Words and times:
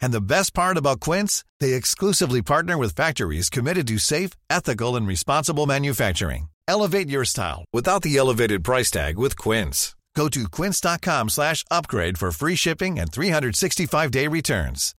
And 0.00 0.12
the 0.12 0.20
best 0.20 0.54
part 0.54 0.76
about 0.76 1.00
Quince, 1.00 1.44
they 1.60 1.74
exclusively 1.74 2.42
partner 2.42 2.76
with 2.76 2.94
factories 2.94 3.50
committed 3.50 3.86
to 3.88 3.98
safe, 3.98 4.32
ethical, 4.48 4.96
and 4.96 5.06
responsible 5.06 5.66
manufacturing. 5.66 6.48
Elevate 6.68 7.08
your 7.08 7.24
style 7.24 7.64
without 7.72 8.02
the 8.02 8.16
elevated 8.16 8.62
price 8.64 8.90
tag 8.90 9.18
with 9.18 9.36
Quince. 9.36 9.96
Go 10.14 10.28
to 10.28 10.48
quince.com 10.48 11.28
slash 11.28 11.64
upgrade 11.70 12.18
for 12.18 12.30
free 12.32 12.56
shipping 12.56 12.98
and 12.98 13.10
365-day 13.10 14.26
returns. 14.28 14.94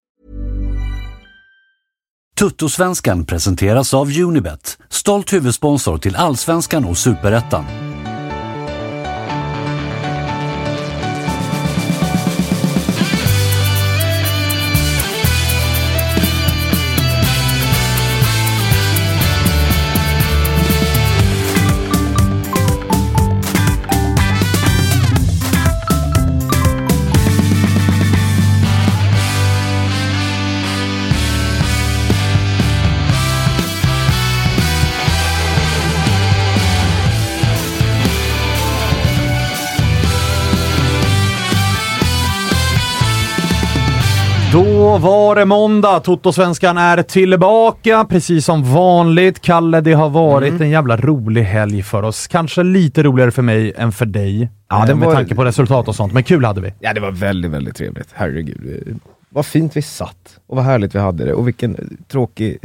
Tuttosvenskan 2.38 3.24
presenteras 3.24 3.94
av 3.94 4.08
Unibet, 4.18 4.78
stolt 4.90 5.32
huvudsponsor 5.32 5.98
till 5.98 6.16
Allsvenskan 6.16 6.84
och 6.84 6.98
Superettan. 6.98 7.91
Var 45.02 45.34
det 45.36 45.44
måndag. 45.44 46.00
Toto-svenskan 46.00 46.78
är 46.78 47.02
tillbaka, 47.02 48.06
precis 48.08 48.44
som 48.44 48.64
vanligt. 48.74 49.40
Kalle, 49.40 49.80
det 49.80 49.92
har 49.92 50.08
varit 50.08 50.50
Mm. 50.50 50.62
en 50.62 50.70
jävla 50.70 50.96
rolig 50.96 51.42
helg 51.42 51.82
för 51.82 52.02
oss. 52.02 52.26
Kanske 52.26 52.62
lite 52.62 53.02
roligare 53.02 53.30
för 53.30 53.42
mig 53.42 53.72
än 53.76 53.92
för 53.92 54.06
dig, 54.06 54.50
Ja, 54.68 54.88
eh, 54.88 54.96
med 54.96 55.06
var- 55.08 55.14
tanke 55.14 55.34
på 55.34 55.44
resultat 55.44 55.88
och 55.88 55.94
sånt. 55.96 56.12
Men 56.12 56.22
kul 56.22 56.44
hade 56.44 56.60
vi. 56.60 56.74
Ja, 56.80 56.92
det 56.92 57.00
var 57.00 57.10
väldigt, 57.10 57.50
väldigt 57.50 57.76
trevligt. 57.76 58.08
Herregud. 58.12 58.82
Eh, 58.88 58.94
Vad 59.28 59.46
fint 59.46 59.76
vi 59.76 59.82
satt 59.82 60.38
och 60.46 60.56
vad 60.56 60.64
härligt 60.64 60.94
vi 60.94 60.98
hade 60.98 61.24
det 61.24 61.32
och 61.34 61.46
vilken 61.46 61.98
tråkig 62.08 62.58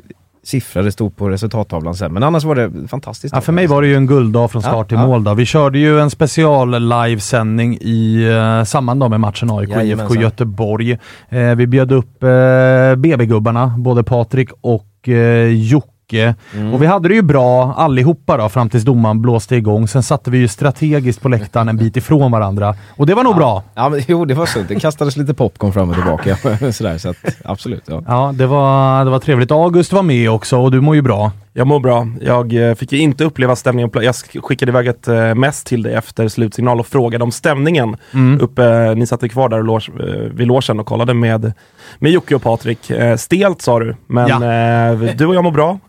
siffra 0.47 0.81
det 0.81 0.91
stod 0.91 1.15
på 1.17 1.29
resultattavlan 1.29 1.95
sen. 1.95 2.13
Men 2.13 2.23
annars 2.23 2.43
var 2.43 2.55
det 2.55 2.87
fantastiskt. 2.87 3.35
Ja, 3.35 3.41
för 3.41 3.53
mig 3.53 3.67
var 3.67 3.81
det 3.81 3.87
ju 3.87 3.95
en 3.95 4.07
gulddag 4.07 4.51
från 4.51 4.61
start 4.61 4.87
till 4.87 4.97
Ja, 4.97 5.01
ja. 5.01 5.07
mål. 5.07 5.23
Då. 5.23 5.33
Vi 5.33 5.45
körde 5.45 5.79
ju 5.79 5.99
en 5.99 6.09
special 6.09 6.89
livesändning 6.89 7.77
i 7.81 8.29
uh, 8.29 8.63
samband 8.63 9.09
med 9.09 9.19
matchen 9.19 9.51
AIK 9.51 9.69
IFK. 9.83 10.15
Göteborg. 10.15 10.97
Eh, 11.29 11.55
vi 11.55 11.67
bjöd 11.67 11.91
upp 11.91 12.23
uh, 12.23 12.95
BB-gubbarna, 12.95 13.73
både 13.77 14.03
Patrik 14.03 14.49
och 14.61 14.87
uh, 15.07 15.47
Jocke. 15.47 15.96
Mm. 16.13 16.73
Och 16.73 16.81
vi 16.81 16.85
hade 16.85 17.07
det 17.07 17.15
ju 17.15 17.21
bra 17.21 17.73
allihopa 17.73 18.37
då, 18.37 18.49
fram 18.49 18.69
tills 18.69 18.83
domaren 18.83 19.21
blåste 19.21 19.55
igång. 19.55 19.87
Sen 19.87 20.03
satte 20.03 20.31
vi 20.31 20.37
ju 20.37 20.47
strategiskt 20.47 21.21
på 21.21 21.29
läktaren 21.29 21.69
en 21.69 21.77
bit 21.77 21.97
ifrån 21.97 22.31
varandra. 22.31 22.75
Och 22.89 23.05
det 23.05 23.13
var 23.13 23.23
nog 23.23 23.35
bra. 23.35 23.63
Ja, 23.75 23.89
men, 23.89 24.01
jo, 24.07 24.25
det 24.25 24.33
var 24.33 24.45
sunt. 24.45 24.67
Det 24.67 24.75
kastades 24.75 25.17
lite 25.17 25.33
popcorn 25.33 25.73
fram 25.73 25.89
och 25.89 25.95
tillbaka. 25.95 26.35
Sådär, 26.71 26.97
så 26.97 27.09
att, 27.09 27.17
absolut. 27.43 27.83
Ja. 27.87 28.03
Ja, 28.07 28.31
det 28.35 28.47
var, 28.47 29.05
det 29.05 29.11
var 29.11 29.19
trevligt. 29.19 29.51
August 29.51 29.93
var 29.93 30.03
med 30.03 30.29
också 30.29 30.57
och 30.57 30.71
du 30.71 30.81
mår 30.81 30.95
ju 30.95 31.01
bra. 31.01 31.31
Jag 31.57 31.67
mår 31.67 31.79
bra. 31.79 32.07
Jag 32.21 32.69
eh, 32.69 32.75
fick 32.75 32.91
ju 32.91 32.99
inte 32.99 33.23
uppleva 33.23 33.55
stämningen. 33.55 33.89
Jag 33.93 34.03
sk- 34.03 34.41
skickade 34.41 34.69
iväg 34.69 34.87
ett 34.87 35.07
eh, 35.07 35.35
mess 35.35 35.63
till 35.63 35.83
dig 35.83 35.93
efter 35.93 36.27
slutsignal 36.27 36.79
och 36.79 36.87
frågade 36.87 37.23
om 37.23 37.31
stämningen. 37.31 37.97
Mm. 38.13 38.39
Uppe, 38.41 38.95
ni 38.95 39.07
satt 39.07 39.31
kvar 39.31 39.49
där 39.49 39.69
och 39.69 39.89
eh, 39.99 40.05
vid 40.33 40.47
logen 40.47 40.79
och 40.79 40.85
kollade 40.85 41.13
med, 41.13 41.53
med 41.99 42.11
Jocke 42.11 42.35
och 42.35 42.41
Patrik. 42.41 42.91
Stelt 43.17 43.61
sa 43.61 43.79
du, 43.79 43.95
men 44.07 44.31
eh, 44.31 45.15
du 45.15 45.25
och 45.25 45.35
jag 45.35 45.43
mår 45.43 45.51
bra. 45.51 45.79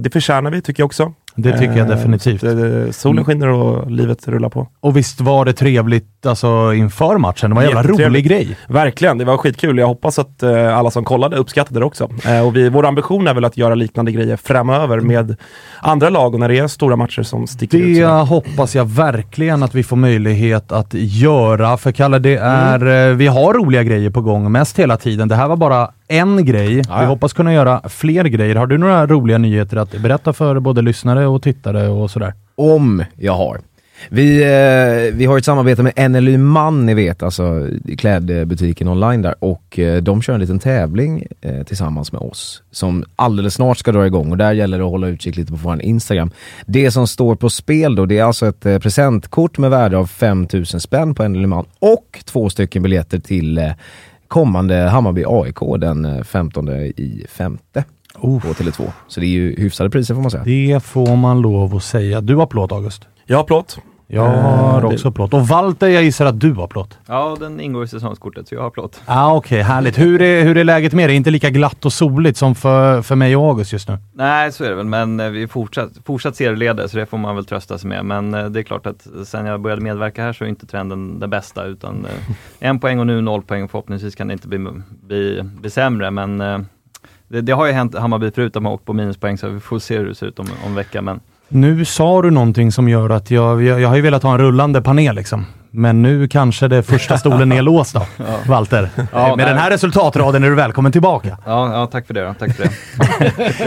Det 0.00 0.10
förtjänar 0.12 0.50
vi 0.50 0.62
tycker 0.62 0.80
jag 0.82 0.86
också. 0.86 1.12
Det 1.40 1.52
tycker 1.58 1.76
jag 1.76 1.90
Eh, 1.90 1.96
definitivt. 1.96 2.44
att, 2.44 2.58
eh, 2.58 2.90
solen 2.90 3.24
skiner 3.24 3.48
och 3.48 3.90
livet 3.90 4.28
rullar 4.28 4.48
på. 4.48 4.68
Och 4.80 4.96
visst 4.96 5.20
var 5.20 5.44
det 5.44 5.52
trevligt 5.52 6.26
alltså, 6.26 6.72
inför 6.74 7.18
matchen? 7.18 7.50
Det 7.50 7.56
var 7.56 7.62
en 7.62 7.68
jävla 7.68 7.82
rolig 8.06 8.24
grej. 8.28 8.56
Verkligen, 8.68 9.18
det 9.18 9.24
var 9.24 9.36
skitkul. 9.36 9.78
Jag 9.78 9.86
hoppas 9.86 10.18
att 10.18 10.42
eh, 10.42 10.78
alla 10.78 10.90
som 10.90 11.04
kollade 11.04 11.36
uppskattade 11.36 11.80
det 11.80 11.84
också. 11.86 12.08
Eh, 12.26 12.46
och 12.46 12.56
vi, 12.56 12.68
vår 12.68 12.86
ambition 12.86 13.26
är 13.28 13.34
väl 13.34 13.44
att 13.44 13.56
göra 13.56 13.74
liknande 13.74 14.12
grejer 14.12 14.36
framöver 14.36 15.00
med 15.00 15.36
andra 15.82 16.10
lag 16.10 16.34
och 16.34 16.40
när 16.40 16.48
det 16.48 16.58
är 16.58 16.66
stora 16.66 16.96
matcher 16.96 17.22
som 17.22 17.46
sticker 17.46 17.78
ut. 17.78 17.96
Det 17.96 18.06
hoppas 18.06 18.74
jag 18.74 18.84
verkligen 18.84 19.62
att 19.62 19.74
vi 19.74 19.82
får 19.82 19.96
möjlighet 19.96 20.72
att 20.72 20.94
göra. 20.94 21.76
För 21.76 21.92
Kalle, 21.92 22.18
det 22.18 22.36
är, 22.36 23.08
eh, 23.10 23.14
vi 23.16 23.26
har 23.26 23.54
roliga 23.54 23.82
grejer 23.82 24.10
på 24.10 24.20
gång 24.20 24.52
mest 24.52 24.78
hela 24.78 24.96
tiden. 24.96 25.28
Det 25.28 25.34
här 25.34 25.48
var 25.48 25.56
bara 25.56 25.90
en 26.08 26.44
grej. 26.44 26.68
Vi 26.68 26.82
ja. 26.88 27.04
hoppas 27.04 27.32
kunna 27.32 27.54
göra 27.54 27.88
fler 27.88 28.24
grejer. 28.24 28.54
Har 28.54 28.66
du 28.66 28.78
några 28.78 29.06
roliga 29.06 29.38
nyheter 29.38 29.76
att 29.76 30.02
berätta 30.02 30.32
för 30.32 30.60
både 30.60 30.82
lyssnare 30.82 31.26
och 31.26 31.42
tittare 31.42 31.88
och 31.88 32.10
sådär? 32.10 32.34
Om 32.54 33.04
jag 33.16 33.32
har. 33.32 33.60
Vi, 34.08 34.42
eh, 34.42 35.14
vi 35.14 35.24
har 35.26 35.38
ett 35.38 35.44
samarbete 35.44 35.82
med 35.82 36.10
NLY 36.10 36.36
Man, 36.36 36.86
ni 36.86 36.94
vet, 36.94 37.22
alltså 37.22 37.68
klädbutiken 37.98 38.88
online 38.88 39.22
där 39.22 39.34
och 39.38 39.78
eh, 39.78 40.02
de 40.02 40.22
kör 40.22 40.34
en 40.34 40.40
liten 40.40 40.58
tävling 40.58 41.26
eh, 41.40 41.62
tillsammans 41.62 42.12
med 42.12 42.20
oss 42.20 42.62
som 42.70 43.04
alldeles 43.16 43.54
snart 43.54 43.78
ska 43.78 43.92
dra 43.92 44.06
igång 44.06 44.30
och 44.30 44.36
där 44.36 44.52
gäller 44.52 44.78
det 44.78 44.84
att 44.84 44.90
hålla 44.90 45.08
utkik 45.08 45.36
lite 45.36 45.52
på 45.52 45.58
vår 45.58 45.82
Instagram. 45.82 46.30
Det 46.66 46.90
som 46.90 47.06
står 47.06 47.34
på 47.34 47.50
spel 47.50 47.94
då, 47.94 48.06
det 48.06 48.18
är 48.18 48.24
alltså 48.24 48.46
ett 48.46 48.82
presentkort 48.82 49.58
med 49.58 49.70
värde 49.70 49.96
av 49.96 50.06
5000 50.06 50.80
spänn 50.80 51.14
på 51.14 51.28
NLY 51.28 51.46
Man 51.46 51.64
och 51.78 52.22
två 52.24 52.50
stycken 52.50 52.82
biljetter 52.82 53.18
till 53.18 53.72
kommande 54.28 54.74
Hammarby 54.74 55.24
AIK 55.26 55.80
den 55.80 56.04
eh, 56.04 56.22
15 56.22 56.68
i 56.68 57.26
femte 57.28 57.84
på 58.20 58.38
Tele2. 58.38 58.90
Så 59.06 59.20
det 59.20 59.26
är 59.26 59.28
ju 59.28 59.56
hyfsade 59.56 59.90
priser 59.90 60.14
får 60.14 60.22
man 60.22 60.30
säga. 60.30 60.44
Det 60.44 60.80
får 60.84 61.16
man 61.16 61.40
lov 61.40 61.76
att 61.76 61.84
säga. 61.84 62.20
Du 62.20 62.36
har 62.36 62.46
plåt, 62.46 62.72
August. 62.72 63.08
Jag 63.26 63.36
har 63.36 63.44
plåt. 63.44 63.78
Jag 64.10 64.22
har 64.28 64.80
det- 64.80 64.86
också 64.86 65.12
plåt. 65.12 65.34
Och 65.34 65.48
Walter, 65.48 65.88
jag 65.88 66.02
gissar 66.02 66.26
att 66.26 66.40
du 66.40 66.52
har 66.52 66.66
plåt. 66.66 66.98
Ja, 67.06 67.36
den 67.40 67.60
ingår 67.60 67.84
i 67.84 67.88
säsongskortet 67.88 68.48
så 68.48 68.54
jag 68.54 68.62
har 68.62 68.70
plåt. 68.70 69.00
Ah, 69.06 69.34
Okej, 69.34 69.62
härligt. 69.62 69.98
Hur 69.98 70.22
är, 70.22 70.44
hur 70.44 70.56
är 70.56 70.64
läget 70.64 70.92
med 70.92 71.08
dig? 71.08 71.16
Inte 71.16 71.30
lika 71.30 71.50
glatt 71.50 71.84
och 71.84 71.92
soligt 71.92 72.38
som 72.38 72.54
för, 72.54 73.02
för 73.02 73.14
mig 73.16 73.36
och 73.36 73.42
August 73.48 73.72
just 73.72 73.88
nu? 73.88 73.98
Nej, 74.12 74.52
så 74.52 74.64
är 74.64 74.68
det 74.68 74.74
väl, 74.74 74.86
men 74.86 75.20
eh, 75.20 75.28
vi 75.30 75.42
är 75.42 75.46
fortsatt, 75.46 75.90
fortsatt 76.04 76.36
serieleder 76.36 76.86
så 76.86 76.96
det 76.96 77.06
får 77.06 77.18
man 77.18 77.34
väl 77.36 77.44
trösta 77.44 77.78
sig 77.78 77.88
med. 77.88 78.04
Men 78.04 78.34
eh, 78.34 78.44
det 78.46 78.60
är 78.60 78.62
klart 78.62 78.86
att 78.86 79.06
sen 79.24 79.46
jag 79.46 79.60
började 79.60 79.82
medverka 79.82 80.22
här 80.22 80.32
så 80.32 80.44
är 80.44 80.48
inte 80.48 80.66
trenden 80.66 81.20
den 81.20 81.30
bästa 81.30 81.64
utan 81.64 82.04
eh, 82.04 82.34
en 82.68 82.80
poäng 82.80 82.98
och 83.00 83.06
nu 83.06 83.20
noll 83.20 83.42
poäng. 83.42 83.68
Förhoppningsvis 83.68 84.14
kan 84.14 84.26
det 84.28 84.32
inte 84.32 84.48
bli, 84.48 84.66
bli, 85.06 85.42
bli 85.60 85.70
sämre 85.70 86.10
men 86.10 86.40
eh, 86.40 86.58
det, 87.28 87.40
det 87.40 87.52
har 87.52 87.66
ju 87.66 87.72
hänt 87.72 87.98
Hammarby 87.98 88.30
förut, 88.30 88.54
de 88.54 88.64
har 88.64 88.72
åkt 88.72 88.84
på 88.84 88.92
minuspoäng 88.92 89.38
så 89.38 89.48
vi 89.48 89.60
får 89.60 89.78
se 89.78 89.98
hur 89.98 90.06
det 90.06 90.14
ser 90.14 90.26
ut 90.26 90.38
om, 90.38 90.46
om 90.66 90.74
vecka. 90.74 91.02
Men 91.02 91.20
Nu 91.48 91.84
sa 91.84 92.22
du 92.22 92.30
någonting 92.30 92.72
som 92.72 92.88
gör 92.88 93.10
att 93.10 93.30
jag, 93.30 93.62
jag, 93.62 93.80
jag 93.80 93.88
har 93.88 93.96
ju 93.96 94.02
velat 94.02 94.22
ha 94.22 94.32
en 94.32 94.38
rullande 94.38 94.82
panel 94.82 95.14
liksom. 95.14 95.46
Men 95.70 96.02
nu 96.02 96.28
kanske 96.28 96.68
det 96.68 96.82
första 96.82 97.18
stolen 97.18 97.52
är 97.52 97.62
låst 97.72 97.94
då, 97.94 98.02
Walter. 98.46 98.90
Ja, 99.12 99.28
Med 99.28 99.36
nej. 99.36 99.46
den 99.46 99.56
här 99.58 99.70
resultatraden 99.70 100.44
är 100.44 100.48
du 100.48 100.54
välkommen 100.54 100.92
tillbaka. 100.92 101.38
Ja, 101.46 101.72
ja, 101.72 101.86
tack 101.86 102.06
för 102.06 102.14
det 102.14 102.24
då. 102.26 102.34
Tack 102.38 102.56
för 102.56 102.62
det. 102.64 102.70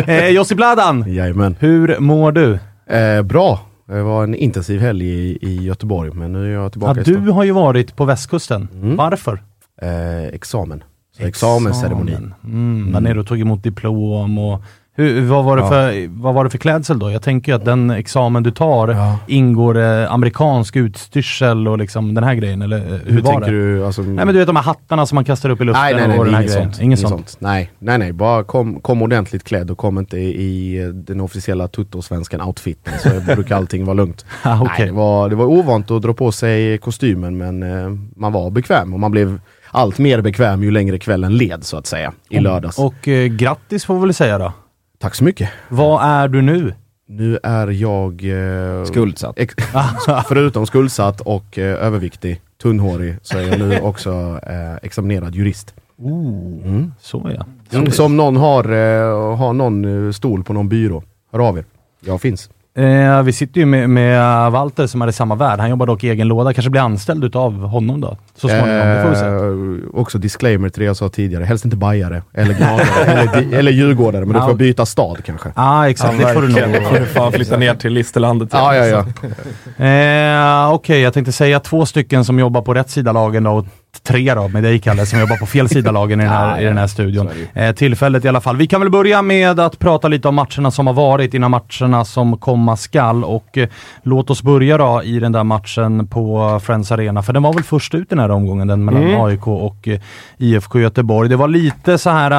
Eh, 0.25 0.27
Josip 0.29 0.59
Ladan, 0.59 1.03
Jajamän. 1.13 1.55
hur 1.59 1.99
mår 1.99 2.31
du? 2.31 2.59
Eh, 2.97 3.21
bra. 3.21 3.59
Det 3.87 4.01
var 4.01 4.23
en 4.23 4.35
intensiv 4.35 4.81
helg 4.81 5.05
i, 5.09 5.37
i 5.41 5.63
Göteborg 5.63 6.11
men 6.13 6.33
nu 6.33 6.45
är 6.49 6.53
jag 6.53 6.65
Ja, 6.65 6.69
tillbaka 6.69 7.01
i 7.01 7.03
du 7.03 7.17
har 7.29 7.43
ju 7.43 7.51
varit 7.51 7.95
på 7.95 8.05
västkusten. 8.05 8.67
Mm. 8.73 8.95
Varför? 8.95 9.41
Eh, 9.81 10.23
examen. 10.35 10.83
Så 11.17 11.23
examensceremoni. 11.23 12.11
Examen. 12.11 12.33
Mm, 12.43 12.93
Var 12.93 13.01
nere 13.01 13.19
och 13.19 13.27
tog 13.27 13.39
emot 13.39 13.63
diplom 13.63 14.37
och 14.37 14.61
hur, 14.95 15.21
vad, 15.25 15.45
var 15.45 15.57
det 15.57 15.63
Ja. 15.63 15.69
för, 15.69 16.07
vad 16.21 16.33
var 16.33 16.43
det 16.43 16.49
för 16.49 16.57
klädsel 16.57 16.99
då? 16.99 17.11
Jag 17.11 17.21
tänker 17.21 17.51
ju 17.51 17.55
att 17.55 17.65
den 17.65 17.91
examen 17.91 18.43
du 18.43 18.51
tar 18.51 18.87
Ja. 18.87 19.17
ingår 19.27 19.77
eh, 19.77 20.11
amerikansk 20.13 20.75
utstyrsel 20.75 21.67
och 21.67 21.77
liksom 21.77 22.13
den 22.13 22.23
här 22.23 22.35
grejen, 22.35 22.61
eller 22.61 22.77
eh, 22.77 22.83
hur, 22.83 23.11
Hur 23.11 23.21
var 23.21 23.31
tänker 23.31 23.51
det? 23.51 23.57
du? 23.75 23.85
Alltså, 23.85 24.01
Nej 24.01 24.25
men 24.25 24.27
du 24.27 24.37
vet 24.39 24.47
de 24.47 24.55
här 24.55 24.63
hattarna 24.63 25.05
som 25.05 25.15
man 25.15 25.25
kastar 25.25 25.49
upp 25.49 25.61
i 25.61 25.63
luften 25.63 25.81
nej, 25.83 25.93
nej, 25.95 26.07
nej, 26.07 26.19
och 26.19 26.25
den 26.25 26.33
här 26.33 26.41
inget 26.41 26.53
grejen. 26.53 26.71
sånt. 26.73 26.83
Inget 26.83 26.99
sånt. 26.99 27.37
Nej, 27.39 27.71
nej, 27.79 27.97
nej. 27.97 28.13
Bara 28.13 28.43
kom, 28.43 28.79
kom 28.79 29.01
ordentligt 29.01 29.43
klädd 29.43 29.71
och 29.71 29.77
kom 29.77 29.97
inte 29.97 30.17
i 30.17 30.81
eh, 30.83 30.87
den 30.87 31.21
officiella 31.21 31.67
tuttosvenskan 31.67 32.41
outfiten. 32.41 32.93
Så 32.99 33.09
brukar 33.35 33.55
allting 33.55 33.85
vara 33.85 33.93
lugnt. 33.93 34.25
Ah, 34.43 34.55
Nej, 34.55 34.67
okej. 34.73 34.85
det, 34.85 34.91
var, 34.91 35.29
det 35.29 35.35
var 35.35 35.45
ovant 35.45 35.91
att 35.91 36.01
dra 36.01 36.13
på 36.13 36.31
sig 36.31 36.77
kostymen 36.77 37.37
men 37.37 37.63
eh, 37.63 37.89
man 38.15 38.31
var 38.33 38.49
bekväm 38.51 38.93
och 38.93 38.99
man 38.99 39.11
blev 39.11 39.39
allt 39.71 39.97
mer 39.97 40.21
bekväm 40.21 40.63
ju 40.63 40.71
längre 40.71 40.99
kvällen 40.99 41.37
led 41.37 41.63
så 41.63 41.77
att 41.77 41.87
säga. 41.87 42.13
I 42.29 42.39
lördags. 42.39 42.79
Och 42.79 43.07
eh, 43.07 43.27
grattis 43.27 43.85
får 43.85 43.93
vi 43.95 44.01
väl 44.01 44.13
säga 44.13 44.37
då. 44.37 44.53
Tack 45.01 45.15
så 45.15 45.23
mycket. 45.23 45.49
Vad 45.69 46.03
är 46.03 46.27
du 46.27 46.41
nu? 46.41 46.73
Nu 47.07 47.39
är 47.43 47.67
jag... 47.67 48.23
Eh, 48.79 48.83
Skuldsatt. 48.85 49.39
Ex- 49.39 49.55
förutom 50.27 50.65
skuldsatt 50.65 51.21
och 51.21 51.57
eh, 51.57 51.85
överviktig, 51.85 52.41
tunnhårig, 52.61 53.15
så 53.21 53.37
är 53.37 53.41
jag 53.41 53.59
nu 53.59 53.79
också 53.81 54.39
eh, 54.47 54.75
examinerad 54.81 55.35
jurist. 55.35 55.73
Oh, 55.97 56.67
Mm. 56.67 56.91
så 56.99 57.31
ja. 57.37 57.45
Mm, 57.77 57.91
så 57.91 58.05
om 58.05 58.17
någon 58.17 58.35
har, 58.37 58.63
eh, 58.63 59.37
har 59.37 59.53
någon 59.53 60.05
eh, 60.07 60.11
stol 60.11 60.43
på 60.43 60.53
någon 60.53 60.69
byrå, 60.69 61.03
hör 61.31 61.39
av 61.39 61.57
er. 61.57 61.65
Jag 62.05 62.21
finns. 62.21 62.49
Eh, 62.75 63.23
vi 63.23 63.33
sitter 63.33 63.59
ju 63.59 63.65
med, 63.65 63.89
med 63.89 64.51
Walter 64.51 64.87
som 64.87 65.01
är 65.01 65.07
i 65.07 65.13
samma 65.13 65.35
värld. 65.35 65.59
Han 65.59 65.69
jobbar 65.69 65.85
dock 65.85 66.03
i 66.03 66.09
egen 66.09 66.27
låda. 66.27 66.53
Kanske 66.53 66.69
blir 66.69 66.81
anställd 66.81 67.23
utav 67.23 67.53
honom 67.53 68.01
då? 68.01 68.17
Så 68.35 68.47
småningom, 68.47 68.87
det 68.87 69.01
får 69.03 69.09
vi 69.09 69.15
se. 69.15 69.25
Eh, 69.25 69.99
också 70.01 70.17
disclaimer 70.17 70.69
till 70.69 70.79
det 70.79 70.85
jag 70.85 70.97
sa 70.97 71.09
tidigare, 71.09 71.43
helst 71.43 71.65
inte 71.65 71.77
bajare 71.77 72.23
eller 72.33 72.53
gnagare 72.53 72.85
eller, 73.05 73.53
eller 73.57 73.71
djurgårdare, 73.71 74.25
men 74.25 74.41
då 74.41 74.47
får 74.47 74.53
byta 74.53 74.85
stad 74.85 75.23
kanske. 75.25 75.49
Ja, 75.49 75.53
ah, 75.55 75.89
exakt. 75.89 76.19
det 76.19 76.33
får 76.33 76.41
du 76.41 76.47
nog. 76.47 76.73
Då 76.73 76.89
får 76.89 76.99
du 76.99 77.05
fan 77.05 77.31
flytta 77.31 77.57
ner 77.57 77.75
till 77.75 77.93
Listerlandet. 77.93 78.49
Ja, 78.51 78.75
ja, 78.75 78.85
ja. 78.85 79.85
Eh, 79.85 80.73
Okej, 80.73 81.01
jag 81.01 81.13
tänkte 81.13 81.31
säga 81.31 81.59
två 81.59 81.85
stycken 81.85 82.25
som 82.25 82.39
jobbar 82.39 82.61
på 82.61 82.73
rätt 82.73 82.89
sida 82.89 83.11
lagen 83.11 83.43
då, 83.43 83.51
och 83.51 83.65
tre 84.03 84.33
då 84.33 84.47
med 84.47 84.63
dig 84.63 84.79
Kalle 84.79 85.05
som 85.05 85.19
jobbar 85.19 85.37
på 85.37 85.45
fel 85.45 85.69
sida 85.69 85.91
lagen 86.01 86.19
i 86.19 86.23
den 86.23 86.33
här, 86.33 86.61
i 86.61 86.63
den 86.63 86.77
här 86.77 86.87
studion. 86.87 87.29
Eh, 87.53 87.75
tillfället 87.75 88.25
i 88.25 88.27
alla 88.27 88.41
fall. 88.41 88.57
Vi 88.57 88.67
kan 88.67 88.81
väl 88.81 88.89
börja 88.89 89.21
med 89.21 89.59
att 89.59 89.79
prata 89.79 90.07
lite 90.07 90.27
om 90.27 90.35
matcherna 90.35 90.71
som 90.71 90.87
har 90.87 90.93
varit 90.93 91.33
innan 91.33 91.51
matcherna 91.51 92.05
som 92.05 92.37
komma 92.37 92.77
skall 92.77 93.23
och 93.23 93.57
eh, 93.57 93.67
låt 94.03 94.29
oss 94.29 94.43
börja 94.43 94.77
då 94.77 95.01
i 95.03 95.19
den 95.19 95.31
där 95.31 95.43
matchen 95.43 96.07
på 96.07 96.59
Friends 96.63 96.91
Arena, 96.91 97.23
för 97.23 97.33
den 97.33 97.43
var 97.43 97.53
väl 97.53 97.63
först 97.63 97.95
ut 97.95 98.09
den 98.09 98.19
här 98.19 98.31
omgången, 98.31 98.67
den 98.67 98.85
mellan 98.85 99.01
Mm. 99.01 99.21
AIK 99.21 99.47
och 99.47 99.87
eh, 99.87 99.99
IFK 100.37 100.79
Göteborg. 100.79 101.29
Det 101.29 101.35
var 101.35 101.47
lite 101.47 101.97
så 101.97 102.09
här 102.09 102.31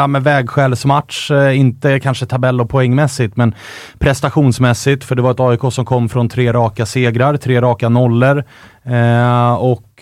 ja, 0.00 0.06
med 0.06 0.24
vägskälsmatch, 0.24 1.30
eh, 1.30 1.58
inte 1.58 2.00
kanske 2.00 2.26
tabell 2.26 2.60
och 2.60 2.70
poängmässigt, 2.70 3.36
men 3.36 3.54
prestationsmässigt, 3.98 5.04
för 5.04 5.14
det 5.14 5.22
var 5.22 5.30
ett 5.30 5.40
AIK 5.40 5.72
som 5.72 5.84
kom 5.84 6.08
från 6.08 6.28
tre 6.28 6.52
raka 6.52 6.86
segrar, 6.86 7.36
tre 7.36 7.60
raka 7.60 7.88
nollor. 7.88 8.44
Eh, 8.86 9.54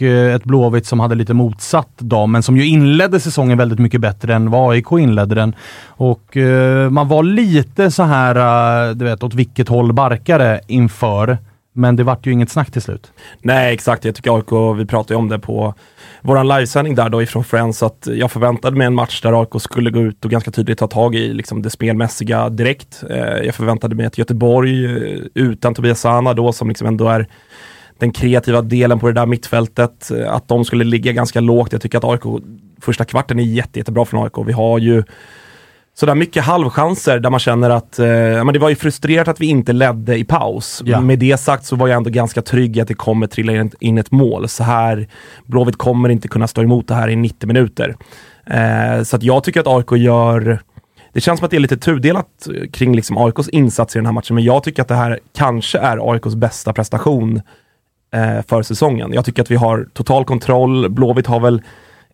och 0.02 0.34
ett 0.34 0.44
Blåvitt 0.44 0.86
som 0.86 1.00
hade 1.00 1.14
lite 1.14 1.34
motsatt 1.34 1.98
dag, 1.98 2.28
men 2.28 2.42
som 2.42 2.56
ju 2.56 2.66
inledde 2.66 3.20
säsongen 3.20 3.58
väldigt 3.58 3.78
mycket 3.78 4.00
bättre 4.00 4.34
än 4.34 4.50
vad 4.50 4.70
AIK 4.70 4.92
inledde 4.92 5.34
den. 5.34 5.54
Och 5.86 6.36
eh, 6.36 6.90
man 6.90 7.08
var 7.08 7.22
lite 7.22 7.90
så 7.90 8.02
här, 8.02 8.36
eh, 8.88 8.94
du 8.94 9.04
vet, 9.04 9.22
åt 9.22 9.34
vilket 9.34 9.68
håll 9.68 9.92
barkade 9.92 10.60
inför. 10.66 11.38
Men 11.74 11.96
det 11.96 12.04
vart 12.04 12.26
ju 12.26 12.32
inget 12.32 12.50
snack 12.50 12.70
till 12.70 12.82
slut. 12.82 13.12
Nej, 13.42 13.74
exakt. 13.74 14.04
Jag 14.04 14.14
tycker 14.14 14.36
AIK, 14.36 14.78
vi 14.78 14.86
pratade 14.86 15.14
ju 15.14 15.18
om 15.18 15.28
det 15.28 15.38
på 15.38 15.74
vår 16.22 16.44
livesändning 16.44 16.94
där 16.94 17.08
då 17.08 17.22
ifrån 17.22 17.44
Friends, 17.44 17.82
att 17.82 18.08
jag 18.14 18.30
förväntade 18.30 18.76
mig 18.76 18.86
en 18.86 18.94
match 18.94 19.20
där 19.22 19.40
AIK 19.40 19.62
skulle 19.62 19.90
gå 19.90 20.00
ut 20.00 20.24
och 20.24 20.30
ganska 20.30 20.50
tydligt 20.50 20.78
ta 20.78 20.86
tag 20.86 21.14
i 21.14 21.34
liksom, 21.34 21.62
det 21.62 21.70
spelmässiga 21.70 22.48
direkt. 22.48 23.02
Jag 23.42 23.54
förväntade 23.54 23.94
mig 23.94 24.06
att 24.06 24.18
Göteborg 24.18 24.84
utan 25.34 25.74
Tobias 25.74 26.00
Sana 26.00 26.34
då, 26.34 26.52
som 26.52 26.68
liksom 26.68 26.86
ändå 26.86 27.08
är 27.08 27.28
den 28.02 28.12
kreativa 28.12 28.62
delen 28.62 28.98
på 28.98 29.06
det 29.06 29.12
där 29.12 29.26
mittfältet, 29.26 30.10
eh, 30.10 30.32
att 30.32 30.48
de 30.48 30.64
skulle 30.64 30.84
ligga 30.84 31.12
ganska 31.12 31.40
lågt. 31.40 31.72
Jag 31.72 31.82
tycker 31.82 31.98
att 31.98 32.04
AIK, 32.04 32.42
första 32.80 33.04
kvarten 33.04 33.38
är 33.38 33.42
jätte, 33.42 33.78
jättebra 33.78 34.04
från 34.04 34.24
AIK. 34.24 34.46
Vi 34.46 34.52
har 34.52 34.78
ju 34.78 35.02
sådär 35.94 36.14
mycket 36.14 36.44
halvchanser 36.44 37.18
där 37.18 37.30
man 37.30 37.40
känner 37.40 37.70
att, 37.70 37.98
eh, 37.98 38.06
men 38.44 38.52
det 38.52 38.58
var 38.58 38.68
ju 38.68 38.74
frustrerat 38.74 39.28
att 39.28 39.40
vi 39.40 39.46
inte 39.46 39.72
ledde 39.72 40.18
i 40.18 40.24
paus. 40.24 40.82
Ja. 40.84 41.00
Med 41.00 41.18
det 41.18 41.40
sagt 41.40 41.64
så 41.64 41.76
var 41.76 41.88
jag 41.88 41.96
ändå 41.96 42.10
ganska 42.10 42.42
trygg 42.42 42.80
att 42.80 42.88
det 42.88 42.94
kommer 42.94 43.26
trilla 43.26 43.68
in, 43.80 43.98
ett 43.98 44.10
mål. 44.10 44.48
Så 44.48 44.64
här, 44.64 45.08
Blåvitt 45.46 45.76
kommer 45.76 46.08
inte 46.08 46.28
kunna 46.28 46.46
stå 46.46 46.62
emot 46.62 46.88
det 46.88 46.94
här 46.94 47.08
i 47.08 47.16
90 47.16 47.46
minuter. 47.46 47.96
Eh, 48.46 49.02
så 49.02 49.16
att 49.16 49.22
jag 49.22 49.44
tycker 49.44 49.60
att 49.60 49.66
AIK 49.66 49.92
gör 50.02 50.58
det 51.12 51.20
känns 51.20 51.38
som 51.38 51.44
att 51.44 51.50
det 51.50 51.56
är 51.56 51.60
lite 51.60 51.76
tudelat 51.76 52.48
kring 52.72 52.96
liksom 52.96 53.18
AIKs 53.18 53.48
insats 53.48 53.96
i 53.96 53.98
den 53.98 54.06
här 54.06 54.12
matchen, 54.12 54.34
men 54.34 54.44
jag 54.44 54.62
tycker 54.62 54.82
att 54.82 54.88
det 54.88 54.94
här 54.94 55.18
kanske 55.36 55.78
är 55.78 56.12
AIKs 56.12 56.34
bästa 56.34 56.72
prestation 56.72 57.42
eh, 58.12 58.42
för 58.48 58.62
säsongen. 58.62 59.12
Jag 59.12 59.24
tycker 59.24 59.42
att 59.42 59.50
vi 59.50 59.56
har 59.56 59.88
total 59.92 60.24
kontroll. 60.24 60.90
Blåvitt 60.90 61.26
har 61.26 61.40
väl 61.40 61.62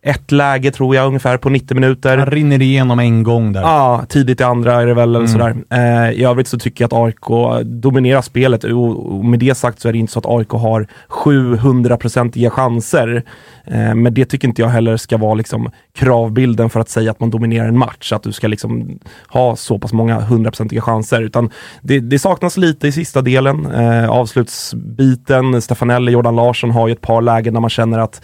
ett 0.01 0.31
läge 0.31 0.71
tror 0.71 0.95
jag 0.95 1.07
ungefär 1.07 1.37
på 1.37 1.49
90 1.49 1.75
minuter. 1.75 2.17
Han 2.17 2.25
rinner 2.25 2.61
igenom 2.61 2.99
en 2.99 3.23
gång 3.23 3.53
där. 3.53 3.61
Ja, 3.61 4.05
tidigt 4.09 4.41
i 4.41 4.43
andra 4.43 4.81
är 4.81 4.85
det 4.85 4.93
väl, 4.93 5.15
eller 5.15 5.27
sådär. 5.27 5.55
Eh, 5.69 6.11
I 6.11 6.23
övrigt 6.23 6.47
så 6.47 6.59
tycker 6.59 6.83
jag 6.83 6.87
att 6.93 6.99
AIK 6.99 7.63
dominerar 7.65 8.21
spelet 8.21 8.63
och, 8.63 9.17
och 9.17 9.25
med 9.25 9.39
det 9.39 9.55
sagt 9.55 9.79
så 9.79 9.87
är 9.87 9.91
det 9.91 9.99
inte 9.99 10.13
så 10.13 10.19
att 10.19 10.25
AIK 10.25 10.49
har 10.49 10.87
700-procentiga 11.09 12.49
chanser. 12.49 13.23
Eh, 13.65 13.95
men 13.95 14.13
det 14.13 14.25
tycker 14.25 14.47
inte 14.47 14.61
jag 14.61 14.69
heller 14.69 14.97
ska 14.97 15.17
vara 15.17 15.33
liksom 15.33 15.71
kravbilden 15.95 16.69
för 16.69 16.79
att 16.79 16.89
säga 16.89 17.11
att 17.11 17.19
man 17.19 17.29
dominerar 17.29 17.67
en 17.67 17.77
match, 17.77 18.13
att 18.13 18.23
du 18.23 18.31
ska 18.31 18.47
liksom 18.47 18.99
ha 19.27 19.55
så 19.55 19.79
pass 19.79 19.93
många 19.93 20.19
100-procentiga 20.19 20.81
chanser. 20.81 21.21
Utan 21.21 21.49
det, 21.81 21.99
det 21.99 22.19
saknas 22.19 22.57
lite 22.57 22.87
i 22.87 22.91
sista 22.91 23.21
delen. 23.21 23.65
Eh, 23.65 24.09
avslutsbiten, 24.09 25.61
Stefanelli, 25.61 26.11
Jordan 26.11 26.35
Larsson 26.35 26.71
har 26.71 26.87
ju 26.87 26.91
ett 26.91 27.01
par 27.01 27.21
lägen 27.21 27.53
där 27.53 27.61
man 27.61 27.69
känner 27.69 27.99
att 27.99 28.21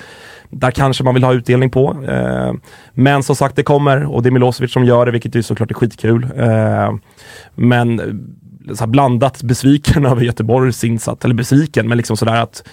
där 0.49 0.71
kanske 0.71 1.03
man 1.03 1.13
vill 1.13 1.23
ha 1.23 1.33
utdelning 1.33 1.69
på. 1.69 2.03
Eh, 2.07 2.53
men 2.93 3.23
som 3.23 3.35
sagt, 3.35 3.55
det 3.55 3.63
kommer 3.63 4.03
och 4.03 4.23
det 4.23 4.29
är 4.29 4.31
Milosevic 4.31 4.71
som 4.71 4.85
gör 4.85 5.05
det, 5.05 5.11
vilket 5.11 5.35
ju 5.35 5.43
såklart 5.43 5.71
är 5.71 5.75
skitkul. 5.75 6.27
Eh, 6.37 6.93
men 7.55 7.99
eh, 7.99 8.75
så 8.75 8.87
blandat 8.87 9.43
besviken 9.43 10.05
över 10.11 10.21
Göteborgs 10.21 10.83
insats, 10.83 11.25
eller 11.25 11.35
besviken, 11.35 11.87
men 11.87 11.97
liksom 11.97 12.17
sådär 12.17 12.35
att 12.35 12.63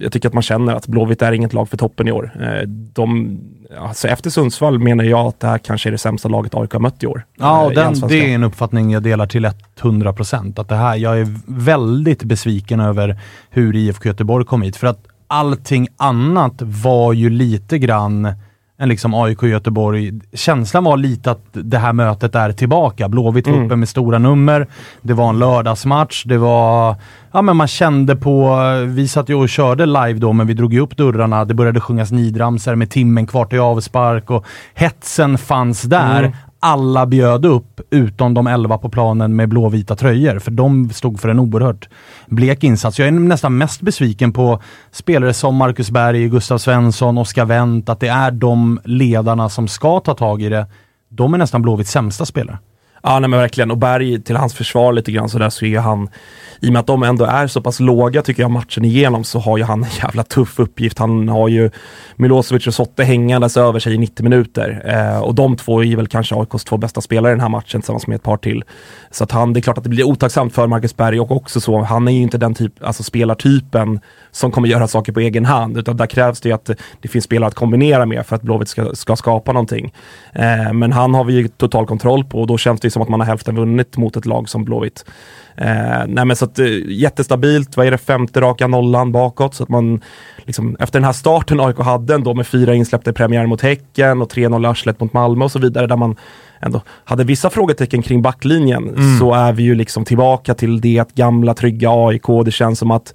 jag 0.00 0.12
tycker 0.12 0.28
att 0.28 0.34
man 0.34 0.42
känner 0.42 0.74
att 0.74 0.86
Blåvitt 0.86 1.22
är 1.22 1.32
inget 1.32 1.52
lag 1.52 1.68
för 1.68 1.76
toppen 1.76 2.08
i 2.08 2.12
år. 2.12 2.30
De, 2.66 3.38
alltså 3.78 4.08
efter 4.08 4.30
Sundsvall 4.30 4.78
menar 4.78 5.04
jag 5.04 5.26
att 5.26 5.40
det 5.40 5.46
här 5.46 5.58
kanske 5.58 5.88
är 5.88 5.90
det 5.90 5.98
sämsta 5.98 6.28
laget 6.28 6.54
AIK 6.54 6.72
har 6.72 6.80
mött 6.80 7.02
i 7.02 7.06
år. 7.06 7.24
Ja, 7.38 7.72
i 7.72 7.74
den, 7.74 7.94
det 8.08 8.30
är 8.30 8.34
en 8.34 8.44
uppfattning 8.44 8.90
jag 8.90 9.02
delar 9.02 9.26
till 9.26 9.46
100%. 9.80 10.60
Att 10.60 10.68
det 10.68 10.74
här, 10.74 10.96
jag 10.96 11.20
är 11.20 11.28
väldigt 11.46 12.22
besviken 12.22 12.80
över 12.80 13.20
hur 13.50 13.76
IFK 13.76 14.08
Göteborg 14.08 14.46
kom 14.46 14.62
hit. 14.62 14.76
För 14.76 14.86
att 14.86 15.06
allting 15.34 15.88
annat 15.96 16.54
var 16.58 17.12
ju 17.12 17.30
lite 17.30 17.78
grann 17.78 18.32
än 18.78 18.88
liksom 18.88 19.14
AIK 19.14 19.42
Göteborg. 19.42 20.12
Känslan 20.32 20.84
var 20.84 20.96
lite 20.96 21.30
att 21.30 21.44
det 21.52 21.78
här 21.78 21.92
mötet 21.92 22.34
är 22.34 22.52
tillbaka. 22.52 23.08
Blåvitt 23.08 23.46
var 23.46 23.54
Mm. 23.54 23.66
uppe 23.66 23.76
med 23.76 23.88
stora 23.88 24.18
nummer. 24.18 24.66
Det 25.02 25.12
var 25.12 25.28
en 25.28 25.38
lördagsmatch. 25.38 26.24
Det 26.24 26.38
var... 26.38 26.96
Ja 27.32 27.42
men 27.42 27.56
man 27.56 27.66
kände 27.68 28.16
på... 28.16 28.56
Vi 28.86 29.08
satt 29.08 29.28
ju 29.28 29.34
och 29.34 29.48
körde 29.48 29.86
live 29.86 30.12
då, 30.12 30.32
men 30.32 30.46
vi 30.46 30.54
drog 30.54 30.72
ju 30.74 30.80
upp 30.80 30.96
dörrarna. 30.96 31.44
Det 31.44 31.54
började 31.54 31.80
sjungas 31.80 32.10
nidramsor 32.12 32.74
med 32.74 32.90
timmen 32.90 33.26
kvar 33.26 33.44
till 33.44 33.60
avspark 33.60 34.30
och 34.30 34.46
hetsen 34.74 35.38
fanns 35.38 35.82
där. 35.82 36.18
Mm. 36.18 36.32
Alla 36.66 37.06
bjöd 37.06 37.44
upp, 37.44 37.80
utom 37.90 38.34
de 38.34 38.46
elva 38.46 38.78
på 38.78 38.88
planen 38.88 39.36
med 39.36 39.48
blåvita 39.48 39.96
tröjor, 39.96 40.38
för 40.38 40.50
de 40.50 40.90
stod 40.90 41.20
för 41.20 41.28
en 41.28 41.38
oerhört 41.38 41.88
blek 42.26 42.64
insats. 42.64 42.98
Jag 42.98 43.08
är 43.08 43.12
nästan 43.12 43.58
mest 43.58 43.80
besviken 43.80 44.32
på 44.32 44.62
spelare 44.90 45.34
som 45.34 45.56
Marcus 45.56 45.90
Berg, 45.90 46.28
Gustav 46.28 46.58
Svensson, 46.58 47.18
Oskar 47.18 47.44
Wendt, 47.44 47.88
att 47.88 48.00
det 48.00 48.08
är 48.08 48.30
de 48.30 48.80
ledarna 48.84 49.48
som 49.48 49.68
ska 49.68 50.00
ta 50.00 50.14
tag 50.14 50.42
i 50.42 50.48
det. 50.48 50.66
De 51.08 51.34
är 51.34 51.38
nästan 51.38 51.62
Blåvitts 51.62 51.92
sämsta 51.92 52.26
spelare. 52.26 52.58
Ja, 53.06 53.18
nej 53.18 53.30
men 53.30 53.38
verkligen. 53.38 53.70
Och 53.70 53.78
Berg, 53.78 54.22
till 54.22 54.36
hans 54.36 54.54
försvar 54.54 54.92
lite 54.92 55.12
grann 55.12 55.28
så 55.28 55.38
där 55.38 55.50
så 55.50 55.64
är 55.64 55.78
han, 55.78 56.08
i 56.60 56.68
och 56.68 56.72
med 56.72 56.80
att 56.80 56.86
de 56.86 57.02
ändå 57.02 57.24
är 57.24 57.46
så 57.46 57.60
pass 57.60 57.80
låga 57.80 58.22
tycker 58.22 58.42
jag 58.42 58.50
matchen 58.50 58.84
igenom, 58.84 59.24
så 59.24 59.38
har 59.38 59.58
ju 59.58 59.64
han 59.64 59.84
en 59.84 59.90
jävla 60.02 60.22
tuff 60.22 60.58
uppgift. 60.58 60.98
Han 60.98 61.28
har 61.28 61.48
ju 61.48 61.70
Milosevic 62.16 62.66
och 62.66 62.74
Sotte 62.74 63.04
hängandes 63.04 63.56
över 63.56 63.80
sig 63.80 63.94
i 63.94 63.98
90 63.98 64.24
minuter. 64.24 64.82
Eh, 64.84 65.18
och 65.18 65.34
de 65.34 65.56
två 65.56 65.84
är 65.84 65.96
väl 65.96 66.06
kanske 66.06 66.34
AIKs 66.34 66.64
två 66.64 66.76
bästa 66.76 67.00
spelare 67.00 67.32
i 67.32 67.34
den 67.34 67.40
här 67.40 67.48
matchen 67.48 67.80
tillsammans 67.80 68.06
med 68.06 68.16
ett 68.16 68.22
par 68.22 68.36
till. 68.36 68.64
Så 69.10 69.24
att 69.24 69.32
han, 69.32 69.52
det 69.52 69.60
är 69.60 69.62
klart 69.62 69.78
att 69.78 69.84
det 69.84 69.90
blir 69.90 70.04
otacksamt 70.04 70.54
för 70.54 70.66
Marcus 70.66 70.96
Berg 70.96 71.20
och 71.20 71.30
också 71.30 71.60
så, 71.60 71.82
han 71.82 72.08
är 72.08 72.12
ju 72.12 72.22
inte 72.22 72.38
den 72.38 72.54
typ, 72.54 72.72
alltså 72.84 73.02
spelartypen 73.02 74.00
som 74.34 74.50
kommer 74.50 74.68
göra 74.68 74.88
saker 74.88 75.12
på 75.12 75.20
egen 75.20 75.44
hand, 75.44 75.78
utan 75.78 75.96
där 75.96 76.06
krävs 76.06 76.40
det 76.40 76.52
att 76.52 76.70
det 77.00 77.08
finns 77.08 77.24
spelare 77.24 77.48
att 77.48 77.54
kombinera 77.54 78.06
med 78.06 78.26
för 78.26 78.36
att 78.36 78.42
Blåvitt 78.42 78.68
ska, 78.68 78.94
ska 78.94 79.16
skapa 79.16 79.52
någonting. 79.52 79.92
Eh, 80.32 80.72
men 80.72 80.92
han 80.92 81.14
har 81.14 81.24
vi 81.24 81.32
ju 81.34 81.48
total 81.48 81.86
kontroll 81.86 82.24
på 82.24 82.40
och 82.40 82.46
då 82.46 82.58
känns 82.58 82.80
det 82.80 82.90
som 82.90 83.02
att 83.02 83.08
man 83.08 83.20
har 83.20 83.26
hälften 83.26 83.56
vunnit 83.56 83.96
mot 83.96 84.16
ett 84.16 84.26
lag 84.26 84.48
som 84.48 84.64
Blåvitt. 84.64 85.04
Eh, 85.56 85.66
nej 86.06 86.24
men 86.24 86.36
så 86.36 86.44
att, 86.44 86.58
eh, 86.58 86.66
jättestabilt, 86.88 87.76
vad 87.76 87.86
är 87.86 87.90
det, 87.90 87.98
femte 87.98 88.40
raka 88.40 88.66
nollan 88.66 89.12
bakåt. 89.12 89.54
Så 89.54 89.62
att 89.62 89.68
man, 89.68 90.00
liksom, 90.44 90.76
efter 90.80 90.98
den 90.98 91.04
här 91.04 91.12
starten 91.12 91.60
AIK 91.60 91.78
hade 91.78 92.14
ändå 92.14 92.34
med 92.34 92.46
fyra 92.46 92.74
insläppta 92.74 93.10
i 93.10 93.12
premiären 93.12 93.48
mot 93.48 93.60
Häcken 93.60 94.22
och 94.22 94.28
3-0 94.30 94.66
arslet 94.70 95.00
mot 95.00 95.12
Malmö 95.12 95.44
och 95.44 95.52
så 95.52 95.58
vidare, 95.58 95.86
där 95.86 95.96
man 95.96 96.16
ändå 96.60 96.82
hade 97.04 97.24
vissa 97.24 97.50
frågetecken 97.50 98.02
kring 98.02 98.22
backlinjen, 98.22 98.88
Mm. 98.88 99.18
så 99.18 99.34
är 99.34 99.52
vi 99.52 99.62
ju 99.62 99.74
liksom 99.74 100.04
tillbaka 100.04 100.54
till 100.54 100.80
det 100.80 101.14
gamla 101.14 101.54
trygga 101.54 101.90
AIK. 101.90 102.26
Det 102.44 102.50
känns 102.50 102.78
som 102.78 102.90
att 102.90 103.14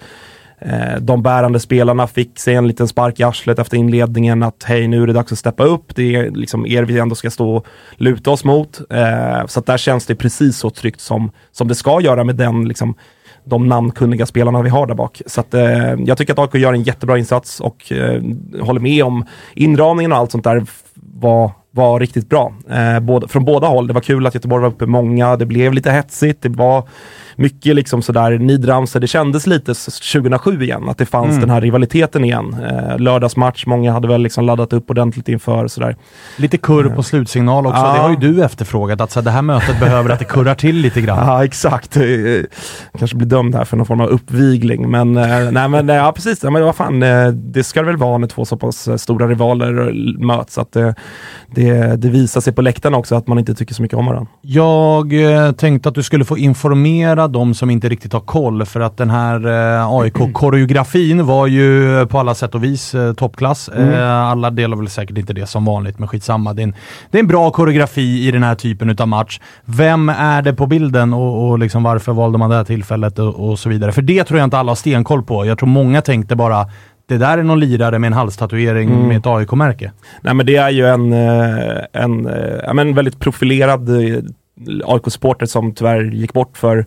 Eh, 0.62 1.00
de 1.02 1.24
bärande 1.24 1.60
spelarna 1.60 2.08
fick 2.08 2.40
sig 2.40 2.56
en 2.56 2.68
liten 2.68 2.88
spark 2.88 3.20
i 3.20 3.24
arslet 3.24 3.60
efter 3.60 3.78
inledningen 3.78 4.44
att 4.44 4.64
hej 4.64 4.88
nu 4.88 5.04
är 5.04 5.08
det 5.08 5.14
dags 5.14 5.32
att 5.32 5.40
steppa 5.40 5.64
upp. 5.64 5.96
Det 5.96 6.16
är 6.16 6.32
liksom 6.32 6.66
er 6.66 6.84
vi 6.84 7.00
ändå 7.00 7.16
ska 7.16 7.30
stå 7.30 7.56
och 7.56 7.66
luta 7.96 8.32
oss 8.32 8.44
mot. 8.44 8.82
Eh, 8.90 9.46
så 9.46 9.60
att 9.60 9.66
där 9.66 9.78
känns 9.78 10.06
det 10.06 10.16
precis 10.16 10.58
så 10.58 10.70
tryggt 10.70 11.02
som, 11.02 11.32
som 11.52 11.68
det 11.68 11.76
ska 11.76 12.02
göra 12.02 12.24
med 12.24 12.36
den 12.36 12.68
liksom, 12.68 12.96
de 13.44 13.68
namnkunniga 13.68 14.26
spelarna 14.26 14.62
vi 14.62 14.70
har 14.70 14.88
där 14.88 14.96
bak. 14.96 15.22
Så 15.26 15.42
att, 15.42 15.54
eh, 15.54 15.94
jag 15.94 16.18
tycker 16.18 16.34
att 16.34 16.40
AIK 16.40 16.56
gör 16.56 16.74
en 16.74 16.84
jättebra 16.84 17.18
insats 17.18 17.60
och 17.60 17.92
eh, 17.92 18.22
håller 18.62 18.82
med 18.82 19.04
om 19.04 19.26
inramningen 19.54 20.12
och 20.12 20.18
allt 20.18 20.32
sånt 20.32 20.44
där 20.44 20.66
var, 20.94 21.52
var 21.72 22.00
riktigt 22.00 22.30
bra. 22.30 22.54
Eh, 22.70 23.00
både, 23.00 23.28
från 23.28 23.46
båda 23.46 23.68
håll. 23.68 23.88
Det 23.88 23.94
var 23.94 24.02
kul 24.02 24.28
att 24.28 24.34
Göteborg 24.34 24.62
var 24.62 24.70
uppe 24.70 24.86
många, 24.86 25.36
det 25.36 25.46
blev 25.46 25.74
lite 25.74 25.92
hetsigt, 25.92 26.42
det 26.42 26.50
var 26.50 26.88
mycket 27.40 27.76
liksom 27.76 28.02
sådär 28.02 28.32
nidramsor. 28.40 29.00
Det 29.00 29.08
kändes 29.08 29.48
lite 29.48 29.72
s- 29.72 30.00
2007 30.14 30.62
igen, 30.64 30.90
att 30.90 30.98
det 30.98 31.06
fanns 31.06 31.30
Mm. 31.30 31.40
den 31.42 31.50
här 31.50 31.62
rivaliteten 31.62 32.26
igen. 32.26 32.56
Eh, 32.70 33.00
lördagsmatch, 33.00 33.66
många 33.66 33.92
hade 33.94 34.08
väl 34.08 34.22
liksom 34.22 34.46
laddat 34.46 34.74
upp 34.74 34.90
ordentligt 34.90 35.30
inför 35.30 35.68
sådär. 35.68 35.96
Lite 36.38 36.58
kurr 36.58 36.90
på 36.90 37.04
slutsignal 37.04 37.66
också. 37.68 37.78
Ja. 37.82 37.94
Det 37.94 38.00
har 38.00 38.10
ju 38.10 38.16
du 38.16 38.44
efterfrågat, 38.44 39.02
att 39.02 39.12
så 39.12 39.22
det 39.22 39.32
här 39.32 39.42
mötet 39.42 39.80
behöver 39.80 40.10
att 40.10 40.20
det 40.20 40.26
kurrar 40.26 40.56
till 40.56 40.76
lite 40.76 41.02
grann. 41.02 41.18
Ja, 41.28 41.44
exakt. 41.46 41.98
Eh, 41.98 42.04
Kanske 43.00 43.18
blir 43.18 43.28
dömd 43.28 43.56
här 43.56 43.66
för 43.66 43.78
någon 43.78 43.86
form 43.86 44.02
av 44.02 44.08
uppvigling, 44.10 44.92
men 44.92 45.18
eh, 45.18 45.52
nej 45.52 45.70
men 45.70 45.90
eh, 45.90 45.96
ja, 45.96 46.12
precis. 46.12 46.44
Ja, 46.44 46.50
men 46.50 46.64
vad 46.64 46.76
fan, 46.76 47.04
eh, 47.04 47.28
det 47.28 47.64
ska 47.64 47.80
det 47.80 47.86
väl 47.86 47.98
vara 47.98 48.18
när 48.18 48.28
två 48.28 48.46
så 48.46 48.58
pass 48.58 48.88
eh, 48.88 48.96
stora 48.96 49.28
rivaler 49.28 49.88
eh, 49.88 50.26
möts. 50.26 50.58
Att 50.58 50.76
eh, 50.76 50.92
det, 51.56 51.96
det 52.02 52.10
visar 52.10 52.42
sig 52.42 52.54
på 52.54 52.62
läktarna 52.62 52.98
också 52.98 53.16
att 53.16 53.28
man 53.28 53.40
inte 53.40 53.56
tycker 53.56 53.74
så 53.74 53.82
mycket 53.82 53.98
om 53.98 54.06
varandra. 54.06 54.28
Jag 54.42 55.14
eh, 55.24 55.52
tänkte 55.52 55.90
att 55.90 55.96
du 55.96 56.04
skulle 56.04 56.26
få 56.26 56.38
informera 56.38 57.28
de 57.30 57.54
som 57.54 57.70
inte 57.70 57.90
riktigt 57.90 58.14
har 58.14 58.20
koll 58.20 58.66
för 58.66 58.80
att 58.80 58.98
den 58.98 59.10
här 59.10 59.48
eh, 59.48 59.88
AIK-koreografin 59.90 61.26
var 61.26 61.48
ju 61.48 62.06
på 62.06 62.20
alla 62.20 62.36
sätt 62.36 62.56
och 62.56 62.64
vis 62.64 62.96
eh, 62.96 63.14
toppklass. 63.14 63.70
Mm. 63.70 63.94
Eh, 63.94 64.12
alla 64.12 64.50
delar 64.50 64.78
väl 64.78 64.90
säkert 64.90 65.18
inte 65.18 65.34
det 65.34 65.46
som 65.46 65.66
vanligt, 65.66 66.00
men 66.00 66.08
skitsamma. 66.08 66.54
Det 66.54 66.62
är 66.62 66.64
en, 66.64 66.76
det 67.12 67.18
är 67.18 67.20
en 67.20 67.28
bra 67.28 67.52
koreografi 67.52 68.28
i 68.28 68.32
den 68.32 68.44
här 68.44 68.56
typen 68.56 68.90
utav 68.90 69.08
match. 69.08 69.40
Vem 69.66 70.10
är 70.10 70.42
det 70.42 70.54
på 70.54 70.68
bilden 70.68 71.14
och, 71.14 71.50
och 71.50 71.60
liksom 71.60 71.84
varför 71.84 72.14
valde 72.14 72.38
man 72.38 72.50
det 72.50 72.56
här 72.56 72.64
tillfället 72.64 73.20
och, 73.20 73.50
och 73.50 73.60
så 73.60 73.70
vidare? 73.70 73.92
För 73.92 74.02
det 74.02 74.24
tror 74.24 74.40
jag 74.40 74.48
inte 74.48 74.58
alla 74.58 74.72
har 74.72 74.76
stenkoll 74.76 75.24
på. 75.24 75.46
Jag 75.46 75.58
tror 75.58 75.70
många 75.70 76.02
tänkte 76.02 76.36
bara 76.36 76.68
det 77.08 77.18
där 77.18 77.38
är 77.38 77.44
någon 77.44 77.60
lirare 77.60 78.00
med 78.00 78.08
en 78.08 78.14
halstatuering 78.14 78.90
Mm. 78.90 79.08
med 79.08 79.18
ett 79.18 79.28
AIK-märke. 79.28 79.92
Nej 80.22 80.34
men 80.34 80.46
det 80.46 80.56
är 80.56 80.70
ju 80.70 80.86
en, 80.86 81.14
en, 81.94 82.30
ja, 82.66 82.74
men 82.74 82.96
väldigt 82.96 83.20
profilerad 83.20 83.90
AIK-supporter 84.86 85.46
som 85.46 85.74
tyvärr 85.74 86.04
gick 86.04 86.34
bort 86.34 86.58
för 86.58 86.86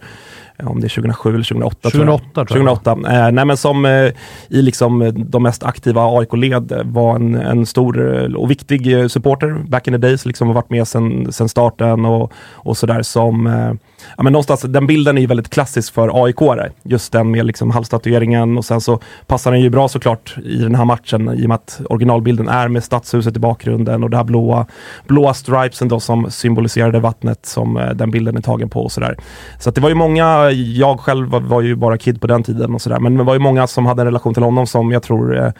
ja, 0.56 0.68
om 0.68 0.80
det 0.80 0.86
är 0.86 0.88
2007 0.88 1.34
eller 1.34 1.44
2008. 1.44 1.90
2008 1.90 2.24
tror 2.34 2.68
jag. 2.68 2.82
2008. 2.82 2.90
Eh, 2.90 3.32
nej 3.32 3.44
men 3.44 3.56
som 3.56 3.84
eh, 3.84 4.12
i 4.48 4.62
liksom 4.62 5.02
eh, 5.02 5.12
de 5.12 5.42
mest 5.42 5.62
aktiva 5.62 6.18
AIK-led 6.18 6.72
eh, 6.72 6.82
var 6.84 7.16
en, 7.16 7.34
en 7.34 7.66
stor 7.66 8.22
eh, 8.22 8.34
och 8.34 8.50
viktig 8.50 9.00
eh, 9.00 9.06
supporter 9.06 9.56
back 9.68 9.88
in 9.88 9.94
the 9.94 9.98
days, 9.98 10.26
liksom 10.26 10.46
har 10.48 10.54
varit 10.54 10.70
med 10.70 10.88
sedan 10.88 11.32
sen 11.32 11.48
starten 11.48 12.04
och, 12.04 12.32
och 12.52 12.76
sådär 12.76 13.02
som 13.02 13.46
eh, 13.46 13.72
Ja, 14.16 14.22
men 14.22 14.32
någonstans, 14.32 14.62
den 14.62 14.86
bilden 14.86 15.16
är 15.16 15.20
ju 15.20 15.26
väldigt 15.26 15.50
klassisk 15.50 15.94
för 15.94 16.24
aik 16.24 16.36
-are. 16.36 16.70
Just 16.82 17.12
den 17.12 17.30
med 17.30 17.46
liksom 17.46 17.70
halstatueringen 17.70 18.58
och 18.58 18.64
sen 18.64 18.80
så 18.80 19.00
passar 19.26 19.52
den 19.52 19.60
ju 19.60 19.70
bra 19.70 19.88
såklart 19.88 20.36
i 20.44 20.56
den 20.56 20.74
här 20.74 20.84
matchen 20.84 21.28
i 21.38 21.44
och 21.44 21.48
med 21.48 21.54
att 21.54 21.80
originalbilden 21.88 22.48
är 22.48 22.68
med 22.68 22.84
stadshuset 22.84 23.36
i 23.36 23.40
bakgrunden 23.40 24.04
och 24.04 24.10
det 24.10 24.16
här 24.16 24.24
blåa, 24.24 24.66
blåa 25.06 25.34
stripesen 25.34 25.88
då 25.88 26.00
som 26.00 26.30
symboliserade 26.30 27.00
vattnet 27.00 27.46
som 27.46 27.76
eh, 27.76 27.90
den 27.90 28.10
bilden 28.10 28.36
är 28.36 28.40
tagen 28.40 28.70
på 28.70 28.82
och 28.82 28.92
sådär. 28.92 29.16
Så 29.58 29.68
att 29.68 29.74
det 29.74 29.80
var 29.80 29.88
ju 29.88 29.94
många, 29.94 30.50
jag 30.50 31.00
själv 31.00 31.28
var, 31.28 31.40
var 31.40 31.60
ju 31.60 31.76
bara 31.76 31.98
kid 31.98 32.20
på 32.20 32.26
den 32.26 32.42
tiden 32.42 32.74
och 32.74 32.82
sådär, 32.82 33.00
men 33.00 33.16
det 33.16 33.24
var 33.24 33.34
ju 33.34 33.40
många 33.40 33.66
som 33.66 33.86
hade 33.86 34.02
en 34.02 34.06
relation 34.06 34.34
till 34.34 34.42
honom 34.42 34.66
som 34.66 34.92
jag 34.92 35.02
tror 35.02 35.38
eh, 35.38 35.52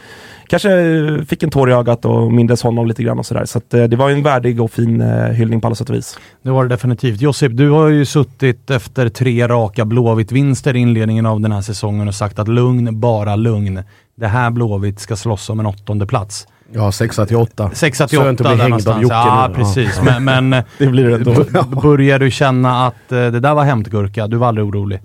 kanske 0.53 1.25
fick 1.29 1.43
en 1.43 1.51
tår 1.51 1.71
i 1.71 1.73
ögat 1.73 2.05
och 2.05 2.33
mindes 2.33 2.63
honom 2.63 2.87
lite 2.87 3.03
grann 3.03 3.19
och 3.19 3.27
sådär. 3.27 3.45
Så 3.45 3.59
att, 3.59 3.75
eh, 3.75 3.85
det 3.85 3.97
var 3.97 4.09
ju 4.09 4.15
en 4.15 4.23
värdig 4.23 4.61
och 4.61 4.71
fin 4.71 5.01
eh, 5.01 5.27
hyllning 5.27 5.61
på 5.61 5.67
alla 5.67 5.75
sätt 5.75 5.91
och 5.91 5.97
vis. 5.97 6.19
Det 6.43 6.51
var 6.51 6.63
det 6.63 6.69
definitivt. 6.69 7.21
Josip, 7.21 7.57
du 7.57 7.71
har 7.71 7.89
ju 7.89 8.05
suttit 8.05 8.71
efter 8.71 9.09
tre 9.09 9.49
raka 9.49 9.85
Blåvitt-vinster 9.85 10.77
i 10.77 10.79
inledningen 10.79 11.27
av 11.27 11.41
den 11.41 11.53
här 11.53 11.61
säsongen 11.61 12.09
och 12.09 12.15
sagt 12.15 12.39
att 12.39 12.49
lugn, 12.49 13.01
bara 13.01 13.37
lugn. 13.37 13.83
Det 14.15 14.27
här 14.27 14.51
Blåvitt 14.51 15.01
ska 15.01 15.17
slåss 15.17 15.51
om 15.51 15.61
en 15.61 15.67
åttonde 15.67 16.07
plats. 16.07 16.47
Ja, 16.73 16.93
6 16.93 17.17
till 17.29 17.37
8. 17.37 17.71
6 17.75 17.99
till 17.99 18.09
Så 18.09 18.15
jag 18.15 18.21
8 18.21 18.31
inte 18.31 18.43
där 18.43 18.55
blir 18.55 18.63
hängd 18.63 18.89
av 18.89 18.95
någonstans. 18.95 19.11
Ja, 19.11 19.49
nu. 19.49 19.55
precis. 19.55 20.01
Men, 20.05 20.25
men 20.25 20.51
Det 20.79 20.87
blir 20.87 21.09
det 21.09 21.15
ändå. 21.15 21.81
börjar 21.83 22.19
du 22.19 22.31
känna 22.31 22.87
att 22.87 23.13
eh, 23.13 23.19
det 23.19 23.41
där 23.41 23.55
var 23.55 23.65
hämtgurka? 23.65 24.27
Du 24.27 24.37
var 24.37 24.49
aldrig 24.49 24.67
orolig? 24.67 25.01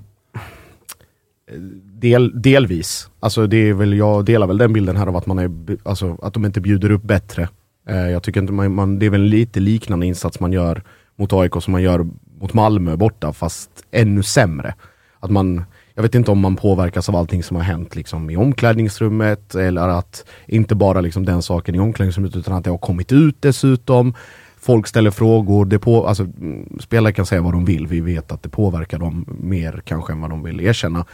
Del, 2.00 2.42
delvis. 2.42 3.10
Alltså 3.20 3.48
det 3.48 3.70
är 3.70 3.74
väl, 3.74 3.98
jag 3.98 4.26
delar 4.26 4.48
väl 4.48 4.58
den 4.58 4.74
bilden 4.74 4.96
här 4.96 5.08
av 5.08 5.16
att 5.16 5.26
man 5.26 5.40
är, 5.40 5.52
alltså 5.84 6.18
att 6.22 6.34
de 6.34 6.46
inte 6.46 6.62
bjuder 6.62 6.92
upp 6.92 7.04
bättre. 7.04 7.50
Eh, 7.90 8.10
jag 8.10 8.24
tycker 8.24 8.40
inte 8.42 8.54
man, 8.54 8.74
man, 8.74 9.00
det 9.00 9.06
är 9.06 9.10
väl 9.10 9.22
en 9.22 9.30
lite 9.30 9.60
liknande 9.60 10.06
insats 10.06 10.40
man 10.40 10.54
gör 10.54 10.84
mot 11.16 11.34
AIK 11.34 11.54
som 11.62 11.72
man 11.72 11.82
gör 11.82 12.08
mot 12.40 12.54
Malmö 12.54 12.96
borta, 12.96 13.34
fast 13.34 13.70
ännu 13.92 14.24
sämre. 14.24 14.74
Att 15.20 15.32
man, 15.32 15.64
jag 15.94 16.04
vet 16.04 16.16
inte 16.16 16.32
om 16.32 16.40
man 16.40 16.56
påverkas 16.56 17.10
av 17.10 17.16
allting 17.16 17.44
som 17.44 17.56
har 17.56 17.64
hänt 17.64 17.96
liksom, 17.96 18.30
i 18.30 18.38
omklädningsrummet, 18.38 19.56
eller 19.56 19.88
att 19.88 20.26
inte 20.48 20.76
bara 20.76 21.02
liksom, 21.02 21.26
den 21.26 21.42
saken 21.42 21.76
i 21.76 21.80
omklädningsrummet, 21.80 22.36
utan 22.36 22.54
att 22.54 22.64
det 22.64 22.70
har 22.70 22.78
kommit 22.78 23.12
ut 23.12 23.36
dessutom. 23.40 24.14
Folk 24.60 24.88
ställer 24.88 25.12
frågor, 25.12 25.66
det 25.66 25.80
på, 25.80 26.08
alltså, 26.08 26.24
mm, 26.24 26.80
spelare 26.80 27.14
kan 27.14 27.26
säga 27.26 27.42
vad 27.42 27.54
de 27.54 27.66
vill, 27.66 27.88
vi 27.88 28.02
vet 28.02 28.32
att 28.32 28.44
det 28.44 28.50
påverkar 28.50 29.00
dem 29.00 29.26
mer 29.42 29.82
kanske 29.86 30.14
än 30.14 30.22
vad 30.22 30.30
de 30.30 30.44
vill 30.44 30.62
erkänna. 30.62 31.06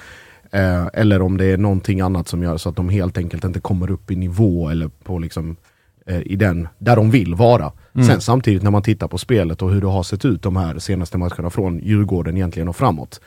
Eh, 0.54 0.88
eller 0.94 1.22
om 1.22 1.38
det 1.38 1.46
är 1.46 1.58
någonting 1.58 2.02
annat 2.02 2.28
som 2.28 2.44
gör 2.44 2.58
så 2.58 2.70
att 2.70 2.76
de 2.76 2.90
helt 2.90 3.18
enkelt 3.18 3.44
inte 3.44 3.60
kommer 3.60 3.92
upp 3.92 4.12
i 4.12 4.16
nivå 4.16 4.70
eller 4.70 4.88
på 4.88 5.20
liksom 5.20 5.56
eh, 6.06 6.22
i 6.22 6.36
den, 6.36 6.68
där 6.78 6.96
de 6.96 7.12
vill 7.12 7.36
vara. 7.36 7.72
Mm. 7.96 8.08
Sen 8.08 8.22
samtidigt 8.22 8.64
när 8.64 8.72
man 8.72 8.82
tittar 8.82 9.08
på 9.08 9.18
spelet 9.18 9.62
och 9.62 9.72
hur 9.72 9.82
det 9.82 9.88
har 9.88 10.04
sett 10.04 10.26
ut 10.26 10.42
de 10.42 10.56
här 10.56 10.80
senaste 10.80 11.18
matcherna 11.18 11.50
från 11.50 11.80
Djurgården 11.80 12.38
egentligen 12.38 12.68
och 12.68 12.76
framåt. 12.76 13.22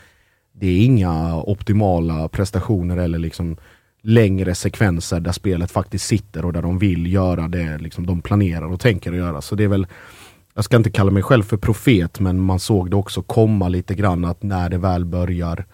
Det 0.53 0.67
är 0.67 0.85
inga 0.85 1.37
optimala 1.37 2.29
prestationer 2.29 2.97
eller 2.97 3.19
liksom 3.19 3.57
längre 4.03 4.55
sekvenser 4.55 5.21
där 5.21 5.33
spelet 5.33 5.71
faktiskt 5.71 6.07
sitter 6.07 6.45
och 6.45 6.53
där 6.53 6.63
de 6.63 6.79
vill 6.79 7.13
göra 7.13 7.49
det 7.49 7.79
liksom 7.79 8.07
de 8.07 8.23
planerar 8.23 8.73
och 8.73 8.81
tänker 8.81 9.13
att 9.13 9.19
göra. 9.19 9.41
Så 9.41 9.55
det 9.55 9.65
är 9.65 9.69
väl, 9.69 9.87
jag 10.55 10.65
ska 10.65 10.77
inte 10.77 10.91
kalla 10.91 11.11
mig 11.11 11.23
själv 11.23 11.43
för 11.43 11.57
profet, 11.57 12.21
men 12.21 12.41
man 12.41 12.59
såg 12.59 12.91
det 12.91 12.97
också 12.97 13.23
komma 13.23 13.69
lite 13.69 13.95
grann 13.95 14.25
att 14.25 14.43
när 14.43 14.69
det 14.69 14.79
väl 14.79 15.05
börjar 15.05 15.65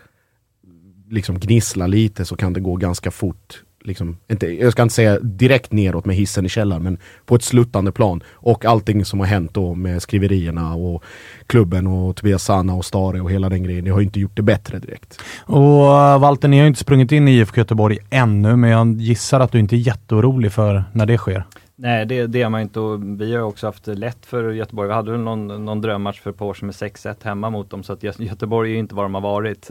liksom 1.12 1.38
gnissla 1.38 1.87
lite 1.87 2.25
så 2.25 2.37
kan 2.37 2.52
det 2.52 2.61
gå 2.61 2.76
ganska 2.76 3.11
fort. 3.11 3.62
Liksom, 3.85 4.16
inte, 4.28 4.47
jag 4.47 4.73
ska 4.73 4.83
inte 4.83 4.95
säga 4.95 5.19
direkt 5.19 5.73
neråt 5.73 6.04
med 6.04 6.16
hissen 6.16 6.47
i 6.47 6.49
källaren, 6.49 6.83
men 6.83 6.99
på 7.26 7.35
ett 7.35 7.42
sluttande 7.42 7.92
plan. 7.92 8.23
Och 8.33 8.64
allting 8.64 9.04
som 9.04 9.21
har 9.21 9.26
hänt 9.26 9.54
då 9.54 9.75
med 9.75 10.02
skriverierna 10.02 10.75
och 10.75 11.04
klubben 11.47 11.87
och 11.87 12.16
Tobias 12.16 12.45
Sana 12.45 12.75
och 12.75 12.85
Stare 12.85 13.21
och 13.21 13.31
hela 13.31 13.49
den 13.49 13.62
grejen, 13.62 13.85
det 13.85 13.90
har 13.90 14.00
ju 14.00 14.04
inte 14.07 14.21
gjort 14.21 14.37
det 14.37 14.42
bättre 14.42 14.78
direkt. 14.78 15.21
Och 15.38 15.83
uh, 15.83 16.19
Walter, 16.19 16.49
ni 16.49 16.57
har 16.57 16.64
ju 16.64 16.69
inte 16.69 16.81
sprungit 16.81 17.12
in 17.12 17.28
i 17.28 17.38
IFK 17.38 17.61
Göteborg 17.61 17.99
ännu, 18.11 18.57
men 18.57 18.71
jag 18.71 19.00
gissar 19.00 19.40
att 19.40 19.52
du 19.52 19.59
inte 19.59 19.76
är 19.76 19.78
jätteorolig 19.78 20.52
för 20.52 20.85
när 20.92 21.07
det 21.07 21.19
sker. 21.19 21.45
Nej, 21.76 22.07
det, 22.07 22.26
det 22.26 22.42
är 22.42 22.49
man 22.49 22.61
inte 22.61 22.81
och 22.81 23.21
vi 23.21 23.35
har 23.35 23.42
också 23.42 23.66
haft 23.66 23.87
lätt 23.87 24.26
för 24.26 24.50
Göteborg. 24.50 24.88
Vi 24.88 24.95
hade 24.95 25.11
väl 25.11 25.21
någon, 25.21 25.64
någon 25.64 25.81
drömmatch 25.81 26.21
för 26.21 26.31
ett 26.31 26.37
par 26.37 26.47
år 26.47 26.54
sedan 26.54 26.66
med 26.66 26.75
6-1 26.75 27.14
hemma 27.23 27.50
mot 27.50 27.71
dem, 27.71 27.83
så 27.83 27.92
att 27.92 28.02
Gö- 28.02 28.23
Göteborg 28.23 28.71
är 28.71 28.73
ju 28.73 28.78
inte 28.78 28.95
vad 28.95 29.04
de 29.04 29.14
har 29.14 29.21
varit. 29.21 29.71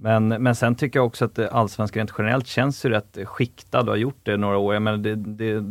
Men, 0.00 0.28
men 0.28 0.54
sen 0.54 0.74
tycker 0.74 0.98
jag 0.98 1.06
också 1.06 1.24
att 1.24 1.38
allsvenskan 1.38 2.00
rent 2.00 2.12
generellt 2.18 2.46
känns 2.46 2.84
ju 2.84 2.88
rätt 2.88 3.18
skiktad 3.24 3.80
och 3.80 3.86
har 3.86 3.96
gjort 3.96 4.20
det 4.22 4.36
några 4.36 4.58
år. 4.58 4.74
Jag 4.74 4.82
menar, 4.82 4.98
det, 4.98 5.14
det, 5.14 5.64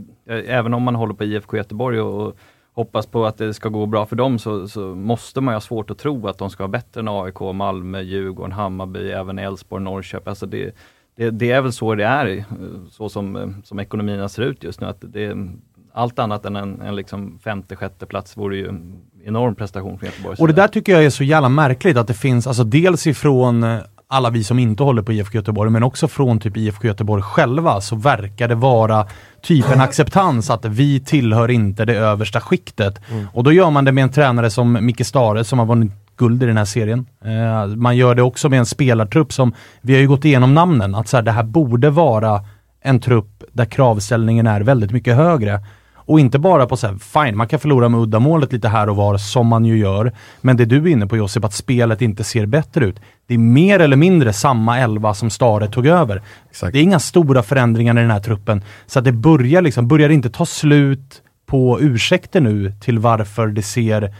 även 0.47 0.73
om 0.73 0.83
man 0.83 0.95
håller 0.95 1.13
på 1.13 1.23
IFK 1.23 1.57
Göteborg 1.57 2.01
och, 2.01 2.27
och 2.27 2.37
hoppas 2.73 3.05
på 3.05 3.25
att 3.25 3.37
det 3.37 3.53
ska 3.53 3.69
gå 3.69 3.85
bra 3.85 4.05
för 4.05 4.15
dem 4.15 4.39
så, 4.39 4.67
så 4.67 4.79
måste 4.81 5.41
man 5.41 5.51
ju 5.51 5.55
ha 5.55 5.61
svårt 5.61 5.89
att 5.89 5.97
tro 5.97 6.27
att 6.27 6.37
de 6.37 6.49
ska 6.49 6.63
vara 6.63 6.71
bättre 6.71 6.99
än 6.99 7.07
AIK, 7.07 7.39
Malmö, 7.53 8.01
Djurgården, 8.01 8.51
Hammarby, 8.51 9.11
även 9.11 9.39
Elfsborg, 9.39 9.83
Norrköping. 9.83 10.29
Alltså 10.29 10.45
det, 10.45 10.75
det, 11.15 11.29
det, 11.29 11.51
är 11.51 11.61
väl 11.61 11.73
så 11.73 11.95
det 11.95 12.05
är, 12.05 12.45
så 12.91 13.09
som, 13.09 13.55
som 13.63 13.79
ekonomierna 13.79 14.29
ser 14.29 14.43
ut 14.43 14.63
just 14.63 14.81
nu. 14.81 14.87
Att 14.87 14.97
det, 15.01 15.37
allt 15.93 16.19
annat 16.19 16.45
än 16.45 16.55
en, 16.55 16.81
en 16.81 16.95
liksom 16.95 17.39
femte, 17.39 17.75
sjätte 17.75 18.05
plats 18.05 18.37
vore 18.37 18.57
ju 18.57 18.67
en 18.67 19.01
enorm 19.23 19.55
prestation 19.55 19.99
för 19.99 20.05
Göteborg. 20.05 20.35
Och 20.39 20.47
det 20.47 20.53
där 20.53 20.67
tycker 20.67 20.91
jag 20.91 21.05
är 21.05 21.09
så 21.09 21.23
jävla 21.23 21.49
märkligt 21.49 21.97
att 21.97 22.07
det 22.07 22.13
finns, 22.13 22.47
alltså 22.47 22.63
dels 22.63 23.07
ifrån 23.07 23.65
alla 24.09 24.29
vi 24.29 24.43
som 24.43 24.59
inte 24.59 24.83
håller 24.83 25.01
på 25.01 25.13
IFK 25.13 25.35
Göteborg, 25.35 25.71
men 25.71 25.83
också 25.83 26.07
från 26.07 26.39
typ 26.39 26.57
IFK 26.57 26.87
Göteborg 26.87 27.23
själva, 27.23 27.81
så 27.81 27.95
verkar 27.95 28.47
det 28.47 28.55
vara 28.55 29.07
typ 29.41 29.71
en 29.71 29.81
acceptans 29.81 30.49
att 30.49 30.65
vi 30.65 30.99
tillhör 30.99 31.51
inte 31.51 31.85
det 31.85 31.95
översta 31.95 32.41
skiktet. 32.41 33.01
Mm. 33.11 33.27
Och 33.33 33.43
då 33.43 33.51
gör 33.51 33.69
man 33.69 33.85
det 33.85 33.91
med 33.91 34.03
en 34.03 34.11
tränare 34.11 34.49
som 34.49 34.85
Micke 34.85 35.05
Stare 35.05 35.43
som 35.43 35.59
har 35.59 35.65
vunnit 35.65 35.91
guld 36.17 36.43
i 36.43 36.45
den 36.45 36.57
här 36.57 36.65
serien. 36.65 37.05
Eh, 37.25 37.75
man 37.75 37.97
gör 37.97 38.15
det 38.15 38.21
också 38.21 38.49
med 38.49 38.59
en 38.59 38.65
spelartrupp 38.65 39.33
som, 39.33 39.53
vi 39.81 39.93
har 39.93 40.01
ju 40.01 40.07
gått 40.07 40.25
igenom 40.25 40.53
namnen, 40.53 40.95
att 40.95 41.07
så 41.07 41.17
här, 41.17 41.23
det 41.23 41.31
här 41.31 41.43
borde 41.43 41.89
vara 41.89 42.41
en 42.81 42.99
trupp 42.99 43.43
där 43.51 43.65
kravställningen 43.65 44.47
är 44.47 44.61
väldigt 44.61 44.91
mycket 44.91 45.15
högre. 45.15 45.59
Och 46.07 46.19
inte 46.19 46.39
bara 46.39 46.67
på 46.67 46.77
så 46.77 46.87
här, 46.87 46.97
fine, 46.97 47.37
man 47.37 47.47
kan 47.47 47.59
förlora 47.59 47.89
med 47.89 47.99
uddamålet 47.99 48.53
lite 48.53 48.67
här 48.67 48.89
och 48.89 48.95
var 48.95 49.17
som 49.17 49.47
man 49.47 49.65
ju 49.65 49.77
gör. 49.77 50.11
Men 50.41 50.57
det 50.57 50.65
du 50.65 50.77
är 50.77 50.87
inne 50.87 51.07
på 51.07 51.17
Josip, 51.17 51.45
att 51.45 51.53
spelet 51.53 52.01
inte 52.01 52.23
ser 52.23 52.45
bättre 52.45 52.85
ut. 52.85 52.99
Det 53.27 53.33
är 53.33 53.37
mer 53.37 53.79
eller 53.79 53.97
mindre 53.97 54.33
samma 54.33 54.79
elva 54.79 55.13
som 55.13 55.29
Stare 55.29 55.67
tog 55.67 55.87
över. 55.87 56.21
Exakt. 56.49 56.73
Det 56.73 56.79
är 56.79 56.83
inga 56.83 56.99
stora 56.99 57.43
förändringar 57.43 57.97
i 57.97 58.01
den 58.01 58.11
här 58.11 58.19
truppen. 58.19 58.63
Så 58.85 58.99
att 58.99 59.05
det 59.05 59.11
börjar 59.11 59.61
liksom, 59.61 59.87
börjar 59.87 60.09
inte 60.09 60.29
ta 60.29 60.45
slut 60.45 61.21
på 61.45 61.81
ursäkter 61.81 62.41
nu 62.41 62.73
till 62.81 62.99
varför 62.99 63.47
det 63.47 63.63
ser 63.63 64.13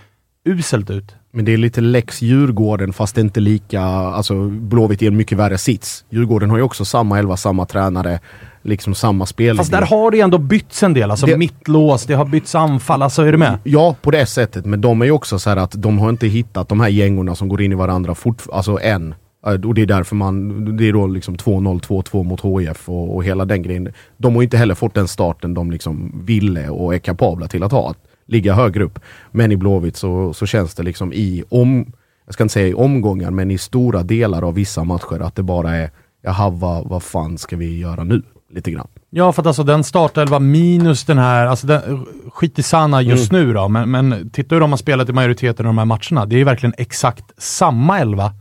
uselt 0.46 0.89
ut. 0.89 1.15
Men 1.32 1.46
det 1.46 1.53
är 1.53 1.58
lite 1.58 1.82
lex 1.82 2.22
Djurgården 2.22 2.94
fast 2.94 3.15
det 3.15 3.22
är 3.22 3.24
inte 3.24 3.39
lika, 3.39 3.82
alltså 3.82 4.50
Blåvitt 4.50 5.01
är 5.01 5.08
en 5.08 5.17
mycket 5.17 5.38
värre 5.38 5.58
sits. 5.58 6.06
Djurgården 6.10 6.50
har 6.50 6.58
ju 6.58 6.63
också 6.63 6.86
samma 6.86 7.20
elva, 7.20 7.38
samma 7.38 7.65
tränare 7.65 8.20
liksom 8.68 8.96
samma 8.96 9.26
spel. 9.26 9.58
Fast 9.58 9.72
där 9.72 9.82
har 9.82 10.12
det 10.12 10.20
ändå 10.20 10.38
bytts 10.38 10.84
en 10.84 10.94
del. 10.94 11.12
Alltså 11.12 11.26
det, 11.26 11.38
mittlås, 11.38 12.06
det 12.06 12.14
har 12.14 12.26
bytts 12.26 12.56
anfall. 12.56 13.02
Alltså 13.02 13.22
är 13.22 13.32
du 13.32 13.38
med? 13.38 13.60
Ja, 13.64 13.96
på 14.02 14.12
det 14.12 14.26
sättet. 14.26 14.66
Men 14.66 14.82
de 14.82 15.02
är 15.02 15.06
ju 15.06 15.12
också 15.12 15.40
så 15.40 15.50
här 15.50 15.58
att 15.58 15.72
de 15.72 16.00
har 16.00 16.10
inte 16.10 16.28
hittat 16.28 16.70
de 16.70 16.80
här 16.80 16.90
gängorna 16.90 17.36
som 17.36 17.48
går 17.48 17.62
in 17.62 17.72
i 17.72 17.76
varandra 17.76 18.16
fort, 18.16 18.42
alltså 18.52 18.80
än. 18.82 19.16
Och 19.42 19.74
det 19.74 19.82
är 19.82 19.86
därför 19.86 20.16
man, 20.16 20.78
det 20.78 20.88
är 20.88 20.94
då 20.94 21.08
liksom 21.08 21.36
2-0, 21.36 21.82
2-2 21.82 22.24
mot 22.24 22.42
HIF 22.42 22.90
och, 22.90 23.16
och, 23.16 23.24
hela 23.24 23.46
den 23.46 23.64
grejen. 23.64 23.94
De 24.18 24.36
har 24.36 24.44
inte 24.44 24.58
heller 24.58 24.76
fått 24.76 24.94
den 24.94 25.08
starten 25.08 25.54
de 25.54 25.72
liksom 25.72 26.24
ville 26.26 26.70
och 26.70 26.96
är 26.96 27.00
kapabla 27.00 27.48
till 27.48 27.64
att 27.64 27.72
ha. 27.72 27.90
Att 27.90 27.98
ligga 28.26 28.54
högre 28.54 28.84
upp. 28.84 29.00
Men 29.32 29.52
i 29.52 29.58
Blåvitt 29.58 29.96
så, 29.96 30.34
så 30.34 30.46
känns 30.46 30.76
det 30.76 30.84
liksom 30.84 31.14
i 31.14 31.44
om, 31.50 31.86
jag 32.26 32.34
ska 32.34 32.44
inte 32.44 32.54
säga 32.54 32.68
i 32.68 32.74
omgångar, 32.74 33.32
men 33.32 33.52
i 33.52 33.58
stora 33.58 34.04
delar 34.04 34.44
av 34.44 34.54
vissa 34.54 34.84
matcher 34.84 35.22
att 35.22 35.36
det 35.36 35.44
bara 35.44 35.76
är 35.76 35.90
jaha, 36.22 36.50
vad, 36.50 36.88
vad 36.88 37.04
fan 37.04 37.38
ska 37.38 37.56
vi 37.56 37.80
göra 37.80 38.04
nu? 38.04 38.24
Lite 38.50 38.72
grann. 38.72 38.88
Ja, 39.10 39.32
för 39.32 39.42
att 39.42 39.48
alltså 39.48 39.63
den 39.63 39.84
startelva 39.84 40.39
minus 40.39 41.06
den 41.06 41.18
här, 41.18 41.46
alltså 41.46 41.68
den, 41.68 42.06
skit 42.34 42.60
i 42.60 42.63
Sana 42.63 43.01
just 43.01 43.32
mm. 43.32 43.46
nu 43.46 43.54
då, 43.54 43.68
men, 43.68 43.92
men 43.92 44.30
titta 44.30 44.56
hur 44.56 44.60
de 44.60 44.72
har 44.72 44.77
spelat 44.77 45.10
i 45.10 45.13
majoriteten 45.13 45.66
av 45.66 45.70
de 45.70 45.77
här 45.77 45.86
matcherna. 45.86 46.25
Det 46.25 46.42
är 46.42 46.46
verkligen 46.46 46.74
exakt 46.77 47.25
samma 47.38 48.00
elva, 48.00 48.34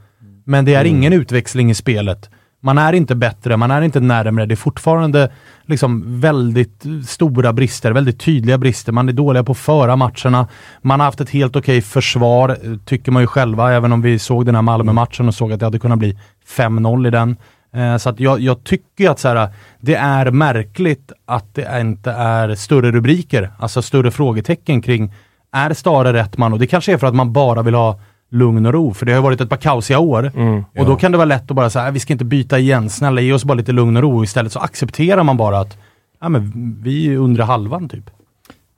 men 0.44 0.64
det 0.64 0.74
är 0.74 0.80
mm. 0.80 0.96
ingen 0.96 1.12
utväxling 1.12 1.70
i 1.70 1.74
spelet. 1.74 2.30
Man 2.60 2.78
är 2.78 2.92
inte 2.92 3.14
bättre, 3.14 3.56
man 3.56 3.70
är 3.70 3.82
inte 3.82 4.00
närmre. 4.00 4.46
Det 4.46 4.54
är 4.54 4.56
fortfarande 4.56 5.32
liksom 5.66 6.20
väldigt 6.20 6.84
stora 7.06 7.52
brister, 7.52 7.92
väldigt 7.92 8.20
tydliga 8.20 8.58
brister. 8.58 8.92
Man 8.92 9.08
är 9.08 9.12
dåliga 9.12 9.44
på 9.44 9.52
att 9.52 9.58
föra 9.58 9.96
matcherna. 9.96 10.48
Man 10.82 11.00
har 11.00 11.04
haft 11.04 11.20
ett 11.20 11.30
helt 11.30 11.56
okej 11.56 11.82
försvar, 11.82 12.78
tycker 12.84 13.12
man 13.12 13.22
ju 13.22 13.26
själva, 13.26 13.72
även 13.72 13.92
om 13.92 14.02
vi 14.02 14.18
såg 14.18 14.46
den 14.46 14.54
här 14.54 14.62
Malmö-matchen 14.62 15.28
och 15.28 15.34
såg 15.34 15.52
att 15.52 15.60
det 15.60 15.66
hade 15.66 15.78
kunnat 15.78 15.98
bli 15.98 16.18
5-0 16.48 17.06
i 17.06 17.10
den. 17.10 17.36
Eh, 17.76 17.96
så 17.96 18.08
att 18.08 18.20
jag, 18.20 18.40
jag 18.40 18.64
tycker 18.64 19.10
att 19.10 19.18
så 19.18 19.28
här, 19.28 19.48
det 19.80 19.94
är 19.94 20.30
märkligt 20.30 21.12
att 21.24 21.54
det 21.54 21.80
inte 21.80 22.10
är 22.10 22.54
större 22.54 22.92
rubriker, 22.92 23.50
alltså 23.58 23.82
större 23.82 24.10
frågetecken 24.10 24.82
kring 24.82 25.14
är 25.52 25.74
Stare 25.74 26.12
rätt 26.12 26.38
man? 26.38 26.52
Och 26.52 26.58
det 26.58 26.66
kanske 26.66 26.92
är 26.92 26.98
för 26.98 27.06
att 27.06 27.14
man 27.14 27.32
bara 27.32 27.62
vill 27.62 27.74
ha 27.74 28.00
lugn 28.30 28.66
och 28.66 28.72
ro, 28.72 28.94
för 28.94 29.06
det 29.06 29.12
har 29.12 29.22
varit 29.22 29.40
ett 29.40 29.48
par 29.48 29.56
kaosiga 29.56 29.98
år. 29.98 30.32
Mm, 30.36 30.64
ja. 30.72 30.80
Och 30.80 30.86
då 30.88 30.96
kan 30.96 31.12
det 31.12 31.18
vara 31.18 31.24
lätt 31.24 31.50
att 31.50 31.56
bara 31.56 31.70
säga, 31.70 31.90
vi 31.90 32.00
ska 32.00 32.12
inte 32.12 32.24
byta 32.24 32.58
igen, 32.58 32.90
snälla 32.90 33.20
ge 33.20 33.32
oss 33.32 33.44
bara 33.44 33.54
lite 33.54 33.72
lugn 33.72 33.96
och 33.96 34.02
ro. 34.02 34.24
Istället 34.24 34.52
så 34.52 34.58
accepterar 34.58 35.22
man 35.22 35.36
bara 35.36 35.58
att 35.58 35.78
ja, 36.20 36.28
men 36.28 36.52
vi 36.82 37.12
är 37.12 37.16
under 37.16 37.44
halvan 37.44 37.88
typ. 37.88 38.10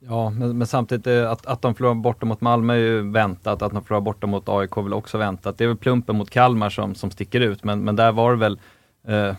Ja, 0.07 0.29
men, 0.29 0.57
men, 0.57 0.67
samtidigt 0.67 1.07
eh, 1.07 1.31
att, 1.31 1.45
att 1.45 1.61
de 1.61 1.75
förlorar 1.75 1.95
borta 1.95 2.25
mot 2.25 2.41
Malmö 2.41 2.73
är 2.73 2.77
ju 2.77 3.11
väntat, 3.11 3.61
att 3.61 3.73
de 3.73 3.83
förlorar 3.83 4.01
borta 4.01 4.27
mot 4.27 4.49
AIK 4.49 4.77
är 4.77 4.81
väl 4.81 4.93
också 4.93 5.17
väntat. 5.17 5.57
Det 5.57 5.63
är 5.63 5.67
väl 5.67 5.77
plumpen 5.77 6.17
mot 6.17 6.29
Kalmar 6.29 6.69
som, 6.69 6.95
som 6.95 7.11
sticker 7.11 7.41
ut, 7.41 7.63
men, 7.63 7.83
men 7.83 7.95
där 7.95 8.11
var 8.11 8.31
det 8.31 8.37
väl 8.37 8.59
eh, 9.09 9.35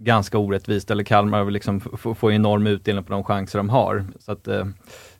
ganska 0.00 0.38
orättvist, 0.38 0.90
eller 0.90 1.04
Kalmar 1.04 1.50
liksom 1.50 1.80
får 2.16 2.32
enorm 2.32 2.66
utdelning 2.66 3.04
på 3.04 3.12
de 3.12 3.24
chanser 3.24 3.58
de 3.58 3.68
har. 3.68 4.04
Så 4.18 4.32
att, 4.32 4.48
eh, 4.48 4.64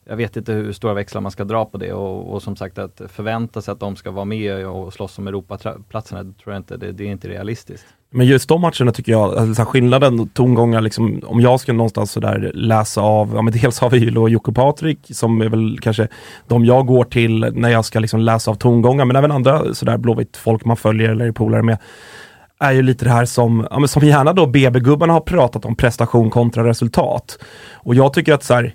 jag 0.08 0.16
vet 0.16 0.36
inte 0.36 0.52
hur 0.52 0.72
stora 0.72 0.94
växlar 0.94 1.20
man 1.20 1.32
ska 1.32 1.44
dra 1.44 1.64
på 1.64 1.78
det 1.78 1.92
och, 1.92 2.34
och, 2.34 2.42
som 2.42 2.56
sagt 2.56 2.78
att 2.78 3.02
förvänta 3.08 3.62
sig 3.62 3.72
att 3.72 3.80
de 3.80 3.96
ska 3.96 4.10
vara 4.10 4.24
med 4.24 4.66
och 4.66 4.92
slåss 4.92 5.18
om 5.18 5.28
Europaplatserna, 5.28 6.22
tror 6.22 6.54
jag 6.54 6.56
inte, 6.56 6.76
det, 6.76 6.92
det 6.92 7.04
är 7.04 7.08
inte 7.08 7.28
realistiskt. 7.28 7.86
Men 8.10 8.26
just 8.26 8.48
de 8.48 8.60
matcherna 8.60 8.92
tycker 8.92 9.12
jag, 9.12 9.38
alltså 9.38 9.64
skillnaden, 9.64 10.28
tongångar, 10.28 10.80
liksom, 10.80 11.20
om 11.26 11.40
jag 11.40 11.60
ska 11.60 11.72
någonstans 11.72 12.12
sådär 12.12 12.50
läsa 12.54 13.00
av, 13.00 13.34
ja 13.34 13.42
men 13.42 13.52
dels 13.52 13.80
har 13.80 13.90
vi 13.90 13.98
ju 13.98 14.10
då 14.10 14.28
Jocke 14.28 14.52
Patrik 14.52 14.98
som 15.10 15.40
är 15.40 15.48
väl 15.48 15.78
kanske 15.80 16.08
de 16.46 16.64
jag 16.64 16.86
går 16.86 17.04
till 17.04 17.40
när 17.52 17.68
jag 17.68 17.84
ska 17.84 17.98
liksom 17.98 18.20
läsa 18.20 18.50
av 18.50 18.54
tongångar, 18.54 19.04
men 19.04 19.16
även 19.16 19.32
andra 19.32 19.74
sådär 19.74 19.96
Blåvitt 19.96 20.36
folk 20.36 20.64
man 20.64 20.76
följer 20.76 21.10
eller 21.10 21.26
är 21.26 21.32
polare 21.32 21.62
med 21.62 21.78
är 22.60 22.72
ju 22.72 22.82
lite 22.82 23.04
det 23.04 23.10
här 23.10 23.24
som, 23.24 23.66
ja, 23.70 23.78
men 23.78 23.88
som 23.88 24.02
gärna 24.02 24.32
då 24.32 24.46
BB-gubbarna 24.46 25.12
har 25.12 25.20
pratat 25.20 25.64
om, 25.64 25.76
prestation 25.76 26.30
kontra 26.30 26.68
resultat. 26.68 27.38
Och 27.74 27.94
jag 27.94 28.12
tycker 28.12 28.34
att 28.34 28.44
så 28.44 28.54
här, 28.54 28.74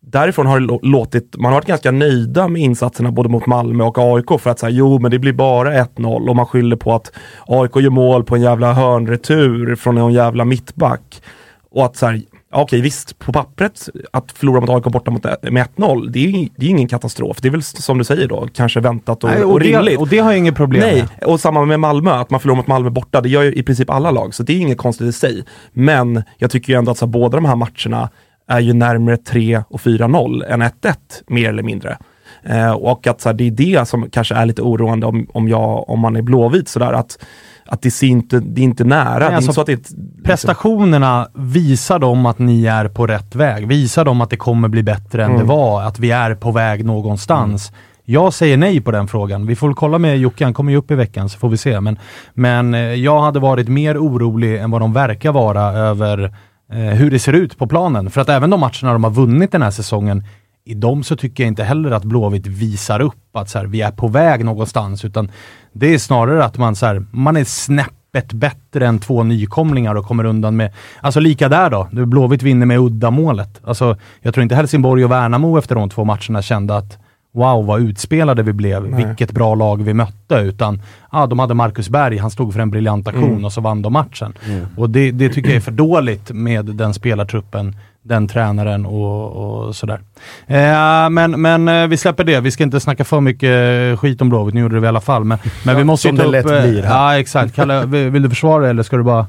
därifrån 0.00 0.46
har 0.46 0.60
det 0.60 0.88
låtit, 0.88 1.36
man 1.36 1.52
har 1.52 1.60
varit 1.60 1.68
ganska 1.68 1.90
nöjda 1.90 2.48
med 2.48 2.62
insatserna 2.62 3.12
både 3.12 3.28
mot 3.28 3.46
Malmö 3.46 3.84
och 3.84 3.98
AIK 3.98 4.40
för 4.40 4.50
att 4.50 4.58
säga 4.58 4.70
jo 4.70 4.98
men 4.98 5.10
det 5.10 5.18
blir 5.18 5.32
bara 5.32 5.84
1-0 5.84 6.28
och 6.28 6.36
man 6.36 6.46
skyller 6.46 6.76
på 6.76 6.94
att 6.94 7.12
AIK 7.46 7.76
gör 7.76 7.90
mål 7.90 8.24
på 8.24 8.36
en 8.36 8.42
jävla 8.42 8.72
hörnretur 8.72 9.74
från 9.74 9.98
en 9.98 10.12
jävla 10.12 10.44
mittback. 10.44 11.22
Och 11.70 11.84
att 11.84 11.96
så 11.96 12.06
här, 12.06 12.22
okej 12.62 12.80
visst, 12.80 13.18
på 13.18 13.32
pappret, 13.32 13.88
att 14.10 14.32
förlora 14.32 14.60
mot 14.60 14.70
AIK 14.70 14.84
borta 14.84 15.10
mot, 15.10 15.24
med 15.24 15.66
1-0, 15.76 16.08
det 16.10 16.26
är 16.26 16.48
det 16.56 16.66
är 16.66 16.70
ingen 16.70 16.88
katastrof. 16.88 17.36
Det 17.40 17.48
är 17.48 17.52
väl 17.52 17.62
som 17.62 17.98
du 17.98 18.04
säger 18.04 18.28
då, 18.28 18.48
kanske 18.54 18.80
väntat 18.80 19.24
och, 19.24 19.30
Nej, 19.30 19.44
och, 19.44 19.52
och 19.52 19.60
rimligt. 19.60 19.98
och 19.98 20.08
det 20.08 20.18
har 20.18 20.30
jag 20.30 20.38
inget 20.38 20.54
problem 20.54 20.80
Nej, 20.80 21.04
med. 21.18 21.28
och 21.28 21.40
samma 21.40 21.64
med 21.64 21.80
Malmö, 21.80 22.12
att 22.12 22.30
man 22.30 22.40
förlorar 22.40 22.56
mot 22.56 22.66
Malmö 22.66 22.90
borta, 22.90 23.20
det 23.20 23.28
gör 23.28 23.42
ju 23.42 23.52
i 23.52 23.62
princip 23.62 23.90
alla 23.90 24.10
lag, 24.10 24.34
så 24.34 24.42
det 24.42 24.52
är 24.52 24.56
inget 24.56 24.78
konstigt 24.78 25.06
i 25.06 25.12
sig. 25.12 25.44
Men 25.72 26.22
jag 26.38 26.50
tycker 26.50 26.72
ju 26.72 26.78
ändå 26.78 26.90
att 26.90 26.98
så, 26.98 27.06
båda 27.06 27.36
de 27.36 27.44
här 27.44 27.56
matcherna 27.56 28.10
är 28.48 28.60
ju 28.60 28.72
närmare 28.72 29.16
3 29.16 29.62
och 29.68 29.80
4-0 29.80 30.44
än 30.48 30.62
1-1, 30.62 30.94
mer 31.26 31.48
eller 31.48 31.62
mindre. 31.62 31.98
Eh, 32.42 32.72
och 32.72 33.06
att 33.06 33.20
så 33.20 33.28
här, 33.28 33.34
det 33.34 33.46
är 33.46 33.50
det 33.50 33.88
som 33.88 34.10
kanske 34.10 34.34
är 34.34 34.46
lite 34.46 34.62
oroande 34.62 35.06
om, 35.06 35.26
om, 35.32 35.48
jag, 35.48 35.90
om 35.90 36.00
man 36.00 36.16
är 36.16 36.22
blåvit 36.22 36.68
sådär, 36.68 36.92
att 36.92 37.18
att 37.66 37.82
det, 37.82 37.90
ser 37.90 38.06
inte, 38.06 38.40
det 38.40 38.60
är 38.60 38.64
inte 38.64 38.84
nära. 38.84 39.18
Nej, 39.18 39.34
alltså, 39.34 39.36
inte 39.36 39.54
så 39.54 39.60
att 39.60 39.66
det 39.66 39.72
ett, 39.72 40.24
prestationerna 40.24 41.28
visar 41.34 41.98
dem 41.98 42.26
att 42.26 42.38
ni 42.38 42.66
är 42.66 42.88
på 42.88 43.06
rätt 43.06 43.34
väg. 43.34 43.68
Visar 43.68 44.04
dem 44.04 44.20
att 44.20 44.30
det 44.30 44.36
kommer 44.36 44.68
bli 44.68 44.82
bättre 44.82 45.24
än 45.24 45.30
mm. 45.30 45.40
det 45.40 45.48
var. 45.48 45.82
Att 45.82 45.98
vi 45.98 46.10
är 46.10 46.34
på 46.34 46.52
väg 46.52 46.84
någonstans. 46.84 47.68
Mm. 47.68 47.80
Jag 48.04 48.34
säger 48.34 48.56
nej 48.56 48.80
på 48.80 48.90
den 48.90 49.08
frågan. 49.08 49.46
Vi 49.46 49.56
får 49.56 49.74
kolla 49.74 49.98
med 49.98 50.18
Jocke, 50.18 50.44
han 50.44 50.54
kommer 50.54 50.72
ju 50.72 50.78
upp 50.78 50.90
i 50.90 50.94
veckan 50.94 51.28
så 51.28 51.38
får 51.38 51.48
vi 51.48 51.56
se. 51.56 51.80
Men, 51.80 51.98
men 52.34 52.74
eh, 52.74 52.80
jag 52.80 53.20
hade 53.20 53.40
varit 53.40 53.68
mer 53.68 53.98
orolig 53.98 54.60
än 54.60 54.70
vad 54.70 54.80
de 54.80 54.92
verkar 54.92 55.32
vara 55.32 55.62
över 55.62 56.34
eh, 56.72 56.78
hur 56.78 57.10
det 57.10 57.18
ser 57.18 57.32
ut 57.32 57.58
på 57.58 57.66
planen. 57.66 58.10
För 58.10 58.20
att 58.20 58.28
även 58.28 58.50
de 58.50 58.60
matcherna 58.60 58.92
de 58.92 59.04
har 59.04 59.10
vunnit 59.10 59.52
den 59.52 59.62
här 59.62 59.70
säsongen 59.70 60.24
i 60.66 60.74
dem 60.74 61.02
så 61.02 61.16
tycker 61.16 61.42
jag 61.42 61.48
inte 61.48 61.64
heller 61.64 61.90
att 61.90 62.04
Blåvitt 62.04 62.46
visar 62.46 63.00
upp 63.00 63.36
att 63.36 63.50
så 63.50 63.58
här, 63.58 63.66
vi 63.66 63.80
är 63.80 63.90
på 63.90 64.08
väg 64.08 64.44
någonstans, 64.44 65.04
utan 65.04 65.30
det 65.72 65.94
är 65.94 65.98
snarare 65.98 66.44
att 66.44 66.58
man, 66.58 66.76
så 66.76 66.86
här, 66.86 67.04
man 67.10 67.36
är 67.36 67.44
snäppet 67.44 68.32
bättre 68.32 68.86
än 68.86 68.98
två 68.98 69.22
nykomlingar 69.22 69.94
och 69.94 70.06
kommer 70.06 70.24
undan 70.24 70.56
med... 70.56 70.72
Alltså 71.00 71.20
lika 71.20 71.48
där 71.48 71.70
då. 71.70 71.88
Blåvitt 71.92 72.42
vinner 72.42 72.66
med 72.66 72.78
uddamålet. 72.78 73.60
Alltså, 73.64 73.96
jag 74.20 74.34
tror 74.34 74.42
inte 74.42 74.54
Helsingborg 74.54 75.04
och 75.04 75.10
Värnamo 75.10 75.58
efter 75.58 75.74
de 75.74 75.90
två 75.90 76.04
matcherna 76.04 76.42
kände 76.42 76.76
att 76.76 76.98
wow 77.34 77.66
vad 77.66 77.80
utspelade 77.80 78.42
vi 78.42 78.52
blev, 78.52 78.88
Nej. 78.88 79.06
vilket 79.06 79.32
bra 79.32 79.54
lag 79.54 79.82
vi 79.82 79.94
mötte. 79.94 80.34
Utan 80.34 80.82
ah, 81.10 81.26
de 81.26 81.38
hade 81.38 81.54
Marcus 81.54 81.88
Berg, 81.88 82.18
han 82.18 82.30
stod 82.30 82.52
för 82.52 82.60
en 82.60 82.70
briljant 82.70 83.08
aktion 83.08 83.30
mm. 83.30 83.44
och 83.44 83.52
så 83.52 83.60
vann 83.60 83.82
de 83.82 83.92
matchen. 83.92 84.32
Mm. 84.46 84.66
Och 84.76 84.90
det, 84.90 85.10
det, 85.10 85.28
tycker 85.28 85.48
jag 85.48 85.56
är 85.56 85.60
för 85.60 85.72
dåligt 85.72 86.30
med 86.30 86.64
den 86.64 86.94
spelartruppen 86.94 87.76
den 88.04 88.28
tränaren 88.28 88.86
och, 88.86 89.66
och 89.66 89.76
sådär. 89.76 90.00
Eh, 90.46 91.10
men, 91.10 91.40
men 91.42 91.68
eh, 91.68 91.86
vi 91.86 91.96
släpper 91.96 92.24
det. 92.24 92.40
Vi 92.40 92.50
ska 92.50 92.64
inte 92.64 92.80
snacka 92.80 93.04
för 93.04 93.20
mycket 93.20 93.98
skit 93.98 94.22
om 94.22 94.28
Blåvitt. 94.28 94.54
Nu 94.54 94.60
gjorde 94.60 94.74
det 94.74 94.80
vi 94.80 94.84
i 94.84 94.88
alla 94.88 95.00
fall. 95.00 95.24
Men, 95.24 95.38
men 95.64 95.76
vi 95.76 95.84
måste 95.84 96.08
Som 96.08 96.16
det 96.16 96.24
upp, 96.24 96.32
lätt 96.32 96.50
eh, 96.50 96.62
blir. 96.62 96.84
Ja, 96.84 97.18
exakt. 97.18 97.54
Kalle, 97.54 97.86
vill, 97.86 98.10
vill, 98.10 98.22
du 98.22 98.28
försvara 98.28 98.62
det 98.62 98.70
eller 98.70 98.82
ska 98.82 98.96
du 98.96 99.02
bara... 99.02 99.26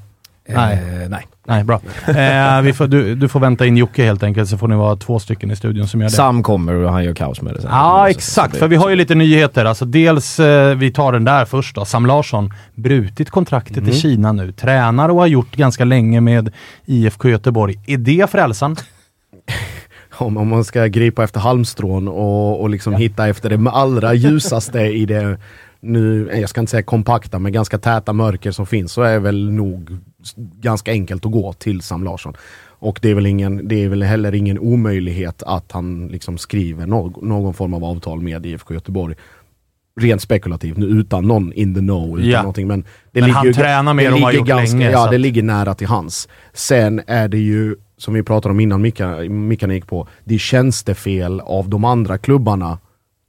Nej. 0.48 0.74
Eh, 1.04 1.10
nej. 1.10 1.28
Nej, 1.48 1.64
bra. 1.64 1.82
Eh, 2.08 2.62
vi 2.62 2.74
får, 2.74 2.88
du, 2.88 3.16
du 3.16 3.28
får 3.28 3.40
vänta 3.40 3.66
in 3.66 3.78
Jocke 3.78 4.04
helt 4.06 4.24
enkelt, 4.24 4.50
så 4.50 4.58
får 4.58 4.68
ni 4.68 4.76
vara 4.76 4.96
två 4.96 5.20
stycken 5.20 5.52
i 5.52 5.56
studion 5.56 5.88
som 5.88 6.02
gör 6.02 6.10
det. 6.10 6.16
Sam 6.16 6.44
kommer 6.44 6.74
och 6.74 6.92
han 6.92 7.04
gör 7.04 7.14
kaos 7.14 7.42
med 7.42 7.54
det 7.54 7.62
sen. 7.62 7.70
Ja, 7.74 8.00
Så- 8.04 8.10
exakt. 8.10 8.54
det- 8.54 8.60
för 8.60 8.68
vi 8.68 8.76
har 8.76 8.90
ju 8.90 8.96
lite 8.96 9.16
nyheter. 9.16 9.66
Alltså 9.66 9.86
dels, 9.86 10.40
eh, 10.40 10.76
vi 10.76 10.92
tar 10.92 11.12
den 11.12 11.26
där 11.26 11.46
först 11.46 11.76
då. 11.76 11.86
Sam 11.86 12.06
Larsson, 12.06 12.54
brutit 12.76 13.30
kontraktet 13.30 13.78
Mm. 13.78 13.90
i 13.90 13.94
Kina 13.94 14.32
nu. 14.32 14.52
Tränar 14.52 15.10
och 15.10 15.16
har 15.16 15.28
gjort 15.28 15.56
ganska 15.56 15.86
länge 15.86 16.22
med 16.22 16.52
IFK 16.86 17.30
Göteborg. 17.30 17.76
Är 17.88 17.98
det 17.98 18.32
frälsan? 18.32 18.76
Om, 20.18 20.38
om 20.38 20.48
man 20.48 20.64
ska 20.64 20.86
gripa 20.86 21.24
efter 21.24 21.40
halmstrån 21.40 22.08
och, 22.08 22.62
och 22.62 22.70
liksom 22.70 22.94
hitta 22.96 23.28
efter 23.28 23.50
det 23.58 23.70
allra 23.70 24.14
ljusaste 24.14 24.80
i 24.80 25.06
det, 25.06 25.38
nu, 25.82 26.30
jag 26.42 26.50
ska 26.50 26.62
inte 26.62 26.72
säga 26.72 26.84
kompakta, 26.84 27.40
men 27.40 27.52
ganska 27.52 27.78
täta 27.78 28.14
mörker 28.14 28.52
som 28.52 28.66
finns, 28.66 28.92
så 28.92 29.02
är 29.02 29.20
väl 29.20 29.52
nog 29.52 29.98
ganska 30.62 30.92
enkelt 30.92 31.26
att 31.26 31.32
gå 31.32 31.54
till 31.54 31.82
Sam 31.82 32.04
Larsson. 32.04 32.34
Och 32.80 33.00
det 33.02 33.10
är 33.10 33.16
väl, 33.16 33.26
ingen, 33.26 33.68
det 33.68 33.84
är 33.84 33.90
väl 33.90 34.04
heller 34.04 34.36
ingen 34.36 34.60
omöjlighet 34.60 35.44
att 35.44 35.72
han 35.72 36.08
liksom 36.08 36.38
skriver 36.38 36.88
nå- 36.88 37.14
någon 37.22 37.54
form 37.54 37.74
av 37.74 37.84
avtal 37.84 38.22
med 38.22 38.46
IFK 38.46 38.74
Göteborg. 38.74 39.16
Rent 40.02 40.22
spekulativt 40.22 40.78
nu 40.78 40.86
utan 40.86 41.28
någon 41.28 41.54
in 41.54 41.74
the 41.76 41.80
know. 41.80 42.20
Utan 42.20 42.30
Ja. 42.32 42.40
någonting, 42.42 42.68
men 42.68 42.82
det 43.12 43.22
Men 43.22 43.30
han 43.32 43.46
ju- 43.46 43.54
tränar 43.54 43.94
mer 43.94 44.04
det 44.04 44.14
och 44.14 44.20
har 44.20 44.32
ligger 44.32 44.40
gjort 44.40 44.48
ganska, 44.48 44.78
länge, 44.78 44.92
Ja, 44.92 45.08
det 45.10 45.16
att- 45.16 45.20
ligger 45.22 45.44
nära 45.44 45.74
till 45.76 45.88
hans. 45.88 46.28
Sen 46.54 47.02
är 47.08 47.28
det 47.28 47.38
ju, 47.38 47.76
som 47.98 48.14
vi 48.14 48.24
pratade 48.24 48.52
om 48.52 48.60
innan 48.60 48.82
Mickan 49.48 49.70
gick 49.72 49.88
på, 49.88 50.08
det 50.24 50.36
är 50.36 50.40
tjänstefel 50.40 51.40
av 51.40 51.70
de 51.70 51.84
andra 51.86 52.18
klubbarna 52.18 52.80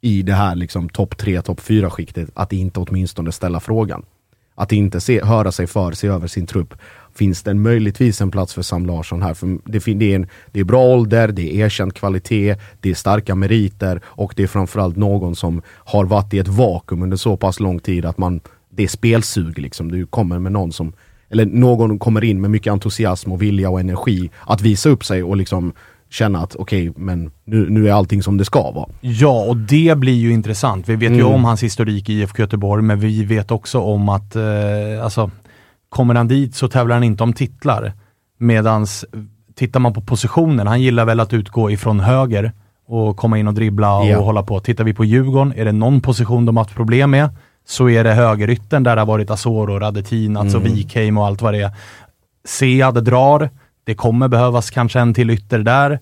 i 0.00 0.22
det 0.22 0.32
här 0.34 0.54
liksom 0.54 0.88
topp 0.88 1.16
3, 1.18 1.42
topp 1.42 1.60
4 1.60 1.90
skiktet 1.90 2.30
att 2.34 2.52
inte 2.52 2.80
åtminstone 2.80 3.32
ställa 3.32 3.60
frågan. 3.60 4.02
Att 4.58 4.72
inte 4.72 5.00
se, 5.00 5.24
höra 5.24 5.52
sig 5.52 5.66
för, 5.66 5.92
se 5.92 6.08
över 6.08 6.26
sin 6.26 6.46
trupp. 6.46 6.74
Finns 7.14 7.42
det 7.42 7.54
möjligtvis 7.54 8.20
en 8.20 8.30
plats 8.30 8.54
för 8.54 8.62
Sam 8.62 8.86
Larsson 8.86 9.22
här? 9.22 9.34
För 9.34 9.58
det, 9.64 9.78
det, 9.94 10.12
är 10.12 10.16
en, 10.16 10.26
det 10.52 10.60
är 10.60 10.64
bra 10.64 10.84
ålder, 10.84 11.28
det 11.28 11.42
är 11.42 11.64
erkänd 11.64 11.94
kvalitet, 11.94 12.56
det 12.80 12.90
är 12.90 12.94
starka 12.94 13.34
meriter 13.34 14.00
och 14.06 14.32
det 14.36 14.42
är 14.42 14.46
framförallt 14.46 14.96
någon 14.96 15.36
som 15.36 15.62
har 15.68 16.04
varit 16.04 16.34
i 16.34 16.38
ett 16.38 16.48
vakuum 16.48 17.02
under 17.02 17.16
så 17.16 17.36
pass 17.36 17.60
lång 17.60 17.78
tid 17.78 18.04
att 18.04 18.18
man, 18.18 18.40
det 18.70 18.84
är 18.84 18.88
spelsug 18.88 19.58
liksom. 19.58 19.92
Du 19.92 20.06
kommer 20.06 20.38
med 20.38 20.52
någon 20.52 20.72
som, 20.72 20.92
eller 21.28 21.46
någon 21.46 21.98
kommer 21.98 22.24
in 22.24 22.40
med 22.40 22.50
mycket 22.50 22.70
entusiasm 22.70 23.32
och 23.32 23.42
vilja 23.42 23.70
och 23.70 23.80
energi 23.80 24.30
att 24.46 24.60
visa 24.60 24.88
upp 24.88 25.04
sig 25.04 25.22
och 25.22 25.36
liksom 25.36 25.72
känna 26.10 26.38
att 26.38 26.56
okej, 26.56 26.92
men 26.96 27.30
nu, 27.44 27.70
nu 27.70 27.88
är 27.88 27.92
allting 27.92 28.22
som 28.22 28.36
det 28.38 28.44
ska 28.44 28.70
vara. 28.70 28.88
Ja, 29.00 29.44
och 29.48 29.56
det 29.56 29.98
blir 29.98 30.14
ju 30.14 30.32
intressant. 30.32 30.88
Vi 30.88 30.96
vet 30.96 31.12
ju 31.12 31.20
Mm. 31.20 31.32
om 31.32 31.44
hans 31.44 31.62
historik 31.62 32.08
i 32.08 32.12
IFK 32.12 32.42
Göteborg, 32.42 32.82
men 32.82 33.00
vi 33.00 33.24
vet 33.24 33.50
också 33.50 33.80
om 33.80 34.08
att 34.08 34.36
eh, 34.36 34.44
alltså, 35.04 35.30
kommer 35.88 36.14
han 36.14 36.28
dit 36.28 36.54
så 36.54 36.68
tävlar 36.68 36.96
han 36.96 37.04
inte 37.04 37.22
om 37.22 37.32
titlar. 37.32 37.92
Medans 38.38 39.04
tittar 39.54 39.80
man 39.80 39.92
på 39.94 40.00
positionen, 40.00 40.66
han 40.66 40.82
gillar 40.82 41.04
väl 41.04 41.20
att 41.20 41.32
utgå 41.32 41.70
ifrån 41.70 42.00
höger 42.00 42.52
och 42.88 43.16
komma 43.16 43.38
in 43.38 43.48
och 43.48 43.54
dribbla 43.54 43.98
och 43.98 44.06
Ja. 44.06 44.20
hålla 44.20 44.42
på. 44.42 44.60
Tittar 44.60 44.84
vi 44.84 44.94
på 44.94 45.04
Djurgården, 45.04 45.52
är 45.56 45.64
det 45.64 45.72
någon 45.72 46.00
position 46.00 46.44
de 46.46 46.56
har 46.56 46.64
haft 46.64 46.76
problem 46.76 47.10
med 47.10 47.28
så 47.68 47.88
är 47.88 48.04
det 48.04 48.12
högerytten 48.14 48.82
där 48.82 48.94
det 48.96 49.00
har 49.00 49.06
varit 49.06 49.30
Asoro, 49.30 49.78
Radetin, 49.78 50.36
alltså 50.36 50.58
Mm. 50.58 50.74
Wikheim 50.74 51.18
och 51.18 51.26
allt 51.26 51.42
vad 51.42 51.54
det 51.54 51.60
är. 51.62 51.70
Sead 52.44 53.04
drar, 53.04 53.50
det 53.86 53.94
kommer 53.94 54.28
behövas 54.28 54.70
kanske 54.70 55.00
en 55.00 55.14
till 55.14 55.30
ytter 55.30 55.58
där. 55.58 55.98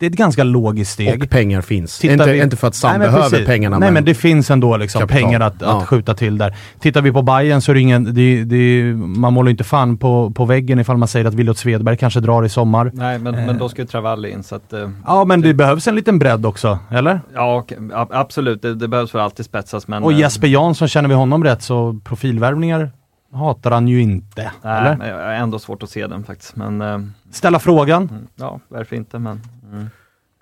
Det 0.00 0.06
är 0.06 0.10
ett 0.10 0.16
ganska 0.16 0.44
logiskt 0.44 0.92
steg. 0.92 1.22
Och 1.22 1.30
pengar 1.30 1.60
finns. 1.60 2.04
Inte, 2.04 2.32
vi- 2.32 2.42
inte 2.42 2.56
för 2.56 2.68
att 2.68 2.74
Sam 2.74 2.90
Nej, 2.90 2.98
men 2.98 3.08
behöver 3.08 3.30
precis. 3.30 3.46
pengarna, 3.46 3.78
Nej 3.78 3.90
men 3.92 4.04
det 4.04 4.14
finns 4.14 4.50
ändå 4.50 4.76
liksom 4.76 5.00
Kapital. 5.00 5.22
pengar 5.22 5.40
att, 5.40 5.54
Ja. 5.60 5.78
att 5.82 5.88
skjuta 5.88 6.14
till 6.14 6.38
där. 6.38 6.56
Tittar 6.80 7.02
vi 7.02 7.12
på 7.12 7.22
Bayern 7.22 7.60
så 7.60 7.70
är 7.72 7.74
det 7.74 7.80
ingen, 7.80 8.14
det, 8.14 8.44
det, 8.44 8.82
man 8.96 9.32
målar 9.32 9.50
inte 9.50 9.64
fan 9.64 9.96
på, 9.96 10.30
på 10.30 10.44
väggen 10.44 10.78
ifall 10.80 10.96
man 10.96 11.08
säger 11.08 11.26
att 11.26 11.34
Williot 11.34 11.58
Svedberg 11.58 11.96
kanske 11.96 12.20
drar 12.20 12.44
i 12.44 12.48
sommar. 12.48 12.90
Nej, 12.94 13.18
men, 13.18 13.34
men 13.46 13.58
då 13.58 13.68
ska 13.68 13.82
ju 13.82 13.88
Travalli 13.88 14.30
in 14.30 14.42
så 14.42 14.54
att... 14.54 14.72
eh, 14.72 14.90
Ja 15.06 15.24
men 15.24 15.40
det 15.40 15.54
behövs 15.54 15.88
en 15.88 15.94
liten 15.94 16.18
bredd 16.18 16.46
också, 16.46 16.78
eller? 16.90 17.20
Ja, 17.34 17.54
och, 17.56 17.72
absolut. 18.10 18.62
Det, 18.62 18.74
det 18.74 18.88
behövs 18.88 19.10
för 19.10 19.18
alltid 19.18 19.46
spetsas 19.46 19.88
men... 19.88 20.02
Och 20.02 20.12
eh, 20.12 20.18
Jesper 20.18 20.48
Jansson, 20.48 20.88
känner 20.88 21.08
vi 21.08 21.14
honom 21.14 21.44
rätt 21.44 21.62
så 21.62 22.00
profilvärvningar 22.04 22.90
hatar 23.34 23.70
han 23.70 23.88
ju 23.88 24.00
inte. 24.02 24.50
Nej, 24.62 24.80
eller? 24.80 24.96
men 24.96 25.08
jag 25.08 25.16
har 25.16 25.32
ändå 25.32 25.58
svårt 25.58 25.82
att 25.82 25.90
se 25.90 26.06
den 26.06 26.24
faktiskt. 26.24 26.56
Men 26.56 26.80
eh, 26.80 26.98
Ställa 27.30 27.58
frågan. 27.58 28.02
mm, 28.02 28.26
ja, 28.36 28.60
varför 28.68 28.96
inte 28.96 29.18
men... 29.18 29.40
Mm. 29.72 29.90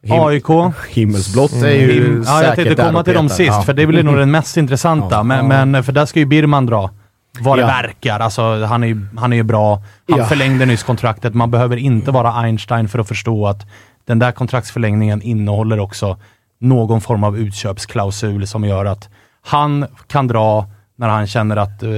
Him- 0.02 0.26
AIK. 0.26 0.74
Himmelsblått 0.88 1.52
är 1.52 1.70
ju 1.70 1.92
Him- 2.08 2.24
ja, 2.26 2.42
jag 2.42 2.54
tänkte 2.54 2.84
komma 2.84 3.04
till 3.04 3.14
dem 3.14 3.28
sist, 3.28 3.40
Ja. 3.48 3.62
för 3.62 3.72
det 3.74 3.86
blir 3.86 4.02
nog 4.02 4.16
den 4.16 4.30
mest 4.30 4.56
intressanta. 4.56 5.14
Ja. 5.16 5.22
Men, 5.22 5.70
men 5.70 5.84
för 5.84 5.92
där 5.92 6.06
ska 6.06 6.18
ju 6.18 6.24
Birman 6.26 6.66
dra. 6.66 6.90
Vad 7.40 7.58
det 7.58 7.62
Ja. 7.62 7.66
verkar. 7.66 8.20
Alltså, 8.20 8.64
han 8.64 8.82
är 8.82 8.86
ju 8.88 9.06
han 9.16 9.32
är 9.32 9.36
ju 9.36 9.42
bra. 9.42 9.74
Han 10.10 10.18
Ja. 10.18 10.24
förlängde 10.24 10.66
nyss 10.66 10.82
kontraktet. 10.82 11.34
Man 11.34 11.50
behöver 11.50 11.76
inte 11.76 12.10
vara 12.10 12.32
Einstein 12.32 12.88
för 12.88 12.98
att 12.98 13.08
förstå 13.08 13.46
att 13.46 13.66
den 14.04 14.18
där 14.18 14.32
kontraktsförlängningen 14.32 15.22
innehåller 15.22 15.78
också 15.80 16.16
någon 16.58 17.00
form 17.00 17.24
av 17.24 17.38
utköpsklausul 17.38 18.46
som 18.46 18.64
gör 18.64 18.84
att 18.84 19.08
han 19.42 19.86
kan 20.06 20.26
dra 20.26 20.66
när 20.98 21.08
han 21.08 21.26
känner 21.26 21.56
att 21.56 21.82
eh, 21.82 21.90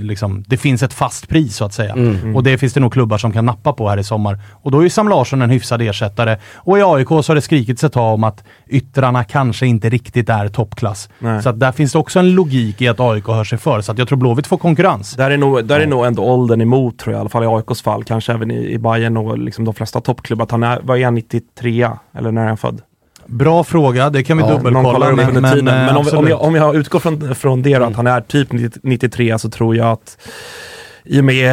liksom, 0.00 0.44
det 0.46 0.56
finns 0.56 0.82
ett 0.82 0.92
fast 0.92 1.28
pris 1.28 1.56
så 1.56 1.64
att 1.64 1.74
säga. 1.74 1.92
Mm. 1.92 2.36
Och 2.36 2.42
det 2.42 2.58
finns 2.58 2.72
det 2.72 2.80
nog 2.80 2.92
klubbar 2.92 3.18
som 3.18 3.32
kan 3.32 3.46
nappa 3.46 3.72
på 3.72 3.88
här 3.88 3.98
i 3.98 4.04
sommar. 4.04 4.38
Och 4.52 4.70
då 4.70 4.78
är 4.78 4.82
ju 4.82 4.90
Sam 4.90 5.08
Larsson 5.08 5.42
en 5.42 5.50
hyfsad 5.50 5.82
ersättare. 5.82 6.38
Och 6.54 6.78
i 6.78 6.82
AIK 6.82 7.08
så 7.08 7.14
har 7.14 7.34
det 7.34 7.40
skrikits 7.40 7.84
ett 7.84 7.92
tag 7.92 8.14
om 8.14 8.24
att 8.24 8.44
yttrarna 8.66 9.24
kanske 9.24 9.66
inte 9.66 9.88
riktigt 9.88 10.28
är 10.28 10.48
toppklass. 10.48 11.08
Nej. 11.18 11.42
Så 11.42 11.48
att 11.48 11.60
där 11.60 11.72
finns 11.72 11.92
det 11.92 11.98
också 11.98 12.18
en 12.18 12.34
logik 12.34 12.80
i 12.80 12.88
att 12.88 13.00
AIK 13.00 13.26
hör 13.26 13.44
sig 13.44 13.58
för. 13.58 13.80
Så 13.80 13.92
att 13.92 13.98
jag 13.98 14.08
tror 14.08 14.18
Blåvitt 14.18 14.46
får 14.46 14.58
konkurrens. 14.58 15.12
Där 15.12 15.30
är, 15.30 15.36
nog, 15.36 15.64
där 15.64 15.80
är 15.80 15.86
nog 15.86 16.06
ändå 16.06 16.22
åldern 16.24 16.60
emot 16.60 16.98
tror 16.98 17.12
jag, 17.12 17.18
i 17.18 17.20
alla 17.20 17.28
fall 17.28 17.44
i 17.44 17.46
AIKs 17.46 17.82
fall. 17.82 18.04
Kanske 18.04 18.32
även 18.32 18.50
i, 18.50 18.72
i 18.72 18.78
Bayern 18.78 19.16
och 19.16 19.38
liksom 19.38 19.64
de 19.64 19.74
flesta 19.74 20.00
toppklubbar. 20.00 20.44
Att 20.44 20.50
Han 20.50 20.62
är, 20.62 20.80
vad 20.82 20.98
är 20.98 21.04
han, 21.04 21.14
93? 21.14 21.88
Eller 22.12 22.32
när 22.32 22.42
är 22.42 22.48
han 22.48 22.56
född? 22.56 22.82
Bra 23.26 23.64
fråga, 23.64 24.10
det 24.10 24.22
kan 24.22 24.36
vi 24.36 24.42
Ja, 24.42 24.50
dubbelkolla. 24.50 25.12
Men, 25.12 25.34
men, 25.34 25.68
eh, 25.68 25.74
men 25.74 25.96
om, 25.96 26.04
vi, 26.04 26.10
om, 26.10 26.28
jag, 26.28 26.42
om 26.42 26.54
jag 26.54 26.76
utgår 26.76 27.00
från, 27.00 27.34
från 27.34 27.62
det 27.62 27.78
då, 27.78 27.84
att 27.84 27.96
han 27.96 28.06
är 28.06 28.20
typ 28.20 28.52
90 28.52 28.80
93 28.82 29.38
så 29.38 29.50
tror 29.50 29.76
jag 29.76 29.86
att 29.86 30.18
i 31.06 31.20
och 31.20 31.24
med 31.24 31.50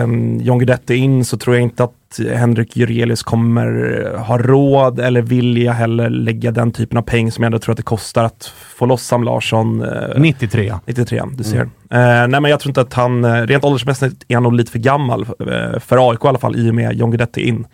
eh, 0.00 0.06
John 0.42 0.58
Guidetti 0.58 0.96
in 0.96 1.24
så 1.24 1.36
tror 1.36 1.56
jag 1.56 1.62
inte 1.62 1.84
att 1.84 2.20
Henrik 2.34 2.76
Jurelius 2.76 3.22
kommer 3.22 4.16
ha 4.16 4.38
råd 4.38 5.00
eller 5.00 5.22
vilja 5.22 5.72
heller 5.72 6.10
lägga 6.10 6.50
den 6.50 6.72
typen 6.72 6.98
av 6.98 7.02
pengar 7.02 7.30
som 7.30 7.42
jag 7.44 7.46
ändå 7.48 7.58
tror 7.58 7.72
att 7.72 7.76
det 7.76 7.82
kostar 7.82 8.24
att 8.24 8.52
få 8.76 8.86
loss 8.86 9.02
Sam 9.02 9.24
Larsson. 9.24 9.82
Eh, 9.82 10.20
93. 10.20 10.74
93, 10.86 11.22
du 11.34 11.44
ser. 11.44 11.60
Eh, 11.60 11.68
nej 11.88 12.28
men 12.28 12.44
jag 12.44 12.60
tror 12.60 12.70
inte 12.70 12.80
att 12.80 12.94
han, 12.94 13.24
eh, 13.24 13.42
rent 13.42 13.64
åldersmässigt 13.64 14.24
är 14.28 14.34
han 14.34 14.42
nog 14.42 14.52
lite 14.52 14.72
för 14.72 14.78
gammal 14.78 15.20
eh, 15.20 15.80
för 15.80 16.10
AIK 16.10 16.24
i 16.24 16.28
alla 16.28 16.38
fall 16.38 16.56
i 16.56 16.70
och 16.70 16.74
med 16.74 16.92
John 16.92 17.10
Guidetti 17.10 17.40
in. 17.40 17.66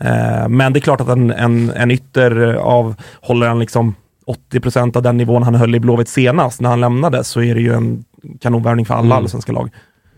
Eh, 0.00 0.48
men 0.48 0.72
det 0.72 0.78
är 0.78 0.80
klart 0.80 1.00
att 1.00 1.08
en, 1.08 1.30
en, 1.30 1.70
en 1.70 1.90
ytter 1.90 2.54
av, 2.54 2.94
håller 3.20 3.48
han 3.48 3.58
liksom 3.58 3.94
80% 4.52 4.96
av 4.96 5.02
den 5.02 5.16
nivån 5.16 5.42
han 5.42 5.54
höll 5.54 5.74
i 5.74 5.80
Blåvitt 5.80 6.08
senast 6.08 6.60
när 6.60 6.70
han 6.70 6.80
lämnade 6.80 7.24
så 7.24 7.42
är 7.42 7.54
det 7.54 7.60
ju 7.60 7.72
en 7.74 8.04
kanonvärvning 8.40 8.86
för 8.86 8.94
alla 8.94 9.04
Mm. 9.06 9.18
allsvenska 9.18 9.52
lag. 9.52 9.70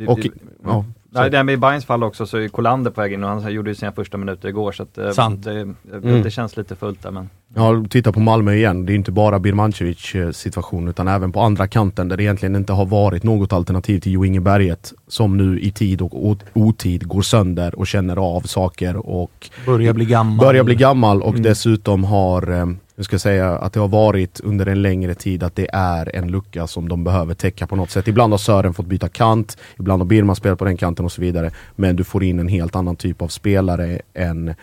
Och, 0.07 0.19
ja, 0.65 0.85
Nej, 1.11 1.31
det 1.31 1.45
med 1.45 1.53
i 1.53 1.57
Bayerns 1.57 1.85
fall 1.85 2.03
också 2.05 2.27
så 2.27 2.37
är 2.39 2.49
Kolander 2.49 2.91
på 2.91 3.01
väg 3.01 3.13
in 3.13 3.25
och 3.25 3.31
han 3.43 3.53
gjorde 3.53 3.71
ju 3.71 3.75
sina 3.75 3.93
första 3.93 4.17
minuter 4.19 4.49
igår 4.49 4.73
så 4.73 4.83
att 4.83 4.99
eh, 4.99 5.11
Sant. 5.11 5.45
Det, 5.45 5.53
det, 5.65 5.75
Mm. 6.09 6.23
det 6.23 6.31
känns 6.31 6.57
lite 6.57 6.77
fullt 6.77 7.03
där 7.03 7.11
men... 7.11 7.31
Ja, 7.55 7.85
titta 7.91 8.13
på 8.13 8.21
Malmö 8.21 8.53
igen. 8.55 8.87
Det 8.87 8.93
är 8.93 8.95
inte 8.95 9.13
bara 9.13 9.39
Birmancevic 9.39 10.15
eh, 10.15 10.31
situation 10.31 10.89
utan 10.89 11.09
även 11.09 11.33
på 11.33 11.41
andra 11.41 11.69
kanten 11.69 12.09
där 12.09 12.17
det 12.17 12.23
egentligen 12.23 12.57
inte 12.57 12.73
har 12.73 12.87
varit 12.87 13.23
något 13.23 13.53
alternativ 13.53 14.01
till 14.01 14.13
Jo 14.13 14.25
Inge 14.25 14.41
Berget 14.41 14.93
som 15.09 15.37
nu 15.37 15.61
i 15.61 15.71
tid 15.71 16.01
och 16.03 16.37
otid 16.53 17.09
går 17.09 17.23
sönder 17.23 17.75
och 17.79 17.87
känner 17.87 18.17
av 18.17 18.41
saker 18.41 18.97
och 18.97 19.51
Börjar 19.67 19.93
bli 19.93 20.05
gammal. 20.05 20.47
börjar 20.47 20.65
bli 20.65 20.75
gammal 20.75 21.23
och 21.23 21.29
Mm. 21.31 21.43
dessutom 21.43 22.05
har, 22.05 22.77
jag 22.99 23.05
ska 23.05 23.19
säga 23.19 23.51
att 23.59 23.73
det 23.73 23.81
har 23.81 23.89
varit 23.89 24.41
under 24.41 24.67
en 24.67 24.83
längre 24.83 25.15
tid 25.15 25.43
att 25.43 25.57
det 25.57 25.69
är 25.73 26.17
en 26.17 26.29
lucka 26.31 26.67
som 26.67 26.89
de 26.89 27.05
behöver 27.05 27.35
täcka 27.35 27.67
på 27.67 27.77
något 27.77 27.91
sätt. 27.91 28.09
Ibland 28.09 28.33
har 28.33 28.39
Sören 28.39 28.75
fått 28.75 28.87
byta 28.87 29.09
kant, 29.09 29.59
ibland 29.79 30.03
har 30.03 30.07
Birman 30.07 30.37
spelat 30.37 30.59
på 30.59 30.65
den 30.65 30.77
kanten 30.77 31.05
och 31.05 31.13
så 31.13 31.21
vidare. 31.21 31.51
Men 31.77 31.97
du 31.97 32.05
får 32.05 32.25
in 32.25 32.39
en 32.39 32.49
helt 32.49 32.77
annan 32.77 32.97
typ 32.97 33.23
av 33.23 33.29
spelare 33.29 34.01
än 34.15 34.55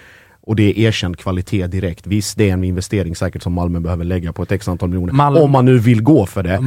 och 0.41 0.55
det 0.55 0.63
är 0.63 0.79
erkänd 0.87 1.17
kvalitet 1.17 1.67
direkt. 1.67 2.07
Visst, 2.07 2.37
det 2.37 2.49
är 2.49 2.53
en 2.53 2.63
investering 2.63 3.15
säkert 3.15 3.43
som 3.43 3.53
Malmö 3.53 3.79
behöver 3.79 4.05
lägga 4.05 4.33
på 4.33 4.43
ett 4.43 4.51
x 4.51 4.67
antal 4.67 4.89
miljoner. 4.89 5.13
Malmö- 5.13 5.41
Om 5.41 5.51
man 5.51 5.65
nu 5.65 5.77
vill 5.77 6.03
gå 6.03 6.25
för 6.25 6.43
det. 6.43 6.59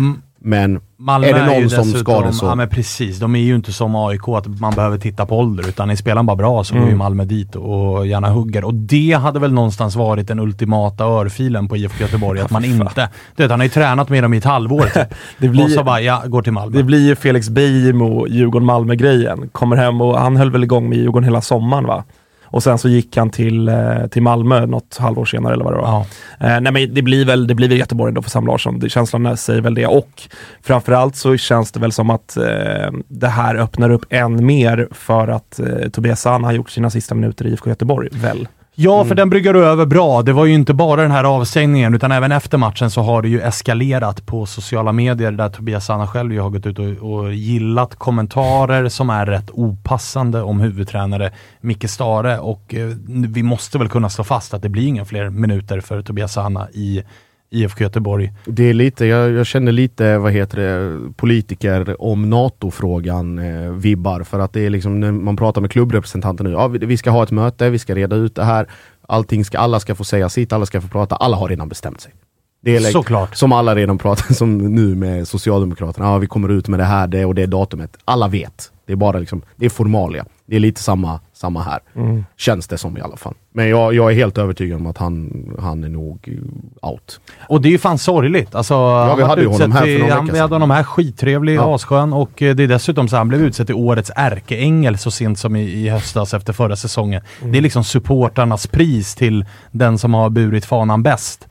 Mm. 0.44 0.72
Men 0.72 0.80
Malmö 0.98 1.26
är 1.26 1.34
det 1.34 1.46
någon 1.46 1.60
ju 1.62 1.68
som 1.68 1.84
ska 1.84 2.20
det 2.20 2.32
så... 2.32 2.46
Ja 2.46 2.54
men 2.54 2.68
precis, 2.68 3.18
de 3.18 3.34
är 3.36 3.40
ju 3.40 3.54
inte 3.56 3.72
som 3.72 3.96
AIK 3.96 4.28
att 4.28 4.60
man 4.60 4.74
behöver 4.74 4.98
titta 4.98 5.26
på 5.26 5.38
ålder 5.38 5.68
utan 5.68 5.90
är 5.90 5.96
spelaren 5.96 6.26
bara 6.26 6.36
bra 6.36 6.64
så 6.64 6.74
går 6.74 6.78
Mm. 6.80 6.90
ju 6.90 6.96
Malmö 6.96 7.24
dit 7.24 7.56
och 7.56 8.06
gärna 8.06 8.28
hugger. 8.30 8.64
Och 8.64 8.74
det 8.74 9.12
hade 9.12 9.38
väl 9.40 9.52
någonstans 9.52 9.96
varit 9.96 10.28
den 10.28 10.38
ultimata 10.38 11.04
örfilen 11.04 11.68
på 11.68 11.76
IFK 11.76 12.02
Göteborg, 12.04 12.40
att 12.40 12.50
man 12.50 12.64
inte... 12.64 13.08
Du 13.36 13.42
vet, 13.42 13.50
han 13.50 13.60
har 13.60 13.64
ju 13.64 13.70
tränat 13.70 14.08
med 14.08 14.22
dem 14.24 14.34
i 14.34 14.36
ett 14.36 14.44
halvår 14.44 14.82
typ. 14.94 15.14
Det 15.38 15.46
och 15.46 15.52
blir, 15.52 15.68
så 15.68 15.84
bara, 15.84 16.00
ja, 16.00 16.22
går 16.26 16.42
till 16.42 16.52
Malmö. 16.52 16.76
det 16.76 16.84
blir 16.84 17.06
ju 17.08 17.16
Felix 17.16 17.48
Beijmo, 17.50 18.26
Djurgården-Malmö-grejen. 18.28 19.48
Kommer 19.52 19.76
hem 19.76 20.00
och 20.00 20.20
han 20.20 20.36
höll 20.36 20.50
väl 20.50 20.64
igång 20.64 20.88
med 20.88 20.98
Djurgården 20.98 21.24
hela 21.24 21.40
sommaren 21.40 21.86
va? 21.86 22.04
Och 22.50 22.62
sen 22.62 22.78
så 22.78 22.88
gick 22.88 23.16
han 23.16 23.30
till, 23.30 23.68
eh, 23.68 24.06
till 24.10 24.22
Malmö 24.22 24.66
något 24.66 24.96
halvår 24.98 25.24
senare 25.24 25.54
eller 25.54 25.64
vad 25.64 25.72
det 25.72 25.80
var. 25.80 25.88
Ja. 25.88 26.06
Eh, 26.46 26.60
nej 26.60 26.72
men 26.72 26.94
det 26.94 27.02
blir 27.02 27.24
väl, 27.24 27.46
det 27.46 27.54
blir 27.54 27.68
väl 27.68 27.78
Göteborg 27.78 28.08
ändå 28.08 28.22
för 28.22 28.30
Sam 28.30 28.46
Larsson. 28.46 28.78
Det, 28.78 28.88
känslan 28.88 29.36
säger 29.36 29.60
väl 29.60 29.74
det. 29.74 29.86
Och 29.86 30.22
framförallt 30.62 31.16
så 31.16 31.36
känns 31.36 31.72
det 31.72 31.80
väl 31.80 31.92
som 31.92 32.10
att 32.10 32.36
eh, 32.36 32.90
det 33.08 33.28
här 33.28 33.54
öppnar 33.54 33.90
upp 33.90 34.04
än 34.10 34.46
mer 34.46 34.88
för 34.90 35.28
att 35.28 35.60
eh, 35.60 35.88
Tobias 35.92 36.20
Sana 36.20 36.48
har 36.48 36.52
gjort 36.52 36.70
sina 36.70 36.90
sista 36.90 37.14
minuter 37.14 37.46
i 37.46 37.52
IFK 37.52 37.70
Göteborg, 37.70 38.08
väl? 38.12 38.48
Ja, 38.80 39.04
för 39.04 39.14
den 39.14 39.30
bryggar 39.30 39.54
över 39.54 39.86
bra. 39.86 40.22
Det 40.22 40.32
var 40.32 40.44
ju 40.44 40.54
inte 40.54 40.74
bara 40.74 41.02
den 41.02 41.10
här 41.10 41.24
avstängningen, 41.24 41.94
utan 41.94 42.12
även 42.12 42.32
efter 42.32 42.58
matchen 42.58 42.90
så 42.90 43.02
har 43.02 43.22
det 43.22 43.28
ju 43.28 43.40
eskalerat 43.40 44.26
på 44.26 44.46
sociala 44.46 44.92
medier 44.92 45.32
där 45.32 45.48
Tobias 45.48 45.86
Sana 45.86 46.06
själv 46.06 46.32
ju 46.32 46.40
har 46.40 46.50
gått 46.50 46.66
ut 46.66 46.78
och, 46.78 47.12
och 47.12 47.34
gillat 47.34 47.94
kommentarer 47.94 48.88
som 48.88 49.10
är 49.10 49.26
rätt 49.26 49.50
opassande 49.50 50.42
om 50.42 50.60
huvudtränare 50.60 51.32
Micke 51.60 51.90
Stare 51.90 52.38
och 52.38 52.74
eh, 52.74 52.88
vi 53.08 53.42
måste 53.42 53.78
väl 53.78 53.88
kunna 53.88 54.10
slå 54.10 54.24
fast 54.24 54.54
att 54.54 54.62
det 54.62 54.68
blir 54.68 54.86
inga 54.86 55.04
fler 55.04 55.30
minuter 55.30 55.80
för 55.80 56.02
Tobias 56.02 56.32
Sana 56.32 56.70
i 56.70 57.02
IFK 57.50 57.84
Göteborg. 57.84 58.32
Det 58.44 58.62
är 58.62 58.74
lite, 58.74 59.06
jag, 59.06 59.30
jag 59.30 59.46
känner 59.46 59.72
lite, 59.72 60.18
vad 60.18 60.32
heter 60.32 60.58
det, 60.58 60.98
politiker 61.16 62.02
om 62.02 62.30
NATO-frågan 62.30 63.38
eh, 63.38 63.70
vibbar. 63.70 64.22
För 64.22 64.38
att 64.38 64.52
det 64.52 64.66
är 64.66 64.70
liksom, 64.70 65.00
när 65.00 65.12
man 65.12 65.36
pratar 65.36 65.60
med 65.60 65.70
klubbrepresentanter 65.70 66.44
nu, 66.44 66.50
ja, 66.50 66.68
vi, 66.68 66.78
vi 66.78 66.96
ska 66.96 67.10
ha 67.10 67.22
ett 67.22 67.30
möte, 67.30 67.70
vi 67.70 67.78
ska 67.78 67.94
reda 67.94 68.16
ut 68.16 68.34
det 68.34 68.44
här. 68.44 68.66
Allting 69.08 69.44
ska, 69.44 69.58
alla 69.58 69.80
ska 69.80 69.94
få 69.94 70.04
säga 70.04 70.28
sitt, 70.28 70.52
alla 70.52 70.66
ska 70.66 70.80
få 70.80 70.88
prata, 70.88 71.16
alla 71.16 71.36
har 71.36 71.48
redan 71.48 71.68
bestämt 71.68 72.00
sig. 72.00 72.12
Det 72.60 72.76
är 72.76 72.80
Såklart. 72.80 73.36
Som 73.36 73.52
alla 73.52 73.74
redan 73.74 73.98
pratar, 73.98 74.34
som 74.34 74.58
nu 74.58 74.94
med 74.94 75.28
Socialdemokraterna, 75.28 76.06
ja, 76.06 76.18
vi 76.18 76.26
kommer 76.26 76.48
ut 76.48 76.68
med 76.68 76.80
det 76.80 76.84
här, 76.84 77.06
det 77.06 77.24
och 77.24 77.34
det 77.34 77.46
datumet. 77.46 77.96
Alla 78.04 78.28
vet. 78.28 78.72
Det 78.86 78.92
är 78.92 78.96
bara 78.96 79.18
liksom, 79.18 79.42
det 79.56 79.66
är 79.66 79.70
formalia. 79.70 80.24
Det 80.46 80.56
är 80.56 80.60
lite 80.60 80.82
samma, 80.82 81.20
samma 81.38 81.62
här. 81.62 81.78
Mm. 81.94 82.24
Känns 82.36 82.66
det 82.68 82.78
som 82.78 82.98
i 82.98 83.00
alla 83.00 83.16
fall. 83.16 83.34
Men 83.52 83.68
jag, 83.68 83.94
jag 83.94 84.10
är 84.10 84.14
helt 84.14 84.38
övertygad 84.38 84.80
om 84.80 84.86
att 84.86 84.98
han, 84.98 85.30
han 85.58 85.84
är 85.84 85.88
nog 85.88 86.38
out. 86.82 87.20
Och 87.48 87.62
det 87.62 87.68
är 87.68 87.70
ju 87.70 87.78
fan 87.78 87.98
sorgligt. 87.98 88.54
Alltså, 88.54 88.74
vi 89.16 89.22
han 89.22 89.30
hade 89.30 89.42
ju 89.42 89.48
honom 89.48 89.72
här 89.72 89.80
för 89.82 89.98
någon 89.98 90.08
vecka 90.08 90.32
Vi 90.32 90.38
hade 90.38 90.48
sedan. 90.48 90.52
honom 90.52 90.70
här, 90.70 90.82
skittrevlig, 90.82 91.56
Ja. 91.56 91.74
asskön 91.74 92.12
och 92.12 92.42
eh, 92.42 92.54
det 92.54 92.62
är 92.62 92.68
dessutom 92.68 93.08
så 93.08 93.16
han 93.16 93.28
blev 93.28 93.42
utsedd 93.42 93.66
till 93.66 93.74
årets 93.74 94.10
ärkeängel 94.16 94.98
så 94.98 95.10
sent 95.10 95.38
som 95.38 95.56
i, 95.56 95.62
i 95.62 95.88
höstas 95.88 96.34
efter 96.34 96.52
förra 96.52 96.76
säsongen. 96.76 97.22
Mm. 97.40 97.52
Det 97.52 97.58
är 97.58 97.62
liksom 97.62 97.84
supportarnas 97.84 98.66
pris 98.66 99.14
till 99.14 99.44
den 99.70 99.98
som 99.98 100.14
har 100.14 100.30
burit 100.30 100.64
fanan 100.64 101.02
bäst. 101.02 101.48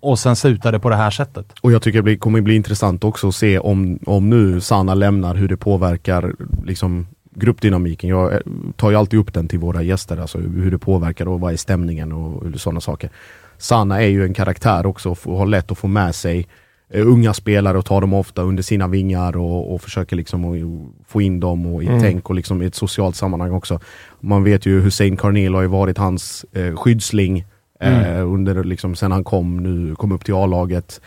Och 0.00 0.18
sen 0.18 0.36
slutar 0.36 0.72
det 0.72 0.78
på 0.80 0.90
det 0.90 0.96
här 0.96 1.10
sättet. 1.10 1.46
Och 1.60 1.72
jag 1.72 1.82
tycker 1.82 2.02
det 2.02 2.16
kommer 2.16 2.40
bli 2.40 2.56
intressant 2.56 3.04
också 3.04 3.28
att 3.28 3.34
se 3.34 3.58
om, 3.58 3.98
om 4.06 4.30
nu 4.30 4.60
Sanna 4.60 4.94
lämnar, 4.94 5.34
hur 5.34 5.48
det 5.48 5.56
påverkar 5.56 6.34
liksom, 6.64 7.06
gruppdynamiken. 7.38 8.10
Jag 8.10 8.32
eh, 8.32 8.40
tar 8.76 8.90
ju 8.90 8.96
alltid 8.96 9.20
upp 9.20 9.34
den 9.34 9.48
till 9.48 9.58
våra 9.58 9.82
gäster, 9.82 10.16
alltså 10.16 10.38
hur 10.38 10.70
det 10.70 10.78
påverkar 10.78 11.28
och 11.28 11.40
vad 11.40 11.52
är 11.52 11.56
stämningen 11.56 12.12
och 12.12 12.60
sådana 12.60 12.80
saker. 12.80 13.10
Sanna 13.58 14.02
är 14.02 14.06
ju 14.06 14.24
en 14.24 14.34
karaktär 14.34 14.86
också 14.86 15.16
och 15.24 15.38
har 15.38 15.46
lätt 15.46 15.70
att 15.70 15.78
få 15.78 15.86
med 15.88 16.14
sig 16.14 16.46
eh, 16.90 17.06
unga 17.06 17.34
spelare 17.34 17.78
och 17.78 17.84
ta 17.84 18.00
dem 18.00 18.14
ofta 18.14 18.42
under 18.42 18.62
sina 18.62 18.88
vingar 18.88 19.36
och, 19.36 19.74
och 19.74 19.82
försöker 19.82 20.16
liksom 20.16 20.92
få 21.06 21.20
in 21.20 21.40
dem 21.40 21.66
och 21.66 21.82
i 21.82 21.86
Mm. 21.86 22.00
tänk 22.00 22.30
och 22.30 22.34
liksom 22.36 22.62
i 22.62 22.66
ett 22.66 22.74
socialt 22.74 23.16
sammanhang 23.16 23.52
också. 23.52 23.80
Man 24.20 24.44
vet 24.44 24.66
ju 24.66 24.80
Hussein 24.80 25.16
Carnel 25.16 25.54
har 25.54 25.62
ju 25.62 25.68
varit 25.68 25.98
hans 25.98 26.44
eh, 26.52 26.76
skyddsling 26.76 27.44
eh, 27.80 28.32
under 28.32 28.64
liksom 28.64 28.94
sen 28.94 29.12
han 29.12 29.24
kom 29.24 29.56
nu, 29.56 29.94
kom 29.94 30.12
upp 30.12 30.24
till 30.24 30.34
A-laget. 30.34 31.00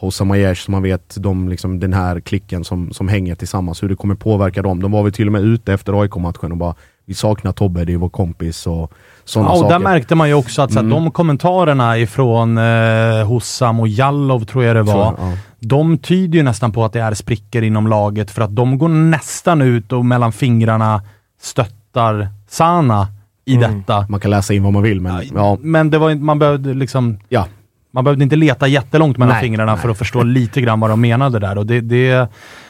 Hossa 0.00 0.24
Majesh, 0.24 0.64
som 0.64 0.72
man 0.72 0.82
vet, 0.82 1.16
de, 1.18 1.48
liksom, 1.48 1.80
den 1.80 1.92
här 1.92 2.20
klicken 2.20 2.64
som, 2.64 2.92
som 2.92 3.08
hänger 3.08 3.34
tillsammans, 3.34 3.82
hur 3.82 3.88
det 3.88 3.96
kommer 3.96 4.14
påverka 4.14 4.62
dem. 4.62 4.82
De 4.82 4.92
var 4.92 5.02
väl 5.02 5.12
till 5.12 5.26
och 5.26 5.32
med 5.32 5.42
ute 5.42 5.72
efter 5.72 6.00
AIK-matchen 6.02 6.52
och 6.52 6.58
bara 6.58 6.74
Vi 7.04 7.14
saknar 7.14 7.52
Tobbe, 7.52 7.84
det 7.84 7.92
är 7.92 7.96
vår 7.96 8.08
kompis 8.08 8.66
och 8.66 8.92
sådana 9.24 9.48
Ja, 9.48 9.52
och 9.52 9.58
saker. 9.58 9.72
där 9.72 9.78
märkte 9.78 10.14
man 10.14 10.28
ju 10.28 10.34
också 10.34 10.62
att 10.62 10.72
så 10.72 10.78
här, 10.78 10.86
Mm. 10.86 11.04
de 11.04 11.10
kommentarerna 11.10 11.98
ifrån 11.98 12.58
eh, 12.58 13.26
Hossam 13.26 13.80
och 13.80 13.88
Jallov, 13.88 14.44
tror 14.44 14.64
jag 14.64 14.76
det 14.76 14.82
var, 14.82 15.04
jag, 15.04 15.14
ja. 15.18 15.32
de 15.58 15.98
tyder 15.98 16.36
ju 16.38 16.42
nästan 16.42 16.72
på 16.72 16.84
att 16.84 16.92
det 16.92 17.00
är 17.00 17.14
sprickor 17.14 17.62
inom 17.62 17.86
laget 17.86 18.30
för 18.30 18.42
att 18.42 18.56
de 18.56 18.78
går 18.78 18.88
nästan 18.88 19.62
ut 19.62 19.92
och 19.92 20.04
mellan 20.04 20.32
fingrarna 20.32 21.02
stöttar 21.42 22.28
Sana 22.48 23.06
i 23.44 23.56
Mm. 23.56 23.78
detta. 23.78 24.06
Man 24.08 24.20
kan 24.20 24.30
läsa 24.30 24.54
in 24.54 24.62
vad 24.62 24.72
man 24.72 24.82
vill, 24.82 25.00
men 25.00 25.22
ja. 25.34 25.58
Men 25.60 25.90
det 25.90 25.98
var, 25.98 26.14
man 26.14 26.38
behövde 26.38 26.74
liksom 26.74 27.18
ja. 27.28 27.46
Man 27.90 28.04
behövde 28.04 28.24
inte 28.24 28.36
leta 28.36 28.68
jättelångt 28.68 29.18
mellan 29.18 29.34
Nej, 29.34 29.42
fingrarna 29.42 29.72
nej. 29.72 29.82
för 29.82 29.88
att 29.88 29.98
förstå 29.98 30.22
lite 30.22 30.60
grann 30.60 30.80
vad 30.80 30.90
de 30.90 31.00
menade 31.00 31.38
där. 31.38 31.58
Och 31.58 31.66
det, 31.66 31.80
det 31.80 32.10
är 32.10 32.28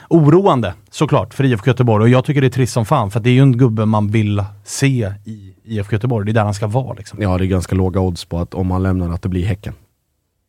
oroande 0.09 0.75
såklart 0.91 1.35
för 1.35 1.45
IFK 1.45 1.67
Göteborg. 1.67 2.03
Och 2.03 2.09
jag 2.09 2.25
tycker 2.25 2.41
det 2.41 2.47
är 2.47 2.51
trist 2.51 2.73
som 2.73 2.87
fan, 2.87 3.11
för 3.11 3.21
det 3.21 3.31
är 3.31 3.35
ju 3.35 3.43
en 3.43 3.59
gubbe 3.59 3.87
man 3.87 4.09
vill 4.09 4.45
se 4.65 5.13
i 5.25 5.55
IFK 5.65 5.93
Göteborg. 5.93 6.27
Det 6.27 6.33
är 6.33 6.35
där 6.35 6.45
han 6.45 6.55
ska 6.55 6.67
vara. 6.67 6.95
Liksom. 6.95 7.23
Ja, 7.23 7.39
det 7.39 7.45
är 7.45 7.47
ganska 7.47 7.77
låga 7.77 8.01
odds 8.01 8.25
på 8.25 8.39
att 8.39 8.55
om 8.55 8.71
han 8.71 8.83
lämnar 8.83 9.11
att 9.11 9.23
det 9.23 9.29
blir 9.29 9.45
Häcken. 9.45 9.75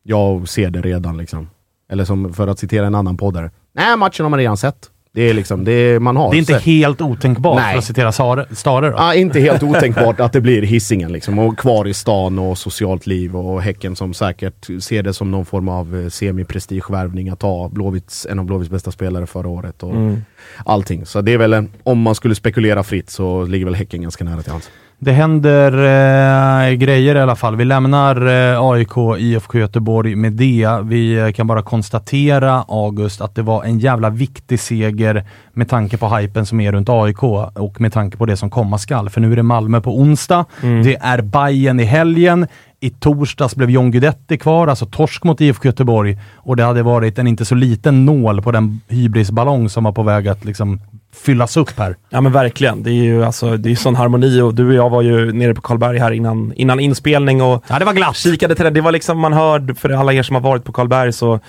Jag 0.02 0.48
ser 0.48 0.70
det 0.70 0.80
redan 0.80 1.16
liksom. 1.16 1.50
Eller 1.90 2.04
som 2.04 2.32
för 2.34 2.48
att 2.48 2.58
citera 2.58 2.86
en 2.86 2.94
annan 2.94 3.16
poddare. 3.16 3.50
Nej, 3.72 3.96
matchen 3.96 4.24
har 4.24 4.30
man 4.30 4.38
redan 4.38 4.56
sett. 4.56 4.90
Det 5.14 5.22
är 5.22 5.34
liksom, 5.34 5.64
det 5.64 6.00
man 6.00 6.16
har 6.16 6.30
Det 6.30 6.36
är 6.36 6.38
inte 6.38 6.52
sett. 6.52 6.62
helt 6.62 7.00
otänkbart, 7.00 7.56
Nej. 7.56 7.72
för 7.72 7.78
att 7.78 7.84
citera 7.84 8.12
Stare. 8.52 8.94
Ja, 8.96 9.14
inte 9.14 9.40
helt 9.40 9.62
otänkbart 9.72 10.20
att 10.20 10.32
det 10.32 10.40
blir 10.40 10.62
hissingen 10.62 11.12
liksom. 11.12 11.38
Och 11.38 11.58
kvar 11.58 11.88
i 11.88 11.94
stan 11.94 12.38
och 12.38 12.58
socialt 12.58 13.06
liv 13.06 13.36
och 13.36 13.62
Häcken 13.62 13.96
som 13.96 14.14
säkert 14.14 14.68
ser 14.80 15.02
det 15.02 15.14
som 15.14 15.30
någon 15.30 15.44
form 15.46 15.68
av 15.68 15.96
eh, 16.00 16.08
semi-prestigevärvning 16.08 17.28
att 17.32 17.40
ta 17.40 17.68
Blåvitts, 17.68 18.26
en 18.30 18.38
av 18.38 18.44
Blåvitts 18.44 18.70
bästa 18.70 18.90
spelare 18.90 19.26
förra 19.26 19.48
året 19.48 19.82
och 19.82 19.92
Mm. 19.94 20.24
allting. 20.64 21.06
Så 21.06 21.20
det 21.20 21.32
är 21.32 21.38
väl, 21.38 21.52
en, 21.52 21.70
om 21.82 21.98
man 22.00 22.14
skulle 22.14 22.34
spekulera 22.34 22.82
fritt 22.82 23.10
så 23.10 23.44
ligger 23.44 23.64
väl 23.66 23.74
Häcken 23.74 24.02
ganska 24.02 24.24
nära 24.24 24.42
till 24.42 24.52
hands. 24.52 24.70
Det 25.04 25.12
händer 25.12 25.72
eh, 25.72 26.72
grejer 26.72 27.14
i 27.14 27.20
alla 27.20 27.36
fall. 27.36 27.56
Vi 27.56 27.64
lämnar 27.64 28.26
eh, 28.26 28.62
AIK, 28.62 29.18
IFK 29.18 29.58
Göteborg 29.58 30.16
med 30.16 30.32
det. 30.32 30.78
Vi 30.82 31.18
eh, 31.18 31.32
kan 31.32 31.46
bara 31.46 31.62
konstatera, 31.62 32.64
August, 32.68 33.20
att 33.20 33.34
det 33.34 33.42
var 33.42 33.64
en 33.64 33.78
jävla 33.78 34.10
viktig 34.10 34.60
seger 34.60 35.24
med 35.52 35.68
tanke 35.68 35.96
på 35.96 36.08
hypen 36.08 36.46
som 36.46 36.60
är 36.60 36.72
runt 36.72 36.88
AIK 36.88 37.22
och 37.54 37.80
med 37.80 37.92
tanke 37.92 38.16
på 38.16 38.26
det 38.26 38.36
som 38.36 38.50
komma 38.50 38.78
skall. 38.78 39.10
För 39.10 39.20
nu 39.20 39.32
är 39.32 39.36
det 39.36 39.42
Malmö 39.42 39.80
på 39.80 39.98
onsdag. 39.98 40.44
Det 40.60 40.96
är 40.96 41.22
Bayern 41.22 41.80
i 41.80 41.84
helgen. 41.84 42.46
I 42.80 42.90
torsdags 42.90 43.56
blev 43.56 43.70
John 43.70 43.90
Guidetti 43.90 44.38
kvar, 44.38 44.68
alltså 44.68 44.86
torsk 44.86 45.24
mot 45.24 45.40
IFK 45.40 45.68
Göteborg. 45.68 46.18
Och 46.34 46.56
det 46.56 46.64
hade 46.64 46.82
varit 46.82 47.18
en 47.18 47.26
inte 47.26 47.44
så 47.44 47.54
liten 47.54 48.04
nål 48.04 48.42
på 48.42 48.52
den 48.52 48.80
hybrisballong 48.88 49.68
som 49.68 49.84
var 49.84 49.92
på 49.92 50.02
väg 50.02 50.28
att 50.28 50.44
liksom 50.44 50.80
fyllas 51.14 51.56
upp 51.56 51.78
här. 51.78 51.96
Ja 52.10 52.20
men 52.20 52.32
verkligen. 52.32 52.82
Det 52.82 52.90
är 52.90 52.94
ju 53.04 53.24
alltså, 53.24 53.56
det 53.56 53.70
är 53.70 53.76
sån 53.76 53.96
harmoni 53.96 54.40
och 54.40 54.54
du 54.54 54.66
och 54.68 54.74
jag 54.74 54.90
var 54.90 55.02
ju 55.02 55.32
nere 55.32 55.54
på 55.54 55.60
Karlberg 55.60 55.98
här 55.98 56.10
innan, 56.10 56.52
innan 56.56 56.80
inspelning 56.80 57.42
och 57.42 57.64
Ja, 57.68 57.78
det 57.78 57.84
var 57.84 57.92
glatt. 57.92 58.16
kikade 58.16 58.54
till 58.54 58.64
det. 58.64 58.70
Det 58.70 58.80
var 58.80 58.92
liksom 58.92 59.18
man 59.18 59.32
hörde, 59.32 59.74
för 59.74 59.90
alla 59.90 60.12
er 60.12 60.22
som 60.22 60.34
har 60.36 60.40
varit 60.42 60.64
på 60.64 60.72
Karlberg 60.72 61.12
så 61.12 61.40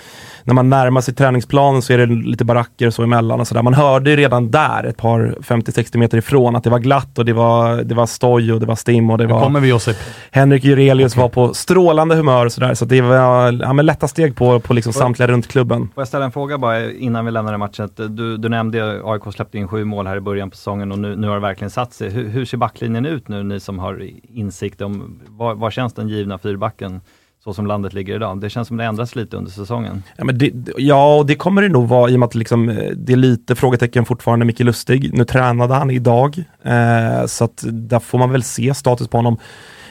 när 0.44 0.54
man 0.54 0.70
närmar 0.70 1.02
sig 1.02 1.14
träningsplanen 1.14 1.82
så 1.82 1.94
är 1.94 1.98
det 1.98 2.06
lite 2.06 2.46
baracker 2.46 2.88
och 2.88 2.94
så 2.94 3.04
emellan 3.04 3.40
och 3.40 3.48
sådär. 3.48 3.62
Man 3.62 3.74
hörde 3.74 4.10
ju 4.10 4.16
redan 4.16 4.52
där 4.52 4.84
ett 4.84 4.98
par 4.98 5.36
50-60 5.42 5.98
meter 5.98 6.18
ifrån 6.18 6.56
att 6.56 6.64
det 6.64 6.70
var 6.70 6.80
glatt 6.80 7.20
och 7.20 7.26
det 7.26 7.34
var, 7.34 7.84
det 7.84 7.96
var 7.96 8.06
stoj 8.06 8.54
och 8.54 8.60
det 8.60 8.66
var 8.66 8.76
stim 8.76 9.10
och 9.10 9.18
det 9.18 9.28
Nu 9.28 9.34
var 9.34 9.44
kommer 9.44 9.60
vi 9.60 9.68
Josip. 9.68 9.98
Henrik 10.32 10.64
Jurelius 10.64 11.16
var 11.16 11.30
på 11.30 11.54
strålande 11.54 12.16
humör 12.16 12.46
och 12.46 12.52
sådär. 12.52 12.74
Så 12.74 12.86
det 12.86 13.02
var 13.02 13.16
ja, 13.62 13.74
men 13.74 13.86
lätta 13.86 14.08
steg 14.08 14.36
på, 14.36 14.60
på 14.60 14.74
liksom 14.74 14.94
samtliga 14.94 15.28
runt 15.28 15.48
klubben. 15.48 15.90
Får 15.94 16.02
jag 16.02 16.08
ställa 16.08 16.26
en 16.26 16.32
fråga 16.32 16.58
bara 16.58 16.92
innan 16.92 17.26
vi 17.26 17.32
lämnar 17.32 17.52
den 17.52 17.60
matchen? 17.60 17.86
Att 17.86 17.98
Du, 17.98 18.38
du 18.38 18.50
nämnde 18.50 19.02
AIK 19.04 19.22
släppte 19.34 19.58
in 19.58 19.68
sju 19.68 19.86
mål 19.86 20.08
här 20.08 20.18
i 20.18 20.22
början 20.22 20.50
på 20.50 20.58
säsongen 20.58 20.92
och 20.92 21.00
nu, 21.00 21.16
nu 21.16 21.28
har 21.28 21.36
det 21.36 21.42
verkligen 21.42 21.72
satt 21.72 21.94
sig. 21.94 22.10
Hur, 22.10 22.30
hur 22.30 22.46
ser 22.46 22.58
backlinjen 22.58 23.06
ut 23.06 23.28
nu, 23.28 23.44
ni 23.44 23.60
som 23.60 23.80
har 23.80 24.10
insikt 24.30 24.82
om, 24.82 25.20
var, 25.28 25.56
var 25.56 25.72
känns 25.72 25.94
den 25.94 26.10
givna 26.10 26.38
fyrbacken 26.38 27.02
så 27.44 27.54
som 27.54 27.68
landet 27.68 27.94
ligger 27.94 28.16
idag? 28.16 28.42
Det 28.42 28.50
känns 28.50 28.68
som 28.68 28.78
det 28.78 28.84
ändras 28.84 29.16
lite 29.16 29.38
under 29.38 29.52
säsongen. 29.52 30.04
Ja, 30.18 30.24
men 30.24 30.38
det, 30.38 30.52
ja, 30.78 31.18
och 31.18 31.26
det 31.26 31.36
kommer 31.36 31.62
det 31.62 31.70
nog 31.70 31.88
vara 31.88 32.10
i 32.10 32.16
och 32.16 32.20
med 32.20 32.28
att 32.28 32.36
liksom, 32.36 32.70
eh, 32.70 32.92
det 32.96 33.14
är 33.14 33.18
lite 33.18 33.56
frågetecken 33.56 34.06
fortfarande 34.06 34.46
Micke 34.46 34.60
Lustig. 34.60 35.14
Nu 35.14 35.26
tränade 35.26 35.74
han 35.74 35.92
idag, 35.92 36.44
eh, 36.64 37.26
så 37.26 37.44
att 37.44 37.64
där 37.68 38.00
får 38.00 38.18
man 38.18 38.32
väl 38.32 38.44
se 38.44 38.74
status 38.74 39.08
på 39.08 39.18
honom. 39.18 39.38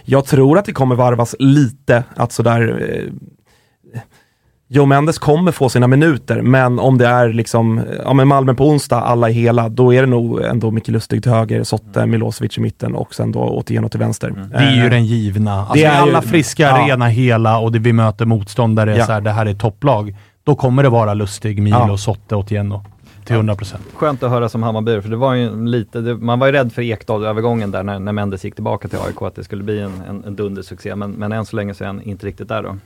Jag 0.04 0.24
tror 0.24 0.58
att 0.58 0.64
det 0.64 0.72
kommer 0.72 0.94
varvas 0.94 1.34
lite, 1.38 2.04
att 2.14 2.32
sådär 2.32 2.88
eh, 2.90 3.12
Joe 4.74 4.87
Mendes 4.87 5.18
kommer 5.18 5.52
få 5.52 5.68
sina 5.68 5.87
minuter, 5.87 6.42
men 6.42 6.78
om 6.78 6.98
det 6.98 7.06
är 7.06 7.28
liksom, 7.32 7.80
ja 8.04 8.12
men 8.12 8.28
Malmö 8.28 8.54
på 8.54 8.68
onsdag, 8.68 9.00
alla 9.00 9.28
är 9.28 9.32
hela, 9.32 9.68
då 9.68 9.94
är 9.94 10.00
det 10.00 10.06
nog 10.06 10.42
ändå 10.42 10.70
Micke 10.70 10.88
Lustig 10.88 11.22
till 11.22 11.32
höger, 11.32 11.62
Sotte, 11.64 12.06
Milosevic 12.06 12.58
i 12.58 12.61
mitten 12.61 12.94
och 12.94 13.14
sen 13.14 13.32
då 13.32 13.40
Otieno 13.40 13.88
till 13.88 14.00
vänster. 14.00 14.35
Det 14.50 14.56
är 14.56 14.74
ju 14.76 14.85
Eh, 14.85 14.90
den 14.90 15.06
givna. 15.06 15.58
Alltså, 15.61 15.74
det 15.74 15.85
är 15.85 15.90
är 15.90 15.94
ju- 16.06 16.11
alla 16.11 16.22
friska, 16.22 16.62
ja. 16.62 16.87
rena, 16.88 17.06
hela 17.08 17.58
och 17.58 17.72
det 17.72 17.78
vi 17.78 17.92
möter 17.92 18.26
motståndare, 18.26 18.96
Ja. 18.96 19.06
så 19.06 19.12
här, 19.12 19.20
det 19.20 19.30
här 19.30 19.46
är 19.46 19.54
topplag. 19.54 20.16
Då 20.44 20.54
kommer 20.54 20.82
det 20.82 20.88
vara 20.88 21.14
Lustig, 21.14 21.62
Milo, 21.62 21.76
Ja. 21.88 21.96
Sotte 21.96 22.37
och 22.37 22.46
Tieno. 22.46 22.85
Till 23.24 23.37
100%. 23.37 23.74
Skönt 23.94 24.22
att 24.22 24.30
höra 24.30 24.48
som 24.48 24.62
Hammarby, 24.62 25.00
för 25.00 25.08
det 25.08 25.16
var 25.16 25.35
ju 25.35 25.66
lite, 25.66 26.00
det, 26.00 26.14
man 26.14 26.38
var 26.38 26.46
ju 26.46 26.52
rädd 26.52 26.72
för 26.72 26.82
Ekdal-övergången 26.82 27.70
där 27.70 27.82
när, 27.82 27.98
när 27.98 28.12
Mendes 28.12 28.44
gick 28.44 28.54
tillbaka 28.54 28.88
till 28.88 28.98
AIK, 28.98 29.22
att 29.22 29.35
det 29.35 29.44
skulle 29.44 29.62
bli 29.62 29.80
en, 29.80 29.92
en, 30.08 30.24
en 30.24 30.37
dundersuccé. 30.37 30.96
Men, 30.96 31.11
men 31.11 31.32
än 31.32 31.44
så 31.46 31.56
länge 31.56 31.74
så 31.74 31.85
är 31.85 31.87
han 31.87 32.02
inte 32.02 32.26
riktigt 32.26 32.48
där 32.48 32.62
då. 32.62 32.76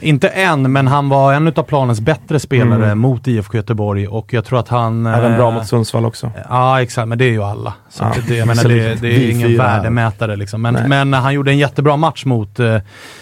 Inte 0.00 0.28
än, 0.28 0.72
men 0.72 0.86
han 0.86 1.08
var 1.08 1.32
en 1.32 1.48
av 1.56 1.62
planens 1.62 2.00
bättre 2.00 2.40
spelare 2.40 2.86
Mm. 2.86 2.98
mot 2.98 3.28
IFK 3.28 3.56
Göteborg 3.56 4.08
och 4.08 4.32
jag 4.32 4.44
tror 4.44 4.58
att 4.58 4.68
han... 4.68 5.06
Även 5.06 5.36
bra 5.36 5.48
eh, 5.48 5.54
mot 5.54 5.66
Sundsvall 5.66 6.04
också. 6.04 6.30
Ja, 6.48 6.82
exakt, 6.82 7.08
men 7.08 7.18
det 7.18 7.24
är 7.24 7.30
ju 7.30 7.42
alla. 7.42 7.74
Så 7.90 8.04
Ja, 8.04 8.08
att 8.08 8.28
det, 8.28 8.36
jag 8.36 8.48
menar, 8.48 8.64
det, 8.64 9.00
det 9.00 9.08
är 9.08 9.30
ingen 9.30 9.56
värdemätare 9.56 10.36
liksom. 10.36 10.62
Men, 10.62 10.88
men 10.88 11.12
han 11.12 11.34
gjorde 11.34 11.50
en 11.50 11.58
jättebra 11.58 11.96
match 11.96 12.24
mot 12.24 12.60
eh, 12.60 12.78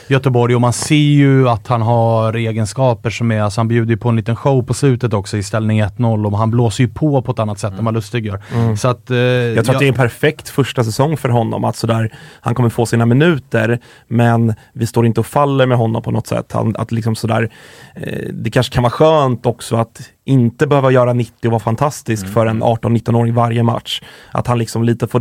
Göteborg 0.09 0.55
och 0.55 0.61
man 0.61 0.73
ser 0.73 0.95
ju 0.95 1.49
att 1.49 1.67
han 1.67 1.83
har 1.83 2.33
egenskaper 2.37 3.11
som 3.11 3.31
är, 3.33 3.43
alltså 3.43 3.61
han 3.61 3.69
bjuder 3.69 3.91
ju 3.91 3.97
på 3.97 4.09
en 4.09 4.17
liten 4.17 4.37
show 4.37 4.63
på 4.63 4.75
slutet 4.75 5.15
också 5.15 5.37
i 5.37 5.43
ställning 5.43 5.83
1-0 5.83 6.27
och 6.27 6.39
han 6.39 6.51
blåser 6.61 6.85
ju 6.85 6.91
på 6.91 7.23
på 7.23 7.33
ett 7.33 7.39
annat 7.39 7.59
sätt 7.59 7.79
än 7.79 7.85
vad 7.85 7.95
Lustig 7.95 8.27
gör. 8.27 8.41
Så 8.77 8.89
att... 8.89 9.11
Eh, 9.11 9.17
Jag 9.17 9.65
tror 9.65 9.75
att 9.75 9.79
det 9.79 9.87
är 9.87 9.89
en 9.89 9.95
perfekt 9.95 10.49
första 10.49 10.85
säsong 10.85 11.17
för 11.17 11.29
honom. 11.29 11.65
Att 11.65 11.77
sådär, 11.77 12.15
han 12.41 12.55
kommer 12.55 12.69
få 12.69 12.87
sina 12.87 13.07
minuter, 13.07 13.79
men 14.09 14.55
vi 14.73 14.87
står 14.87 15.07
inte 15.07 15.21
och 15.21 15.27
faller 15.27 15.67
med 15.67 15.79
honom 15.79 16.03
på 16.03 16.11
något 16.11 16.27
sätt. 16.27 16.53
Han, 16.53 16.77
att 16.77 16.93
liksom 16.93 17.17
sådär, 17.17 17.51
eh, 17.95 18.29
det 18.33 18.51
kanske 18.51 18.75
kan 18.75 18.83
vara 18.83 18.91
skönt 18.91 19.47
också 19.47 19.77
att 19.77 20.01
inte 20.31 20.67
behöva 20.67 20.91
göra 20.91 21.13
90 21.13 21.49
och 21.49 21.51
vara 21.51 21.61
fantastisk 21.61 22.27
för 22.29 22.47
en 22.47 22.63
18-19-åring 22.63 23.35
varje 23.35 23.63
match. 23.63 24.03
Att 24.33 24.47
han 24.47 24.59
liksom 24.59 24.85
lite 24.85 25.07
får 25.07 25.21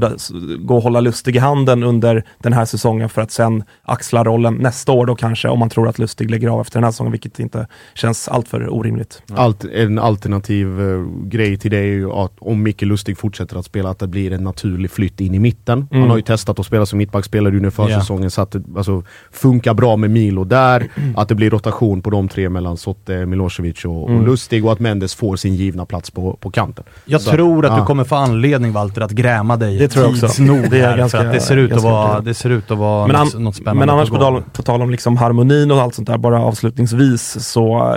gå 0.65 0.75
och 0.75 0.83
hålla 0.83 0.99
Lustig 0.99 1.35
i 1.35 1.39
handen 1.39 1.83
under 1.83 2.23
den 2.37 2.53
här 2.53 2.65
säsongen 2.65 3.09
för 3.09 3.21
att 3.21 3.31
sen 3.31 3.63
axla 3.83 4.23
rollen 4.23 4.53
nästa 4.53 4.91
år 4.91 5.05
då 5.05 5.15
kanske, 5.15 5.47
om 5.49 5.59
man 5.59 5.69
tror 5.69 5.87
att 5.87 5.99
Lustig 5.99 6.31
lägger 6.31 6.49
av 6.49 6.61
efter 6.61 6.73
den 6.73 6.83
här 6.83 6.91
säsongen, 6.91 7.11
vilket 7.11 7.39
inte 7.39 7.67
känns 7.93 8.27
alltför 8.27 8.73
orimligt. 8.73 9.21
Allt, 9.35 9.63
en 9.63 9.99
alternativ 9.99 10.81
eh, 10.81 11.05
grej 11.23 11.57
till 11.57 11.71
det 11.71 11.77
är 11.77 11.83
ju 11.83 12.11
att 12.11 12.33
om 12.39 12.63
Micke 12.63 12.81
Lustig 12.81 13.17
fortsätter 13.17 13.57
att 13.57 13.65
spela, 13.65 13.89
att 13.89 13.99
det 13.99 14.07
blir 14.07 14.33
en 14.33 14.43
naturlig 14.43 14.91
flytt 14.91 15.21
in 15.21 15.33
i 15.33 15.39
mitten. 15.39 15.87
Mm. 15.91 16.01
Han 16.01 16.09
har 16.09 16.17
ju 16.17 16.23
testat 16.23 16.59
att 16.59 16.65
spela 16.65 16.85
som 16.85 16.97
mittbackspelare 16.97 17.55
under 17.55 17.69
försäsongen, 17.69 18.31
så 18.31 18.41
att 18.41 18.51
det 18.51 18.63
alltså, 18.77 19.03
funkar 19.31 19.73
bra 19.73 19.95
med 19.95 20.09
Milo 20.09 20.43
där. 20.43 20.87
Att 21.15 21.29
det 21.29 21.35
blir 21.35 21.49
rotation 21.49 22.01
på 22.01 22.09
de 22.09 22.27
tre 22.27 22.49
mellan 22.49 22.77
Sotte, 22.77 23.25
Milosevic 23.25 23.85
och, 23.85 24.03
och 24.03 24.19
Mm. 24.19 24.31
Lustig 24.31 24.65
och 24.65 24.71
att 24.71 24.79
Mendes 24.99 25.15
får 25.15 25.35
sin 25.35 25.55
givna 25.55 25.85
plats 25.85 26.11
på, 26.11 26.33
på 26.41 26.51
kanten. 26.51 26.83
Jag 27.05 27.21
Så 27.21 27.31
tror 27.31 27.65
att 27.65 27.71
ja. 27.71 27.79
du 27.79 27.85
kommer 27.85 28.03
få 28.03 28.15
anledning 28.15 28.71
Walter 28.71 29.01
att 29.01 29.11
gräma 29.11 29.57
dig 29.57 29.77
Det 29.77 29.87
tror 29.87 30.03
jag 30.05 30.11
också. 30.11 30.27
tids 30.27 30.39
nog 30.39 30.69
Det 30.69 30.79
är 30.81 30.89
här, 30.89 30.97
ganska- 30.97 31.23
det 31.23 31.39
ser 31.39 31.57
ut 31.57 31.71
att 31.71 31.83
vara, 31.83 32.21
det 32.21 32.33
ser 32.33 32.49
ut 32.49 32.71
att 32.71 32.77
vara 32.77 33.07
Men, 33.07 33.15
något, 33.15 33.35
an, 33.35 33.43
något 33.43 33.55
spännande 33.55 33.79
men 33.85 33.89
annars 33.95 34.09
på 34.09 34.17
tal, 34.17 34.43
på 34.53 34.61
tal 34.63 34.81
om 34.81 34.89
liksom 34.89 35.17
harmonin 35.17 35.71
och 35.71 35.81
allt 35.81 35.95
sånt 35.95 36.07
där, 36.07 36.17
bara 36.17 36.41
avslutningsvis 36.43 37.45
så 37.47 37.95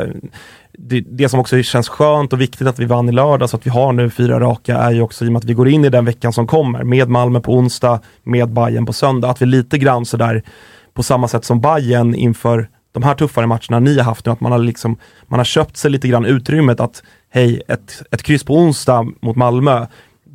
det, 0.78 1.00
det 1.00 1.28
som 1.28 1.40
också 1.40 1.62
känns 1.62 1.88
skönt 1.88 2.32
och 2.32 2.40
viktigt 2.40 2.66
att 2.66 2.78
vi 2.78 2.84
vann 2.84 3.08
i 3.08 3.12
lördag 3.12 3.50
så 3.50 3.56
att 3.56 3.66
vi 3.66 3.70
har 3.70 3.92
nu 3.92 4.10
fyra 4.10 4.40
raka 4.40 4.76
är 4.78 4.90
ju 4.92 5.02
också 5.02 5.24
i 5.24 5.28
och 5.28 5.32
med 5.32 5.38
att 5.40 5.44
vi 5.44 5.54
går 5.54 5.68
in 5.68 5.84
i 5.84 5.88
den 5.88 6.04
veckan 6.04 6.32
som 6.32 6.46
kommer 6.46 6.84
med 6.84 7.08
Malmö 7.08 7.40
på 7.40 7.52
onsdag, 7.54 8.00
med 8.22 8.52
Bayern 8.52 8.86
på 8.86 8.92
söndag, 8.92 9.30
att 9.30 9.42
vi 9.42 9.46
lite 9.46 9.78
grann 9.78 10.04
sådär 10.06 10.42
på 10.94 11.02
samma 11.02 11.28
sätt 11.28 11.44
som 11.44 11.60
Bayern 11.60 12.14
inför 12.14 12.68
de 12.92 13.02
här 13.02 13.14
tuffare 13.14 13.46
matcherna 13.46 13.80
ni 13.80 13.96
har 13.96 14.04
haft 14.04 14.26
nu, 14.26 14.32
att 14.32 14.40
man 14.40 14.52
har 14.52 14.58
liksom, 14.58 14.96
man 15.26 15.40
har 15.40 15.44
köpt 15.44 15.76
sig 15.76 15.90
lite 15.90 16.08
grann 16.08 16.24
utrymmet 16.24 16.80
att 16.80 17.02
hej, 17.30 17.62
ett, 17.68 18.02
ett 18.10 18.22
kryss 18.22 18.44
på 18.44 18.56
onsdag 18.56 19.06
mot 19.20 19.36
Malmö, 19.36 19.86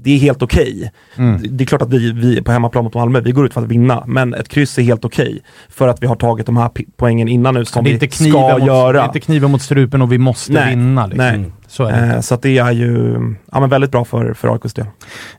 det 0.03 0.11
är 0.11 0.17
helt 0.17 0.41
okej. 0.41 0.91
Mm. 1.15 1.57
Det 1.57 1.63
är 1.63 1.65
klart 1.65 1.81
att 1.81 1.89
vi, 1.89 2.11
vi 2.11 2.41
på 2.41 2.51
hemmaplan 2.51 2.83
mot 2.83 2.93
Malmö, 2.93 3.19
vi 3.19 3.31
går 3.31 3.45
ut 3.45 3.53
för 3.53 3.61
att 3.61 3.67
vinna, 3.67 4.03
men 4.07 4.33
ett 4.33 4.49
kryss 4.49 4.77
är 4.77 4.81
helt 4.81 5.05
okej. 5.05 5.41
För 5.69 5.87
att 5.87 6.03
vi 6.03 6.07
har 6.07 6.15
tagit 6.15 6.45
de 6.45 6.57
här 6.57 6.71
poängen 6.97 7.27
innan 7.27 7.53
nu 7.53 7.65
som 7.65 7.83
vi 7.83 8.09
ska 8.09 8.53
mot, 8.53 8.65
göra. 8.65 8.91
Det 8.91 8.99
är 8.99 9.05
inte 9.05 9.19
kniven 9.19 9.51
mot 9.51 9.61
strupen 9.61 10.01
och 10.01 10.11
vi 10.11 10.17
måste 10.17 10.53
Nej, 10.53 10.69
vinna. 10.69 11.05
Liksom. 11.05 11.25
nej. 11.41 11.51
Så 11.77 11.83
är 11.83 11.91
det. 12.07 12.13
Eh, 12.15 12.21
så 12.21 12.33
att 12.35 12.41
det 12.41 12.57
är 12.57 12.71
ju 12.71 13.19
ja, 13.51 13.59
men 13.59 13.69
väldigt 13.69 13.91
bra 13.91 14.05
för, 14.05 14.33
för 14.33 14.53
AIKs 14.53 14.73
del. 14.73 14.85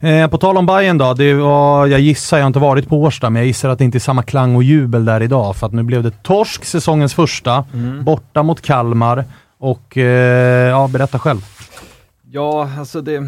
Eh, 0.00 0.28
på 0.28 0.38
tal 0.38 0.56
om 0.56 0.66
Bayern 0.66 0.98
då, 0.98 1.14
det 1.14 1.34
var, 1.34 1.86
jag 1.86 2.00
gissar, 2.00 2.36
jag 2.36 2.44
har 2.44 2.46
inte 2.46 2.58
varit 2.58 2.88
på 2.88 3.02
Årsta, 3.02 3.30
men 3.30 3.40
jag 3.40 3.46
gissar 3.46 3.68
att 3.68 3.78
det 3.78 3.84
inte 3.84 3.98
är 3.98 4.00
samma 4.00 4.22
klang 4.22 4.56
och 4.56 4.62
jubel 4.62 5.04
där 5.04 5.22
idag. 5.22 5.56
För 5.56 5.66
att 5.66 5.72
nu 5.72 5.82
blev 5.82 6.02
det 6.02 6.22
torsk, 6.22 6.64
säsongens 6.64 7.14
första, 7.14 7.64
Mm. 7.74 8.04
borta 8.04 8.42
mot 8.42 8.60
Kalmar. 8.62 9.24
Och 9.58 9.96
eh, 9.98 10.68
ja, 10.68 10.88
berätta 10.92 11.18
själv. 11.18 11.40
Ja, 12.30 12.70
alltså 12.78 13.00
det, 13.00 13.20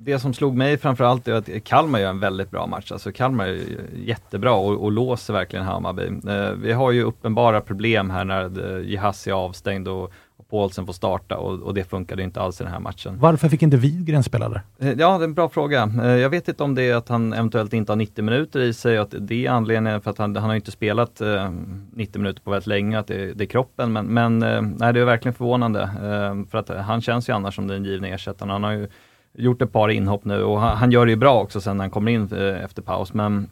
det 0.00 0.18
som 0.18 0.34
slog 0.34 0.56
mig 0.56 0.78
framförallt 0.78 1.28
är 1.28 1.32
att 1.32 1.48
Kalmar 1.64 1.98
gör 1.98 2.10
en 2.10 2.20
väldigt 2.20 2.50
bra 2.50 2.66
match. 2.66 2.92
Alltså 2.92 3.12
Kalmar 3.12 3.46
är 3.46 3.60
jättebra 3.96 4.52
och, 4.52 4.84
och 4.84 4.92
låser 4.92 5.32
verkligen 5.34 5.64
Hammarby. 5.64 6.02
Eh, 6.30 6.50
vi 6.50 6.72
har 6.72 6.90
ju 6.90 7.02
uppenbara 7.02 7.60
problem 7.60 8.10
här 8.10 8.24
när 8.24 8.76
eh, 8.76 8.88
Jihasi 8.88 9.30
är 9.30 9.34
avstängd 9.34 9.88
och 9.88 10.12
Paulsen 10.52 10.86
får 10.86 10.92
starta 10.92 11.36
och, 11.36 11.60
och 11.60 11.74
det 11.74 11.84
funkade 11.84 12.22
inte 12.22 12.40
alls 12.40 12.60
i 12.60 12.64
den 12.64 12.72
här 12.72 12.80
matchen. 12.80 13.18
Varför 13.18 13.48
fick 13.48 13.62
inte 13.62 13.76
Widgren 13.76 14.22
spela 14.22 14.48
där? 14.48 14.62
Eh, 14.78 14.88
Ja, 14.98 15.18
det 15.18 15.24
är 15.24 15.28
en 15.28 15.34
bra 15.34 15.48
fråga. 15.48 15.90
Eh, 16.02 16.06
Jag 16.06 16.30
vet 16.30 16.48
inte 16.48 16.62
om 16.62 16.74
det 16.74 16.82
är 16.82 16.94
att 16.96 17.08
han 17.08 17.32
eventuellt 17.32 17.72
inte 17.72 17.92
har 17.92 17.96
90 17.96 18.24
minuter 18.24 18.60
i 18.60 18.72
sig 18.74 18.98
att 18.98 19.14
det 19.18 19.46
är 19.46 19.50
anledningen 19.50 20.00
för 20.00 20.10
att 20.10 20.18
han, 20.18 20.36
han 20.36 20.48
har 20.48 20.54
inte 20.56 20.70
spelat 20.70 21.20
eh, 21.20 21.50
90 21.92 22.18
minuter 22.18 22.42
på 22.42 22.50
väldigt 22.50 22.66
länge, 22.66 22.98
att 22.98 23.06
det, 23.06 23.32
det 23.34 23.44
är 23.44 23.48
kroppen. 23.48 23.92
Men, 23.92 24.06
men 24.06 24.42
eh, 24.42 24.62
nej, 24.62 24.92
det 24.92 25.00
är 25.00 25.04
verkligen 25.04 25.34
förvånande 25.34 25.82
eh, 25.82 26.50
för 26.50 26.58
att 26.58 26.68
han 26.68 27.00
känns 27.02 27.28
ju 27.28 27.32
annars 27.32 27.54
som 27.54 27.66
den 27.66 27.84
givna 27.84 28.08
ersättaren. 28.08 28.50
Han 28.50 28.64
har 28.64 28.72
ju 28.72 28.88
gjort 29.34 29.62
ett 29.62 29.72
par 29.72 29.88
inhopp 29.88 30.24
nu 30.24 30.42
och 30.42 30.60
han, 30.60 30.76
han 30.76 30.90
gör 30.92 31.06
det 31.06 31.12
ju 31.12 31.16
bra 31.16 31.40
också 31.42 31.60
sen 31.60 31.76
när 31.76 31.84
han 31.84 31.90
kommer 31.90 32.12
in 32.12 32.28
eh, 32.32 32.64
efter 32.64 32.82
paus. 32.82 33.14
Men 33.14 33.48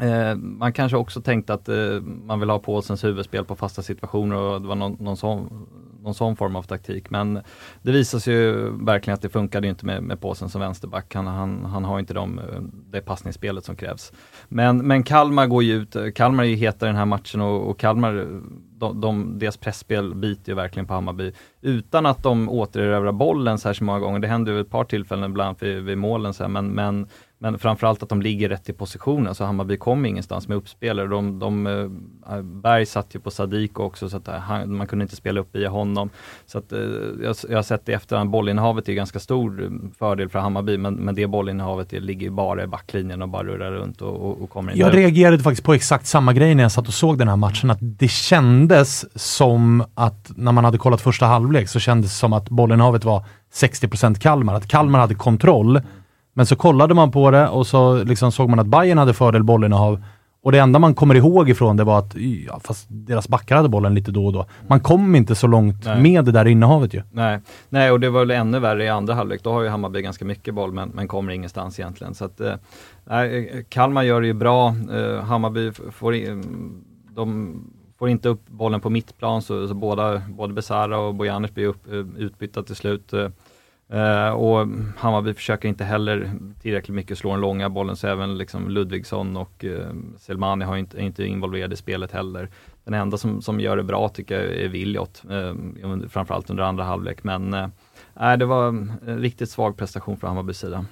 Eh, 0.00 0.34
man 0.36 0.72
kanske 0.72 0.96
också 0.96 1.20
tänkte 1.20 1.54
att 1.54 1.68
eh, 1.68 2.00
man 2.02 2.40
vill 2.40 2.50
ha 2.50 2.58
Paulsens 2.58 3.04
huvudspel 3.04 3.44
på 3.44 3.56
fasta 3.56 3.82
situationer 3.82 4.36
och 4.36 4.62
det 4.62 4.68
var 4.68 4.74
någon, 4.74 4.96
någon, 5.00 5.16
sån, 5.16 5.66
någon 6.02 6.14
sån 6.14 6.36
form 6.36 6.56
av 6.56 6.62
taktik. 6.62 7.10
Men 7.10 7.40
det 7.82 7.92
visar 7.92 8.18
sig 8.18 8.34
ju 8.34 8.70
verkligen 8.84 9.14
att 9.14 9.22
det 9.22 9.28
funkade 9.28 9.68
inte 9.68 9.86
med, 9.86 10.02
med 10.02 10.20
Paulsen 10.20 10.48
som 10.48 10.60
vänsterback. 10.60 11.14
Han, 11.14 11.26
han, 11.26 11.64
han 11.64 11.84
har 11.84 11.98
inte 11.98 12.14
de, 12.14 12.38
eh, 12.38 12.44
det 12.90 13.00
passningsspelet 13.00 13.64
som 13.64 13.76
krävs. 13.76 14.12
Men, 14.48 14.86
men 14.86 15.02
Kalmar 15.02 15.46
går 15.46 15.62
ju 15.62 15.74
ut, 15.74 15.96
eh, 15.96 16.10
Kalmar 16.10 16.44
är 16.44 16.48
ju 16.48 16.56
heta 16.56 16.86
i 16.86 16.88
den 16.88 16.96
här 16.96 17.06
matchen 17.06 17.40
och, 17.40 17.70
och 17.70 17.78
Kalmar, 17.78 18.26
de, 18.78 19.00
de, 19.00 19.38
deras 19.38 19.56
pressspel 19.56 20.14
biter 20.14 20.52
ju 20.52 20.56
verkligen 20.56 20.86
på 20.86 20.94
Hammarby. 20.94 21.32
Utan 21.60 22.06
att 22.06 22.22
de 22.22 22.48
återerövrar 22.48 23.12
bollen 23.12 23.58
särskilt 23.58 23.86
många 23.86 23.98
gånger. 23.98 24.18
Det 24.18 24.28
händer 24.28 24.52
ju 24.52 24.60
ett 24.60 24.70
par 24.70 24.84
tillfällen 24.84 25.30
ibland 25.30 25.56
vid, 25.60 25.82
vid 25.82 25.98
målen 25.98 26.34
så 26.34 26.44
här, 26.44 26.48
men, 26.48 26.68
men 26.68 27.06
men 27.42 27.58
framförallt 27.58 28.02
att 28.02 28.08
de 28.08 28.22
ligger 28.22 28.48
rätt 28.48 28.68
i 28.68 28.72
positionen, 28.72 29.34
så 29.34 29.44
Hammarby 29.44 29.76
kom 29.76 30.06
ingenstans 30.06 30.48
med 30.48 30.56
uppspelare. 30.56 31.06
De, 31.06 31.38
de, 31.38 31.66
eh, 31.66 32.42
Berg 32.42 32.86
satt 32.86 33.14
ju 33.14 33.20
på 33.20 33.30
Sadiko 33.30 33.82
också, 33.82 34.08
så 34.08 34.16
att 34.16 34.28
eh, 34.28 34.34
han, 34.34 34.76
man 34.76 34.86
kunde 34.86 35.02
inte 35.02 35.16
spela 35.16 35.40
upp 35.40 35.48
via 35.56 35.68
honom. 35.68 36.10
Så 36.46 36.58
att, 36.58 36.72
eh, 36.72 36.78
jag, 37.22 37.36
jag 37.48 37.58
har 37.58 37.62
sett 37.62 37.86
det 37.86 37.92
i 37.92 37.94
efterhand, 37.94 38.30
bollinnehavet 38.30 38.88
är 38.88 38.92
ganska 38.92 39.18
stor 39.18 39.72
fördel 39.98 40.28
för 40.28 40.38
Hammarby, 40.38 40.78
men, 40.78 40.94
men 40.94 41.14
det 41.14 41.26
bollinnehavet 41.26 41.90
det 41.90 42.00
ligger 42.00 42.30
bara 42.30 42.64
i 42.64 42.66
backlinjen 42.66 43.22
och 43.22 43.28
bara 43.28 43.44
rullar 43.44 43.70
runt 43.70 44.02
och, 44.02 44.16
och, 44.16 44.42
och 44.42 44.50
kommer 44.50 44.72
in 44.72 44.78
Jag 44.78 44.92
där. 44.92 44.96
reagerade 44.98 45.42
faktiskt 45.42 45.64
på 45.64 45.74
exakt 45.74 46.06
samma 46.06 46.32
grej 46.32 46.54
när 46.54 46.62
jag 46.62 46.72
satt 46.72 46.88
och 46.88 46.94
såg 46.94 47.18
den 47.18 47.28
här 47.28 47.36
matchen. 47.36 47.70
Att 47.70 47.78
det 47.80 48.08
kändes 48.08 49.18
som 49.22 49.84
att 49.94 50.32
när 50.36 50.52
man 50.52 50.64
hade 50.64 50.78
kollat 50.78 51.00
första 51.00 51.26
halvlek 51.26 51.68
så 51.68 51.80
kändes 51.80 52.10
det 52.10 52.16
som 52.16 52.32
att 52.32 52.48
bollinnehavet 52.48 53.04
var 53.04 53.24
60% 53.54 54.20
Kalmar. 54.20 54.54
Att 54.54 54.68
Kalmar 54.68 54.98
hade 54.98 55.14
kontroll. 55.14 55.80
Men 56.34 56.46
så 56.46 56.56
kollade 56.56 56.94
man 56.94 57.10
på 57.10 57.30
det 57.30 57.48
och 57.48 57.66
så 57.66 58.04
liksom 58.04 58.32
såg 58.32 58.48
man 58.50 58.58
att 58.58 58.66
Bayern 58.66 58.98
hade 58.98 59.14
fördel 59.14 59.42
bollinnehav. 59.44 60.02
Och 60.44 60.52
det 60.52 60.58
enda 60.58 60.78
man 60.78 60.94
kommer 60.94 61.14
ihåg 61.14 61.50
ifrån 61.50 61.76
det 61.76 61.84
var 61.84 61.98
att 61.98 62.14
ja, 62.46 62.60
fast 62.64 62.86
deras 62.88 63.28
backar 63.28 63.56
hade 63.56 63.68
bollen 63.68 63.94
lite 63.94 64.10
då 64.10 64.26
och 64.26 64.32
då. 64.32 64.46
Man 64.66 64.80
kom 64.80 65.14
inte 65.14 65.34
så 65.34 65.46
långt 65.46 65.84
Nej. 65.84 66.00
med 66.02 66.24
det 66.24 66.32
där 66.32 66.44
innehavet 66.46 66.94
ju. 66.94 67.02
Nej. 67.12 67.40
Nej, 67.68 67.90
och 67.90 68.00
det 68.00 68.10
var 68.10 68.20
väl 68.20 68.30
ännu 68.30 68.58
värre 68.58 68.84
i 68.84 68.88
andra 68.88 69.14
halvlek. 69.14 69.40
Då 69.44 69.52
har 69.52 69.62
ju 69.62 69.68
Hammarby 69.68 70.02
ganska 70.02 70.24
mycket 70.24 70.54
boll 70.54 70.72
men, 70.72 70.88
men 70.88 71.08
kommer 71.08 71.32
ingenstans 71.32 71.78
egentligen. 71.80 72.14
Så 72.14 72.24
att, 72.24 72.40
eh, 72.40 72.52
eh, 73.20 73.44
Kalmar 73.68 74.02
gör 74.02 74.20
det 74.20 74.26
ju 74.26 74.32
bra. 74.32 74.68
Eh, 74.92 75.22
Hammarby 75.24 75.72
får, 75.92 76.14
i- 76.14 76.42
de 77.14 77.54
får 77.98 78.08
inte 78.08 78.28
upp 78.28 78.48
bollen 78.48 78.80
på 78.80 78.90
mittplan 78.90 79.42
så, 79.42 79.68
så 79.68 79.74
båda, 79.74 80.22
både 80.28 80.54
Besara 80.54 80.98
och 80.98 81.14
Bojanic 81.14 81.54
blir 81.54 81.66
upp, 81.66 81.92
eh, 81.92 82.22
utbytta 82.22 82.62
till 82.62 82.76
slut. 82.76 83.12
Eh, 83.92 84.28
och 84.28 84.66
Hammarby 84.96 85.34
försöker 85.34 85.68
inte 85.68 85.84
heller 85.84 86.30
tillräckligt 86.62 86.94
mycket 86.94 87.18
slå 87.18 87.30
den 87.30 87.40
långa 87.40 87.68
bollen 87.70 87.96
så 87.96 88.06
även 88.08 88.38
liksom 88.38 88.68
Ludvigsson 88.70 89.36
och 89.36 89.64
eh, 89.64 89.86
Selmani 90.18 90.64
har 90.64 90.76
inte, 90.76 90.98
är 90.98 91.02
inte 91.02 91.24
involverade 91.24 91.74
i 91.74 91.76
spelet 91.76 92.12
heller. 92.12 92.48
Den 92.84 92.94
enda 92.94 93.16
som, 93.16 93.42
som 93.42 93.60
gör 93.60 93.76
det 93.76 93.82
bra 93.82 94.08
tycker 94.08 94.40
jag 94.40 94.56
är 94.56 94.68
Williot, 94.68 95.22
under- 95.82 96.08
framförallt 96.08 96.50
under 96.50 96.62
andra 96.62 96.84
halvlek. 96.84 97.24
Men 97.24 97.50
nej, 98.20 98.38
det 98.38 98.44
var 98.44 98.68
en 98.68 98.92
riktigt 99.04 99.50
svag 99.50 99.76
prestation 99.76 100.16
från 100.16 100.28
Hammarbys 100.28 100.58
sida. 100.58 100.84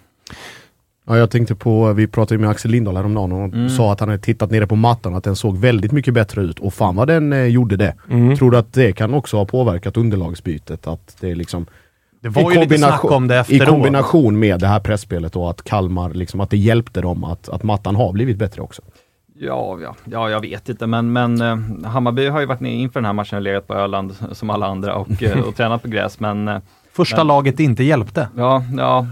Ja, 1.07 1.17
jag 1.19 1.31
tänkte 1.31 1.55
på, 1.55 1.93
vi 1.93 2.07
pratade 2.07 2.39
med 2.41 2.51
Axel 2.51 2.71
Lindahl 2.71 2.97
häromdagen 2.97 3.33
och 3.33 3.45
Mm. 3.55 3.69
sa 3.69 3.93
att 3.93 4.01
han 4.01 4.09
hade 4.09 4.23
tittat 4.23 4.51
nere 4.51 4.67
på 4.67 4.77
mattan, 4.77 5.15
att 5.15 5.25
den 5.25 5.37
såg 5.37 5.59
väldigt 5.59 5.93
mycket 5.93 6.15
bättre 6.15 6.43
ut. 6.43 6.59
Och 6.59 6.75
fan 6.75 6.97
vad 6.97 7.09
den 7.09 7.33
eh, 7.33 7.45
gjorde 7.45 7.77
det. 7.77 7.95
Mm. 8.11 8.37
Tror 8.37 8.51
du 8.51 8.57
att 8.59 8.73
det 8.73 8.93
kan 8.93 9.15
också 9.15 9.37
ha 9.37 9.45
påverkat 9.45 9.97
underlagsbytet? 9.97 10.87
Att 10.87 11.17
det 11.21 11.31
är 11.31 11.35
liksom 11.35 11.67
Det 12.21 12.29
var 12.29 12.53
ju 12.53 12.61
lite 12.61 12.79
snack 12.79 13.05
om 13.05 13.29
det 13.29 13.35
I 13.35 13.39
efteråt. 13.39 13.69
kombination 13.69 14.39
med 14.39 14.61
det 14.61 14.67
här 14.67 14.81
pressspelet 14.81 15.37
och 15.37 15.51
att 15.51 15.63
Kalmar, 15.65 16.11
liksom, 16.11 16.41
att 16.41 16.51
det 16.51 16.57
hjälpte 16.57 17.01
dem 17.01 17.25
att, 17.25 17.49
att 17.49 17.63
mattan 17.63 17.97
har 17.97 18.13
blivit 18.13 18.37
bättre 18.37 18.63
också. 18.63 18.83
Ja, 19.43 19.79
ja, 19.83 19.95
ja, 20.05 20.31
jag 20.31 20.41
vet 20.41 20.69
inte, 20.69 20.87
men, 20.87 21.13
men 21.13 21.41
eh, 21.41 21.89
Hammarby 21.91 22.29
har 22.29 22.41
ju 22.41 22.47
varit 22.47 22.61
ner 22.61 22.71
inför 22.73 23.01
den 23.01 23.05
här 23.07 23.13
matchen 23.13 23.37
och 23.37 23.43
legat 23.43 23.67
på 23.67 23.75
Öland 23.75 24.15
som 24.33 24.51
alla 24.51 24.67
andra 24.67 24.95
och, 24.95 25.23
eh, 25.23 25.41
och 25.41 25.57
tränat 25.57 25.83
på 25.83 25.89
gräs. 25.89 26.21
Men 26.21 26.49
eh, 26.49 26.59
Första 26.93 27.17
Men- 27.17 27.27
laget 27.27 27.61
inte 27.61 27.85
hjälpte. 27.85 28.29
Ja, 28.37 28.63
ja. 28.79 29.07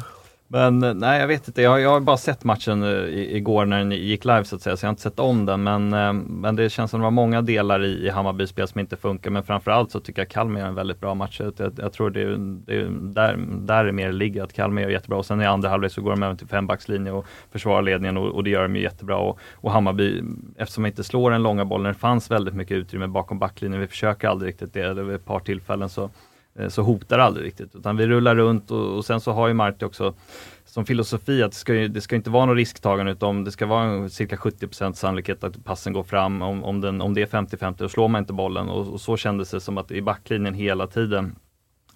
Men 0.51 0.83
eh, 0.83 0.95
nej, 0.95 1.21
jag 1.21 1.27
vet 1.27 1.49
inte. 1.49 1.63
Jag, 1.63 1.81
jag 1.81 1.91
har 1.91 2.01
bara 2.01 2.17
sett 2.17 2.45
matchen 2.45 2.83
eh, 2.83 2.89
i, 2.89 3.37
igår 3.37 3.67
när 3.67 3.79
den 3.79 3.93
gick 3.93 4.25
live 4.25 4.45
så 4.45 4.57
att 4.57 4.63
säga, 4.63 4.77
så 4.77 4.85
jag 4.85 4.89
har 4.89 4.93
inte 4.93 5.03
sett 5.03 5.19
om 5.19 5.47
den. 5.47 5.63
Men, 5.63 5.93
eh, 5.93 6.13
men 6.13 6.57
det 6.57 6.71
känns 6.71 6.91
som 6.91 7.01
det 7.01 7.05
var 7.05 7.11
många 7.11 7.43
delar 7.43 7.85
i, 7.85 8.07
i 8.07 8.11
Hammarbys 8.11 8.51
spel 8.51 8.69
som 8.69 8.81
inte 8.81 8.97
funkar. 8.97 9.31
Men 9.31 9.43
framförallt 9.43 9.91
så 9.91 10.01
tycker 10.01 10.23
jag 10.23 10.29
Kalmar 10.29 10.61
gör 10.61 10.67
en 10.67 10.75
väldigt 10.75 11.01
bra 11.01 11.15
match. 11.15 11.41
Jag, 11.41 11.73
jag 11.79 11.93
tror 11.93 12.11
det 12.11 12.23
är, 12.23 12.37
det 12.39 12.77
är 12.77 12.89
där, 12.91 13.37
där 13.49 13.85
är 13.85 13.93
mer 13.93 14.13
ligger, 14.13 14.43
att 14.43 14.53
Kalmar 14.53 14.83
gör 14.83 14.89
jättebra. 14.89 15.19
Och 15.19 15.27
sen 15.27 15.41
i 15.41 15.47
andra 15.47 15.69
halvlek 15.69 15.93
så 15.93 16.03
går 16.03 16.11
de 16.11 16.23
över 16.23 16.35
till 16.35 16.49
fembackslinje 16.49 17.13
och 17.13 17.27
försvarar 17.53 17.83
ledningen 17.83 18.17
och, 18.17 18.27
och 18.27 18.45
det 18.45 18.51
gör 18.51 18.63
de 18.63 18.77
ju 18.77 18.83
jättebra. 18.83 19.17
Och, 19.17 19.39
och 19.55 19.73
Hammarby, 19.73 20.23
eftersom 20.57 20.85
de 20.85 20.89
inte 20.89 21.05
slår 21.05 21.31
den 21.31 21.43
långa 21.43 21.65
bollen, 21.65 21.93
det 21.93 21.99
fanns 21.99 22.31
väldigt 22.31 22.55
mycket 22.55 22.75
utrymme 22.75 23.07
bakom 23.07 23.39
backlinjen. 23.39 23.81
Vi 23.81 23.87
försöker 23.87 24.29
aldrig 24.29 24.49
riktigt 24.49 24.73
det. 24.73 24.95
Det 24.95 25.03
var 25.03 25.13
ett 25.13 25.25
par 25.25 25.41
tillfällen 25.41 25.89
så 25.89 26.11
Eh, 26.59 26.69
så 26.69 26.83
hotar 26.83 27.19
det 27.19 27.25
aldrig 27.25 27.47
riktigt. 27.47 27.75
Utan 27.75 27.97
vi 27.97 28.07
rullar 28.07 28.35
runt 28.35 28.71
och, 28.71 28.97
och 28.97 29.05
sen 29.05 29.21
så 29.21 29.33
har 29.33 29.49
ju 29.49 29.55
Marti 29.55 29.85
också 29.85 30.15
som 30.65 30.87
filosofi 30.87 31.43
att 31.43 31.53
det 31.53 31.59
ska, 31.59 31.75
ju, 31.75 31.89
det 31.89 32.01
ska 32.01 32.17
inte 32.17 32.31
vara 32.31 32.47
något 32.47 32.57
risktagande 32.57 33.13
utan 33.13 33.45
det 33.45 33.51
ska 33.51 33.67
vara 33.67 33.85
en 33.85 34.11
cirka 34.11 34.37
70% 34.37 34.93
sannolikhet 34.93 35.45
att 35.45 35.65
passen 35.65 35.93
går 35.93 36.03
fram. 36.03 36.43
Om, 36.43 36.65
om, 36.65 36.81
den, 36.81 37.01
om 37.01 37.15
det 37.15 37.23
är 37.23 37.27
50-50 37.27 37.75
då 37.79 37.89
slår 37.89 38.09
man 38.09 38.19
inte 38.19 38.33
bollen 38.33 38.69
och, 38.69 38.93
och 38.93 39.01
så 39.01 39.17
kändes 39.17 39.51
det 39.51 39.61
som 39.61 39.79
att 39.79 39.91
i 39.91 40.03
backlinjen 40.03 40.55
hela 40.55 40.87
tiden 40.87 41.37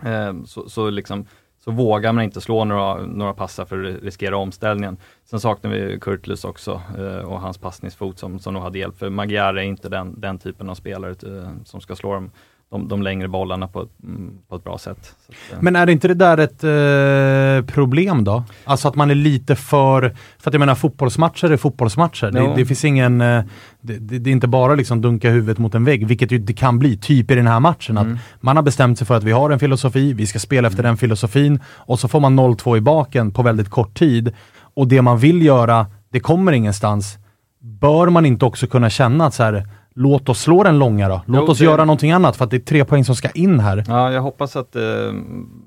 eh, 0.04 0.44
så, 0.44 0.68
så, 0.68 0.90
liksom, 0.90 1.26
så 1.64 1.70
vågar 1.70 2.12
man 2.12 2.24
inte 2.24 2.40
slå 2.40 2.64
några, 2.64 3.06
några 3.06 3.34
passar 3.34 3.64
för 3.64 3.84
att 3.84 4.02
riskera 4.02 4.36
omställningen. 4.36 4.96
Sen 5.24 5.40
saknar 5.40 5.70
vi 5.70 5.98
Kurtlus 6.00 6.44
också 6.44 6.82
eh, 6.98 7.18
och 7.18 7.40
hans 7.40 7.58
passningsfot 7.58 8.18
som, 8.18 8.38
som 8.38 8.54
nog 8.54 8.62
hade 8.62 8.78
hjälpt. 8.78 8.98
För 8.98 9.10
Magyar 9.10 9.54
är 9.54 9.62
inte 9.62 9.88
den, 9.88 10.20
den 10.20 10.38
typen 10.38 10.70
av 10.70 10.74
spelare 10.74 11.10
eh, 11.10 11.52
som 11.64 11.80
ska 11.80 11.96
slå 11.96 12.14
dem 12.14 12.30
de, 12.72 12.88
de 12.88 13.02
längre 13.02 13.28
bollarna 13.28 13.68
på 13.68 13.86
mm, 14.02 14.38
på 14.48 14.56
ett 14.56 14.64
bra 14.64 14.78
sätt. 14.78 15.14
Att, 15.28 15.52
eh, 15.52 15.58
Men 15.60 15.76
är 15.76 15.86
det 15.86 15.92
inte 15.92 16.08
det 16.08 16.14
där 16.14 16.38
ett 16.38 16.64
eh, 16.64 17.74
problem 17.74 18.24
då? 18.24 18.44
Alltså 18.64 18.88
att 18.88 18.94
man 18.94 19.10
är 19.10 19.14
lite 19.14 19.56
för... 19.56 20.00
För 20.38 20.50
att 20.50 20.54
jag 20.54 20.60
menar 20.60 20.74
fotbollsmatcher 20.74 21.50
är 21.50 21.56
fotbollsmatcher. 21.56 22.30
Det, 22.30 22.52
det 22.56 22.66
finns 22.66 22.84
ingen... 22.84 23.20
Eh, 23.20 23.44
det, 23.80 23.98
det, 23.98 24.30
är 24.30 24.32
inte 24.32 24.48
bara 24.48 24.74
liksom 24.74 25.00
dunka 25.00 25.30
huvudet 25.30 25.58
mot 25.58 25.74
en 25.74 25.84
vägg, 25.84 26.06
vilket 26.06 26.32
ju 26.32 26.38
det 26.38 26.52
kan 26.52 26.78
bli, 26.78 26.96
typ 26.96 27.30
i 27.30 27.34
den 27.34 27.46
här 27.46 27.60
matchen. 27.60 27.98
Att 27.98 28.06
man 28.40 28.56
har 28.56 28.62
bestämt 28.62 28.98
sig 28.98 29.06
för 29.06 29.16
att 29.16 29.24
vi 29.24 29.32
har 29.32 29.50
en 29.50 29.58
filosofi, 29.58 30.12
vi 30.12 30.26
ska 30.26 30.38
spela 30.38 30.68
efter 30.68 30.82
den 30.82 30.96
filosofin 30.96 31.60
och 31.66 32.00
så 32.00 32.08
får 32.08 32.20
man 32.20 32.40
0-2 32.40 32.76
i 32.76 32.80
baken 32.80 33.32
på 33.32 33.42
väldigt 33.42 33.68
kort 33.68 33.98
tid. 33.98 34.32
Och 34.74 34.88
det 34.88 35.02
man 35.02 35.18
vill 35.18 35.42
göra, 35.42 35.86
det 36.10 36.20
kommer 36.20 36.52
ingenstans. 36.52 37.18
Bör 37.60 38.08
man 38.08 38.26
inte 38.26 38.44
också 38.44 38.66
kunna 38.66 38.90
känna 38.90 39.26
att 39.26 39.34
så 39.34 39.42
här, 39.42 39.68
låt 39.94 40.28
oss 40.28 40.40
slå 40.40 40.62
den 40.62 40.78
långa 40.78 41.08
då? 41.08 41.20
Låt 41.26 41.42
Jo, 41.46 41.50
oss 41.52 41.58
det- 41.58 41.64
göra 41.64 41.84
någonting 41.84 42.12
annat 42.12 42.36
för 42.36 42.44
att 42.44 42.50
det 42.50 42.56
är 42.56 42.60
tre 42.60 42.84
poäng 42.84 43.04
som 43.04 43.14
ska 43.16 43.28
in 43.30 43.60
här. 43.60 43.84
Ja, 43.88 44.12
jag 44.12 44.22
hoppas 44.22 44.56
att 44.56 44.76
eh, 44.76 44.82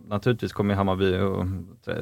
naturligtvis 0.09 0.53
kommer 0.53 0.73
Hammarby 0.75 1.17
och 1.19 1.45
eh, 1.93 1.95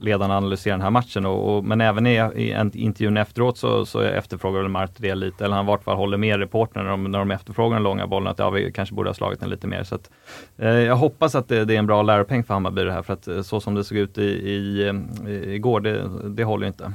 ledarna 0.00 0.36
analysera 0.36 0.74
den 0.74 0.80
här 0.82 0.90
matchen 0.90 1.26
och, 1.26 1.56
och, 1.56 1.64
men 1.64 1.80
även 1.80 2.06
i, 2.06 2.14
i 2.36 2.52
en 2.52 2.70
intervjun 2.76 3.16
efteråt 3.16 3.58
så, 3.58 3.86
så 3.86 4.00
efterfrågar 4.00 4.60
väl 4.62 4.70
Marti 4.70 4.92
det 4.98 5.14
lite, 5.14 5.44
eller 5.44 5.56
han 5.56 5.64
i 5.64 5.68
vart 5.68 5.84
fall 5.84 5.96
håller 5.96 6.16
med 6.18 6.38
reportrarna 6.38 6.84
när 6.84 6.90
de, 6.90 7.04
när 7.04 7.18
de 7.18 7.30
efterfrågar 7.30 7.74
den 7.76 7.82
långa 7.82 8.06
bollen 8.06 8.28
att 8.28 8.38
ja, 8.38 8.50
vi 8.50 8.72
kanske 8.72 8.94
borde 8.94 9.08
ha 9.08 9.14
slagit 9.14 9.40
den 9.40 9.50
lite 9.50 9.66
mer. 9.66 9.82
Så 9.82 9.94
att, 9.94 10.10
eh, 10.58 10.68
jag 10.68 10.96
hoppas 10.96 11.34
att 11.34 11.48
det, 11.48 11.64
det 11.64 11.74
är 11.74 11.78
en 11.78 11.86
bra 11.86 12.02
läropeng 12.02 12.44
för 12.44 12.54
Hammarby 12.54 12.84
det 12.84 12.92
här 12.92 13.02
för 13.02 13.12
att 13.12 13.28
eh, 13.28 13.42
så 13.42 13.60
som 13.60 13.74
det 13.74 13.84
såg 13.84 13.98
ut 13.98 14.18
i, 14.18 14.22
i, 14.22 14.88
eh, 14.88 15.54
igår, 15.54 15.80
det, 15.80 16.02
det 16.28 16.44
håller 16.44 16.66
inte. 16.66 16.92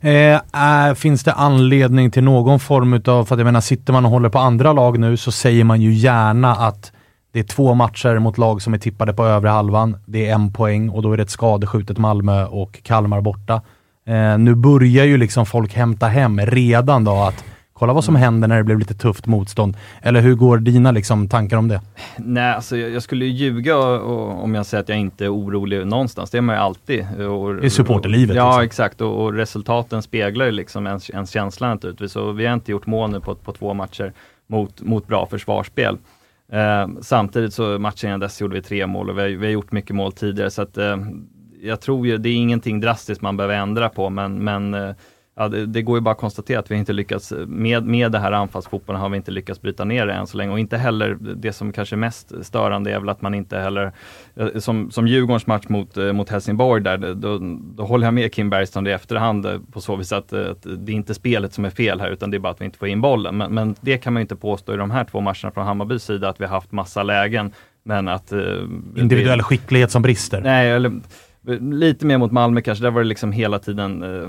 Eh, 0.00 0.40
är, 0.52 0.94
finns 0.94 1.24
det 1.24 1.32
anledning 1.32 2.10
till 2.10 2.24
någon 2.24 2.60
form 2.60 2.94
utav, 2.94 3.24
för 3.24 3.34
att 3.34 3.38
jag 3.38 3.44
menar 3.44 3.60
sitter 3.60 3.92
man 3.92 4.04
och 4.04 4.10
håller 4.10 4.28
på 4.28 4.38
andra 4.38 4.72
lag 4.72 4.98
nu 4.98 5.16
så 5.16 5.32
säger 5.32 5.64
man 5.64 5.80
ju 5.80 5.92
gärna 5.92 6.54
att 6.54 6.92
det 7.32 7.40
är 7.40 7.44
två 7.44 7.74
matcher 7.74 8.18
mot 8.18 8.38
lag 8.38 8.62
som 8.62 8.74
är 8.74 8.78
tippade 8.78 9.12
på 9.12 9.26
övre 9.26 9.48
halvan. 9.48 9.96
Det 10.06 10.26
är 10.26 10.34
en 10.34 10.52
poäng 10.52 10.88
och 10.88 11.02
då 11.02 11.12
är 11.12 11.16
det 11.16 11.22
ett 11.22 11.30
skadeskjutet 11.30 11.98
Malmö 11.98 12.44
och 12.44 12.82
Kalmar 12.82 13.20
borta. 13.20 13.62
Eh, 14.06 14.38
nu 14.38 14.54
börjar 14.54 15.04
ju 15.04 15.16
liksom 15.16 15.46
folk 15.46 15.74
hämta 15.74 16.06
hem 16.06 16.40
redan 16.40 17.04
då 17.04 17.22
att 17.22 17.44
kolla 17.74 17.92
vad 17.92 18.04
som 18.04 18.16
händer 18.16 18.48
när 18.48 18.56
det 18.56 18.64
blev 18.64 18.78
lite 18.78 18.94
tufft 18.94 19.26
motstånd. 19.26 19.76
Eller 20.02 20.20
hur 20.20 20.34
går 20.34 20.58
dina 20.58 20.90
liksom, 20.90 21.28
tankar 21.28 21.56
om 21.56 21.68
det? 21.68 21.80
Nej, 22.16 22.54
alltså 22.54 22.76
jag, 22.76 22.90
jag 22.90 23.02
skulle 23.02 23.24
ju 23.24 23.30
ljuga 23.30 23.76
och, 23.76 24.44
om 24.44 24.54
jag 24.54 24.66
säger 24.66 24.82
att 24.82 24.88
jag 24.88 24.98
inte 24.98 25.24
är 25.24 25.34
orolig 25.34 25.86
någonstans. 25.86 26.30
Det 26.30 26.38
är 26.38 26.42
man 26.42 26.56
ju 26.56 26.60
alltid. 26.60 27.20
Och, 27.20 27.64
är 27.64 27.68
supporterlivet, 27.68 28.36
Ja, 28.36 28.48
liksom. 28.48 28.64
exakt. 28.64 29.00
Och, 29.00 29.24
och 29.24 29.32
resultaten 29.32 30.02
speglar 30.02 30.46
ju 30.46 30.52
liksom 30.52 30.86
ens, 30.86 31.10
ens 31.10 31.30
känsla 31.30 31.68
naturligtvis. 31.68 32.16
Och 32.16 32.40
vi 32.40 32.46
har 32.46 32.54
inte 32.54 32.72
gjort 32.72 32.86
mål 32.86 33.10
nu 33.10 33.20
på, 33.20 33.34
på 33.34 33.52
två 33.52 33.74
matcher 33.74 34.12
mot, 34.46 34.80
mot 34.82 35.06
bra 35.06 35.26
försvarsspel. 35.26 35.98
Eh, 36.52 36.88
samtidigt 37.02 37.54
så 37.54 37.78
matchen 37.78 38.08
innan 38.08 38.20
dess 38.20 38.40
gjorde 38.40 38.54
vi 38.54 38.62
tre 38.62 38.86
mål 38.86 39.10
och 39.10 39.18
vi 39.18 39.22
har, 39.22 39.28
vi 39.28 39.46
har 39.46 39.52
gjort 39.52 39.72
mycket 39.72 39.96
mål 39.96 40.12
tidigare. 40.12 40.50
Så 40.50 40.62
att, 40.62 40.78
eh, 40.78 40.96
jag 41.62 41.80
tror 41.80 42.06
ju, 42.06 42.18
det 42.18 42.28
är 42.28 42.34
ingenting 42.34 42.80
drastiskt 42.80 43.22
man 43.22 43.36
behöver 43.36 43.54
ändra 43.54 43.88
på, 43.88 44.10
men, 44.10 44.44
men 44.44 44.74
eh, 44.74 44.90
Ja, 45.36 45.48
det, 45.48 45.66
det 45.66 45.82
går 45.82 45.96
ju 45.96 46.00
bara 46.00 46.10
att 46.10 46.18
konstatera 46.18 46.58
att 46.58 46.70
vi 46.70 46.74
inte 46.74 46.92
lyckats, 46.92 47.32
med, 47.46 47.84
med 47.86 48.12
det 48.12 48.18
här 48.18 48.32
anfallsfotbollen 48.32 49.02
har 49.02 49.08
vi 49.08 49.16
inte 49.16 49.30
lyckats 49.30 49.62
bryta 49.62 49.84
ner 49.84 50.06
det 50.06 50.12
än 50.12 50.26
så 50.26 50.36
länge 50.36 50.52
och 50.52 50.58
inte 50.58 50.76
heller 50.76 51.16
det 51.20 51.52
som 51.52 51.72
kanske 51.72 51.94
är 51.94 51.98
mest 51.98 52.32
störande 52.44 52.92
är 52.92 53.00
väl 53.00 53.08
att 53.08 53.22
man 53.22 53.34
inte 53.34 53.58
heller, 53.58 53.92
eh, 54.36 54.48
som, 54.58 54.90
som 54.90 55.08
Djurgårdens 55.08 55.46
match 55.46 55.64
mot, 55.68 55.96
eh, 55.96 56.12
mot 56.12 56.28
Helsingborg 56.28 56.82
där, 56.82 57.14
då, 57.14 57.38
då 57.76 57.84
håller 57.84 58.06
jag 58.06 58.14
med 58.14 58.32
Kim 58.32 58.50
Bergström 58.50 58.86
i 58.86 58.90
efterhand 58.90 59.46
eh, 59.46 59.58
på 59.72 59.80
så 59.80 59.96
vis 59.96 60.12
att, 60.12 60.32
eh, 60.32 60.50
att 60.50 60.62
det 60.62 60.92
är 60.92 60.96
inte 60.96 61.14
spelet 61.14 61.52
som 61.52 61.64
är 61.64 61.70
fel 61.70 62.00
här 62.00 62.10
utan 62.10 62.30
det 62.30 62.36
är 62.36 62.38
bara 62.38 62.52
att 62.52 62.60
vi 62.60 62.64
inte 62.64 62.78
får 62.78 62.88
in 62.88 63.00
bollen. 63.00 63.36
Men, 63.36 63.54
men 63.54 63.74
det 63.80 63.98
kan 63.98 64.12
man 64.12 64.20
ju 64.20 64.22
inte 64.22 64.36
påstå 64.36 64.74
i 64.74 64.76
de 64.76 64.90
här 64.90 65.04
två 65.04 65.20
matcherna 65.20 65.50
från 65.54 65.66
Hammarbys 65.66 66.04
sida 66.04 66.28
att 66.28 66.40
vi 66.40 66.44
har 66.44 66.52
haft 66.54 66.72
massa 66.72 67.02
lägen 67.02 67.52
men 67.82 68.08
att... 68.08 68.32
eh, 68.32 68.38
Individuell 68.96 69.38
det- 69.38 69.44
skicklighet 69.44 69.90
som 69.90 70.02
brister. 70.02 70.40
Nej, 70.40 70.70
eller 70.70 70.92
lite 71.60 72.06
mer 72.06 72.18
mot 72.18 72.32
Malmö 72.32 72.60
kanske. 72.60 72.84
Där 72.84 72.90
var 72.90 73.00
det 73.00 73.08
liksom 73.08 73.32
hela 73.32 73.58
tiden 73.58 74.02
eh, 74.02 74.28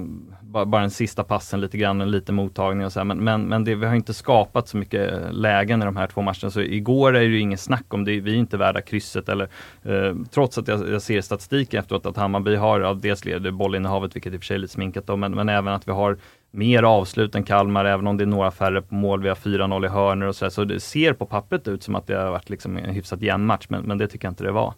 bara, 0.55 0.65
bara 0.65 0.81
den 0.81 0.91
sista 0.91 1.23
passen 1.23 1.61
lite 1.61 1.77
grann, 1.77 2.01
en 2.01 2.11
liten 2.11 2.35
mottagning 2.35 2.85
och 2.85 2.93
så 2.93 2.99
här. 2.99 3.05
Men, 3.05 3.23
men, 3.23 3.43
men 3.43 3.63
det, 3.63 3.75
vi 3.75 3.85
har 3.85 3.95
inte 3.95 4.13
skapat 4.13 4.67
så 4.67 4.77
mycket 4.77 5.13
eh, 5.13 5.31
lägen 5.31 5.81
i 5.81 5.85
de 5.85 5.95
här 5.95 6.07
två 6.07 6.21
matcherna. 6.21 6.51
Så 6.51 6.61
igår 6.61 7.15
är 7.15 7.19
det 7.19 7.25
ju 7.25 7.39
inget 7.39 7.59
snack 7.59 7.93
om 7.93 8.05
det. 8.05 8.19
Vi 8.19 8.31
är 8.31 8.35
inte 8.35 8.57
värda 8.57 8.81
krysset 8.81 9.29
eller 9.29 9.49
eh, 9.83 10.15
trots 10.31 10.57
att 10.57 10.67
jag, 10.67 10.89
jag 10.89 11.01
ser 11.01 11.21
statistiken 11.21 11.79
efteråt 11.79 12.05
att 12.05 12.17
Hammarby 12.17 12.55
har, 12.55 12.79
ja, 12.79 12.93
dels 12.93 13.25
leder 13.25 13.51
bollinnehavet, 13.51 14.15
vilket 14.15 14.33
i 14.33 14.37
och 14.37 14.41
för 14.41 14.45
sig 14.45 14.55
är 14.55 14.59
lite 14.59 14.73
sminkat 14.73 15.07
då, 15.07 15.15
men, 15.15 15.31
men 15.31 15.49
även 15.49 15.73
att 15.73 15.87
vi 15.87 15.91
har 15.91 16.17
mer 16.55 16.83
avslut 16.83 17.35
än 17.35 17.43
Kalmar, 17.43 17.85
även 17.85 18.07
om 18.07 18.17
det 18.17 18.23
är 18.23 18.25
några 18.25 18.51
färre 18.51 18.81
på 18.81 18.95
mål. 18.95 19.21
Vi 19.21 19.29
har 19.29 19.35
4-0 19.35 19.85
i 19.85 19.89
hörnor 19.89 20.27
och 20.27 20.35
så. 20.35 20.45
där. 20.45 20.49
Så 20.49 20.63
det 20.63 20.79
ser 20.79 21.13
på 21.13 21.25
pappret 21.25 21.67
ut 21.67 21.83
som 21.83 21.95
att 21.95 22.07
det 22.07 22.15
har 22.15 22.31
varit 22.31 22.49
liksom 22.49 22.77
en 22.77 22.93
hyfsat 22.93 23.21
jämn 23.21 23.45
match, 23.45 23.65
men, 23.69 23.81
men 23.83 23.97
det 23.97 24.07
tycker 24.07 24.25
jag 24.27 24.31
inte 24.31 24.43
det 24.43 24.51
var. 24.51 24.73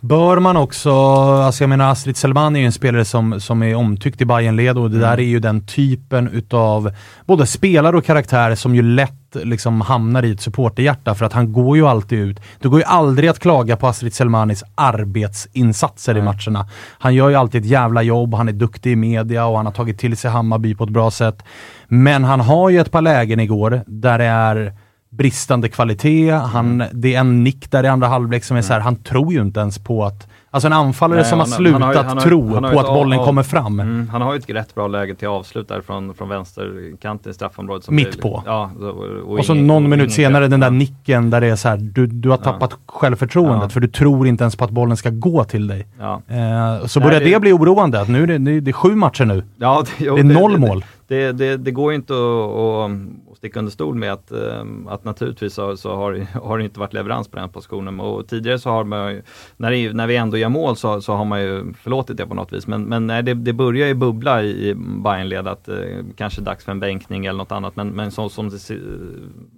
Bör 0.00 0.38
man 0.38 0.56
också, 0.56 0.92
alltså 0.92 1.62
jag 1.62 1.68
menar 1.68 1.90
Astrid 1.90 2.16
Selman 2.16 2.56
är 2.56 2.60
ju 2.60 2.66
en 2.66 2.72
spelare 2.72 3.04
som, 3.04 3.40
som 3.40 3.62
är 3.62 3.74
omtyckt 3.74 4.20
i 4.20 4.24
Bayernled 4.24 4.78
och 4.78 4.90
det 4.90 4.96
Mm. 4.96 5.10
där 5.10 5.18
är 5.18 5.26
ju 5.28 5.38
den 5.38 5.66
typen 5.66 6.28
utav 6.28 6.92
både 7.26 7.46
spelare 7.46 7.96
och 7.96 8.04
karaktär 8.04 8.54
som 8.54 8.74
ju 8.74 8.82
lätt 8.82 9.19
liksom 9.34 9.80
hamnar 9.80 10.22
i 10.22 10.32
ett 10.32 10.40
supporterhjärta 10.40 11.14
för 11.14 11.24
att 11.24 11.32
han 11.32 11.52
går 11.52 11.76
ju 11.76 11.86
alltid 11.86 12.18
ut. 12.18 12.40
Det 12.60 12.68
går 12.68 12.80
ju 12.80 12.84
aldrig 12.84 13.28
att 13.28 13.38
klaga 13.38 13.76
på 13.76 13.86
Astrid 13.86 14.14
Selmanis 14.14 14.64
arbetsinsatser 14.74 16.16
i 16.16 16.22
matcherna. 16.22 16.68
Han 16.98 17.14
gör 17.14 17.28
ju 17.28 17.34
alltid 17.34 17.60
ett 17.60 17.70
jävla 17.70 18.02
jobb, 18.02 18.34
han 18.34 18.48
är 18.48 18.52
duktig 18.52 18.92
i 18.92 18.96
media 18.96 19.46
och 19.46 19.56
han 19.56 19.66
har 19.66 19.72
tagit 19.72 19.98
till 19.98 20.16
sig 20.16 20.30
Hammarby 20.30 20.74
på 20.74 20.84
ett 20.84 20.90
bra 20.90 21.10
sätt. 21.10 21.42
Men 21.88 22.24
han 22.24 22.40
har 22.40 22.70
ju 22.70 22.80
ett 22.80 22.90
par 22.90 23.02
lägen 23.02 23.40
igår 23.40 23.82
där 23.86 24.18
det 24.18 24.24
är 24.24 24.74
bristande 25.10 25.68
kvalitet, 25.68 26.30
han, 26.30 26.84
det 26.92 27.14
är 27.14 27.20
en 27.20 27.44
nick 27.44 27.70
där 27.70 27.84
i 27.84 27.88
andra 27.88 28.08
halvlek 28.08 28.44
som 28.44 28.56
är 28.56 28.62
så 28.62 28.72
här, 28.72 28.80
han 28.80 28.96
tror 28.96 29.32
ju 29.32 29.40
inte 29.40 29.60
ens 29.60 29.78
på 29.78 30.04
att 30.04 30.28
Alltså 30.52 30.66
en 30.66 30.72
anfallare 30.72 31.20
Nej, 31.20 31.28
som 31.30 31.38
har 31.38 31.46
slutat 31.46 31.82
han 31.82 31.94
har 31.96 32.04
han 32.04 32.16
har 32.16 32.24
tro 32.24 32.54
han 32.54 32.64
har 32.64 32.72
på 32.72 32.80
att 32.80 32.86
bollen 32.86 33.18
av- 33.18 33.24
kommer 33.26 33.42
fram. 33.42 33.80
Mm, 33.80 34.08
han 34.08 34.22
har 34.22 34.32
ju 34.32 34.38
ett 34.38 34.50
rätt 34.50 34.74
bra 34.74 34.88
läge 34.88 35.14
till 35.14 35.28
avslut 35.28 35.68
där 35.68 35.80
från, 35.80 36.14
från 36.14 36.28
vänsterkanten 36.28 37.30
i 37.30 37.34
straffområdet. 37.34 37.84
som 37.84 37.94
Mitt 37.96 38.20
på. 38.22 38.42
Ja, 38.46 38.70
och, 38.80 38.86
och, 38.86 39.38
Och 39.38 39.44
så 39.44 39.52
ingen- 39.54 39.66
någon 39.66 39.88
minut 39.88 40.12
senare 40.12 40.48
den 40.48 40.60
där 40.60 40.66
Ja. 40.66 40.70
nicken 40.70 41.30
där 41.30 41.40
det 41.40 41.46
är 41.46 41.56
så 41.56 41.68
här, 41.68 41.76
du, 41.76 42.06
du 42.06 42.28
har 42.30 42.36
tappat 42.36 42.76
självförtroendet 42.86 43.62
Ja. 43.62 43.68
för 43.68 43.80
du 43.80 43.88
tror 43.88 44.26
inte 44.26 44.44
ens 44.44 44.56
på 44.56 44.64
att 44.64 44.70
bollen 44.70 44.96
ska 44.96 45.10
gå 45.10 45.44
till 45.44 45.66
dig. 45.66 45.86
Ja. 46.00 46.22
Eh, 46.28 46.86
så 46.86 47.00
börjar 47.00 47.20
det- 47.20 47.30
det 47.30 47.40
bli 47.40 47.52
oroande, 47.52 48.00
att 48.00 48.08
nu 48.08 48.22
är 48.22 48.26
det, 48.26 48.38
det, 48.60 48.70
är 48.70 48.72
sju 48.72 48.94
matcher 48.94 49.24
nu. 49.24 49.42
Ja, 49.56 49.82
det, 49.98 50.04
jo, 50.04 50.14
Det 50.14 50.20
är 50.20 50.24
noll 50.24 50.58
mål. 50.58 50.84
Det, 51.08 51.32
det, 51.32 51.56
det 51.56 51.70
går 51.70 51.92
ju 51.92 51.96
inte 51.96 52.12
att 52.12 53.29
sticka 53.40 53.58
under 53.58 53.72
stol 53.72 53.94
med 53.94 54.12
att, 54.12 54.32
eh, 54.32 54.64
att 54.88 55.04
naturligtvis 55.04 55.54
så, 55.54 55.76
så 55.76 55.94
har, 55.96 56.12
det- 56.12 56.24
har 56.42 56.58
det 56.58 56.64
inte 56.64 56.80
varit 56.80 56.92
leverans 56.92 57.28
på 57.28 57.36
den 57.36 57.48
positionen. 57.48 58.00
Och 58.00 58.28
tidigare 58.28 58.58
så 58.58 58.70
har 58.70 58.84
man 58.84 59.22
när, 59.56 59.70
det, 59.70 59.92
när 59.92 60.06
vi 60.06 60.16
ändå 60.16 60.36
gör 60.36 60.48
mål 60.48 60.76
så, 60.76 61.00
så 61.00 61.12
har 61.12 61.24
man 61.24 61.42
ju 61.42 61.72
förlåtit 61.72 62.16
det 62.16 62.26
på 62.26 62.34
något 62.34 62.52
vis. 62.52 62.66
Men, 62.66 62.82
men 62.82 63.06
nej, 63.06 63.22
det, 63.22 63.34
det 63.34 63.52
börjar 63.52 63.86
ju 63.88 63.94
bubbla 63.94 64.42
i, 64.42 64.68
i 64.68 64.74
Bayernled 64.74 65.48
att 65.48 65.68
eh, 65.68 65.76
kanske 66.16 66.40
dags 66.40 66.64
för 66.64 66.72
en 66.72 66.80
bänkning 66.80 67.26
eller 67.26 67.38
något 67.38 67.52
annat. 67.52 67.76
Men, 67.76 67.88
men 67.88 68.10
så, 68.10 68.28
som 68.28 68.48
det, 68.50 68.70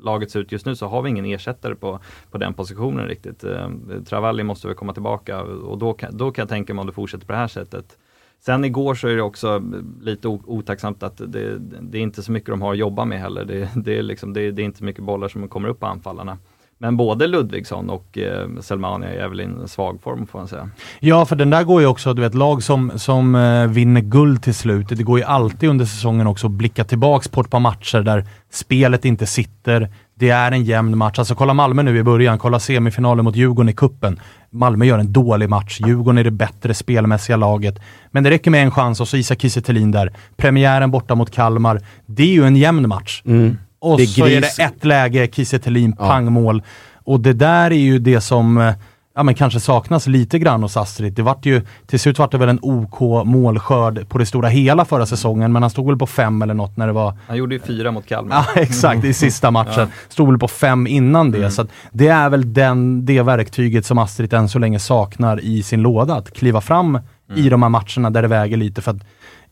laget 0.03 0.30
ser 0.30 0.41
ut 0.41 0.53
just 0.53 0.66
nu 0.66 0.76
så 0.76 0.87
har 0.87 1.03
vi 1.03 1.11
ingen 1.11 1.24
ersättare 1.24 1.74
på, 1.74 1.99
på 2.30 2.39
den 2.39 2.55
positionen 2.55 3.07
riktigt. 3.07 3.45
Eh, 3.45 3.68
Travalli 4.09 4.43
måste 4.43 4.66
väl 4.66 4.76
komma 4.76 4.93
tillbaka 4.93 5.43
och 5.43 5.78
då 5.78 5.93
kan, 5.93 6.16
då 6.16 6.30
kan 6.30 6.43
jag 6.43 6.49
tänka 6.49 6.74
mig 6.74 6.80
om 6.80 6.87
det 6.87 6.93
fortsätter 6.93 7.26
på 7.26 7.33
det 7.33 7.39
här 7.39 7.49
sättet 7.49 7.99
Sen 8.45 8.64
igår 8.64 8.95
så 8.95 9.09
är 9.09 9.16
det 9.16 9.22
också 9.22 9.62
lite 10.01 10.28
otacksamt 10.28 11.03
att 11.03 11.16
det, 11.16 11.59
det 11.80 11.99
är 11.99 12.03
inte 12.03 12.22
så 12.22 12.32
mycket 12.32 12.51
de 12.51 12.62
har 12.62 12.72
att 12.72 12.78
jobba 12.78 13.05
med 13.05 13.20
heller. 13.20 13.45
Det, 13.45 13.68
det, 13.74 13.99
är, 13.99 14.03
liksom, 14.03 14.32
det, 14.32 14.51
det 14.51 14.62
är 14.62 14.64
inte 14.64 14.78
så 14.78 14.84
mycket 14.84 15.05
bollar 15.05 15.28
som 15.28 15.49
kommer 15.49 15.68
upp 15.68 15.80
på 15.80 15.86
anfallarna. 15.86 16.38
Men 16.78 16.97
både 16.97 17.26
Ludvigsson 17.26 17.90
och 17.90 18.18
eh, 18.18 18.49
Selmania 18.61 19.11
är 19.11 19.28
väl 19.28 19.40
i 19.40 19.45
en 19.45 19.68
svag 19.68 20.01
form 20.03 20.26
får 20.26 20.38
man 20.38 20.49
säga. 20.49 20.70
Ja, 21.01 21.24
för 21.24 21.36
den 21.36 21.51
där 21.51 21.64
går 21.64 21.80
ju 21.80 21.86
också, 21.86 22.14
du 22.14 22.22
vet, 22.22 22.34
lag 22.34 22.62
som, 22.62 22.93
som 22.97 23.34
eh, 23.34 23.66
vinner 23.66 24.01
guld 24.01 24.43
till 24.43 24.55
slut. 24.55 24.88
Det 24.88 25.03
går 25.03 25.18
ju 25.18 25.24
alltid 25.24 25.68
under 25.68 25.84
säsongen 25.84 26.26
också 26.26 26.47
att 26.47 26.53
blicka 26.53 26.84
tillbaks 26.84 27.28
på 27.28 27.40
ett 27.40 27.51
par 27.51 27.61
matcher 27.61 28.01
där 28.01 28.24
spelet 28.51 29.05
inte 29.05 29.26
sitter. 29.26 29.88
Det 30.14 30.30
är 30.30 30.52
en 30.52 30.64
jämn 30.64 30.98
match. 30.98 31.18
Alltså 31.18 31.34
kolla 31.34 31.54
Malmö 31.54 31.82
nu 31.82 31.98
i 31.98 32.02
början, 32.02 32.38
kolla 32.38 32.60
semifinalen 32.60 33.24
mot 33.24 33.36
Djurgården 33.36 33.68
i 33.68 33.72
kuppen. 33.72 34.20
Malmö 34.50 34.84
gör 34.84 34.98
en 34.98 35.12
dålig 35.12 35.48
match. 35.48 35.80
Djurgården 35.86 36.18
är 36.18 36.24
det 36.24 36.30
bättre 36.30 36.74
spelmässiga 36.74 37.36
laget. 37.36 37.78
Men 38.10 38.24
det 38.24 38.30
räcker 38.30 38.50
med 38.50 38.62
en 38.62 38.70
chans 38.70 39.00
och 39.00 39.08
så 39.08 39.16
Isak 39.16 39.40
Kiese 39.40 39.60
där. 39.72 40.12
Premiären 40.36 40.90
borta 40.90 41.14
mot 41.14 41.30
Kalmar. 41.30 41.80
Det 42.06 42.22
är 42.22 42.26
ju 42.32 42.44
en 42.46 42.56
jämn 42.56 42.88
match. 42.88 43.22
Mm. 43.26 43.58
Och 43.80 44.00
är 44.00 44.06
så 44.06 44.26
är 44.26 44.40
det 44.40 44.58
ett 44.62 44.84
läge, 44.84 45.28
Kiese 45.32 45.60
Ja. 45.98 46.08
pangmål. 46.08 46.62
Och 47.04 47.20
det 47.20 47.32
där 47.32 47.70
är 47.70 47.76
ju 47.76 47.98
det 47.98 48.20
som 48.20 48.58
eh, 48.58 48.74
ja, 49.14 49.22
men 49.22 49.34
kanske 49.34 49.60
saknas 49.60 50.06
lite 50.06 50.38
grann 50.38 50.62
hos 50.62 50.76
Astrid. 50.76 51.12
Det 51.12 51.22
vart 51.22 51.46
ju, 51.46 51.62
till 51.86 52.00
slut 52.00 52.18
vart 52.18 52.30
det 52.30 52.38
väl 52.38 52.48
en 52.48 52.58
OK 52.62 53.26
målskörd 53.26 54.08
på 54.08 54.18
det 54.18 54.26
stora 54.26 54.48
hela 54.48 54.84
förra 54.84 55.06
säsongen, 55.06 55.52
men 55.52 55.62
han 55.62 55.70
stod 55.70 55.86
väl 55.86 55.98
på 55.98 56.06
fem 56.06 56.42
eller 56.42 56.54
något 56.54 56.76
när 56.76 56.86
det 56.86 56.92
var 56.92 57.16
Han 57.28 57.36
gjorde 57.36 57.54
ju 57.54 57.60
fyra 57.60 57.90
mot 57.90 58.06
Kalmar. 58.06 58.36
Ja, 58.36 58.46
exakt. 58.62 59.04
I 59.04 59.14
sista 59.14 59.50
matchen. 59.50 59.88
Stod 60.08 60.28
väl 60.28 60.38
på 60.38 60.48
fem 60.48 60.86
innan 60.86 61.30
det. 61.30 61.50
Så 61.50 61.62
att 61.62 61.68
det 61.92 62.08
är 62.08 62.30
väl 62.30 62.52
den, 62.52 63.06
det 63.06 63.22
verktyget 63.22 63.86
som 63.86 63.98
Astrid 63.98 64.32
än 64.32 64.48
så 64.48 64.58
länge 64.58 64.78
saknar 64.78 65.40
i 65.40 65.62
sin 65.62 65.82
låda. 65.82 66.14
Att 66.14 66.32
kliva 66.32 66.60
fram 66.60 66.98
i 67.34 67.48
de 67.48 67.62
här 67.62 67.68
matcherna 67.68 68.10
där 68.10 68.22
det 68.22 68.28
väger 68.28 68.56
lite. 68.56 68.82
För 68.82 68.90
att 68.90 69.02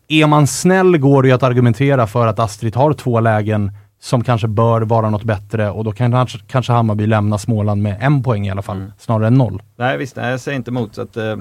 är 0.09 0.27
man 0.27 0.47
snäll 0.47 0.99
går 0.99 1.23
det 1.23 1.29
ju 1.29 1.35
att 1.35 1.43
argumentera 1.43 2.07
för 2.07 2.27
att 2.27 2.39
Astrid 2.39 2.77
har 2.77 2.93
två 2.93 3.21
lägen 3.21 3.73
som 4.01 4.25
kanske 4.25 4.49
bör 4.49 4.81
vara 4.81 5.11
något 5.11 5.25
bättre 5.25 5.71
och 5.71 5.85
då 5.85 5.93
kan 5.93 6.13
kanske, 6.13 6.39
kanske 6.47 6.73
Hammarby 6.73 7.07
lämna 7.07 7.39
Småland 7.39 7.83
med 7.83 7.97
en 8.01 8.23
poäng 8.23 8.47
i 8.47 8.51
alla 8.51 8.63
fall, 8.63 8.93
snarare 8.99 9.27
än 9.27 9.35
noll. 9.35 9.63
Nej 9.77 9.99
visst, 9.99 10.17
nej, 10.17 10.31
jag 10.31 10.41
säger 10.41 10.57
inte 10.57 10.71
emot. 10.71 10.95
Så 10.95 11.03
att, 11.03 11.17
eh, 11.17 11.37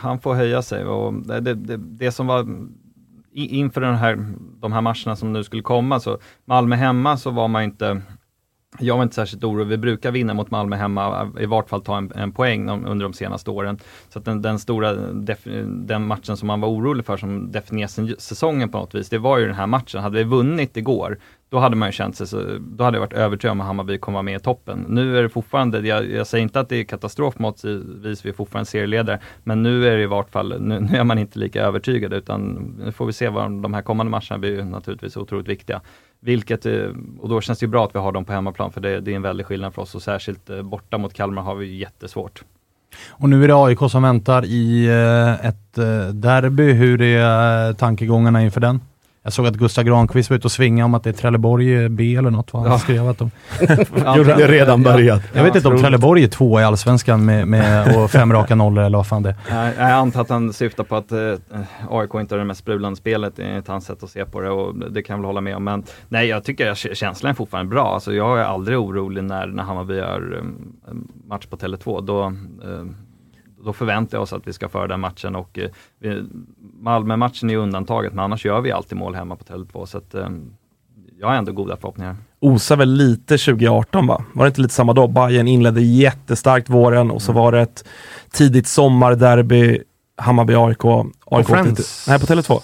han 0.00 0.20
får 0.20 0.34
höja 0.34 0.62
sig. 0.62 0.84
Och 0.84 1.14
det, 1.14 1.40
det, 1.40 1.76
det, 1.76 2.12
som 2.12 2.26
var 2.26 2.46
i, 3.32 3.58
inför 3.58 3.80
den 3.80 3.94
här, 3.94 4.26
de 4.60 4.72
här 4.72 4.80
matcherna 4.80 5.16
som 5.16 5.32
nu 5.32 5.44
skulle 5.44 5.62
komma, 5.62 6.00
så 6.00 6.18
Malmö 6.44 6.76
hemma 6.76 7.16
så 7.16 7.30
var 7.30 7.48
man 7.48 7.62
inte 7.62 8.02
jag 8.78 8.96
var 8.96 9.02
inte 9.02 9.14
särskilt 9.14 9.44
orolig. 9.44 9.66
Vi 9.66 9.76
brukar 9.76 10.10
vinna 10.10 10.34
mot 10.34 10.50
Malmö 10.50 10.76
hemma, 10.76 11.32
i 11.40 11.46
vart 11.46 11.68
fall 11.68 11.82
ta 11.82 11.96
en, 11.98 12.12
en 12.14 12.32
poäng 12.32 12.68
under 12.68 13.04
de 13.04 13.12
senaste 13.12 13.50
åren. 13.50 13.78
Så 14.08 14.18
att 14.18 14.24
den, 14.24 14.42
den 14.42 14.58
stora, 14.58 14.92
den 15.66 16.06
matchen 16.06 16.36
som 16.36 16.46
man 16.46 16.60
var 16.60 16.68
orolig 16.68 17.06
för 17.06 17.16
som 17.16 17.52
definierade 17.52 17.92
sen- 17.92 18.16
säsongen 18.18 18.68
på 18.68 18.78
något 18.78 18.94
vis, 18.94 19.08
det 19.08 19.18
var 19.18 19.38
ju 19.38 19.46
den 19.46 19.54
här 19.54 19.66
matchen. 19.66 20.02
Hade 20.02 20.18
vi 20.18 20.24
vunnit 20.24 20.76
igår, 20.76 21.18
då 21.50 21.58
hade 21.58 21.76
man 21.76 21.88
ju 21.88 21.92
känt 21.92 22.16
sig, 22.16 22.26
så, 22.26 22.58
då 22.60 22.84
hade 22.84 22.96
jag 22.96 23.00
varit 23.00 23.12
övertygad 23.12 23.52
om 23.52 23.60
att 23.60 23.66
Hammarby 23.66 23.98
kommer 23.98 24.16
vara 24.16 24.22
med 24.22 24.36
i 24.36 24.42
toppen. 24.42 24.84
Nu 24.88 25.18
är 25.18 25.22
det 25.22 25.28
fortfarande, 25.28 25.88
jag, 25.88 26.10
jag 26.10 26.26
säger 26.26 26.42
inte 26.42 26.60
att 26.60 26.68
det 26.68 26.76
är 26.76 26.84
katastrof 26.84 27.38
måttvis, 27.38 28.24
vi 28.24 28.28
är 28.28 28.32
fortfarande 28.32 28.70
serieledare, 28.70 29.20
men 29.44 29.62
nu 29.62 29.88
är 29.88 29.96
det 29.96 30.02
i 30.02 30.06
vart 30.06 30.30
fall, 30.30 30.60
nu, 30.60 30.80
nu 30.80 30.98
är 30.98 31.04
man 31.04 31.18
inte 31.18 31.38
lika 31.38 31.62
övertygad 31.62 32.12
utan 32.12 32.74
nu 32.84 32.92
får 32.92 33.06
vi 33.06 33.12
se 33.12 33.28
vad 33.28 33.62
de 33.62 33.74
här 33.74 33.82
kommande 33.82 34.10
matcherna 34.10 34.38
blir 34.38 34.50
ju 34.50 34.64
naturligtvis 34.64 35.16
otroligt 35.16 35.48
viktiga. 35.48 35.80
Vilket, 36.20 36.66
eh, 36.66 36.88
och 37.18 37.28
då 37.28 37.40
känns 37.40 37.58
det 37.58 37.64
ju 37.64 37.70
bra 37.70 37.84
att 37.84 37.94
vi 37.94 37.98
har 37.98 38.12
dem 38.12 38.24
på 38.24 38.32
hemmaplan 38.32 38.72
för 38.72 38.80
det, 38.80 39.00
det 39.00 39.12
är 39.12 39.16
en 39.16 39.22
väldig 39.22 39.46
skillnad 39.46 39.74
för 39.74 39.82
oss 39.82 39.94
och 39.94 40.02
särskilt 40.02 40.50
eh, 40.50 40.62
borta 40.62 40.98
mot 40.98 41.14
Kalmar 41.14 41.42
har 41.42 41.54
vi 41.54 41.66
ju 41.66 41.76
jättesvårt. 41.76 42.44
Och 43.08 43.28
nu 43.28 43.44
är 43.44 43.48
det 43.48 43.54
AIK 43.54 43.78
som 43.90 44.02
väntar 44.02 44.44
i 44.44 44.86
eh, 44.86 45.46
ett 45.46 45.74
derby. 46.12 46.72
Hur 46.72 47.02
är 47.02 47.72
tankegångarna 47.72 48.42
inför 48.42 48.60
den? 48.60 48.80
Jag 49.28 49.32
såg 49.32 49.46
att 49.46 49.54
Gustav 49.56 49.84
Granqvist 49.84 50.30
var 50.30 50.36
ute 50.36 50.46
och 50.46 50.52
svingade 50.52 50.84
om 50.84 50.94
att 50.94 51.02
det 51.04 51.10
är 51.10 51.14
Trelleborg 51.14 51.88
B 51.88 52.14
eller 52.16 52.30
något. 52.30 52.52
Vad 52.52 52.62
han 52.62 52.72
Ja. 52.72 52.78
skrev 52.78 53.08
att 53.08 53.18
de... 53.18 53.30
Det 53.60 53.64
är 54.44 54.48
redan 54.48 54.82
börjat. 54.82 55.22
Jag 55.32 55.44
vet 55.44 55.54
inte 55.56 55.68
om 55.68 55.78
Trelleborg 55.78 56.24
är 56.24 56.28
två 56.28 56.60
i 56.60 56.64
Allsvenskan 56.64 57.24
med, 57.24 57.48
med 57.48 57.96
och 57.96 58.10
fem 58.10 58.32
raka 58.32 58.54
nollor 58.54 58.84
eller 58.84 58.98
vad 58.98 59.06
fan 59.06 59.22
det 59.22 59.36
är. 59.48 59.74
Jag 59.78 59.90
antar 59.90 60.20
att 60.20 60.28
han 60.28 60.52
syftar 60.52 60.84
på 60.84 60.96
att 60.96 61.12
eh, 61.12 61.18
AIK 61.90 62.14
inte 62.14 62.34
har 62.34 62.38
det 62.38 62.44
mest 62.44 62.60
sprudlande 62.60 62.96
spelet 62.96 63.38
enligt 63.38 63.68
hans 63.68 63.84
sätt 63.86 64.02
att 64.02 64.10
se 64.10 64.24
på 64.24 64.40
det 64.40 64.50
och 64.50 64.74
det 64.90 65.02
kan 65.02 65.14
jag 65.14 65.18
väl 65.18 65.26
hålla 65.26 65.40
med 65.40 65.56
om. 65.56 65.64
Men 65.64 65.84
nej, 66.08 66.26
jag 66.28 66.44
tycker 66.44 66.70
att 66.70 66.78
känslan 66.78 67.30
är 67.30 67.34
fortfarande 67.34 67.70
bra. 67.70 67.94
Alltså, 67.94 68.12
jag 68.12 68.38
är 68.40 68.44
aldrig 68.44 68.78
orolig 68.78 69.24
när, 69.24 69.46
när 69.46 69.62
Hammarby 69.62 69.94
gör 69.94 70.38
um, 70.40 70.72
match 71.28 71.46
på 71.46 71.56
Tele2. 71.56 72.06
Då, 72.06 72.22
eh, 72.24 72.84
då 73.64 73.72
förväntar 73.72 74.18
jag 74.18 74.22
oss 74.22 74.32
att 74.32 74.46
vi 74.48 74.52
ska 74.52 74.68
föra 74.68 74.86
den 74.86 75.00
matchen 75.00 75.36
och 75.36 75.58
eh, 76.02 76.16
Malmö-matchen 76.80 77.50
är 77.50 77.56
undantaget 77.56 78.12
men 78.12 78.24
annars 78.24 78.44
gör 78.44 78.60
vi 78.60 78.72
alltid 78.72 78.98
mål 78.98 79.14
hemma 79.14 79.36
på 79.36 79.44
Tele2 79.44 79.86
så 79.86 79.98
att 79.98 80.14
eh, 80.14 80.28
jag 81.20 81.28
har 81.28 81.34
ändå 81.34 81.52
goda 81.52 81.76
förhoppningar. 81.76 82.16
osar 82.40 82.76
väl 82.76 82.92
lite 82.92 83.38
2018 83.38 84.06
va? 84.06 84.24
Var 84.34 84.44
det 84.44 84.48
inte 84.48 84.60
lite 84.60 84.74
samma 84.74 84.92
dag? 84.92 85.10
Bayern 85.12 85.48
inledde 85.48 85.80
jättestarkt 85.82 86.68
våren 86.68 87.10
och 87.10 87.22
så 87.22 87.32
Mm. 87.32 87.42
var 87.42 87.52
det 87.52 87.60
ett 87.60 87.84
tidigt 88.30 88.66
sommarderby, 88.66 89.82
Hammarby-AIK. 90.22 91.10
AIK 91.26 91.46
Friends? 91.46 92.06
Nej, 92.08 92.20
på 92.20 92.26
Tele2. 92.26 92.60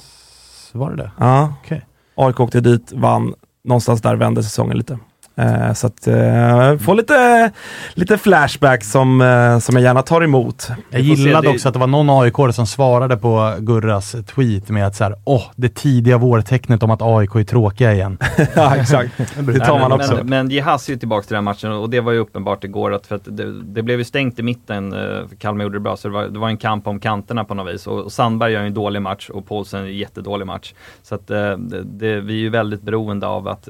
Var 0.73 0.91
det 0.91 0.97
det? 0.97 1.11
Ja. 1.19 1.55
Okej. 1.65 1.87
AIK 2.15 2.41
åkte 2.41 2.61
dit, 2.61 2.93
vann. 2.93 3.35
Någonstans 3.65 4.03
där 4.03 4.17
vände 4.17 4.43
säsongen 4.43 4.77
lite. 4.79 4.99
Eh, 5.37 5.73
så 5.73 5.87
att 5.87 6.07
eh, 6.07 6.77
få 6.79 6.95
lite, 6.95 7.51
lite 7.95 8.19
flashback 8.19 8.85
som, 8.85 9.21
eh, 9.21 9.59
som 9.59 9.77
jag 9.77 9.83
gärna 9.83 10.03
tar 10.03 10.23
emot. 10.23 10.69
Jag 10.91 11.01
gillade 11.01 11.49
också 11.49 11.69
att 11.69 11.75
det 11.75 11.81
var 11.81 11.87
någon 11.87 12.11
aik 12.11 12.55
som 12.55 12.67
svarade 12.67 13.17
på 13.17 13.55
Gurras 13.59 14.17
tweet 14.35 14.69
med 14.69 14.87
att 14.87 14.97
så 14.97 15.05
här, 15.05 15.15
åh, 15.25 15.43
det 15.57 15.75
tidiga 15.75 16.19
vårtecknet 16.19 16.83
om 16.83 16.91
att 16.91 17.03
AIK 17.03 17.35
är 17.35 17.45
tråkiga 17.45 17.93
igen. 17.93 18.19
ja, 18.55 18.77
exakt. 18.77 19.11
Det 19.47 19.61
tar 19.61 19.79
man 19.79 19.93
också. 19.93 20.15
Men, 20.15 20.27
men 20.27 20.51
Jihas 20.51 20.89
är 20.89 20.93
ju 20.93 20.99
tillbaka 20.99 21.27
till 21.27 21.35
den 21.35 21.45
matchen 21.45 21.73
och 21.73 21.91
det 21.91 22.01
var 22.01 22.13
ju 22.13 22.19
uppenbart 22.19 22.65
igår 22.65 22.95
att, 22.95 23.07
för 23.07 23.15
att 23.15 23.25
det, 23.25 23.63
det 23.63 23.83
blev 23.83 23.99
ju 23.99 24.05
stängt 24.05 24.39
i 24.39 24.43
mitten, 24.43 24.91
för 24.91 25.37
Kalmar 25.39 25.65
gjorde 25.65 25.77
det 25.77 25.81
bra, 25.81 25.97
så 25.97 26.09
det 26.09 26.15
var, 26.15 26.25
det 26.25 26.39
var 26.39 26.49
en 26.49 26.57
kamp 26.57 26.87
om 26.87 27.01
kanterna 27.01 27.45
på 27.45 27.55
något 27.55 27.75
vis. 27.75 27.87
Och, 27.87 28.01
och 28.01 28.13
Sandberg 28.13 28.53
gör 28.53 28.61
ju 28.61 28.67
en 28.67 28.75
dålig 28.75 29.03
match 29.03 29.31
och 29.31 29.47
Paulsen 29.47 29.85
en 29.85 29.97
jättedålig 29.97 30.47
match. 30.47 30.75
Så 31.03 31.15
att 31.15 31.27
det, 31.27 31.57
det, 31.85 32.21
vi 32.21 32.33
är 32.33 32.39
ju 32.39 32.49
väldigt 32.49 32.83
beroende 32.83 33.27
av 33.27 33.49
att 33.49 33.69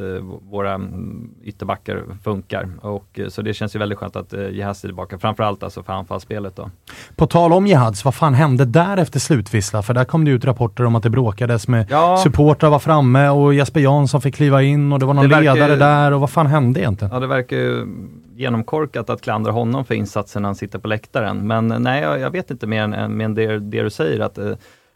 våra 0.51 0.81
ytterbackar 1.55 2.03
funkar. 2.25 2.69
Och, 2.81 3.19
eh, 3.19 3.29
så 3.29 3.43
det 3.43 3.55
känns 3.55 3.75
ju 3.75 3.79
väldigt 3.79 3.99
skönt 3.99 4.17
att 4.17 4.33
eh, 4.33 4.41
är 4.41 4.75
tillbaka, 4.75 5.19
framförallt 5.19 5.63
alltså 5.63 5.83
för 5.83 5.93
anfallsspelet 5.93 6.57
då. 6.57 6.71
På 7.17 7.27
tal 7.27 7.53
om 7.53 7.67
Jihads, 7.67 8.05
vad 8.05 8.15
fan 8.15 8.35
hände 8.35 8.65
där 8.65 8.97
efter 8.97 9.21
slutvissla? 9.21 9.83
För 9.83 9.95
där 9.95 10.05
kom 10.05 10.25
det 10.25 10.31
ut 10.31 10.45
rapporter 10.45 10.85
om 10.85 10.95
att 10.97 11.03
det 11.03 11.11
bråkades 11.11 11.69
med 11.69 11.87
Ja. 11.91 12.17
supportrar 12.17 12.71
var 12.71 12.79
framme 12.79 13.29
och 13.29 13.55
Jesper 13.55 13.81
Jansson 13.81 14.21
fick 14.21 14.35
kliva 14.35 14.63
in 14.63 14.93
och 14.93 14.99
det 14.99 15.07
var 15.07 15.15
någon 15.15 15.29
Det 15.29 15.35
verkar 15.37 15.55
ledare 15.55 15.77
där 15.77 16.13
och 16.13 16.21
vad 16.21 16.31
fan 16.31 16.47
hände 16.47 16.81
egentligen? 16.81 17.15
Ja, 17.15 17.21
det 17.21 17.27
verkar 17.27 17.57
ju 17.57 17.87
genomkorkat 18.37 19.11
att 19.11 19.21
klandra 19.21 19.53
honom 19.53 19.85
för 19.85 19.95
insatsen 19.95 20.43
när 20.43 20.49
han 20.49 20.57
sitter 20.57 20.79
på 20.79 20.89
läktaren. 20.89 21.47
Men 21.47 21.73
eh, 21.73 21.79
nej, 21.79 22.03
jag, 22.03 22.21
jag 22.21 22.31
vet 22.31 22.51
inte 22.51 22.67
mer 22.67 22.83
än, 22.83 23.17
mer 23.17 23.25
än 23.25 23.35
det, 23.35 23.59
det 23.59 23.83
du 23.83 23.91
säger, 23.91 24.21
att, 24.21 24.39
eh, 24.39 24.53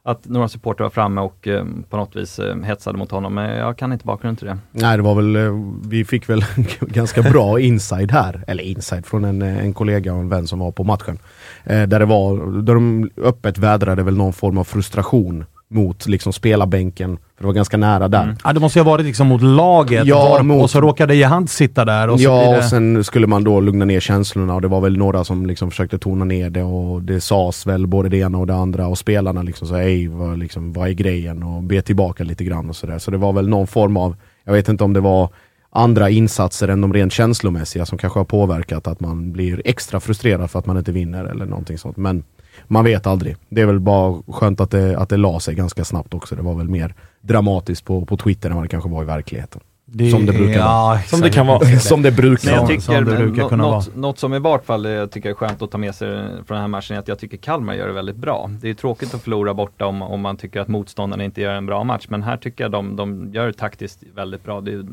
att 0.09 0.29
några 0.29 0.49
supportrar 0.49 0.85
var 0.85 0.91
framme 0.91 1.21
och 1.21 1.49
eh, 1.49 1.65
på 1.91 1.97
något 1.97 2.17
vis 2.17 2.39
eh, 2.39 2.63
hetsade 2.63 2.99
mot 2.99 3.11
honom. 3.11 3.35
Men 3.35 3.57
jag 3.57 3.79
kan 3.79 3.93
inte 3.93 4.05
bakgrunden 4.05 4.37
till 4.37 4.47
det. 4.47 4.59
Nej 4.73 4.97
det 4.97 5.03
var 5.03 5.15
väl, 5.15 5.37
eh, 5.37 5.53
vi 5.89 6.05
fick 6.05 6.29
väl 6.29 6.45
ganska 6.81 7.23
bra 7.23 7.61
inside 7.61 8.13
här, 8.13 8.45
eller 8.47 8.65
inside 8.65 9.07
från 9.07 9.25
en, 9.25 9.43
eh, 9.43 9.59
en 9.59 9.75
kollega 9.75 10.13
och 10.13 10.21
en 10.21 10.29
vän 10.29 10.47
som 10.47 10.59
var 10.59 10.73
på 10.73 10.85
matchen. 10.85 11.19
Eh, 11.65 11.83
där 11.83 11.99
det 11.99 12.05
var, 12.05 12.63
där 12.63 12.75
de 12.75 13.11
öppet 13.17 13.59
vädrade 13.59 14.03
väl 14.03 14.17
någon 14.17 14.33
form 14.33 14.59
av 14.59 14.65
frustration 14.65 15.45
mot 15.69 16.07
liksom 16.07 16.33
spelarbänken, 16.33 17.19
för 17.39 17.45
det 17.45 17.47
var 17.47 17.55
ganska 17.55 17.77
nära 17.77 18.09
där. 18.09 18.37
Ja, 18.45 18.53
det 18.53 18.61
måste 18.61 18.79
ju 18.79 18.85
ha 18.85 18.91
varit 18.91 19.07
liksom 19.07 19.27
mot 19.27 19.43
laget 19.43 20.07
Ja, 20.07 20.29
var, 20.29 20.43
mot- 20.43 20.63
och 20.63 20.71
så 20.71 20.81
råkade 20.81 21.15
Jihad 21.15 21.51
sitta 21.51 21.85
där 21.85 22.09
och 22.09 22.21
så 22.21 22.25
ja, 22.25 22.51
det... 22.51 22.59
och 22.59 22.65
sen 22.65 23.05
skulle 23.05 23.27
man 23.27 23.45
då 23.45 23.61
lugna 23.61 23.85
ner 23.85 24.01
känslorna 24.01 24.55
och 24.55 24.61
det 24.61 24.69
var 24.69 24.81
väl 24.81 24.97
några 24.97 25.25
som 25.25 25.47
liksom 25.47 25.71
försökte 25.71 25.99
tona 25.99 26.25
ner 26.25 26.51
det 26.51 26.63
och 26.63 27.03
det 27.03 27.21
sades 27.21 27.67
väl 27.67 27.87
både 27.87 28.09
det 28.09 28.17
ena 28.17 28.39
och 28.39 28.47
det 28.47 28.55
andra 28.55 28.87
och 28.87 28.99
spelarna 28.99 29.43
liksom 29.43 29.69
sa 29.69 29.77
hej, 29.77 30.09
vad, 30.09 30.39
liksom, 30.39 30.73
vad 30.73 30.89
är 30.89 30.93
grejen? 30.93 31.43
Och 31.43 31.63
be 31.63 31.83
tillbaka 31.83 32.25
lite 32.25 32.45
grann 32.45 32.69
och 32.69 32.77
sådär. 32.77 32.99
Så 32.99 33.11
det 33.11 33.17
var 33.17 33.33
väl 33.33 33.49
någon 33.49 33.67
form 33.67 33.97
av, 33.97 34.17
jag 34.45 34.53
vet 34.53 34.69
inte 34.69 34.85
om 34.85 34.93
det 34.93 35.01
var 35.01 35.29
andra 35.71 36.11
insatser 36.11 36.69
än 36.69 36.81
de 36.81 36.93
rent 36.93 37.13
känslomässiga 37.13 37.87
som 37.87 37.99
kanske 37.99 38.19
har 38.19 38.25
påverkat 38.25 38.87
att 38.87 39.01
man 39.01 39.33
blir 39.33 39.63
extra 39.65 40.01
frustrerad 40.01 40.51
för 40.51 40.59
att 40.59 40.67
man 40.67 40.79
inte 40.79 40.93
vinner 40.93 41.25
eller 41.25 41.47
någonting 41.47 41.79
sånt. 41.79 41.97
Men 41.97 42.23
man 42.67 42.85
vet 42.85 43.07
aldrig. 43.07 43.37
Det 43.49 43.61
är 43.61 43.67
väl 43.67 43.81
bara 43.81 44.23
skönt 44.29 44.61
att 44.61 44.71
det, 44.71 44.99
att 44.99 45.09
det 45.09 45.17
la 45.17 45.41
sig 45.41 45.55
ganska 45.55 45.85
snabbt 45.85 46.15
också. 46.15 46.37
Det 46.37 46.43
var 46.43 46.55
väl 46.55 46.69
mer 46.69 46.95
dramatiskt 47.21 47.85
på, 47.85 48.07
på 48.07 48.17
Twitter 48.17 48.51
än 48.51 48.57
vad 48.57 48.65
det 48.65 48.69
kanske 48.69 48.91
var 48.91 49.03
i 49.03 49.07
verkligheten. 49.07 49.61
som 50.11 50.27
det 50.27 50.33
brukar 50.33 50.61
ja, 50.61 50.67
vara. 50.67 50.95
exakt. 50.95 51.11
Som 51.11 51.21
det 51.21 51.31
kan 51.31 51.47
vara. 51.47 51.79
Som 51.79 52.03
det 52.03 52.13
brukar 52.13 52.51
jag 52.51 52.57
vara. 52.57 52.81
som 52.81 52.95
tycker, 52.95 53.01
det 53.05 53.17
brukar 53.17 53.49
kunna 53.49 53.71
något, 53.71 53.97
något 53.97 54.19
som 54.19 54.35
i 54.35 54.39
vart 54.39 54.65
fall 54.65 54.85
jag 54.85 55.11
tycker 55.11 55.31
är 55.31 55.35
skönt 55.35 55.63
att 55.63 55.71
ta 55.71 55.79
med 55.79 55.95
sig 55.95 56.09
från 56.47 56.55
den 56.55 56.61
här 56.61 56.69
matchen 56.69 56.97
är 56.97 57.01
att 57.01 57.09
jag 57.09 57.19
tycker 57.19 57.37
Kalmar 57.37 57.75
gör 57.75 57.87
det 57.87 57.93
väldigt 57.93 58.17
bra. 58.17 58.51
Det 58.61 58.71
är 58.71 58.75
tråkigt 58.75 59.15
att 59.15 59.23
förlora 59.23 59.55
borta 59.55 59.87
om, 59.87 60.03
om 60.03 60.21
man 60.21 60.37
tycker 60.37 60.61
att 60.61 60.69
motståndarna 60.69 61.25
inte 61.25 61.41
gör 61.41 61.55
en 61.55 61.67
bra 61.67 61.85
match. 61.85 62.07
Men 62.09 62.23
här 62.23 62.37
tycker 62.37 62.65
jag 62.65 62.71
de, 62.71 62.97
de 62.97 63.31
gör 63.33 63.47
det 63.47 63.53
taktiskt 63.53 64.03
väldigt 64.15 64.45
bra. 64.45 64.61
Det 64.61 64.73
är 64.73 64.87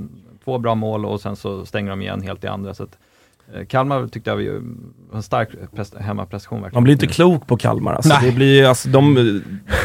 två 0.43 0.57
bra 0.57 0.75
mål 0.75 1.05
och 1.05 1.21
sen 1.21 1.35
så 1.35 1.65
stänger 1.65 1.89
de 1.89 2.01
igen 2.01 2.21
helt 2.21 2.43
i 2.43 2.47
andra. 2.47 2.73
Så 2.73 2.83
att, 2.83 2.97
Kalmar 3.69 4.07
tyckte 4.07 4.29
jag 4.29 4.35
var 4.35 4.43
ju 4.43 4.61
en 5.13 5.23
stark 5.23 5.49
prest- 5.75 5.95
hemmaprestation 5.99 6.61
verkligen. 6.61 6.77
Man 6.77 6.83
blir 6.83 6.93
inte 6.93 7.07
klok 7.07 7.47
på 7.47 7.57
Kalmar. 7.57 7.93
Alltså. 7.93 8.09
Nej. 8.09 8.29
Det 8.29 8.35
blir, 8.35 8.65
alltså, 8.65 8.89
de, 8.89 9.15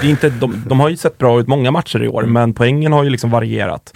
det 0.00 0.06
är 0.06 0.10
inte, 0.10 0.30
de, 0.30 0.64
de 0.68 0.80
har 0.80 0.88
ju 0.88 0.96
sett 0.96 1.18
bra 1.18 1.40
ut 1.40 1.46
många 1.48 1.70
matcher 1.70 2.02
i 2.02 2.08
år, 2.08 2.22
men 2.22 2.54
poängen 2.54 2.92
har 2.92 3.04
ju 3.04 3.10
liksom 3.10 3.30
varierat. 3.30 3.94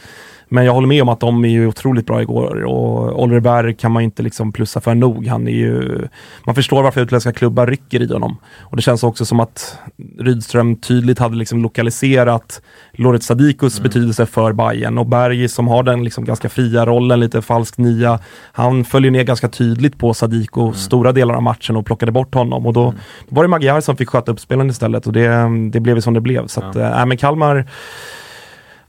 Men 0.54 0.64
jag 0.64 0.72
håller 0.72 0.88
med 0.88 1.02
om 1.02 1.08
att 1.08 1.20
de 1.20 1.44
är 1.44 1.48
ju 1.48 1.66
otroligt 1.66 2.06
bra 2.06 2.22
igår 2.22 2.64
och 2.64 3.22
Oliver 3.22 3.40
Berg 3.40 3.74
kan 3.74 3.92
man 3.92 4.02
inte 4.02 4.22
liksom 4.22 4.52
plussa 4.52 4.80
för 4.80 4.94
nog. 4.94 5.26
Han 5.26 5.48
är 5.48 5.52
ju, 5.52 6.08
man 6.44 6.54
förstår 6.54 6.82
varför 6.82 7.00
utländska 7.00 7.32
klubbar 7.32 7.66
rycker 7.66 8.02
i 8.02 8.12
honom. 8.12 8.36
Och 8.60 8.76
det 8.76 8.82
känns 8.82 9.02
också 9.02 9.24
som 9.24 9.40
att 9.40 9.78
Rydström 10.18 10.76
tydligt 10.76 11.18
hade 11.18 11.36
liksom 11.36 11.62
lokaliserat 11.62 12.62
Loret 12.92 13.22
Sadikos 13.22 13.78
mm. 13.78 13.82
betydelse 13.82 14.26
för 14.26 14.52
Bayern 14.52 14.98
och 14.98 15.06
Berg 15.06 15.48
som 15.48 15.68
har 15.68 15.82
den 15.82 16.04
liksom 16.04 16.24
ganska 16.24 16.48
fria 16.48 16.86
rollen, 16.86 17.20
lite 17.20 17.42
falsk 17.42 17.78
nia. 17.78 18.18
Han 18.52 18.84
följer 18.84 19.10
ner 19.10 19.22
ganska 19.24 19.48
tydligt 19.48 19.98
på 19.98 20.14
Sadiko 20.14 20.60
mm. 20.60 20.74
stora 20.74 21.12
delar 21.12 21.34
av 21.34 21.42
matchen 21.42 21.76
och 21.76 21.86
plockade 21.86 22.12
bort 22.12 22.34
honom 22.34 22.66
och 22.66 22.72
då, 22.72 22.84
mm. 22.84 23.00
då 23.28 23.36
var 23.36 23.44
det 23.44 23.48
Magyar 23.48 23.80
som 23.80 23.96
fick 23.96 24.08
sköta 24.08 24.32
upp 24.32 24.40
spelen 24.40 24.70
istället 24.70 25.06
och 25.06 25.12
det, 25.12 25.48
det 25.70 25.80
blev 25.80 26.00
som 26.00 26.14
det 26.14 26.20
blev. 26.20 26.46
Så 26.46 26.60
att, 26.60 26.74
ja. 26.74 27.00
äh, 27.00 27.06
men 27.06 27.16
Kalmar 27.16 27.66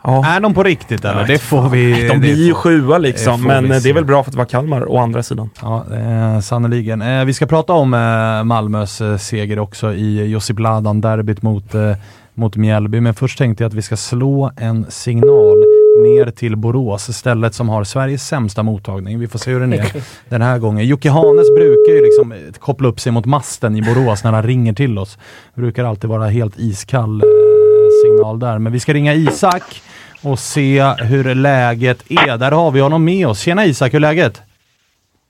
Ja. 0.05 0.25
Är 0.25 0.39
de 0.39 0.53
på 0.53 0.63
riktigt 0.63 1.05
eller? 1.05 1.27
Det 1.27 1.37
får 1.37 1.69
vi... 1.69 2.07
De 2.07 2.19
blir 2.19 2.45
ju 2.45 2.53
sjua 2.53 2.97
liksom, 2.97 3.41
det 3.41 3.47
men 3.47 3.69
det 3.69 3.89
är 3.89 3.93
väl 3.93 4.05
bra 4.05 4.23
för 4.23 4.31
att 4.31 4.35
vara 4.35 4.47
Kalmar 4.47 4.91
å 4.91 4.97
andra 4.97 5.23
sidan. 5.23 5.49
Ja, 5.61 5.85
eh, 5.93 6.39
sannoliken. 6.39 7.01
Eh, 7.01 7.25
vi 7.25 7.33
ska 7.33 7.45
prata 7.45 7.73
om 7.73 7.93
eh, 7.93 8.43
Malmös 8.43 9.01
eh, 9.01 9.17
seger 9.17 9.59
också 9.59 9.93
i 9.93 10.25
Josip 10.25 10.59
Ladan-derbyt 10.59 11.41
mot, 11.41 11.75
eh, 11.75 11.91
mot 12.33 12.55
Mjällby, 12.55 13.01
men 13.01 13.13
först 13.13 13.37
tänkte 13.37 13.63
jag 13.63 13.69
att 13.69 13.73
vi 13.73 13.81
ska 13.81 13.97
slå 13.97 14.51
en 14.57 14.85
signal 14.89 15.57
ner 16.03 16.31
till 16.31 16.55
Borås, 16.55 17.17
stället 17.17 17.53
som 17.53 17.69
har 17.69 17.83
Sveriges 17.83 18.27
sämsta 18.27 18.63
mottagning. 18.63 19.19
Vi 19.19 19.27
får 19.27 19.39
se 19.39 19.51
hur 19.51 19.59
den 19.59 19.73
är 19.73 19.91
den 20.29 20.41
här 20.41 20.59
gången. 20.59 20.87
Jocke 20.87 21.09
Hanes 21.09 21.55
brukar 21.55 21.93
ju 21.93 22.01
liksom 22.01 22.31
eh, 22.31 22.37
koppla 22.59 22.87
upp 22.87 22.99
sig 22.99 23.11
mot 23.11 23.25
masten 23.25 23.75
i 23.75 23.81
Borås 23.81 24.23
när 24.23 24.31
han 24.31 24.43
ringer 24.43 24.73
till 24.73 24.97
oss. 24.97 25.17
Brukar 25.55 25.83
alltid 25.83 26.09
vara 26.09 26.27
helt 26.27 26.59
iskall 26.59 27.21
eh, 27.21 27.54
signal 28.03 28.39
där, 28.39 28.59
men 28.59 28.71
vi 28.71 28.79
ska 28.79 28.93
ringa 28.93 29.13
Isak 29.13 29.81
och 30.23 30.39
se 30.39 30.83
hur 30.83 31.35
läget 31.35 32.11
är. 32.11 32.37
Där 32.37 32.51
har 32.51 32.71
vi 32.71 32.79
honom 32.79 33.05
med 33.05 33.27
oss. 33.27 33.39
Tjena 33.39 33.65
Isak, 33.65 33.93
hur 33.93 33.97
är 33.97 34.01
läget? 34.01 34.41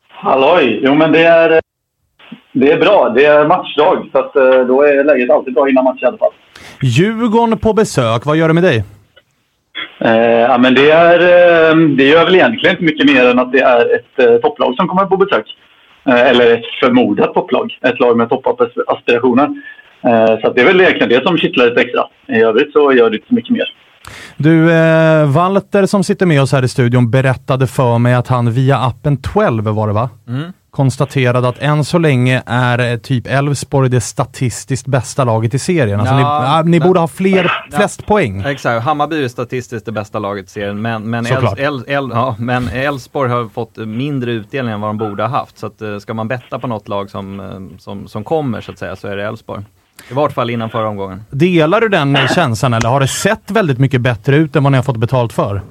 Halloj! 0.09 0.79
Jo 0.83 0.95
men 0.95 1.11
det 1.11 1.23
är, 1.23 1.61
det 2.51 2.71
är 2.71 2.79
bra. 2.79 3.09
Det 3.09 3.25
är 3.25 3.47
matchdag, 3.47 4.09
så 4.11 4.19
att, 4.19 4.35
eh, 4.35 4.59
då 4.67 4.81
är 4.81 5.03
läget 5.03 5.29
alltid 5.29 5.53
bra 5.53 5.69
innan 5.69 5.83
match 5.83 6.01
i 6.01 6.05
alla 6.05 6.17
fall. 6.17 6.31
Djurgården 6.81 7.57
på 7.57 7.73
besök, 7.73 8.25
vad 8.25 8.37
gör 8.37 8.47
det 8.47 8.53
med 8.53 8.63
dig? 8.63 8.83
Eh, 9.99 10.41
ja, 10.49 10.57
men 10.57 10.75
det, 10.75 10.91
är, 10.91 11.19
eh, 11.19 11.75
det 11.97 12.03
gör 12.03 12.25
väl 12.25 12.35
egentligen 12.35 12.75
inte 12.75 12.83
mycket 12.83 13.05
mer 13.05 13.25
än 13.25 13.39
att 13.39 13.51
det 13.51 13.61
är 13.61 13.95
ett 13.95 14.19
eh, 14.19 14.35
topplag 14.35 14.75
som 14.75 14.87
kommer 14.87 15.05
på 15.05 15.17
besök. 15.17 15.45
Eh, 16.07 16.29
eller 16.29 16.53
ett 16.53 16.65
förmodat 16.79 17.33
topplag. 17.33 17.77
Ett 17.81 17.99
lag 17.99 18.17
med 18.17 18.29
toppaspirationer. 18.29 19.49
Eh, 20.05 20.39
så 20.41 20.53
det 20.53 20.61
är 20.61 20.65
väl 20.65 20.81
egentligen 20.81 21.09
det 21.09 21.23
som 21.23 21.37
kittlar 21.37 21.65
lite 21.65 21.81
extra. 21.81 22.03
I 22.27 22.41
övrigt 22.41 22.71
så 22.71 22.93
gör 22.93 23.09
det 23.09 23.15
inte 23.15 23.27
så 23.27 23.33
mycket 23.33 23.51
mer. 23.51 23.73
Du, 24.37 24.71
eh, 24.71 25.25
Walter 25.25 25.85
som 25.85 26.03
sitter 26.03 26.25
med 26.25 26.41
oss 26.41 26.51
här 26.51 26.63
i 26.63 26.67
studion 26.67 27.11
berättade 27.11 27.67
för 27.67 27.97
mig 27.97 28.13
att 28.13 28.27
han 28.27 28.51
via 28.51 28.77
appen 28.77 29.17
12 29.17 29.63
var 29.63 29.87
det 29.87 29.93
va? 29.93 30.09
Mm. 30.27 30.51
Konstaterade 30.71 31.47
att 31.47 31.59
än 31.59 31.83
så 31.83 31.97
länge 31.97 32.43
är 32.45 32.91
eh, 32.91 32.97
typ 32.97 33.27
Elfsborg 33.27 33.89
det 33.89 34.01
statistiskt 34.01 34.87
bästa 34.87 35.23
laget 35.23 35.53
i 35.53 35.59
serien. 35.59 35.99
Alltså 35.99 36.15
ja, 36.15 36.61
ni, 36.65 36.71
ni 36.71 36.79
borde 36.79 36.99
ha 36.99 37.07
fler, 37.07 37.43
ja, 37.43 37.77
flest 37.77 38.05
poäng. 38.05 38.41
Exakt, 38.41 38.83
Hammarby 38.83 39.23
är 39.23 39.27
statistiskt 39.27 39.85
det 39.85 39.91
bästa 39.91 40.19
laget 40.19 40.45
i 40.45 40.49
serien, 40.49 40.81
men, 40.81 41.09
men, 41.09 41.25
Els, 41.25 41.53
El, 41.57 41.83
El, 41.87 42.09
ja, 42.13 42.35
men 42.39 42.67
Elfsborg 42.67 43.31
har 43.31 43.47
fått 43.47 43.77
mindre 43.77 44.31
utdelning 44.31 44.73
än 44.73 44.81
vad 44.81 44.89
de 44.89 44.97
borde 44.97 45.23
ha 45.23 45.29
haft. 45.29 45.57
Så 45.57 45.67
att, 45.67 45.81
eh, 45.81 45.97
ska 45.97 46.13
man 46.13 46.27
betta 46.27 46.59
på 46.59 46.67
något 46.67 46.87
lag 46.87 47.09
som, 47.09 47.69
som, 47.79 48.07
som 48.07 48.23
kommer 48.23 48.61
så 48.61 48.71
att 48.71 48.79
säga, 48.79 48.95
så 48.95 49.07
är 49.07 49.17
det 49.17 49.23
Elfsborg. 49.23 49.63
I 50.11 50.13
vart 50.13 50.33
fall 50.33 50.49
innan 50.49 50.69
förra 50.69 50.87
omgången. 50.87 51.21
Delar 51.31 51.81
du 51.81 51.89
den 51.89 52.17
känslan 52.35 52.73
eller 52.73 52.89
har 52.89 52.99
det 52.99 53.07
sett 53.07 53.51
väldigt 53.51 53.79
mycket 53.79 54.01
bättre 54.01 54.35
ut 54.35 54.55
än 54.55 54.63
vad 54.63 54.71
ni 54.71 54.77
har 54.77 54.83
fått 54.83 54.97
betalt 54.97 55.33
för? 55.33 55.61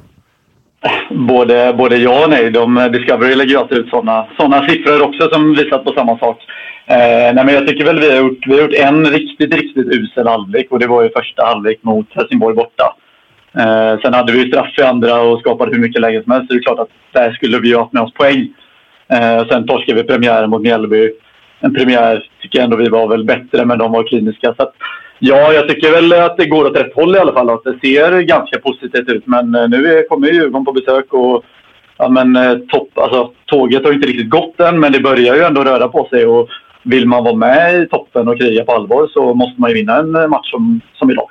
Både, 1.11 1.75
både 1.79 1.97
ja 1.97 2.25
och 2.25 2.31
nej. 2.31 2.51
De, 2.51 2.89
Discovery 2.93 3.35
lägger 3.35 3.59
alltid 3.59 3.79
ut 3.79 3.89
sådana 3.89 4.27
såna 4.37 4.69
siffror 4.69 5.03
också 5.03 5.29
som 5.33 5.55
visar 5.55 5.79
på 5.79 5.93
samma 5.93 6.19
sak. 6.19 6.39
Eh, 6.87 7.35
nej, 7.35 7.45
men 7.45 7.55
jag 7.55 7.67
tycker 7.67 7.85
väl 7.85 8.01
vi 8.01 8.11
har 8.11 8.17
gjort, 8.17 8.47
vi 8.47 8.55
har 8.55 8.61
gjort 8.61 8.75
en 8.75 9.07
riktigt, 9.07 9.55
riktigt 9.55 9.87
usel 9.87 10.27
halvlek 10.27 10.67
och 10.71 10.79
det 10.79 10.87
var 10.87 11.03
ju 11.03 11.11
första 11.17 11.45
halvlek 11.45 11.79
mot 11.83 12.07
Helsingborg 12.11 12.57
borta. 12.57 12.97
Eh, 13.59 14.01
sen 14.01 14.15
hade 14.15 14.33
vi 14.33 14.39
ju 14.43 14.49
straff 14.49 14.79
i 14.79 14.83
andra 14.83 15.21
och 15.21 15.41
skapade 15.41 15.71
hur 15.73 15.81
mycket 15.81 16.01
lägen 16.01 16.23
som 16.23 16.33
helst. 16.33 16.49
Så 16.49 16.55
det 16.55 16.61
är 16.61 16.63
klart 16.63 16.79
att 16.79 16.89
där 17.13 17.33
skulle 17.33 17.59
vi 17.59 17.73
ha 17.73 17.81
haft 17.83 17.93
med 17.93 18.03
oss 18.03 18.15
poäng. 18.15 18.49
Eh, 19.09 19.49
sen 19.49 19.67
torskade 19.67 20.03
vi 20.03 20.09
premiären 20.09 20.51
mot 20.51 20.63
Mjällby 20.63 21.13
en 21.65 21.75
premiär 21.75 22.31
tycker 22.43 22.59
jag 22.59 22.65
ändå 22.65 22.77
vi 22.77 22.89
var 22.89 23.09
väl 23.09 23.25
bättre, 23.25 23.65
men 23.65 23.79
de 23.79 23.93
var 23.93 24.09
kliniska. 24.09 24.55
Så 24.57 24.63
att, 24.63 24.73
ja, 25.19 25.53
jag 25.53 25.69
tycker 25.69 25.93
väl 25.93 26.13
att 26.13 26.37
det 26.37 26.47
går 26.47 26.65
åt 26.65 26.77
rätt 26.77 26.95
håll 26.95 27.17
i 27.17 27.19
alla 27.19 27.33
fall. 27.33 27.51
Att 27.51 27.65
det 27.65 27.79
ser 27.81 28.21
ganska 28.21 28.59
positivt 28.59 29.09
ut. 29.09 29.27
Men 29.27 29.55
eh, 29.55 29.69
nu 29.69 30.07
kommer 30.09 30.27
ju 30.27 30.35
Djurgården 30.35 30.65
på 30.65 30.73
besök 30.73 31.13
och 31.13 31.45
ja, 31.99 32.09
men, 32.09 32.37
eh, 32.37 32.55
topp, 32.69 32.89
alltså, 32.99 33.31
tåget 33.47 33.85
har 33.85 33.93
inte 33.93 34.09
riktigt 34.09 34.31
gått 34.31 34.61
än, 34.61 34.81
men 34.81 34.93
det 34.93 35.01
börjar 35.01 35.35
ju 35.35 35.43
ändå 35.43 35.65
röra 35.65 35.89
på 35.89 36.07
sig. 36.11 36.27
Och 36.27 36.49
vill 36.83 37.09
man 37.09 37.25
vara 37.25 37.35
med 37.35 37.83
i 37.83 37.87
toppen 37.87 38.29
och 38.29 38.39
kriga 38.39 38.65
på 38.65 38.73
allvar 38.73 39.09
så 39.13 39.35
måste 39.35 39.61
man 39.61 39.71
ju 39.71 39.77
vinna 39.77 39.97
en 39.97 40.15
eh, 40.15 40.29
match 40.29 40.51
som, 40.51 40.81
som 40.95 41.11
idag. 41.11 41.29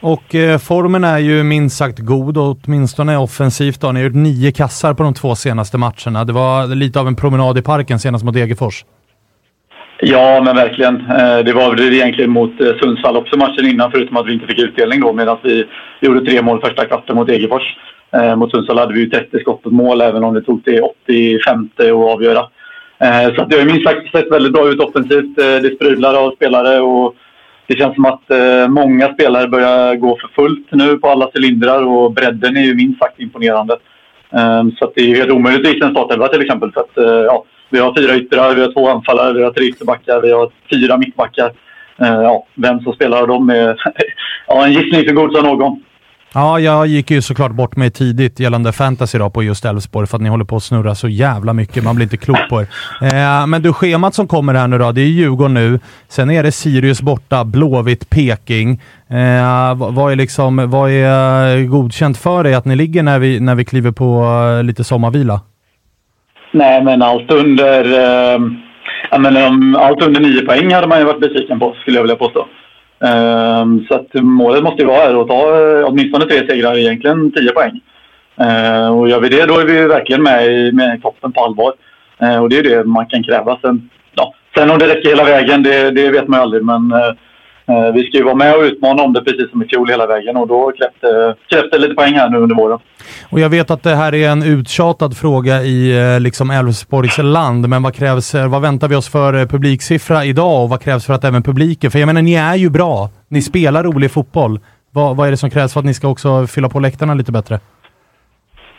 Och 0.00 0.34
eh, 0.34 0.58
formen 0.58 1.04
är 1.04 1.18
ju 1.18 1.42
minst 1.42 1.76
sagt 1.76 1.98
god, 1.98 2.38
åtminstone 2.38 3.16
offensivt. 3.16 3.80
Då. 3.80 3.92
Ni 3.92 4.00
har 4.00 4.04
gjort 4.04 4.14
nio 4.14 4.52
kassar 4.52 4.94
på 4.94 5.02
de 5.02 5.14
två 5.14 5.34
senaste 5.34 5.78
matcherna. 5.78 6.24
Det 6.24 6.32
var 6.32 6.66
lite 6.66 7.00
av 7.00 7.08
en 7.08 7.16
promenad 7.16 7.58
i 7.58 7.62
parken 7.62 7.98
senast 7.98 8.24
mot 8.24 8.34
Degerfors. 8.34 8.84
Ja, 9.98 10.42
men 10.44 10.56
verkligen. 10.56 10.96
Eh, 10.96 11.38
det 11.38 11.52
var 11.52 11.70
väl 11.70 11.92
egentligen 11.92 12.30
mot 12.30 12.60
eh, 12.60 12.76
Sundsvall 12.80 13.16
också 13.16 13.36
matchen 13.36 13.66
innan, 13.66 13.90
förutom 13.90 14.16
att 14.16 14.26
vi 14.26 14.32
inte 14.32 14.46
fick 14.46 14.58
utdelning 14.58 15.00
då, 15.00 15.12
medan 15.12 15.36
vi 15.42 15.64
gjorde 16.00 16.26
tre 16.26 16.42
mål 16.42 16.60
första 16.60 16.84
kvarten 16.84 17.16
mot 17.16 17.26
Degerfors. 17.26 17.76
Eh, 18.12 18.36
mot 18.36 18.50
Sundsvall 18.50 18.78
hade 18.78 18.94
vi 18.94 19.00
ju 19.00 19.10
30 19.10 19.40
skott 19.40 19.62
på 19.62 19.70
mål, 19.70 20.00
även 20.00 20.24
om 20.24 20.34
det 20.34 20.42
tog 20.42 20.64
till 20.64 20.82
85 21.06 21.68
att 21.78 21.86
avgöra. 21.90 22.46
Så 23.36 23.44
det 23.44 23.58
har 23.58 23.64
minst 23.64 23.84
sagt 23.84 24.10
sett 24.10 24.32
väldigt 24.32 24.52
bra 24.52 24.68
ut 24.68 24.80
offensivt. 24.80 25.36
Det 25.36 25.74
sprudlar 25.74 26.14
av 26.14 26.30
spelare 26.30 26.80
och 26.80 27.14
det 27.66 27.74
känns 27.74 27.94
som 27.94 28.04
att 28.04 28.22
många 28.68 29.14
spelare 29.14 29.48
börjar 29.48 29.94
gå 29.96 30.18
för 30.20 30.28
fullt 30.28 30.66
nu 30.70 30.98
på 30.98 31.08
alla 31.08 31.30
cylindrar 31.34 31.82
och 31.82 32.12
bredden 32.12 32.56
är 32.56 32.60
ju 32.60 32.74
minst 32.74 32.98
sagt 32.98 33.20
imponerande. 33.20 33.76
Så 34.78 34.92
det 34.94 35.00
är 35.00 35.16
helt 35.16 35.30
omöjligt 35.30 35.66
att 35.66 35.74
gissa 35.74 35.86
en 35.86 35.94
startelva 35.94 36.28
till 36.28 36.42
exempel. 36.42 36.72
För 36.72 36.80
att, 36.80 37.24
ja, 37.26 37.44
vi 37.70 37.78
har 37.78 37.94
fyra 37.96 38.16
yttrar, 38.16 38.54
vi 38.54 38.62
har 38.62 38.72
två 38.72 38.88
anfallare, 38.88 39.32
vi 39.32 39.42
har 39.42 39.50
tre 39.50 39.64
ytterbackar, 39.64 40.20
vi 40.20 40.32
har 40.32 40.50
fyra 40.70 40.96
mittbackar. 40.96 41.52
Eh, 42.00 42.08
ja, 42.08 42.46
vem 42.54 42.80
som 42.80 42.92
spelar 42.92 43.20
av 43.20 43.28
dem 43.28 43.50
är 43.50 43.76
ja, 44.46 44.66
en 44.66 44.72
gissning 44.72 45.08
så 45.08 45.14
god 45.14 45.32
som 45.32 45.44
någon. 45.44 45.82
Ja, 46.36 46.60
jag 46.60 46.86
gick 46.86 47.10
ju 47.10 47.22
såklart 47.22 47.52
bort 47.52 47.76
mig 47.76 47.90
tidigt 47.90 48.40
gällande 48.40 48.72
fantasy 48.72 49.18
då 49.18 49.30
på 49.30 49.42
just 49.42 49.64
Elfsborg 49.64 50.06
för 50.06 50.16
att 50.16 50.22
ni 50.22 50.28
håller 50.28 50.44
på 50.44 50.56
att 50.56 50.62
snurra 50.62 50.94
så 50.94 51.08
jävla 51.08 51.52
mycket. 51.52 51.84
Man 51.84 51.96
blir 51.96 52.06
inte 52.06 52.16
klok 52.16 52.48
på 52.50 52.60
er. 52.60 52.66
Eh, 53.02 53.46
men 53.46 53.62
du, 53.62 53.72
schemat 53.72 54.14
som 54.14 54.28
kommer 54.28 54.54
här 54.54 54.68
nu 54.68 54.78
då, 54.78 54.92
det 54.92 55.00
är 55.00 55.06
Djurgården 55.06 55.54
nu. 55.54 55.80
Sen 56.08 56.30
är 56.30 56.42
det 56.42 56.52
Sirius 56.52 57.02
borta, 57.02 57.44
Blåvitt, 57.44 58.10
Peking. 58.10 58.82
Eh, 59.08 59.74
vad, 59.74 60.12
är 60.12 60.16
liksom, 60.16 60.70
vad 60.70 60.90
är 60.90 61.56
eh, 61.56 61.66
godkänt 61.66 62.18
för 62.18 62.44
dig 62.44 62.54
att 62.54 62.64
ni 62.64 62.76
ligger 62.76 63.02
när 63.02 63.18
vi, 63.18 63.40
när 63.40 63.54
vi 63.54 63.64
kliver 63.64 63.90
på 63.90 64.24
eh, 64.58 64.64
lite 64.64 64.84
sommarvila? 64.84 65.40
Nej, 66.54 66.84
men 66.84 67.02
allt 67.02 67.32
under, 67.32 67.84
eh, 67.84 68.40
men, 69.18 69.36
um, 69.36 69.76
allt 69.76 70.02
under 70.02 70.20
nio 70.20 70.42
poäng 70.42 70.74
hade 70.74 70.86
man 70.86 70.98
ju 70.98 71.04
varit 71.04 71.20
besviken 71.20 71.58
på, 71.58 71.74
skulle 71.80 71.96
jag 71.96 72.02
vilja 72.02 72.16
påstå. 72.16 72.46
Eh, 73.04 73.64
så 73.88 73.94
att 73.94 74.22
målet 74.22 74.62
måste 74.62 74.82
ju 74.82 74.88
vara 74.88 75.20
att 75.20 75.28
ta 75.28 75.40
eh, 75.40 75.86
åtminstone 75.86 76.24
tre 76.24 76.46
segrar, 76.48 76.78
egentligen 76.78 77.32
tio 77.32 77.52
poäng. 77.52 77.80
Eh, 78.40 78.98
och 78.98 79.08
gör 79.08 79.20
vi 79.20 79.28
det, 79.28 79.46
då 79.46 79.58
är 79.58 79.64
vi 79.64 79.86
verkligen 79.86 80.22
med 80.22 80.46
i, 80.46 80.72
med 80.72 81.02
toppen 81.02 81.32
på 81.32 81.44
allvar. 81.44 81.72
Eh, 82.18 82.42
och 82.42 82.48
det 82.48 82.58
är 82.58 82.62
det 82.62 82.84
man 82.84 83.06
kan 83.06 83.24
kräva. 83.24 83.58
Sen, 83.62 83.90
ja, 84.14 84.34
sen 84.56 84.70
om 84.70 84.78
det 84.78 84.88
räcker 84.88 85.08
hela 85.08 85.24
vägen, 85.24 85.62
det, 85.62 85.90
det 85.90 86.10
vet 86.10 86.28
man 86.28 86.38
ju 86.38 86.42
aldrig. 86.42 86.64
Men 86.64 86.92
Eh, 86.92 87.12
Eh, 87.66 87.92
vi 87.94 88.06
ska 88.06 88.18
ju 88.18 88.24
vara 88.24 88.34
med 88.34 88.56
och 88.56 88.62
utmana 88.62 89.02
om 89.02 89.12
det 89.12 89.24
precis 89.24 89.50
som 89.50 89.62
i 89.62 89.66
fjol 89.66 89.88
hela 89.88 90.06
vägen 90.06 90.36
och 90.36 90.48
då 90.48 90.72
krävs 91.48 91.70
det, 91.70 91.78
lite 91.78 91.94
poäng 91.94 92.14
här 92.14 92.30
nu 92.30 92.38
under 92.38 92.56
våren. 92.56 92.78
Och 93.30 93.40
jag 93.40 93.48
vet 93.48 93.70
att 93.70 93.82
det 93.82 93.94
här 93.94 94.14
är 94.14 94.28
en 94.28 94.42
uttjatad 94.42 95.16
fråga 95.16 95.62
i 95.62 95.98
eh, 95.98 96.20
liksom 96.20 96.50
Älvsborgs 96.50 97.18
land, 97.18 97.68
men 97.68 97.82
vad 97.82 97.94
krävs, 97.94 98.34
eh, 98.34 98.48
vad 98.48 98.62
väntar 98.62 98.88
vi 98.88 98.96
oss 98.96 99.08
för 99.08 99.46
publiksiffra 99.46 100.24
idag 100.24 100.62
och 100.62 100.68
vad 100.68 100.82
krävs 100.82 101.06
för 101.06 101.14
att 101.14 101.24
även 101.24 101.42
publiken, 101.42 101.90
för 101.90 101.98
jag 101.98 102.06
menar 102.06 102.22
ni 102.22 102.34
är 102.34 102.54
ju 102.54 102.70
bra, 102.70 103.10
ni 103.28 103.42
spelar 103.42 103.84
rolig 103.84 104.10
fotboll. 104.10 104.60
Vad, 104.90 105.16
vad 105.16 105.26
är 105.26 105.30
det 105.30 105.36
som 105.36 105.50
krävs 105.50 105.72
för 105.72 105.80
att 105.80 105.86
ni 105.86 105.94
ska 105.94 106.08
också 106.08 106.46
fylla 106.46 106.68
på 106.68 106.80
läktarna 106.80 107.14
lite 107.14 107.32
bättre? 107.32 107.60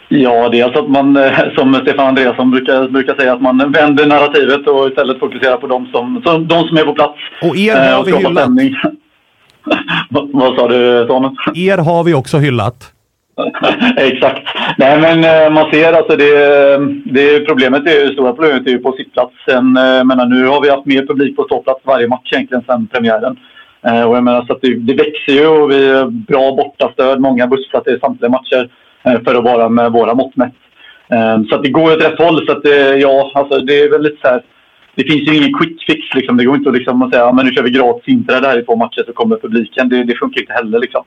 Ja, 0.09 0.49
dels 0.49 0.75
att 0.75 0.89
man, 0.89 1.17
eh, 1.17 1.53
som 1.55 1.73
Stefan 1.73 2.07
Andreasson 2.07 2.51
brukar, 2.51 2.87
brukar 2.87 3.15
säga, 3.15 3.33
att 3.33 3.41
man 3.41 3.71
vänder 3.71 4.05
narrativet 4.05 4.67
och 4.67 4.87
istället 4.87 5.19
fokuserar 5.19 5.57
på 5.57 5.67
de 5.67 5.85
som, 5.85 6.21
som, 6.25 6.47
de 6.47 6.67
som 6.67 6.77
är 6.77 6.83
på 6.83 6.93
plats. 6.93 7.19
Och 7.41 7.57
er 7.57 7.75
har 7.75 7.99
eh, 7.99 8.05
vi 8.05 8.11
hyllat. 8.11 8.49
vad, 10.09 10.29
vad 10.33 10.55
sa 10.55 10.67
du, 10.67 11.05
Samuel? 11.07 11.33
Er 11.55 11.77
har 11.77 12.03
vi 12.03 12.13
också 12.13 12.37
hyllat. 12.37 12.91
Exakt. 13.97 14.41
Nej, 14.77 15.01
men 15.01 15.23
eh, 15.23 15.53
man 15.53 15.71
ser 15.71 15.93
alltså 15.93 16.15
det, 16.15 16.77
det 17.05 17.39
problemet 17.39 17.87
är 17.87 18.05
ju, 18.05 18.13
stora 18.13 18.33
problemet 18.33 18.67
är 18.67 18.71
ju 18.71 18.79
på 18.79 18.91
sittplatsen. 18.91 19.73
menar, 20.07 20.25
nu 20.25 20.45
har 20.45 20.61
vi 20.61 20.69
haft 20.69 20.85
mer 20.85 21.05
publik 21.05 21.35
på 21.35 21.43
ståplats 21.43 21.81
varje 21.83 22.07
match 22.07 22.33
egentligen 22.33 22.63
sedan 22.63 22.87
premiären. 22.87 23.37
Och 23.81 24.15
jag 24.17 24.23
menar, 24.23 24.45
så 24.45 24.57
det, 24.61 24.75
det 24.75 24.93
växer 24.93 25.33
ju 25.33 25.47
och 25.47 25.71
vi 25.71 25.93
har 25.93 26.05
bra 26.05 26.55
bortastöd, 26.55 27.19
många 27.19 27.47
bussplatser 27.47 27.95
i 27.95 27.99
samtliga 27.99 28.29
matcher. 28.29 28.69
Eh, 29.05 29.21
för 29.23 29.35
att 29.35 29.43
vara 29.43 29.69
med 29.69 29.91
våra 29.91 30.13
mått 30.13 30.35
mätt. 30.35 30.53
Eh, 31.11 31.43
så 31.49 31.55
att 31.55 31.63
det 31.63 31.69
går 31.69 31.93
åt 31.93 32.03
rätt 32.03 32.19
håll. 32.19 32.45
Så 32.45 32.51
att, 32.51 32.63
det, 32.63 32.97
ja, 32.97 33.31
alltså, 33.35 33.59
det 33.59 33.81
är 33.81 33.91
väldigt 33.91 34.19
så 34.21 34.27
här, 34.27 34.41
det 34.95 35.03
finns 35.03 35.29
ju 35.29 35.35
ingen 35.35 35.53
quick 35.53 35.83
fix. 35.87 36.13
Liksom. 36.15 36.37
Det 36.37 36.45
går 36.45 36.55
inte 36.55 36.69
att 36.69 36.75
liksom, 36.75 37.09
säga 37.11 37.25
att 37.25 37.45
nu 37.45 37.51
kör 37.51 37.63
vi 37.63 37.69
gratis 37.69 38.07
inträde 38.07 38.47
här 38.47 38.59
i 38.59 38.65
två 38.65 38.75
matcher 38.75 39.03
så 39.07 39.13
kommer 39.13 39.37
publiken. 39.37 39.89
Det, 39.89 40.03
det 40.03 40.15
funkar 40.15 40.41
inte 40.41 40.53
heller. 40.53 40.79
Liksom. 40.79 41.03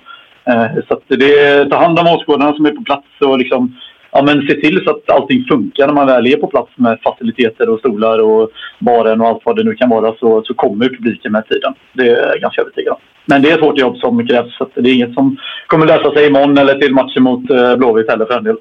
Så 0.89 0.95
att 0.95 1.03
det, 1.07 1.65
ta 1.71 1.77
hand 1.77 1.99
om 1.99 2.07
åskådarna 2.07 2.53
som 2.53 2.67
är 2.67 2.71
på 2.71 2.83
plats 2.83 3.07
och 3.21 3.39
liksom, 3.39 3.77
ja, 4.13 4.23
men 4.23 4.47
se 4.49 4.55
till 4.55 4.81
så 4.85 4.91
att 4.91 5.11
allting 5.11 5.45
funkar 5.45 5.87
när 5.87 5.95
man 5.95 6.07
väl 6.07 6.27
är 6.27 6.37
på 6.37 6.47
plats 6.47 6.71
med 6.77 6.99
faciliteter 7.05 7.69
och 7.69 7.79
stolar 7.79 8.19
och 8.19 8.51
baren 8.79 9.21
och 9.21 9.29
allt 9.29 9.43
vad 9.45 9.57
det 9.57 9.65
nu 9.65 9.75
kan 9.75 9.89
vara 9.89 10.15
så, 10.21 10.43
så 10.45 10.55
kommer 10.55 10.89
publiken 10.89 11.33
med 11.33 11.49
tiden. 11.49 11.75
Det 11.93 12.09
är 12.09 12.27
jag 12.27 12.41
ganska 12.41 12.61
övertygad 12.61 12.93
om. 12.93 13.01
Men 13.27 13.43
det 13.43 13.51
är 13.51 13.55
ett 13.55 13.65
hårt 13.65 13.79
jobb 13.79 13.97
som 13.97 14.27
krävs 14.27 14.57
så 14.59 14.69
det 14.75 14.91
är 14.91 14.95
inget 14.95 15.15
som 15.15 15.37
kommer 15.67 15.87
lösa 15.87 16.15
sig 16.15 16.27
imorgon 16.27 16.59
eller 16.59 16.75
till 16.75 16.95
matchen 16.95 17.23
mot 17.23 17.51
eh, 17.51 17.77
Blåvitt 17.77 18.11
heller 18.11 18.27
för 18.27 18.39
en 18.39 18.45
del. 18.45 18.57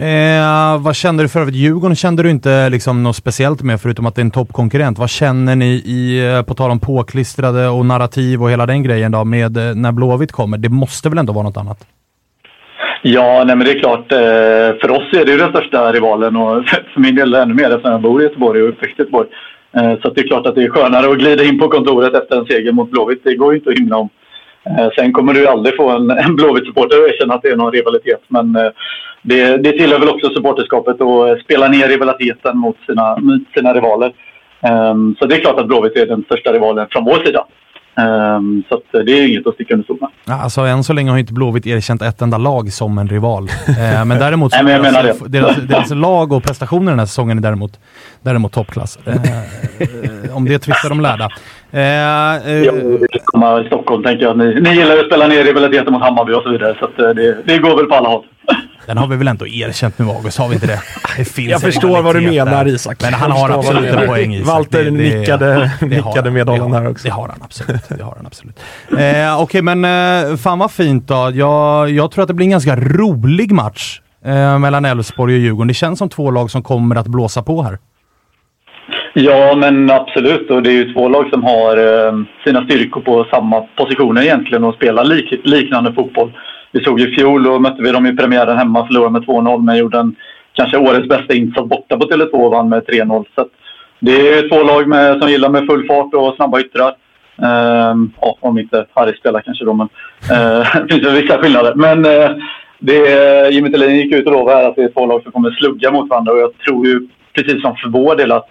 Eh, 0.00 0.82
vad 0.82 0.96
kände 0.96 1.22
du 1.24 1.28
för 1.28 1.40
övrigt? 1.40 1.56
Djurgården 1.56 1.96
kände 1.96 2.22
du 2.22 2.30
inte 2.30 2.68
liksom 2.68 3.02
något 3.02 3.16
speciellt 3.16 3.62
med 3.62 3.80
förutom 3.80 4.06
att 4.06 4.14
det 4.14 4.20
är 4.20 4.24
en 4.24 4.30
toppkonkurrent. 4.30 4.98
Vad 4.98 5.10
känner 5.10 5.56
ni 5.56 5.66
i, 5.66 6.34
eh, 6.34 6.42
på 6.42 6.54
tal 6.54 6.70
om 6.70 6.80
påklistrade 6.80 7.68
och 7.68 7.86
narrativ 7.86 8.42
och 8.42 8.50
hela 8.50 8.66
den 8.66 8.82
grejen 8.82 9.12
då, 9.12 9.24
med 9.24 9.56
eh, 9.56 9.74
när 9.74 9.92
Blåvitt 9.92 10.32
kommer? 10.32 10.58
Det 10.58 10.68
måste 10.68 11.08
väl 11.08 11.18
ändå 11.18 11.32
vara 11.32 11.44
något 11.44 11.56
annat? 11.56 11.86
Ja, 13.02 13.44
nej, 13.46 13.56
men 13.56 13.66
det 13.66 13.72
är 13.72 13.78
klart. 13.78 14.12
Eh, 14.12 14.80
för 14.80 14.90
oss 14.90 15.12
är 15.12 15.24
det 15.24 15.32
ju 15.32 15.38
den 15.38 15.50
största 15.50 15.92
rivalen 15.92 16.36
och 16.36 16.68
för 16.94 17.00
min 17.00 17.14
del 17.14 17.34
ännu 17.34 17.54
mer 17.54 17.70
eftersom 17.70 17.92
jag 17.92 18.00
bor 18.00 18.20
i 18.20 18.24
Göteborg 18.24 18.62
och 18.62 18.68
uppväxt 18.68 18.98
i 18.98 19.02
Göteborg. 19.02 19.28
Eh, 19.76 20.00
så 20.02 20.10
det 20.10 20.20
är 20.20 20.28
klart 20.28 20.46
att 20.46 20.54
det 20.54 20.64
är 20.64 20.68
skönare 20.68 21.10
att 21.10 21.18
glida 21.18 21.44
in 21.44 21.58
på 21.58 21.68
kontoret 21.68 22.14
efter 22.14 22.38
en 22.38 22.46
seger 22.46 22.72
mot 22.72 22.90
Blåvitt. 22.90 23.24
Det 23.24 23.34
går 23.34 23.52
ju 23.52 23.58
inte 23.58 23.70
att 23.70 23.78
hymla 23.78 23.96
om. 23.96 24.08
Eh, 24.64 24.88
sen 24.96 25.12
kommer 25.12 25.34
du 25.34 25.40
ju 25.40 25.46
aldrig 25.46 25.76
få 25.76 25.88
en, 25.90 26.10
en 26.10 26.36
Blåvitt-supporter 26.36 26.96
att 26.96 27.12
erkänna 27.12 27.34
att 27.34 27.42
det 27.42 27.48
är 27.48 27.56
någon 27.56 27.72
rivalitet. 27.72 28.22
Men 28.28 28.52
det, 29.22 29.56
det 29.56 29.72
tillhör 29.72 29.98
väl 29.98 30.08
också 30.08 30.28
supporterskapet 30.28 31.00
att 31.00 31.40
spela 31.40 31.68
ner 31.68 31.88
rivaliteten 31.88 32.58
mot 32.58 32.76
sina, 32.86 33.16
mot 33.18 33.42
sina 33.54 33.74
rivaler. 33.74 34.12
Ehm, 34.60 35.16
så 35.18 35.26
det 35.26 35.34
är 35.34 35.40
klart 35.40 35.60
att 35.60 35.66
Blåvitt 35.66 35.96
är 35.96 36.06
den 36.06 36.22
största 36.22 36.52
rivalen 36.52 36.86
från 36.90 37.04
vår 37.04 37.24
sida. 37.24 37.46
Um, 37.98 38.62
så 38.68 39.02
det 39.02 39.12
är 39.12 39.28
inget 39.28 39.46
att 39.46 39.54
sticka 39.54 39.74
under 39.74 39.84
stol 39.84 39.98
med. 40.00 40.40
Alltså, 40.40 40.60
än 40.60 40.84
så 40.84 40.92
länge 40.92 41.10
har 41.10 41.18
inte 41.18 41.32
Blåvitt 41.32 41.66
erkänt 41.66 42.02
ett 42.02 42.22
enda 42.22 42.38
lag 42.38 42.72
som 42.72 42.98
en 42.98 43.08
rival. 43.08 43.42
uh, 43.42 44.04
men 44.04 44.18
däremot 44.18 44.52
Nej, 44.52 44.64
men 44.64 44.82
deras, 44.82 45.18
deras, 45.18 45.56
deras, 45.56 45.90
lag 45.90 46.32
och 46.32 46.42
prestationer 46.42 46.92
den 46.92 46.98
här 46.98 47.06
säsongen 47.06 47.38
är 47.38 47.42
däremot, 47.42 47.80
däremot 48.22 48.52
toppklass. 48.52 48.98
Uh, 49.08 50.36
om 50.36 50.44
det 50.44 50.58
tvistar 50.58 50.88
de 50.88 51.00
lärda. 51.00 51.28
Uh, 51.74 52.48
uh, 52.50 52.64
jo, 52.64 53.06
I 53.64 53.66
Stockholm 53.66 54.02
tänker 54.02 54.24
jag 54.24 54.38
ni, 54.38 54.60
ni 54.60 54.74
gillar 54.74 54.98
att 54.98 55.06
spela 55.06 55.26
ner 55.26 55.44
rivaliteten 55.44 55.92
mot 55.92 56.02
Hammarby 56.02 56.32
och 56.32 56.42
så 56.42 56.50
vidare. 56.50 56.76
Så 56.80 57.12
det, 57.12 57.36
det 57.44 57.58
går 57.58 57.76
väl 57.76 57.86
på 57.86 57.94
alla 57.94 58.08
håll. 58.08 58.24
Den 58.88 58.98
har 58.98 59.06
vi 59.06 59.16
väl 59.16 59.28
ändå 59.28 59.46
erkänt 59.46 59.98
med 59.98 60.08
August, 60.08 60.38
har 60.38 60.48
vi 60.48 60.54
inte 60.54 60.66
det? 60.66 60.80
det 61.16 61.24
finns 61.24 61.50
jag 61.50 61.60
förstår 61.60 62.02
vad 62.02 62.16
du 62.16 62.20
menar 62.20 62.68
Isak. 62.68 63.02
Men 63.02 63.14
han 63.14 63.30
har 63.30 63.50
absolut 63.50 63.94
en 63.94 64.06
poäng 64.06 64.34
Isak. 64.34 64.54
Walter 64.54 64.84
det, 64.84 64.90
det, 64.90 64.90
nickade, 64.90 65.70
det 65.80 65.86
nickade 65.86 66.30
medhållande 66.30 66.78
här 66.78 66.88
också. 66.88 67.08
Det 67.08 67.14
har 67.14 67.28
han 67.28 67.42
absolut. 67.42 67.88
Det 67.88 68.02
har 68.02 68.14
han 68.16 68.26
absolut. 68.26 68.60
eh, 68.90 68.96
Okej, 68.98 69.34
okay, 69.42 69.62
men 69.62 69.84
eh, 70.30 70.36
fan 70.36 70.58
vad 70.58 70.70
fint 70.70 71.08
då. 71.08 71.30
Jag, 71.34 71.90
jag 71.90 72.10
tror 72.10 72.22
att 72.22 72.28
det 72.28 72.34
blir 72.34 72.46
en 72.46 72.50
ganska 72.50 72.76
rolig 72.76 73.52
match 73.52 74.00
eh, 74.24 74.58
mellan 74.58 74.84
Elfsborg 74.84 75.34
och 75.34 75.40
Djurgården. 75.40 75.68
Det 75.68 75.74
känns 75.74 75.98
som 75.98 76.08
två 76.08 76.30
lag 76.30 76.50
som 76.50 76.62
kommer 76.62 76.96
att 76.96 77.06
blåsa 77.06 77.42
på 77.42 77.62
här. 77.62 77.78
Ja, 79.12 79.54
men 79.56 79.90
absolut. 79.90 80.50
Och 80.50 80.62
det 80.62 80.70
är 80.70 80.74
ju 80.74 80.92
två 80.92 81.08
lag 81.08 81.28
som 81.30 81.42
har 81.42 81.76
eh, 81.76 82.12
sina 82.44 82.64
styrkor 82.64 83.00
på 83.00 83.26
samma 83.30 83.60
positioner 83.60 84.22
egentligen 84.22 84.64
och 84.64 84.74
spelar 84.74 85.04
lik, 85.04 85.40
liknande 85.44 85.92
fotboll 85.92 86.32
vi 86.78 86.84
såg 86.84 87.00
i 87.00 87.14
fjol 87.14 87.46
och 87.46 87.62
mötte 87.62 87.82
vi 87.82 87.92
dem 87.92 88.06
i 88.06 88.16
premiären 88.16 88.58
hemma, 88.58 88.86
förlorade 88.86 89.12
med 89.12 89.22
2-0 89.22 89.62
men 89.62 89.76
gjorde 89.76 89.98
en, 89.98 90.16
kanske 90.52 90.78
årets 90.78 91.08
bästa 91.08 91.34
insats 91.34 91.68
borta 91.68 91.96
på 91.96 92.06
Tele2 92.06 92.32
och 92.32 92.50
vann 92.50 92.68
med 92.68 92.82
3-0. 92.82 93.24
Så 93.34 93.46
det 94.00 94.28
är 94.28 94.48
två 94.48 94.62
lag 94.62 94.88
med, 94.88 95.18
som 95.20 95.30
gillar 95.30 95.48
med 95.48 95.66
full 95.66 95.86
fart 95.86 96.14
och 96.14 96.34
snabba 96.36 96.60
yttrar. 96.60 96.94
Um, 97.36 98.12
ja, 98.20 98.36
om 98.40 98.58
inte 98.58 98.86
Harry 98.94 99.16
spelar 99.16 99.40
kanske 99.40 99.64
då, 99.64 99.74
men 99.74 99.86
uh, 99.86 100.66
det 100.82 100.86
finns 100.90 101.06
väl 101.06 101.22
vissa 101.22 101.38
skillnader. 101.38 101.74
Men 101.74 102.06
uh, 102.06 102.30
det, 102.78 103.50
Jimmy 103.52 103.72
Thelin 103.72 103.96
gick 103.96 104.12
ut 104.12 104.26
och 104.26 104.32
lovade 104.32 104.66
att 104.66 104.76
det 104.76 104.82
är 104.82 104.88
två 104.88 105.06
lag 105.06 105.22
som 105.22 105.32
kommer 105.32 105.50
slugga 105.50 105.90
mot 105.90 106.10
varandra 106.10 106.32
och 106.32 106.38
jag 106.38 106.58
tror 106.58 106.86
ju 106.86 107.08
precis 107.32 107.62
som 107.62 107.76
för 107.76 107.88
vår 107.88 108.16
del 108.16 108.32
att 108.32 108.48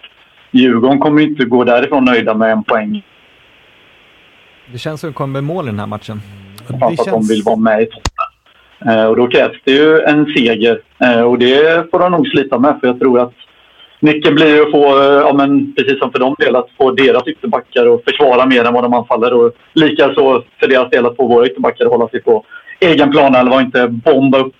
Djurgården 0.50 0.98
kommer 0.98 1.22
inte 1.22 1.44
gå 1.44 1.64
därifrån 1.64 2.04
nöjda 2.04 2.34
med 2.34 2.52
en 2.52 2.64
poäng. 2.64 3.02
Det 4.72 4.78
känns 4.78 5.00
som 5.00 5.10
det 5.10 5.14
kommer 5.14 5.40
mål 5.40 5.64
i 5.64 5.70
den 5.70 5.78
här 5.78 5.86
matchen 5.86 6.20
det 6.68 6.78
känns... 6.78 7.00
att 7.00 7.06
de 7.06 7.26
vill 7.28 7.42
vara 7.42 7.56
med 7.56 7.82
i 7.82 7.86
toppen. 7.86 8.17
Eh, 8.86 9.04
och 9.04 9.16
då 9.16 9.26
krävs 9.26 9.56
det 9.64 9.72
ju 9.72 10.00
en 10.00 10.26
seger 10.26 10.80
eh, 11.04 11.20
och 11.20 11.38
det 11.38 11.90
får 11.90 11.98
de 11.98 12.12
nog 12.12 12.28
slita 12.28 12.58
med 12.58 12.76
för 12.80 12.86
jag 12.86 12.98
tror 12.98 13.20
att 13.20 13.32
nyckeln 14.00 14.34
blir 14.34 14.62
att 14.62 14.70
få, 14.70 15.02
eh, 15.02 15.04
ja, 15.04 15.32
men 15.32 15.74
precis 15.74 15.98
som 15.98 16.12
för 16.12 16.18
dem 16.18 16.34
del, 16.38 16.56
att 16.56 16.68
få 16.76 16.90
deras 16.90 17.26
ytterbackar 17.26 17.94
att 17.94 18.04
försvara 18.04 18.46
mer 18.46 18.64
än 18.64 18.74
vad 18.74 18.84
de 18.84 18.94
anfaller 18.94 19.32
och 19.34 19.52
likaså 19.72 20.42
för 20.60 20.68
deras 20.68 20.90
del 20.90 21.06
att 21.06 21.16
få 21.16 21.26
våra 21.26 21.46
ytterbackar 21.46 21.84
att 21.84 21.92
hålla 21.92 22.08
sig 22.08 22.22
på 22.22 22.44
egen 22.80 23.10
plan 23.10 23.34
eller 23.34 23.60
inte 23.60 23.88
bomba 23.88 24.38
upp 24.38 24.54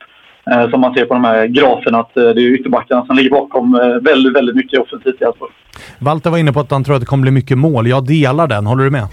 som 0.70 0.80
man 0.80 0.94
ser 0.94 1.04
på 1.04 1.14
de 1.14 1.24
här 1.24 1.46
graferna 1.46 1.98
att 1.98 2.14
det 2.14 2.30
är 2.30 2.38
ytterbackarna 2.38 3.06
som 3.06 3.16
ligger 3.16 3.30
bakom 3.30 3.72
väldigt, 4.02 4.36
väldigt 4.36 4.56
mycket 4.56 4.80
offensivt 4.80 5.22
i 5.22 5.24
Elfsborg. 5.24 5.52
Walter 5.98 6.30
var 6.30 6.38
inne 6.38 6.52
på 6.52 6.60
att 6.60 6.70
han 6.70 6.84
tror 6.84 6.94
att 6.94 7.00
det 7.00 7.06
kommer 7.06 7.22
bli 7.22 7.30
mycket 7.30 7.58
mål. 7.58 7.86
Jag 7.86 8.06
delar 8.06 8.46
den. 8.46 8.66
Håller 8.66 8.84
du 8.84 8.90
med? 8.90 9.06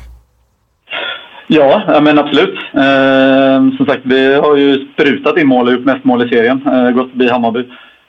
Ja, 1.48 2.00
men 2.04 2.20
absolut. 2.20 2.58
Eh, 2.74 3.78
som 3.78 3.86
sagt, 3.86 4.02
vi 4.04 4.36
har 4.36 4.56
ju 4.56 4.88
sprutat 4.94 5.38
in 5.38 5.48
mål 5.48 5.68
och 5.68 5.74
gjort 5.74 5.86
mest 5.86 6.04
mål 6.04 6.26
i 6.26 6.30
serien. 6.30 6.62
Eh, 6.68 6.92
gått 6.92 7.10
förbi 7.10 7.30
Hammarby. 7.30 7.64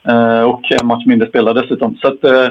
Eh, 0.07 0.41
och 0.41 0.71
en 0.71 0.87
match 0.87 1.05
mindre 1.05 1.27
spelad 1.27 1.55
dessutom. 1.55 1.97
Så 2.01 2.07
att, 2.07 2.23
eh, 2.23 2.47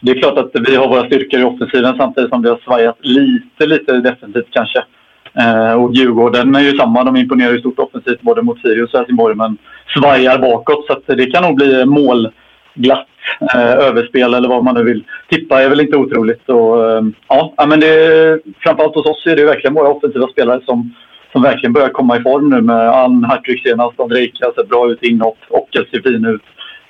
det 0.00 0.10
är 0.12 0.20
klart 0.20 0.38
att 0.38 0.68
vi 0.68 0.76
har 0.76 0.88
våra 0.88 1.06
styrkor 1.06 1.40
i 1.40 1.44
offensiven 1.44 1.96
samtidigt 1.96 2.30
som 2.30 2.42
vi 2.42 2.48
har 2.48 2.58
svajat 2.64 2.96
lite, 3.00 3.66
lite 3.66 3.92
defensivt 3.92 4.48
kanske. 4.50 4.82
Eh, 5.34 5.72
och 5.72 5.94
Djurgården 5.94 6.54
är 6.54 6.60
ju 6.60 6.76
samma. 6.76 7.04
De 7.04 7.16
imponerar 7.16 7.52
ju 7.52 7.60
stort 7.60 7.78
offensivt 7.78 8.20
både 8.20 8.42
mot 8.42 8.60
Sirius 8.60 8.92
och 8.92 8.98
Helsingborg 8.98 9.34
men 9.34 9.58
svajar 9.86 10.38
bakåt. 10.38 10.86
Så 10.86 10.92
att 10.92 11.06
det 11.06 11.26
kan 11.26 11.42
nog 11.42 11.56
bli 11.56 11.84
mål 11.84 12.28
glatt 12.74 13.08
eh, 13.54 13.70
överspel 13.70 14.34
eller 14.34 14.48
vad 14.48 14.64
man 14.64 14.74
nu 14.74 14.84
vill 14.84 15.04
tippa 15.28 15.62
är 15.62 15.68
väl 15.68 15.80
inte 15.80 15.96
otroligt. 15.96 16.42
Så, 16.46 16.88
eh, 16.90 17.02
ja, 17.28 17.66
men 17.68 17.80
det, 17.80 18.40
framförallt 18.58 18.94
hos 18.94 19.06
oss 19.06 19.26
är 19.26 19.36
det 19.36 19.44
verkligen 19.44 19.74
våra 19.74 19.88
offensiva 19.88 20.28
spelare 20.28 20.60
som, 20.64 20.94
som 21.32 21.42
verkligen 21.42 21.72
börjar 21.72 21.88
komma 21.88 22.16
i 22.16 22.22
form 22.22 22.50
nu 22.50 22.60
med 22.60 22.88
Ann 22.88 23.24
hattrick 23.24 23.62
senast. 23.62 24.00
Andrejka 24.00 24.52
ser 24.54 24.64
bra 24.64 24.90
ut 24.90 25.02
inhopp. 25.02 25.38
och 25.48 25.68
ser 25.72 26.02
fin 26.02 26.24
ut. 26.24 26.42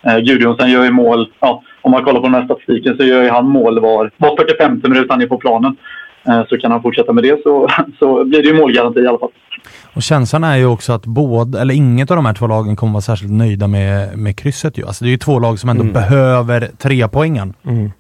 Eh, 0.03 0.19
Gudjonsen 0.19 0.71
gör 0.71 0.85
ju 0.85 0.91
mål. 0.91 1.33
Ja, 1.41 1.63
om 1.83 1.91
man 1.91 2.05
kollar 2.05 2.21
på 2.21 2.27
den 2.27 2.35
här 2.35 2.45
statistiken 2.45 2.97
så 2.97 3.05
gör 3.05 3.23
ju 3.23 3.29
han 3.29 3.49
mål 3.49 3.81
var, 3.81 4.11
var 4.17 4.37
45 4.37 4.81
minut 4.83 5.07
han 5.11 5.23
är 5.23 5.27
på 5.27 5.39
planen. 5.39 5.77
Eh, 6.29 6.43
så 6.49 6.59
kan 6.59 6.71
han 6.71 6.83
fortsätta 6.83 7.13
med 7.13 7.25
det 7.25 7.43
så, 7.43 7.69
så 7.99 8.25
blir 8.25 8.43
det 8.43 8.49
ju 8.49 8.55
målgaranti 8.55 9.01
i 9.01 9.07
alla 9.07 9.19
fall. 9.19 9.31
Och 9.95 10.03
känslan 10.03 10.45
är 10.45 10.57
ju 10.57 10.67
också 10.67 10.93
att 10.93 11.07
både, 11.07 11.61
eller 11.61 11.75
inget 11.75 12.11
av 12.11 12.17
de 12.17 12.27
här 12.27 12.35
två 12.35 12.47
lagen 12.47 12.77
kommer 12.77 12.93
vara 12.93 13.01
särskilt 13.01 13.33
nöjda 13.33 13.67
med, 13.67 14.19
med 14.19 14.39
krysset 14.39 14.79
ju. 14.79 14.87
Alltså 14.87 15.05
det 15.05 15.09
är 15.09 15.13
ju 15.13 15.19
två 15.19 15.39
lag 15.39 15.59
som 15.59 15.71
ändå 15.71 15.83
mm. 15.83 15.93
behöver 15.93 16.69
tre 16.83 17.09
poängen. 17.09 17.55
Mm. 17.67 17.91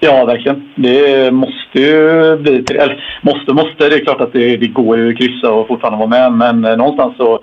Ja, 0.00 0.24
verkligen. 0.24 0.72
Det 0.76 1.30
måste 1.34 1.80
ju 1.80 2.36
bli 2.36 2.62
tre. 2.62 2.78
Eller 2.78 3.20
måste, 3.22 3.52
måste. 3.52 3.88
Det 3.88 3.94
är 3.94 4.04
klart 4.04 4.20
att 4.20 4.32
det, 4.32 4.56
det 4.56 4.66
går 4.66 4.98
ju 4.98 5.10
att 5.12 5.18
kryssa 5.18 5.50
och 5.50 5.68
fortfarande 5.68 5.98
vara 5.98 6.08
med. 6.08 6.32
Men 6.32 6.64
eh, 6.64 6.76
någonstans 6.76 7.16
så 7.16 7.40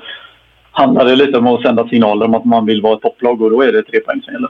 handlar 0.72 1.06
det 1.06 1.16
lite 1.16 1.38
om 1.38 1.48
att 1.48 1.62
sända 1.62 1.88
signaler 1.88 2.26
om 2.26 2.36
att 2.36 2.46
man 2.46 2.66
vill 2.66 2.82
vara 2.82 2.96
ett 2.96 3.02
topplag 3.02 3.42
och 3.42 3.50
då 3.50 3.62
är 3.62 3.72
det 3.72 3.84
tre 3.84 4.00
poäng 4.00 4.22
som 4.22 4.34
gäller. 4.34 4.50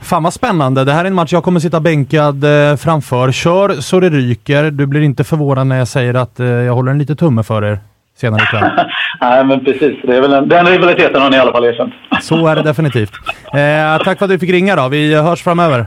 Fan 0.00 0.22
vad 0.22 0.32
spännande. 0.32 0.84
Det 0.84 0.92
här 0.92 1.04
är 1.04 1.08
en 1.08 1.14
match 1.14 1.32
jag 1.32 1.44
kommer 1.44 1.60
sitta 1.60 1.80
bänkad 1.80 2.44
eh, 2.44 2.76
framför. 2.76 3.32
Kör 3.32 3.68
så 3.80 4.00
det 4.00 4.10
ryker. 4.10 4.70
Du 4.70 4.86
blir 4.86 5.00
inte 5.00 5.24
förvånad 5.24 5.66
när 5.66 5.78
jag 5.78 5.88
säger 5.88 6.14
att 6.14 6.40
eh, 6.40 6.46
jag 6.46 6.74
håller 6.74 6.92
en 6.92 6.98
liten 6.98 7.16
tumme 7.16 7.42
för 7.42 7.64
er 7.64 7.78
senare 8.16 8.42
ikväll. 8.42 8.70
Nej, 9.20 9.44
men 9.44 9.64
precis. 9.64 9.94
Det 10.02 10.16
är 10.16 10.20
väl 10.20 10.32
en, 10.32 10.48
den 10.48 10.66
rivaliteten 10.66 11.22
har 11.22 11.30
ni 11.30 11.36
i 11.36 11.40
alla 11.40 11.52
fall 11.52 11.64
erkänt. 11.64 11.94
så 12.22 12.46
är 12.46 12.56
det 12.56 12.62
definitivt. 12.62 13.12
Eh, 13.52 14.04
tack 14.04 14.18
för 14.18 14.24
att 14.24 14.30
du 14.30 14.38
fick 14.38 14.50
ringa 14.50 14.76
då. 14.76 14.88
Vi 14.88 15.14
hörs 15.14 15.42
framöver. 15.42 15.86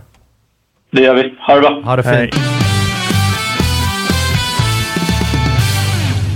Det 0.92 1.02
gör 1.02 1.14
vi. 1.14 1.34
Ha 1.48 1.56
det 1.56 1.62
bra. 1.62 1.82
Ha 1.84 1.96
det 1.96 2.04
fint. 2.04 2.16
Hej. 2.16 2.59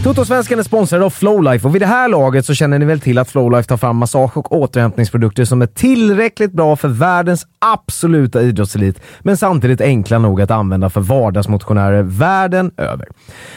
Totosvenskan 0.03 0.59
är 0.59 0.63
sponsrad 0.63 1.03
av 1.03 1.09
Flowlife 1.09 1.67
och 1.67 1.75
vid 1.75 1.81
det 1.81 1.85
här 1.85 2.07
laget 2.07 2.45
så 2.45 2.53
känner 2.53 2.79
ni 2.79 2.85
väl 2.85 2.99
till 2.99 3.17
att 3.17 3.29
Flowlife 3.29 3.67
tar 3.67 3.77
fram 3.77 3.97
massage 3.97 4.37
och 4.37 4.51
återhämtningsprodukter 4.51 5.45
som 5.45 5.61
är 5.61 5.65
tillräckligt 5.65 6.51
bra 6.51 6.75
för 6.75 6.87
världens 6.87 7.45
absoluta 7.59 8.41
idrottselit, 8.41 9.01
men 9.19 9.37
samtidigt 9.37 9.81
enkla 9.81 10.19
nog 10.19 10.41
att 10.41 10.51
använda 10.51 10.89
för 10.89 11.01
vardagsmotionärer 11.01 12.03
världen 12.03 12.71
över. 12.77 13.07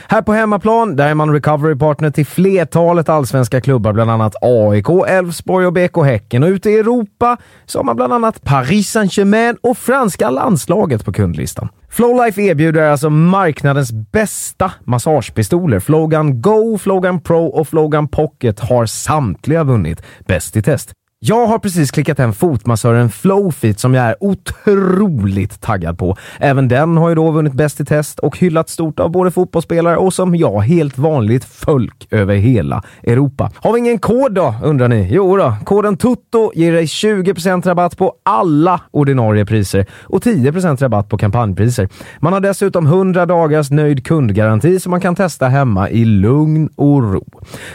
Här 0.09 0.22
på 0.22 0.32
hemmaplan, 0.32 0.97
där 0.97 1.09
är 1.09 1.14
man 1.14 1.32
recovery 1.32 1.74
partner 1.74 2.11
till 2.11 2.26
flertalet 2.26 3.09
allsvenska 3.09 3.61
klubbar, 3.61 3.92
bland 3.92 4.11
annat 4.11 4.34
AIK, 4.40 4.88
Elfsborg 5.09 5.66
och 5.66 5.72
BK 5.72 6.05
Häcken. 6.05 6.42
Och 6.42 6.49
ute 6.49 6.70
i 6.70 6.78
Europa 6.78 7.36
så 7.64 7.78
har 7.78 7.84
man 7.84 7.97
bland 7.97 8.12
annat 8.12 8.44
Paris 8.44 8.90
Saint-Germain 8.90 9.57
och 9.62 9.78
franska 9.78 10.30
landslaget 10.30 11.05
på 11.05 11.12
kundlistan. 11.12 11.68
Flowlife 11.97 12.42
erbjuder 12.42 12.82
alltså 12.82 13.11
marknadens 13.11 13.92
bästa 13.92 14.72
massagepistoler. 14.84 15.80
Flowgun 15.80 16.40
Go, 16.42 16.78
Flowgun 16.78 17.20
Pro 17.20 17.47
och 17.47 17.68
Flowgun 17.68 18.09
Pocket 18.09 18.61
har 18.61 18.86
samtliga 18.86 19.64
vunnit 19.64 20.03
Bäst 20.26 20.57
i 20.57 20.62
test. 20.62 20.92
Jag 21.19 21.47
har 21.47 21.59
precis 21.59 21.91
klickat 21.91 22.19
hem 22.19 22.33
fotmassören 22.33 23.11
Flowfeet 23.11 23.81
som 23.81 23.95
jag 23.95 24.05
är 24.05 24.17
otroligt 24.21 25.61
taggad 25.61 25.99
på. 25.99 26.17
Även 26.41 26.69
den 26.69 26.97
har 26.97 27.09
ju 27.09 27.14
då 27.14 27.31
vunnit 27.31 27.53
Bäst 27.53 27.81
i 27.81 27.85
test 27.85 28.19
och 28.19 28.39
hyllats 28.39 28.73
stort 28.73 29.01
av 29.01 29.11
både 29.11 29.31
fotbollsspelare 29.31 29.97
och 29.97 30.14
som 30.14 30.37
jag, 30.37 30.61
helt 30.61 30.99
vanligt 30.99 31.45
folk 31.45 32.09
över 32.11 32.35
hela 32.35 32.83
Europa. 33.03 33.51
Har 33.55 33.73
vi 33.73 33.79
ingen 33.79 33.99
kod 33.99 34.35
då, 34.35 34.55
undrar 34.62 34.89
ni? 34.89 35.09
Jo 35.11 35.37
då, 35.37 35.55
koden 35.64 35.97
TUTTO 35.97 36.53
ger 36.55 36.73
dig 36.73 36.85
20% 36.85 37.69
rabatt 37.69 37.99
på 37.99 38.14
alla 38.23 38.81
ordinarie 38.91 39.47
priser 39.47 39.87
och 40.03 40.23
10% 40.23 40.83
rabatt 40.83 41.09
på 41.09 41.19
kampanjpriser. 41.19 41.89
Man 42.21 42.33
har 42.33 42.41
dessutom 42.41 42.87
100 42.87 43.27
dagars 43.27 43.71
nöjd 43.71 44.07
kundgaranti 44.07 44.81
som 44.81 44.91
man 44.91 45.01
kan 45.01 45.14
testa 45.14 45.49
hemma 45.49 45.91
i 45.91 46.05
lugn 46.05 46.69
och 46.77 47.12
ro. 47.12 47.25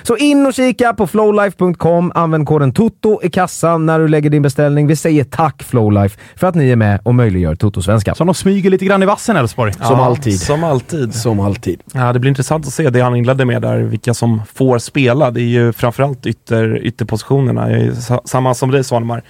Så 0.03 0.17
in 0.17 0.45
och 0.45 0.53
kika 0.53 0.93
på 0.93 1.07
flowlife.com, 1.07 2.11
använd 2.15 2.47
koden 2.47 2.73
TUTTO 2.73 3.19
i 3.31 3.33
kassan 3.33 3.85
när 3.85 3.99
du 3.99 4.07
lägger 4.07 4.29
din 4.29 4.41
beställning. 4.41 4.87
Vi 4.87 4.95
säger 4.95 5.23
tack 5.23 5.63
Flowlife 5.63 6.19
för 6.35 6.47
att 6.47 6.55
ni 6.55 6.69
är 6.69 6.75
med 6.75 6.99
och 7.03 7.15
möjliggör 7.15 7.55
Toto-svenskan. 7.55 8.15
Som 8.15 8.27
de 8.27 8.33
smyger 8.33 8.69
lite 8.69 8.85
grann 8.85 9.03
i 9.03 9.05
vassen 9.05 9.35
Elfsborg. 9.35 9.73
Som 9.73 9.99
alltid. 9.99 10.39
Som 10.41 10.63
alltid. 10.63 11.15
Som 11.15 11.39
alltid. 11.39 11.79
Ja, 11.93 12.13
det 12.13 12.19
blir 12.19 12.29
intressant 12.29 12.67
att 12.67 12.73
se 12.73 12.89
det 12.89 13.01
han 13.01 13.15
inledde 13.15 13.45
med 13.45 13.61
där, 13.61 13.77
vilka 13.77 14.13
som 14.13 14.41
får 14.53 14.79
spela. 14.79 15.31
Det 15.31 15.41
är 15.41 15.43
ju 15.43 15.73
framförallt 15.73 16.25
ytter, 16.25 16.77
ytterpositionerna. 16.85 17.71
Jag 17.71 17.81
är 17.81 17.91
sa- 17.91 18.21
samma 18.25 18.53
som 18.53 18.71
dig 18.71 18.83
Svanemar. 18.83 19.23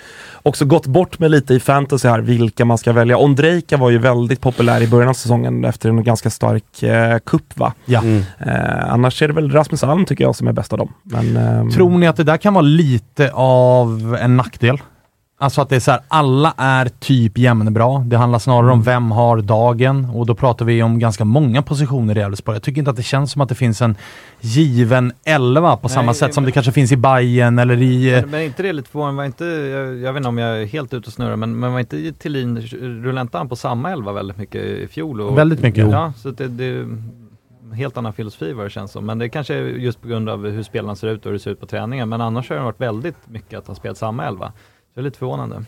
Också 0.43 0.65
gått 0.65 0.85
bort 0.85 1.19
med 1.19 1.31
lite 1.31 1.53
i 1.53 1.59
fantasy 1.59 2.07
här, 2.07 2.19
vilka 2.19 2.65
man 2.65 2.77
ska 2.77 2.93
välja. 2.93 3.17
Ondrejka 3.17 3.77
var 3.77 3.89
ju 3.89 3.97
väldigt 3.97 4.41
populär 4.41 4.81
i 4.81 4.87
början 4.87 5.09
av 5.09 5.13
säsongen 5.13 5.65
efter 5.65 5.89
en 5.89 6.03
ganska 6.03 6.29
stark 6.29 6.83
eh, 6.83 7.17
kupp 7.25 7.57
va? 7.57 7.73
Ja. 7.85 8.01
Eh, 8.39 8.93
annars 8.93 9.21
är 9.21 9.27
det 9.27 9.33
väl 9.33 9.51
Rasmus 9.51 9.83
Alm 9.83 10.05
tycker 10.05 10.23
jag 10.23 10.35
som 10.35 10.47
är 10.47 10.53
bäst 10.53 10.73
av 10.73 10.79
dem. 10.79 10.93
Men, 11.03 11.37
ehm, 11.37 11.71
Tror 11.71 11.97
ni 11.97 12.07
att 12.07 12.17
det 12.17 12.23
där 12.23 12.37
kan 12.37 12.53
vara 12.53 12.61
lite 12.61 13.31
av 13.33 14.17
en 14.21 14.37
nackdel? 14.37 14.77
Alltså 15.41 15.61
att 15.61 15.69
det 15.69 15.75
är 15.75 15.79
så 15.79 15.91
här, 15.91 15.99
alla 16.07 16.53
är 16.57 16.89
typ 16.99 17.37
jämnbra. 17.37 17.99
Det 17.99 18.17
handlar 18.17 18.39
snarare 18.39 18.71
om 18.71 18.81
vem 18.81 19.11
har 19.11 19.37
dagen 19.41 20.07
och 20.13 20.25
då 20.25 20.35
pratar 20.35 20.65
vi 20.65 20.83
om 20.83 20.99
ganska 20.99 21.25
många 21.25 21.61
positioner 21.61 22.17
i 22.17 22.21
Elfsborg. 22.21 22.55
Jag 22.55 22.63
tycker 22.63 22.79
inte 22.81 22.91
att 22.91 22.97
det 22.97 23.03
känns 23.03 23.31
som 23.31 23.41
att 23.41 23.49
det 23.49 23.55
finns 23.55 23.81
en 23.81 23.95
given 24.41 25.13
elva 25.23 25.77
på 25.77 25.89
samma 25.89 26.13
sätt 26.13 26.33
som 26.33 26.45
det 26.45 26.51
kanske 26.51 26.71
finns 26.71 26.91
i 26.91 26.97
Bayern 26.97 27.59
eller 27.59 27.81
i... 27.81 28.13
eh, 28.13 28.21
Men, 28.21 28.29
men 28.29 28.39
är 28.39 28.45
inte 28.45 28.63
det 28.63 28.73
lite 28.73 28.89
förvånande? 28.89 29.17
Var 29.17 29.25
inte, 29.25 29.45
jag, 29.45 29.97
jag 29.97 30.13
vet 30.13 30.17
inte 30.19 30.29
om 30.29 30.37
jag 30.37 30.61
är 30.61 30.65
helt 30.65 30.93
ute 30.93 31.07
och 31.07 31.13
snurrar, 31.13 31.35
men, 31.35 31.59
men 31.59 31.73
var 31.73 31.79
inte 31.79 32.11
Thelin, 32.13 32.61
rullade 32.81 33.21
inte 33.21 33.37
han 33.37 33.49
på 33.49 33.55
samma 33.55 33.91
elva 33.91 34.11
väldigt 34.11 34.37
mycket 34.37 34.61
i 34.65 34.87
fjol? 34.87 35.21
Och, 35.21 35.37
Väldigt 35.37 35.61
mycket. 35.61 35.91
Ja, 35.91 36.13
så 36.17 36.31
det, 36.31 36.47
det 36.47 36.65
är 36.65 36.87
helt 37.75 37.97
annan 37.97 38.13
filosofi 38.13 38.53
vad 38.53 38.65
det 38.65 38.69
känns 38.69 38.91
som. 38.91 39.05
Men 39.05 39.19
det 39.19 39.29
kanske 39.29 39.53
är 39.55 39.63
just 39.63 40.01
på 40.01 40.07
grund 40.07 40.29
av 40.29 40.49
hur 40.49 40.63
spelarna 40.63 40.95
ser 40.95 41.07
ut 41.07 41.19
och 41.19 41.25
hur 41.25 41.33
det 41.33 41.39
ser 41.39 41.51
ut 41.51 41.59
på 41.59 41.65
träningen. 41.65 42.09
Men 42.09 42.21
annars 42.21 42.49
har 42.49 42.55
det 42.57 42.63
varit 42.63 42.81
väldigt 42.81 43.17
mycket 43.29 43.59
att 43.59 43.67
ha 43.67 43.75
spelat 43.75 43.97
samma 43.97 44.25
elva. 44.25 44.51
Det 44.93 45.01
är 45.01 45.03
lite 45.03 45.17
förvånande. 45.17 45.63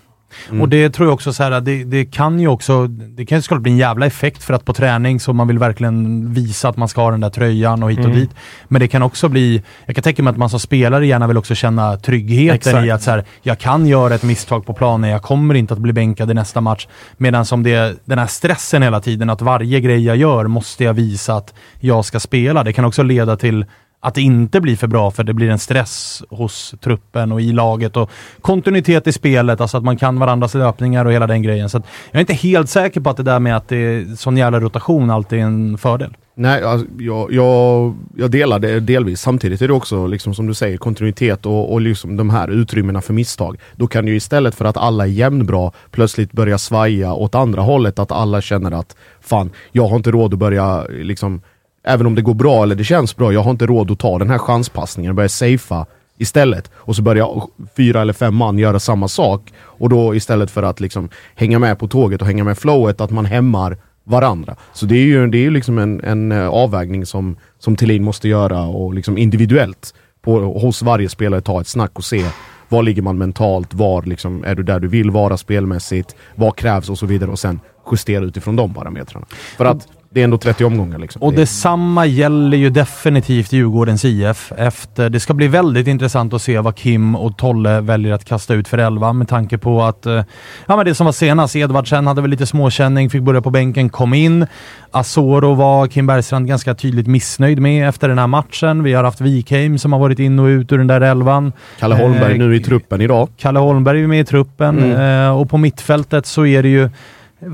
Och 0.62 0.70
det 0.70 0.90
tror 0.90 1.08
jag 1.08 1.14
också 1.14 1.34
så 1.34 1.44
här, 1.44 1.62
det, 1.62 1.84
det 1.84 2.06
kan 2.06 2.40
ju 2.40 2.48
också, 2.48 2.88
det 2.88 3.26
kan 3.26 3.38
ju 3.38 3.42
såklart 3.42 3.62
bli 3.62 3.72
en 3.72 3.78
jävla 3.78 4.06
effekt 4.06 4.44
för 4.44 4.54
att 4.54 4.66
på 4.66 4.74
träning 4.74 5.20
så 5.20 5.34
man 5.34 5.48
vill 5.48 5.60
verkligen 5.60 6.34
visa 6.34 6.70
att 6.70 6.78
man 6.78 6.88
ska 6.88 7.02
ha 7.02 7.12
den 7.12 7.20
där 7.20 7.30
tröjan 7.30 7.84
och 7.84 7.92
hit 7.92 8.00
och 8.00 8.06
Mm. 8.06 8.18
dit. 8.18 8.30
Men 8.68 8.80
det 8.80 8.88
kan 8.88 9.04
också 9.04 9.30
bli, 9.30 9.64
jag 9.86 9.96
kan 9.96 10.04
tänka 10.04 10.24
mig 10.24 10.32
att 10.32 10.38
man 10.38 10.50
som 10.50 10.60
spelare 10.60 11.08
gärna 11.08 11.28
vill 11.28 11.38
också 11.38 11.56
känna 11.56 11.98
tryggheten 11.98 12.56
Exakt. 12.56 12.86
i 12.86 12.92
att 12.92 13.02
så 13.02 13.12
här, 13.12 13.26
jag 13.42 13.60
kan 13.60 13.88
göra 13.88 14.16
ett 14.16 14.24
misstag 14.24 14.66
på 14.66 14.74
planen, 14.74 15.10
jag 15.10 15.22
kommer 15.22 15.56
inte 15.56 15.74
att 15.74 15.80
bli 15.80 15.94
bänkad 15.94 16.32
i 16.32 16.34
nästa 16.34 16.62
match. 16.62 16.88
Medan 17.18 17.46
som 17.46 17.64
det, 17.64 17.96
den 18.06 18.20
här 18.20 18.28
stressen 18.28 18.84
hela 18.84 19.00
tiden, 19.02 19.30
att 19.30 19.42
varje 19.42 19.80
grej 19.80 20.06
jag 20.06 20.18
gör 20.18 20.48
måste 20.48 20.84
jag 20.84 20.94
visa 20.94 21.36
att 21.36 21.54
jag 21.80 22.06
ska 22.06 22.20
spela. 22.20 22.64
Det 22.64 22.74
kan 22.74 22.86
också 22.86 23.04
leda 23.04 23.36
till 23.38 23.66
att 24.04 24.16
det 24.16 24.22
inte 24.22 24.62
blir 24.62 24.76
för 24.76 24.88
bra 24.88 25.12
för 25.12 25.24
det 25.24 25.34
blir 25.34 25.50
en 25.50 25.60
stress 25.60 26.24
hos 26.30 26.76
truppen 26.82 27.32
och 27.32 27.42
i 27.42 27.52
laget 27.52 27.98
och 27.98 28.10
kontinuitet 28.42 29.08
i 29.08 29.12
spelet, 29.12 29.62
alltså 29.62 29.78
att 29.78 29.84
man 29.84 29.98
kan 29.98 30.20
varandras 30.20 30.54
löpningar 30.54 31.06
och 31.06 31.12
hela 31.14 31.28
den 31.28 31.42
grejen. 31.42 31.70
Så 31.70 31.78
att 31.78 31.84
jag 32.12 32.16
är 32.16 32.20
inte 32.20 32.34
helt 32.34 32.70
säker 32.70 33.02
på 33.02 33.10
att 33.10 33.18
det 33.18 33.24
där 33.24 33.40
med 33.40 33.58
att 33.58 33.68
det 33.68 33.78
är 33.78 34.16
sån 34.16 34.38
jävla 34.38 34.60
rotation 34.60 35.10
alltid 35.10 35.40
är 35.40 35.44
en 35.44 35.78
fördel. 35.78 36.16
Nej, 36.36 36.64
alltså, 36.64 36.88
jag, 37.00 37.34
jag, 37.34 37.94
jag 38.16 38.32
delar 38.32 38.60
det 38.60 38.80
delvis. 38.80 39.22
Samtidigt 39.22 39.62
är 39.62 39.68
det 39.68 39.74
också, 39.74 40.08
liksom, 40.08 40.36
som 40.36 40.48
du 40.48 40.54
säger, 40.54 40.78
kontinuitet 40.78 41.46
och, 41.46 41.74
och 41.74 41.82
liksom 41.82 42.18
de 42.18 42.30
här 42.30 42.48
utrymmena 42.48 43.02
för 43.02 43.14
misstag. 43.14 43.58
Då 43.76 43.88
kan 43.88 44.08
ju 44.08 44.16
istället 44.16 44.56
för 44.56 44.66
att 44.66 44.78
alla 44.78 45.04
är 45.04 45.10
jämnbra 45.10 45.72
plötsligt 45.92 46.32
börja 46.32 46.58
svaja 46.58 47.14
åt 47.14 47.36
andra 47.36 47.62
hållet, 47.62 48.00
att 48.00 48.12
alla 48.12 48.42
känner 48.42 48.72
att 48.72 48.96
fan, 49.22 49.52
jag 49.72 49.88
har 49.88 49.96
inte 49.96 50.12
råd 50.12 50.34
att 50.34 50.40
börja 50.40 50.84
liksom 50.84 51.42
Även 51.84 52.06
om 52.06 52.16
det 52.16 52.22
går 52.22 52.34
bra 52.34 52.64
eller 52.64 52.76
det 52.76 52.84
känns 52.84 53.16
bra, 53.16 53.34
jag 53.34 53.44
har 53.44 53.52
inte 53.52 53.66
råd 53.66 53.92
att 53.92 54.00
ta 54.00 54.20
den 54.20 54.30
här 54.30 54.38
chanspassningen 54.38 55.10
och 55.10 55.16
börja 55.16 55.30
safea 55.30 55.86
istället. 56.18 56.72
Och 56.76 56.96
så 56.96 57.02
börjar 57.02 57.44
fyra 57.78 58.02
eller 58.02 58.14
fem 58.14 58.36
man 58.36 58.58
göra 58.58 58.80
samma 58.80 59.08
sak. 59.08 59.54
Och 59.62 59.90
då 59.90 60.16
istället 60.16 60.52
för 60.52 60.64
att 60.64 60.80
liksom 60.80 61.10
hänga 61.36 61.60
med 61.60 61.80
på 61.80 61.88
tåget 61.88 62.22
och 62.22 62.28
hänga 62.28 62.44
med 62.44 62.58
flowet, 62.58 63.02
att 63.02 63.12
man 63.12 63.26
hämmar 63.26 63.78
varandra. 64.04 64.56
Så 64.74 64.86
det 64.86 64.96
är 64.96 65.06
ju, 65.06 65.28
det 65.28 65.46
är 65.46 65.52
liksom 65.52 65.78
en, 65.78 66.04
en 66.04 66.32
eh, 66.32 66.48
avvägning 66.48 67.06
som, 67.06 67.38
som 67.60 67.76
Thelin 67.76 68.04
måste 68.04 68.28
göra 68.28 68.62
och 68.62 68.94
liksom 68.94 69.18
individuellt 69.18 69.94
på, 70.22 70.40
hos 70.40 70.82
varje 70.82 71.10
spelare 71.10 71.42
ta 71.42 71.62
ett 71.62 71.68
snack 71.68 71.92
och 71.94 72.06
se 72.06 72.26
var 72.70 72.84
ligger 72.84 73.02
man 73.02 73.18
mentalt, 73.18 73.74
var 73.74 74.04
liksom, 74.04 74.44
är 74.44 74.56
du 74.56 74.64
där 74.64 74.80
du 74.80 74.88
vill 74.88 75.12
vara 75.12 75.38
spelmässigt, 75.38 76.16
vad 76.36 76.56
krävs 76.56 76.90
och 76.90 76.98
så 76.98 77.06
vidare 77.06 77.32
och 77.32 77.40
sen 77.40 77.60
justera 77.92 78.26
utifrån 78.26 78.56
de 78.56 78.74
parametrarna. 78.74 79.26
För 79.58 79.66
att 79.66 79.88
det 80.14 80.20
är 80.20 80.24
ändå 80.24 80.38
30 80.38 80.66
omgångar 80.66 81.00
liksom. 81.00 81.22
Och 81.22 81.32
Det- 81.32 81.38
detsamma 81.38 82.06
gäller 82.06 82.58
ju 82.58 82.70
definitivt 82.70 83.52
Djurgårdens 83.54 84.06
IF. 84.06 84.52
Efter, 84.58 85.10
det 85.10 85.20
ska 85.20 85.34
bli 85.34 85.48
väldigt 85.48 85.88
intressant 85.88 86.34
att 86.34 86.42
se 86.42 86.60
vad 86.60 86.76
Kim 86.76 87.16
och 87.16 87.38
Tolle 87.38 87.82
väljer 87.82 88.14
att 88.14 88.26
kasta 88.26 88.54
ut 88.54 88.68
för 88.68 88.78
elva 88.78 89.14
med 89.14 89.28
tanke 89.28 89.58
på 89.58 89.84
att, 89.84 90.06
eh, 90.06 90.24
ja 90.66 90.76
men 90.76 90.86
det 90.86 90.96
som 90.96 91.06
var 91.06 91.12
senast, 91.14 91.56
Edvardsen 91.56 92.08
hade 92.08 92.22
väl 92.22 92.32
lite 92.32 92.46
småkänning, 92.46 93.10
fick 93.10 93.22
börja 93.22 93.42
på 93.42 93.50
bänken, 93.50 93.90
kom 93.90 94.14
in. 94.14 94.46
Asoro 94.92 95.54
var 95.54 95.88
Kim 95.88 96.08
Bergstrand 96.08 96.48
ganska 96.48 96.74
tydligt 96.76 97.08
missnöjd 97.08 97.60
med 97.60 97.90
efter 97.90 98.08
den 98.10 98.20
här 98.20 98.28
matchen. 98.28 98.84
Vi 98.84 98.94
har 98.94 99.04
haft 99.04 99.22
Wikheim 99.22 99.78
som 99.78 99.94
har 99.94 100.00
varit 100.00 100.20
in 100.20 100.40
och 100.40 100.46
ut 100.46 100.72
ur 100.72 100.78
den 100.78 100.88
där 100.88 101.02
elvan. 101.02 101.52
Kalle 101.80 101.96
Holmberg 101.96 102.32
Eh, 102.32 102.38
nu 102.38 102.56
i 102.56 102.60
truppen 102.60 103.02
idag. 103.02 103.30
Kalle 103.38 103.60
Holmberg 103.60 104.04
är 104.04 104.08
med 104.08 104.20
i 104.20 104.26
truppen 104.26 104.80
Mm. 104.80 105.26
eh, 105.26 105.38
och 105.38 105.50
på 105.50 105.58
mittfältet 105.58 106.26
så 106.26 106.46
är 106.46 106.64
det 106.64 106.70
ju 106.70 106.90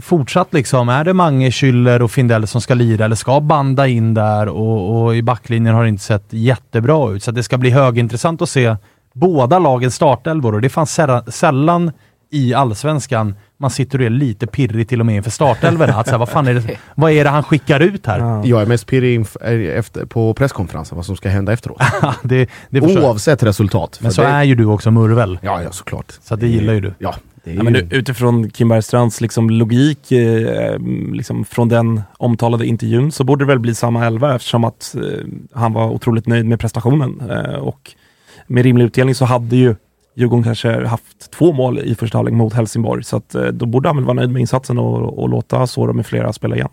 fortsatt 0.02 0.54
liksom, 0.54 0.90
är 0.90 1.04
det 1.04 1.14
Mange, 1.14 1.50
Schüller 1.50 2.00
och 2.00 2.12
Findell 2.12 2.48
som 2.48 2.62
ska 2.62 2.74
lira 2.74 3.06
eller 3.06 3.16
ska 3.16 3.40
banda 3.40 3.88
in 3.88 4.14
där 4.14 4.48
och, 4.48 5.04
och 5.04 5.16
i 5.16 5.22
backlinjen 5.22 5.76
har 5.76 5.84
det 5.84 5.90
inte 5.90 6.04
sett 6.04 6.26
jättebra 6.30 7.12
ut. 7.12 7.24
Så 7.24 7.32
att 7.32 7.36
det 7.36 7.44
ska 7.44 7.58
bli 7.58 7.70
högintressant 7.70 8.42
att 8.42 8.50
se 8.50 8.76
båda 9.14 9.60
lagens 9.60 9.96
startelvor 9.96 10.56
och 10.56 10.62
det 10.62 10.70
fanns 10.70 10.94
sällan, 10.94 11.32
sällan 11.32 11.92
i 12.32 12.54
allsvenskan 12.54 13.36
man 13.58 13.70
sitter 13.70 14.00
och 14.00 14.06
är 14.06 14.10
lite 14.10 14.48
pirrig 14.48 14.90
till 14.90 15.00
och 15.00 15.06
med 15.06 15.16
inför 15.16 15.32
startelvorna. 15.32 15.94
Att 15.94 16.08
så 16.08 16.12
här, 16.12 16.18
vad, 16.18 16.30
fan 16.30 16.48
är 16.48 16.54
det, 16.54 16.78
vad 16.96 17.12
är 17.12 17.24
det 17.24 17.30
han 17.30 17.44
skickar 17.44 17.80
ut 17.80 18.06
här? 18.06 18.42
Jag 18.46 18.62
är 18.62 18.66
mest 18.66 18.88
pirrig 18.88 19.20
inf- 19.20 19.44
efter, 19.78 20.06
på 20.06 20.34
presskonferensen 20.34 20.96
vad 20.96 21.06
som 21.06 21.16
ska 21.16 21.30
hända 21.30 21.54
efteråt. 21.54 21.82
det, 22.24 22.50
det. 22.70 22.82
Oavsett 22.82 23.44
resultat. 23.44 24.00
Men 24.02 24.12
så 24.12 24.22
det, 24.22 24.28
är 24.28 24.44
ju 24.44 24.56
du 24.56 24.66
också 24.66 24.92
Murvel. 24.92 25.40
Ja, 25.42 25.64
ja 25.64 25.72
såklart. 25.72 26.14
Så 26.24 26.36
det 26.36 26.48
gillar 26.48 26.74
ju 26.74 26.82
du. 26.82 26.94
Ja, 27.00 27.16
är 27.44 27.54
Ja, 27.54 27.64
men 27.64 27.74
ju... 27.76 27.88
utifrån 27.92 28.50
Kim 28.50 28.70
Bergstrands 28.70 29.22
liksom 29.22 29.50
logik 29.50 30.12
eh, 30.12 30.80
liksom 31.14 31.46
från 31.46 31.70
den 31.70 32.02
omtalade 32.18 32.66
intervjun 32.66 33.12
så 33.12 33.24
borde 33.24 33.46
det 33.46 33.48
väl 33.48 33.60
bli 33.60 33.76
samma 33.76 34.06
elva 34.06 34.36
eftersom 34.36 34.64
att 34.64 34.96
eh, 34.96 35.26
han 35.54 35.74
var 35.74 35.90
otroligt 35.90 36.28
nöjd 36.28 36.46
med 36.46 36.60
prestationen. 36.60 37.22
Eh, 37.30 37.56
och 37.56 37.92
med 38.48 38.64
rimlig 38.64 38.86
utdelning 38.86 39.16
så 39.16 39.26
hade 39.26 39.56
ju 39.56 39.76
Djurgården 40.20 40.43
kanske 40.43 40.86
haft 40.88 41.32
två 41.32 41.53
mål 41.53 41.80
i 41.80 41.95
första 41.95 42.17
halvlek 42.17 42.34
mot 42.36 42.53
Helsingborg. 42.53 43.03
Så 43.03 43.17
att, 43.17 43.36
eh, 43.36 43.43
då 43.43 43.65
borde 43.65 43.89
han 43.89 43.95
väl 43.95 44.05
vara 44.05 44.13
nöjd 44.13 44.30
med 44.32 44.39
insatsen 44.39 44.78
och, 44.78 45.20
och 45.20 45.30
låta 45.30 45.67
Soro 45.67 45.93
med 45.93 46.05
flera 46.05 46.34
spela 46.34 46.55
igen. 46.55 46.70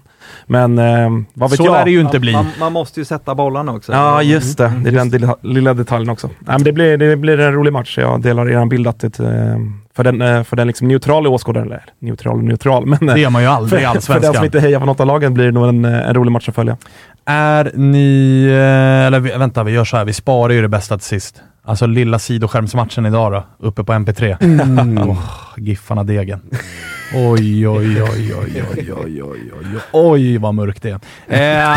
Men 0.47 0.79
eh, 0.79 1.11
vad 1.35 1.51
vet 1.51 1.57
Så 1.57 1.65
jag? 1.65 1.73
lär 1.73 1.85
det 1.85 1.91
ju 1.91 2.01
inte 2.01 2.19
bli. 2.21 2.33
Man, 2.33 2.47
man 2.61 2.73
måste 2.73 3.01
ju 3.01 3.05
sätta 3.05 3.35
bollarna 3.35 3.73
också. 3.73 3.93
Ja, 3.93 4.23
just 4.23 4.59
det. 4.59 4.73
Det 4.85 4.89
är 4.91 4.93
den 4.93 5.09
lilla, 5.09 5.37
lilla 5.43 5.75
detaljen 5.75 6.11
också. 6.11 6.27
Nej, 6.27 6.35
men 6.47 6.63
det, 6.63 6.73
blir, 6.73 6.97
det 6.99 7.17
blir 7.17 7.41
en 7.41 7.53
rolig 7.53 7.73
match. 7.73 7.99
Jag 7.99 8.23
delar 8.23 8.49
er 8.51 8.67
bild 8.67 8.87
att 8.87 9.01
det, 9.01 9.21
eh, 9.21 9.59
för 9.97 10.05
den, 10.05 10.23
eh, 10.23 10.43
för 10.43 10.57
den 10.57 10.67
liksom 10.67 10.89
neutrala 10.89 11.29
åskådaren, 11.29 11.67
eller 11.67 11.83
neutral 11.99 12.37
och 12.37 12.45
neutral, 12.45 12.87
men 12.87 13.07
Det 13.07 13.21
gör 13.21 13.31
man 13.31 13.43
ju 13.43 13.49
aldrig 13.49 13.83
i 13.83 13.85
för, 13.85 13.91
för 13.93 13.93
den 13.95 14.03
som 14.03 14.15
allsvenskan. 14.15 14.45
inte 14.45 14.61
hejar 14.61 14.81
på 14.81 14.87
något 14.87 15.01
av 15.01 15.07
lagen 15.07 15.35
blir 15.35 15.45
det 15.45 15.53
nog 15.53 15.69
en, 15.69 15.85
en 15.85 16.15
rolig 16.15 16.33
match 16.33 16.49
att 16.49 16.55
följa. 16.55 16.77
Är 17.25 17.73
ni... 17.75 18.45
Eller 19.07 19.21
vi- 19.21 19.31
vänta, 19.39 19.65
vi 19.65 19.73
gör 19.73 19.85
så 19.85 19.97
här. 19.97 20.05
Vi 20.05 20.13
sparar 20.13 20.53
ju 20.53 20.63
det 20.63 20.69
bästa 20.69 20.99
till 20.99 21.07
sist. 21.07 21.43
Alltså 21.67 21.87
lilla 21.87 22.19
sidoskärmsmatchen 22.19 23.07
idag 23.07 23.33
då, 23.33 23.67
uppe 23.67 23.85
på 23.85 23.93
MP3. 23.93 24.37
Mm. 24.41 24.99
Åh, 25.09 25.19
Giffarna 25.57 26.05
degen. 26.05 26.41
Oj, 27.15 27.69
oj, 27.69 28.03
oj, 28.03 28.03
oj, 28.03 28.35
oj, 28.35 28.63
oj, 28.75 29.23
oj, 29.23 29.23
oj, 29.23 29.79
oj, 29.93 30.39
vad 30.39 30.55
mörkt 30.55 30.83
det 30.83 30.91
är. 30.91 31.01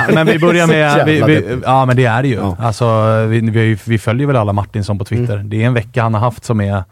Eh, 0.07 0.13
men 0.13 0.27
vi 0.27 0.39
börjar 0.39 0.67
med... 0.67 1.05
Vi, 1.05 1.21
vi, 1.21 1.59
ja, 1.63 1.85
men 1.85 1.95
det 1.95 2.05
är 2.05 2.21
det 2.21 2.27
ju. 2.27 2.35
Ja. 2.35 2.57
Alltså, 2.59 2.85
vi, 3.25 3.39
vi, 3.39 3.77
vi 3.85 3.99
följer 3.99 4.27
väl 4.27 4.35
alla 4.35 4.53
Martinsson 4.53 4.97
på 4.97 5.05
Twitter. 5.05 5.37
Det 5.37 5.63
är 5.63 5.67
en 5.67 5.73
vecka 5.73 6.03
han 6.03 6.13
har 6.13 6.21
haft 6.21 6.45
som 6.45 6.61
är 6.61 6.83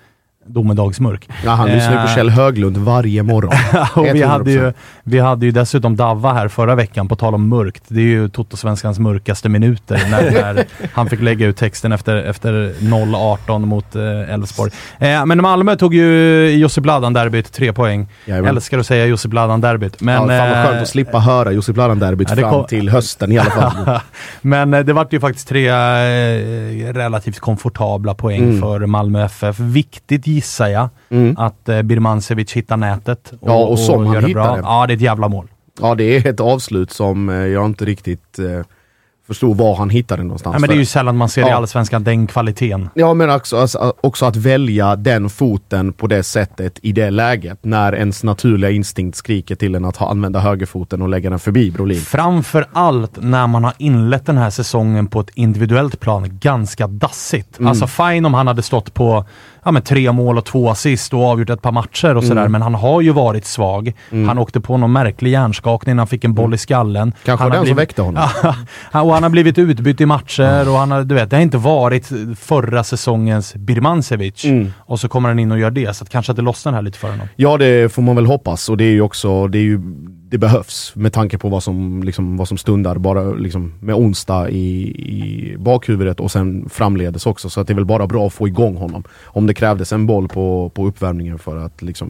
domedagsmörk. 0.47 1.29
Ja, 1.45 1.51
han 1.51 1.67
lyssnar 1.69 1.91
ju 1.91 1.97
på 1.97 2.03
Eh, 2.07 2.15
Kjell 2.15 2.29
Höglund 2.29 2.77
varje 2.77 3.23
morgon. 3.23 3.51
och 3.95 4.05
vi, 4.15 4.23
hade 4.23 4.51
ju, 4.51 4.59
100%. 4.67 4.73
vi 5.03 5.19
hade 5.19 5.45
ju 5.45 5.51
dessutom 5.51 5.95
Davva 5.95 6.33
här 6.33 6.47
förra 6.47 6.75
veckan, 6.75 7.07
på 7.07 7.15
tal 7.15 7.33
om 7.35 7.49
mörkt. 7.49 7.83
Det 7.87 7.99
är 7.99 8.03
ju 8.05 8.29
Totosvenskans 8.29 8.99
mörkaste 8.99 9.49
minuter 9.49 10.01
när, 10.11 10.31
när 10.55 10.65
han 10.93 11.09
fick 11.09 11.21
lägga 11.21 11.47
ut 11.47 11.57
texten 11.57 11.91
efter, 11.91 12.15
efter 12.15 12.73
0-18 12.79 13.65
mot 13.65 13.95
eh, 13.95 14.33
Elfsborg. 14.33 14.71
Eh, 14.99 15.25
men 15.25 15.41
Malmö 15.41 15.75
tog 15.75 15.93
ju 15.93 16.49
Josip 16.49 16.85
Ladan-derbyt 16.85 17.51
tre 17.53 17.73
poäng. 17.73 18.07
Jajamän. 18.25 18.49
Älskar 18.55 18.79
att 18.79 18.85
säga 18.85 19.05
Josip 19.05 19.33
Ladan-derbyt. 19.33 20.01
Men, 20.01 20.13
ja, 20.15 20.19
fan 20.27 20.49
vad 20.49 20.63
skönt 20.65 20.75
eh, 20.75 20.81
att 20.81 20.87
slippa 20.87 21.19
höra 21.19 21.51
Josip 21.51 21.75
Bladan-derbyt 21.75 22.29
fram 22.29 22.51
kom- 22.51 22.65
till 22.67 22.89
hösten 22.89 23.31
i 23.31 23.37
alla 23.37 23.49
fall. 23.51 23.99
Men 24.41 24.73
eh, 24.73 24.79
det 24.79 24.93
vart 24.93 25.13
ju 25.13 25.19
faktiskt 25.19 25.47
tre 25.47 25.67
eh, 25.67 26.93
relativt 26.93 27.39
komfortabla 27.39 28.13
poäng 28.13 28.37
Mm. 28.37 28.61
för 28.61 28.85
Malmö 28.85 29.25
FF. 29.25 29.59
Viktigt 29.59 30.27
gissar 30.37 30.67
jag, 30.67 30.89
Mm. 31.09 31.35
att 31.37 31.69
eh, 31.69 31.81
Birmancevic 31.81 32.53
hittar 32.53 32.77
nätet. 32.77 33.33
Ja, 33.45 33.65
och 33.65 33.79
som 33.79 34.05
han 34.05 34.13
gör 34.13 34.21
det 34.21 34.27
hittar 34.27 34.55
det. 34.57 34.61
Ja, 34.63 34.85
det 34.87 34.93
är 34.93 34.95
ett 34.95 35.01
jävla 35.01 35.27
mål. 35.27 35.47
Ja, 35.81 35.95
det 35.95 36.03
är 36.03 36.27
ett 36.27 36.39
avslut 36.39 36.91
som 36.91 37.29
eh, 37.29 37.35
jag 37.35 37.65
inte 37.65 37.85
riktigt 37.85 38.39
eh, 38.39 38.65
förstod 39.27 39.57
var 39.57 39.75
han 39.75 39.89
hittade 39.89 40.23
någonstans. 40.23 40.53
Ja, 40.53 40.59
men 40.59 40.69
det 40.69 40.75
är 40.75 40.79
ju 40.79 40.85
sällan 40.85 41.17
man 41.17 41.29
ser 41.29 41.41
i 41.41 41.49
Ja. 41.49 41.55
Allsvenskan 41.55 42.03
den 42.03 42.27
kvaliteten. 42.27 42.89
Ja, 42.93 43.13
men 43.13 43.29
också, 43.29 43.57
alltså, 43.57 43.93
också 44.01 44.25
att 44.25 44.35
välja 44.35 44.95
den 44.95 45.29
foten 45.29 45.93
på 45.93 46.07
det 46.07 46.23
sättet 46.23 46.79
i 46.81 46.91
det 46.91 47.09
läget. 47.09 47.59
När 47.65 47.95
ens 47.95 48.23
naturliga 48.23 48.69
instinkt 48.71 49.17
skriker 49.17 49.55
till 49.55 49.75
en 49.75 49.85
att 49.85 49.97
ha, 49.97 50.09
använda 50.11 50.39
högerfoten 50.39 51.01
och 51.01 51.09
lägga 51.09 51.29
den 51.29 51.39
förbi 51.39 51.71
Brolin. 51.71 52.01
Framför 52.01 52.65
allt 52.73 53.11
när 53.21 53.47
man 53.47 53.63
har 53.63 53.73
inlett 53.77 54.25
den 54.25 54.37
här 54.37 54.49
säsongen 54.49 55.07
på 55.07 55.19
ett 55.19 55.29
individuellt 55.33 55.99
plan 55.99 56.39
ganska 56.41 56.87
dassigt. 56.87 57.59
Mm. 57.59 57.69
Alltså 57.69 57.87
fine 57.87 58.25
om 58.25 58.33
han 58.33 58.47
hade 58.47 58.61
stått 58.61 58.93
på 58.93 59.25
ja, 59.67 59.71
men 59.71 59.81
tre 59.81 60.11
mål 60.11 60.37
och 60.37 60.45
två 60.45 60.69
assist 60.69 61.13
och 61.13 61.23
avgjort 61.23 61.49
ett 61.49 61.61
par 61.61 61.71
matcher 61.71 62.15
och 62.17 62.23
sådär, 62.23 62.41
Mm. 62.41 62.51
men 62.51 62.61
han 62.61 62.75
har 62.75 63.01
ju 63.01 63.11
varit 63.11 63.45
svag. 63.45 63.93
Mm. 64.11 64.27
Han 64.27 64.37
åkte 64.37 64.61
på 64.61 64.77
någon 64.77 64.91
märklig 64.91 65.31
hjärnskakning 65.31 65.95
när 65.95 66.01
han 66.01 66.07
fick 66.07 66.23
en 66.23 66.33
boll 66.33 66.53
i 66.53 66.57
skallen. 66.57 67.13
Kanske 67.25 67.43
han 67.43 67.51
den 67.51 67.59
har 67.59 67.65
som 67.65 67.75
blivit- 67.75 67.89
väckte 67.89 68.01
honom. 68.01 68.23
Och 68.91 69.13
han 69.13 69.23
har 69.23 69.29
blivit 69.29 69.57
utbytt 69.57 70.01
i 70.01 70.05
matcher 70.05 70.69
och 70.69 70.75
han 70.77 70.91
har, 70.91 71.03
du 71.03 71.15
vet, 71.15 71.29
det 71.29 71.35
har 71.35 71.41
inte 71.43 71.57
varit 71.57 72.09
förra 72.39 72.83
säsongens 72.83 73.55
Birmancevic. 73.55 74.45
Mm. 74.45 74.73
Och 74.79 74.99
så 74.99 75.07
kommer 75.09 75.29
han 75.29 75.39
in 75.39 75.51
och 75.51 75.59
gör 75.59 75.71
det, 75.71 75.95
så 75.95 76.03
att 76.03 76.09
kanske 76.09 76.31
att 76.31 76.35
det 76.35 76.41
lossnar 76.41 76.73
här 76.73 76.81
lite 76.81 76.97
för 76.97 77.09
honom. 77.11 77.27
Ja, 77.35 77.57
det 77.57 77.93
får 77.93 78.01
man 78.01 78.15
väl 78.15 78.25
hoppas 78.25 78.69
och 78.69 78.77
det 78.77 78.83
är 78.83 78.91
ju 78.91 79.01
också, 79.01 79.47
det, 79.47 79.57
är 79.57 79.61
ju, 79.63 79.79
det 80.29 80.37
behövs 80.37 80.95
med 80.95 81.13
tanke 81.13 81.37
på 81.37 81.49
vad 81.49 81.63
som, 81.63 82.03
liksom, 82.03 82.37
vad 82.37 82.47
som 82.47 82.57
stundar 82.57 82.97
bara 82.97 83.23
liksom, 83.23 83.73
med 83.79 83.95
onsdag 83.95 84.49
i, 84.49 84.89
i 84.89 85.55
bakhuvudet 85.57 86.19
och 86.19 86.31
sen 86.31 86.69
framledes 86.69 87.25
också. 87.25 87.49
Så 87.49 87.61
att 87.61 87.67
det 87.67 87.73
är 87.73 87.75
väl 87.75 87.85
bara 87.85 88.07
bra 88.07 88.27
att 88.27 88.33
få 88.33 88.47
igång 88.47 88.75
honom. 88.75 89.03
Om 89.23 89.47
det 89.47 89.53
krävdes 89.53 89.93
en 89.93 90.05
boll 90.05 90.27
på, 90.27 90.71
på 90.75 90.87
uppvärmningen 90.87 91.39
för 91.39 91.57
att 91.57 91.81
liksom, 91.81 92.09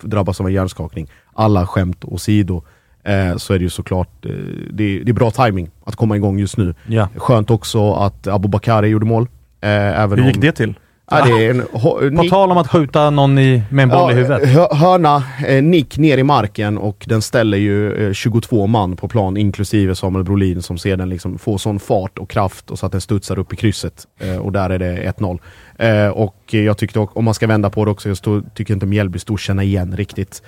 drabbas 0.00 0.40
av 0.40 0.46
en 0.46 0.52
hjärnskakning, 0.52 1.08
alla 1.32 1.66
skämt 1.66 2.04
åsido, 2.04 2.62
eh, 3.04 3.36
så 3.36 3.54
är 3.54 3.58
det 3.58 3.64
ju 3.64 3.70
såklart, 3.70 4.26
eh, 4.26 4.30
det, 4.70 4.98
det 4.98 5.10
är 5.10 5.12
bra 5.12 5.30
timing 5.30 5.70
att 5.84 5.96
komma 5.96 6.16
igång 6.16 6.38
just 6.38 6.56
nu. 6.56 6.74
Ja. 6.86 7.08
Skönt 7.16 7.50
också 7.50 7.92
att 7.92 8.26
Abubakari 8.26 8.88
gjorde 8.88 9.06
mål. 9.06 9.28
Eh, 9.60 10.00
även 10.00 10.18
Hur 10.18 10.26
gick 10.26 10.36
om, 10.36 10.40
det 10.40 10.52
till? 10.52 10.74
Ja, 11.18 11.24
det 11.36 11.46
är 11.46 11.50
en, 11.50 12.16
På 12.16 12.24
tal 12.30 12.50
om 12.50 12.56
att 12.58 12.68
skjuta 12.70 13.10
någon 13.10 13.38
i, 13.38 13.62
med 13.70 13.82
en 13.82 13.88
boll 13.88 14.12
i 14.12 14.14
huvudet. 14.14 14.48
hö- 14.48 14.74
Hörna, 14.74 15.24
eh, 15.46 15.62
nick 15.62 15.98
ner 15.98 16.18
i 16.18 16.22
marken 16.22 16.78
och 16.78 17.04
den 17.08 17.22
ställer 17.22 17.58
ju 17.58 18.06
eh, 18.08 18.12
22 18.12 18.66
man 18.66 18.96
på 18.96 19.08
plan 19.08 19.36
inklusive 19.36 19.94
Samuel 19.94 20.24
Brolin 20.24 20.62
som 20.62 20.78
sedan 20.78 21.08
liksom 21.08 21.38
får 21.38 21.58
sån 21.58 21.80
fart 21.80 22.18
och 22.18 22.30
kraft 22.30 22.70
och 22.70 22.78
så 22.78 22.86
att 22.86 22.92
den 22.92 23.00
studsar 23.00 23.38
upp 23.38 23.52
i 23.52 23.56
krysset. 23.56 24.06
Eh, 24.20 24.36
och 24.36 24.52
där 24.52 24.70
är 24.70 24.78
det 24.78 25.12
1-0. 25.18 25.38
Eh, 25.78 26.08
och 26.08 26.36
jag 26.50 26.78
tyckte, 26.78 26.98
om 26.98 27.24
man 27.24 27.34
ska 27.34 27.46
vända 27.46 27.70
på 27.70 27.84
det 27.84 27.90
också, 27.90 28.08
jag 28.08 28.16
stod, 28.16 28.54
tycker 28.54 28.74
inte 28.74 28.86
Mjällby 28.86 29.18
stod 29.18 29.40
känna 29.40 29.62
igen 29.62 29.96
riktigt. 29.96 30.42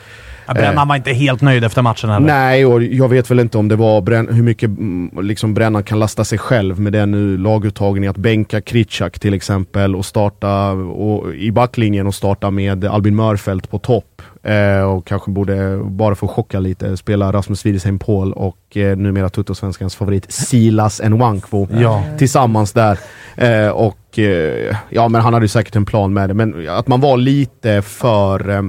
Ja, 0.47 0.55
Brännan 0.55 0.89
var 0.89 0.97
inte 0.97 1.13
helt 1.13 1.41
nöjd 1.41 1.65
efter 1.65 1.83
matchen 1.83 2.11
heller. 2.11 2.27
Nej, 2.27 2.67
och 2.67 2.83
jag 2.83 3.09
vet 3.09 3.31
väl 3.31 3.41
inte 3.41 3.59
om 3.59 3.69
det 3.69 3.77
var 3.77 4.01
brän- 4.01 4.33
hur 4.35 4.43
mycket 4.43 4.69
mm, 4.69 5.11
liksom 5.23 5.55
Brännan 5.55 5.83
kan 5.83 5.99
lasta 5.99 6.25
sig 6.25 6.39
själv 6.39 6.81
med 6.81 6.93
den 6.93 7.11
nu 7.11 7.39
laguttagningen 7.39 8.11
att 8.11 8.17
bänka 8.17 8.61
Kritschak 8.61 9.19
till 9.19 9.35
exempel 9.35 9.97
och 9.97 10.07
starta 10.07 10.71
och, 10.71 11.35
i 11.35 11.53
backlinjen 11.53 12.07
och 12.07 12.15
starta 12.15 12.51
med 12.51 12.85
Albin 12.85 13.17
Mörfelt 13.17 13.71
på 13.71 13.79
topp. 13.79 14.23
Eh, 14.45 14.83
och 14.83 15.07
kanske 15.07 15.31
borde, 15.31 15.81
bara 15.85 16.15
för 16.15 16.27
att 16.27 16.33
chocka 16.33 16.61
lite, 16.61 16.97
spela 16.97 17.33
Rasmus 17.33 17.67
Wiedesheim 17.67 17.99
Paul 17.99 18.33
och 18.33 18.77
eh, 18.77 18.97
numera 18.97 19.29
Tuttosvenskans 19.29 19.97
favorit 19.97 20.33
Silas 20.33 21.03
Nwankwo 21.05 21.69
Ja. 21.71 22.05
tillsammans 22.19 22.73
där. 22.73 22.99
Eh, 23.37 23.69
och 23.69 24.19
eh, 24.19 24.77
ja, 24.91 25.09
men 25.09 25.21
han 25.21 25.35
hade 25.35 25.45
ju 25.45 25.49
säkert 25.49 25.77
en 25.77 25.85
plan 25.87 26.13
med 26.13 26.31
det, 26.31 26.35
men 26.35 26.69
att 26.69 26.89
man 26.89 27.01
var 27.01 27.17
lite 27.17 27.83
för 27.83 28.49
eh, 28.51 28.63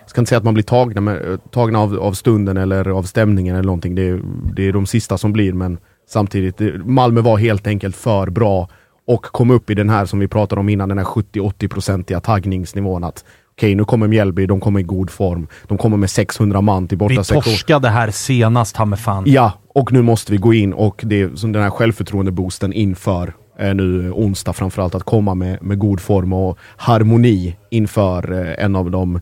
jag 0.00 0.10
ska 0.10 0.20
inte 0.20 0.28
säga 0.28 0.38
att 0.38 0.44
man 0.44 0.54
blir 0.54 0.64
tagna, 0.64 1.00
med, 1.00 1.38
tagna 1.50 1.78
av, 1.78 1.98
av 2.00 2.12
stunden 2.12 2.56
eller 2.56 2.88
av 2.88 3.02
stämningen 3.02 3.56
eller 3.56 3.66
någonting. 3.66 3.94
Det 3.94 4.08
är, 4.08 4.20
det 4.56 4.68
är 4.68 4.72
de 4.72 4.86
sista 4.86 5.18
som 5.18 5.32
blir, 5.32 5.52
men 5.52 5.78
samtidigt, 6.08 6.56
det, 6.58 6.78
Malmö 6.84 7.20
var 7.20 7.38
helt 7.38 7.66
enkelt 7.66 7.96
för 7.96 8.30
bra 8.30 8.68
och 9.06 9.22
kom 9.22 9.50
upp 9.50 9.70
i 9.70 9.74
den 9.74 9.90
här 9.90 10.06
som 10.06 10.18
vi 10.18 10.28
pratade 10.28 10.60
om 10.60 10.68
innan, 10.68 10.88
den 10.88 10.98
här 10.98 11.04
70-80-procentiga 11.04 12.20
taggningsnivån. 12.20 13.04
Att 13.04 13.24
okej, 13.58 13.74
nu 13.74 13.84
kommer 13.84 14.08
Mjällby, 14.08 14.46
de 14.46 14.60
kommer 14.60 14.80
i 14.80 14.82
god 14.82 15.10
form. 15.10 15.48
De 15.68 15.78
kommer 15.78 15.96
med 15.96 16.10
600 16.10 16.60
man 16.60 16.88
till 16.88 16.98
Vi 16.98 16.98
borta 16.98 17.24
sektion. 17.24 17.42
torskade 17.42 17.88
här 17.88 18.10
senast, 18.10 18.84
mig 18.86 18.98
fan. 18.98 19.24
Ja, 19.26 19.52
och 19.74 19.92
nu 19.92 20.02
måste 20.02 20.32
vi 20.32 20.38
gå 20.38 20.54
in 20.54 20.72
och 20.72 21.00
det 21.04 21.20
är 21.20 21.36
som 21.36 21.52
den 21.52 21.62
här 21.62 21.70
självförtroende-boosten 21.70 22.72
inför 22.72 23.32
eh, 23.58 23.74
nu 23.74 24.10
onsdag 24.10 24.52
framförallt 24.52 24.94
att 24.94 25.02
komma 25.02 25.34
med, 25.34 25.62
med 25.62 25.78
god 25.78 26.00
form 26.00 26.32
och 26.32 26.58
harmoni 26.76 27.56
inför 27.70 28.32
eh, 28.32 28.64
en 28.64 28.76
av 28.76 28.90
de 28.90 29.20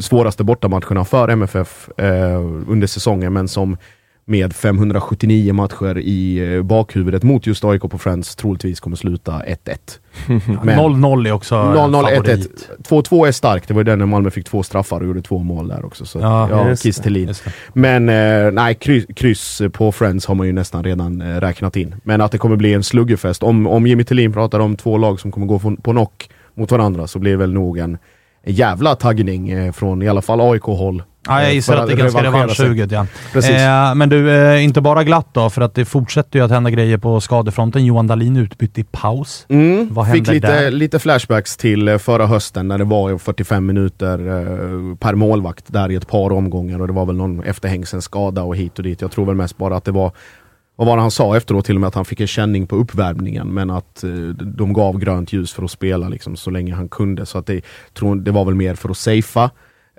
svåraste 0.00 0.44
bortamatcherna 0.44 1.04
för 1.04 1.28
MFF 1.28 1.88
eh, 1.98 2.40
under 2.68 2.86
säsongen 2.86 3.32
men 3.32 3.48
som 3.48 3.76
med 4.24 4.52
579 4.52 5.52
matcher 5.52 5.98
i 5.98 6.38
eh, 6.54 6.62
bakhuvudet 6.62 7.22
mot 7.22 7.46
just 7.46 7.64
AIK 7.64 7.82
på 7.82 7.98
Friends 7.98 8.36
troligtvis 8.36 8.80
kommer 8.80 8.96
sluta 8.96 9.32
1-1. 9.32 9.56
Men- 10.64 10.78
0-0 10.78 11.28
är 11.28 11.32
också 11.32 11.54
0-0, 11.54 12.04
1-1. 12.04 12.14
favorit. 12.16 12.70
2-2 12.88 13.26
är 13.26 13.32
starkt, 13.32 13.68
det 13.68 13.74
var 13.74 13.80
ju 13.80 13.84
den 13.84 13.98
när 13.98 14.06
Malmö 14.06 14.30
fick 14.30 14.46
två 14.46 14.62
straffar 14.62 15.00
och 15.00 15.06
gjorde 15.06 15.22
två 15.22 15.38
mål 15.38 15.68
där 15.68 15.84
också. 15.84 16.06
Så, 16.06 16.18
Ja, 16.18 16.48
ja, 16.50 16.76
Kiss 16.76 16.96
Thelin. 16.96 17.34
Men 17.72 18.08
eh, 18.08 18.52
nej, 18.52 18.74
kryss, 18.74 19.04
kryss 19.16 19.62
på 19.72 19.92
Friends 19.92 20.26
har 20.26 20.34
man 20.34 20.46
ju 20.46 20.52
nästan 20.52 20.84
redan 20.84 21.20
eh, 21.22 21.40
räknat 21.40 21.76
in. 21.76 21.94
Men 22.02 22.20
att 22.20 22.32
det 22.32 22.38
kommer 22.38 22.56
bli 22.56 22.74
en 22.74 22.82
sluggerfest. 22.82 23.42
Om, 23.42 23.66
om 23.66 23.86
Jimmy 23.86 24.04
Thelin 24.04 24.32
pratar 24.32 24.60
om 24.60 24.76
två 24.76 24.98
lag 24.98 25.20
som 25.20 25.32
kommer 25.32 25.46
gå 25.46 25.58
på, 25.58 25.76
på 25.76 25.90
knock 25.90 26.30
mot 26.54 26.70
varandra 26.72 27.06
så 27.06 27.18
blir 27.18 27.30
det 27.30 27.36
väl 27.38 27.52
nog 27.52 27.78
en 27.78 27.98
jävla 28.46 28.94
taggning 28.94 29.50
eh, 29.50 29.72
från 29.72 30.02
i 30.02 30.08
alla 30.08 30.22
fall 30.22 30.40
AIK-håll. 30.40 31.02
Ja, 31.30 31.40
jag 31.40 31.48
eh, 31.48 31.54
gissar 31.54 31.76
att 31.76 31.86
det 31.86 31.92
är 31.92 31.96
ganska 31.96 32.22
revanschsuget. 32.22 32.90
Ja. 32.90 33.06
Eh, 33.34 33.94
men 33.94 34.08
du, 34.08 34.30
eh, 34.30 34.64
inte 34.64 34.80
bara 34.80 35.04
glatt 35.04 35.28
då, 35.32 35.50
för 35.50 35.60
att 35.62 35.74
det 35.74 35.84
fortsätter 35.84 36.38
ju 36.38 36.44
att 36.44 36.50
hända 36.50 36.70
grejer 36.70 36.98
på 36.98 37.20
skadefronten. 37.20 37.84
Johan 37.84 38.06
Dahlin 38.06 38.36
utbytt 38.36 38.78
i 38.78 38.84
paus. 38.84 39.46
Mm, 39.48 39.88
Vad 39.90 40.06
fick 40.06 40.14
händer 40.14 40.32
lite, 40.32 40.62
där? 40.62 40.70
lite 40.70 40.98
flashbacks 40.98 41.56
till 41.56 41.88
eh, 41.88 41.98
förra 41.98 42.26
hösten 42.26 42.68
när 42.68 42.78
det 42.78 42.84
var 42.84 43.18
45 43.18 43.66
minuter 43.66 44.18
eh, 44.18 44.96
per 44.96 45.14
målvakt 45.14 45.64
där 45.66 45.90
i 45.90 45.94
ett 45.94 46.08
par 46.08 46.32
omgångar 46.32 46.80
och 46.80 46.86
det 46.86 46.92
var 46.92 47.06
väl 47.06 47.16
någon 47.16 47.42
efterhängsen 47.44 48.02
skada 48.02 48.42
och 48.42 48.56
hit 48.56 48.78
och 48.78 48.84
dit. 48.84 49.00
Jag 49.00 49.10
tror 49.10 49.26
väl 49.26 49.34
mest 49.34 49.56
bara 49.56 49.76
att 49.76 49.84
det 49.84 49.92
var 49.92 50.12
vad 50.76 50.86
var 50.86 50.96
det 50.96 51.02
han 51.02 51.10
sa 51.10 51.36
efteråt 51.36 51.64
till 51.64 51.74
och 51.74 51.80
med 51.80 51.88
att 51.88 51.94
han 51.94 52.04
fick 52.04 52.20
en 52.20 52.26
känning 52.26 52.66
på 52.66 52.76
uppvärmningen 52.76 53.48
men 53.48 53.70
att 53.70 54.04
eh, 54.04 54.10
de 54.34 54.72
gav 54.72 54.98
grönt 54.98 55.32
ljus 55.32 55.52
för 55.52 55.62
att 55.64 55.70
spela 55.70 56.08
liksom, 56.08 56.36
så 56.36 56.50
länge 56.50 56.74
han 56.74 56.88
kunde. 56.88 57.26
Så 57.26 57.38
att 57.38 57.46
det, 57.46 57.64
tror, 57.94 58.16
det 58.16 58.30
var 58.30 58.44
väl 58.44 58.54
mer 58.54 58.74
för 58.74 58.88
att 58.88 58.96
safea. 58.96 59.50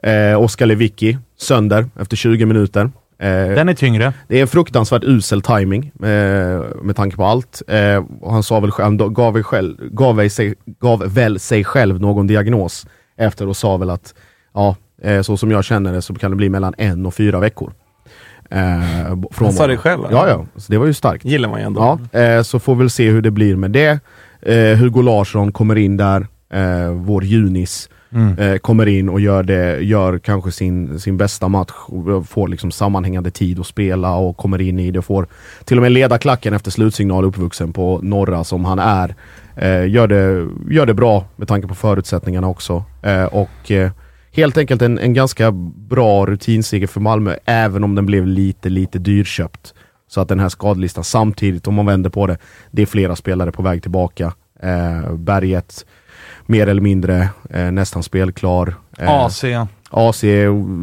Eh, 0.04 0.42
Oskar 0.42 0.66
Lewicki, 0.66 1.18
sönder 1.38 1.86
efter 2.00 2.16
20 2.18 2.46
minuter. 2.46 2.82
Eh, 3.20 3.28
Den 3.30 3.70
är 3.70 3.74
tyngre. 3.74 4.14
det 4.28 4.38
är 4.38 4.42
en 4.42 4.48
fruktansvärt 4.48 5.04
usel 5.04 5.42
timing 5.42 5.92
eh, 6.04 6.62
med 6.82 6.96
tanke 6.96 7.16
på 7.18 7.26
allt. 7.26 7.62
Eh, 7.68 8.04
han 8.30 8.44
sa 8.44 8.60
väl 8.60 8.72
själv, 8.72 8.98
gav, 8.98 9.34
väl 9.34 9.44
själv, 9.44 9.78
gav, 9.92 10.16
väl 10.16 10.30
sig, 10.30 10.56
gav 10.80 11.14
väl 11.14 11.40
sig 11.40 11.64
själv 11.64 12.02
någon 12.02 12.28
diagnos 12.28 12.86
efter 13.18 13.48
och 13.48 13.58
sa 13.58 13.78
väl 13.78 13.90
att 13.90 14.14
ja, 14.54 14.76
eh, 15.02 15.22
så 15.22 15.38
som 15.38 15.52
jag 15.52 15.64
känner 15.64 15.94
det 15.94 16.02
så 16.02 16.14
kan 16.14 16.32
det 16.32 16.38
bli 16.38 16.50
mellan 16.50 16.74
en 16.78 17.06
och 17.06 17.14
fyra 17.14 17.40
veckor. 17.40 17.74
Eh, 18.50 19.08
från 19.32 19.46
Han 19.46 19.54
sa 19.54 19.68
det 19.68 19.78
själv? 19.78 20.02
Ja, 20.12 20.28
ja. 20.30 20.46
Så 20.56 20.72
det 20.72 20.78
var 20.78 20.86
ju 20.86 20.94
starkt. 20.94 21.26
gillar 21.26 21.50
man 21.50 21.60
ju 21.60 21.66
ändå. 21.66 22.00
Ja, 22.12 22.20
eh, 22.20 22.42
så 22.44 22.60
får 22.60 22.76
vi 22.76 22.80
väl 22.80 22.90
se 22.90 23.10
hur 23.10 23.22
det 23.22 23.32
blir 23.32 23.56
med 23.56 23.72
det. 23.72 24.00
Eh, 24.42 24.78
Hugo 24.78 25.02
Larsson 25.02 25.52
kommer 25.52 25.78
in 25.78 25.98
där, 25.98 26.28
eh, 26.54 26.92
vår 26.92 27.24
Junis. 27.24 27.90
Mm. 28.14 28.38
Eh, 28.40 28.58
kommer 28.58 28.88
in 28.88 29.10
och 29.10 29.20
gör, 29.20 29.44
det, 29.44 29.80
gör 29.80 30.20
kanske 30.20 30.52
sin, 30.52 31.00
sin 31.00 31.18
bästa 31.18 31.48
match, 31.48 31.72
får 32.28 32.48
liksom 32.48 32.72
sammanhängande 32.72 33.32
tid 33.32 33.60
att 33.60 33.68
spela 33.68 34.16
och 34.16 34.38
kommer 34.38 34.62
in 34.62 34.80
i 34.80 34.92
det. 34.92 35.02
Får 35.02 35.28
till 35.66 35.78
och 35.78 35.82
med 35.82 35.92
leda 35.92 36.18
klacken 36.18 36.54
efter 36.54 36.72
slutsignal 36.72 37.26
uppvuxen 37.26 37.74
på 37.74 38.00
norra 38.04 38.44
som 38.44 38.66
han 38.66 38.80
är. 38.80 39.16
Eh, 39.56 39.90
gör, 39.90 40.08
det, 40.08 40.48
gör 40.74 40.86
det 40.86 40.94
bra 40.94 41.26
med 41.36 41.48
tanke 41.48 41.68
på 41.68 41.76
förutsättningarna 41.76 42.48
också. 42.48 42.84
Eh, 43.04 43.26
och 43.26 43.72
eh, 43.72 43.92
helt 44.32 44.58
enkelt 44.58 44.82
en, 44.82 45.00
en 45.00 45.14
ganska 45.14 45.52
bra 45.90 46.26
rutinseger 46.26 46.88
för 46.88 47.00
Malmö, 47.00 47.36
även 47.46 47.84
om 47.84 47.96
den 47.96 48.06
blev 48.06 48.28
lite, 48.28 48.70
lite 48.70 49.00
dyrköpt. 49.00 49.74
Så 50.08 50.22
att 50.22 50.30
den 50.30 50.40
här 50.40 50.50
skadelistan 50.50 51.04
samtidigt, 51.04 51.68
om 51.68 51.74
man 51.74 51.86
vänder 51.86 52.10
på 52.10 52.28
det, 52.28 52.38
det 52.72 52.82
är 52.82 52.86
flera 52.86 53.16
spelare 53.16 53.52
på 53.52 53.62
väg 53.62 53.82
tillbaka. 53.82 54.34
Eh, 54.64 55.14
Berget 55.16 55.86
mer 56.52 56.68
eller 56.68 56.82
mindre 56.82 57.30
eh, 57.50 57.72
nästan 57.72 58.04
spelklar. 58.04 58.76
Eh, 58.98 59.10
AC. 59.10 59.44
AC 59.90 60.24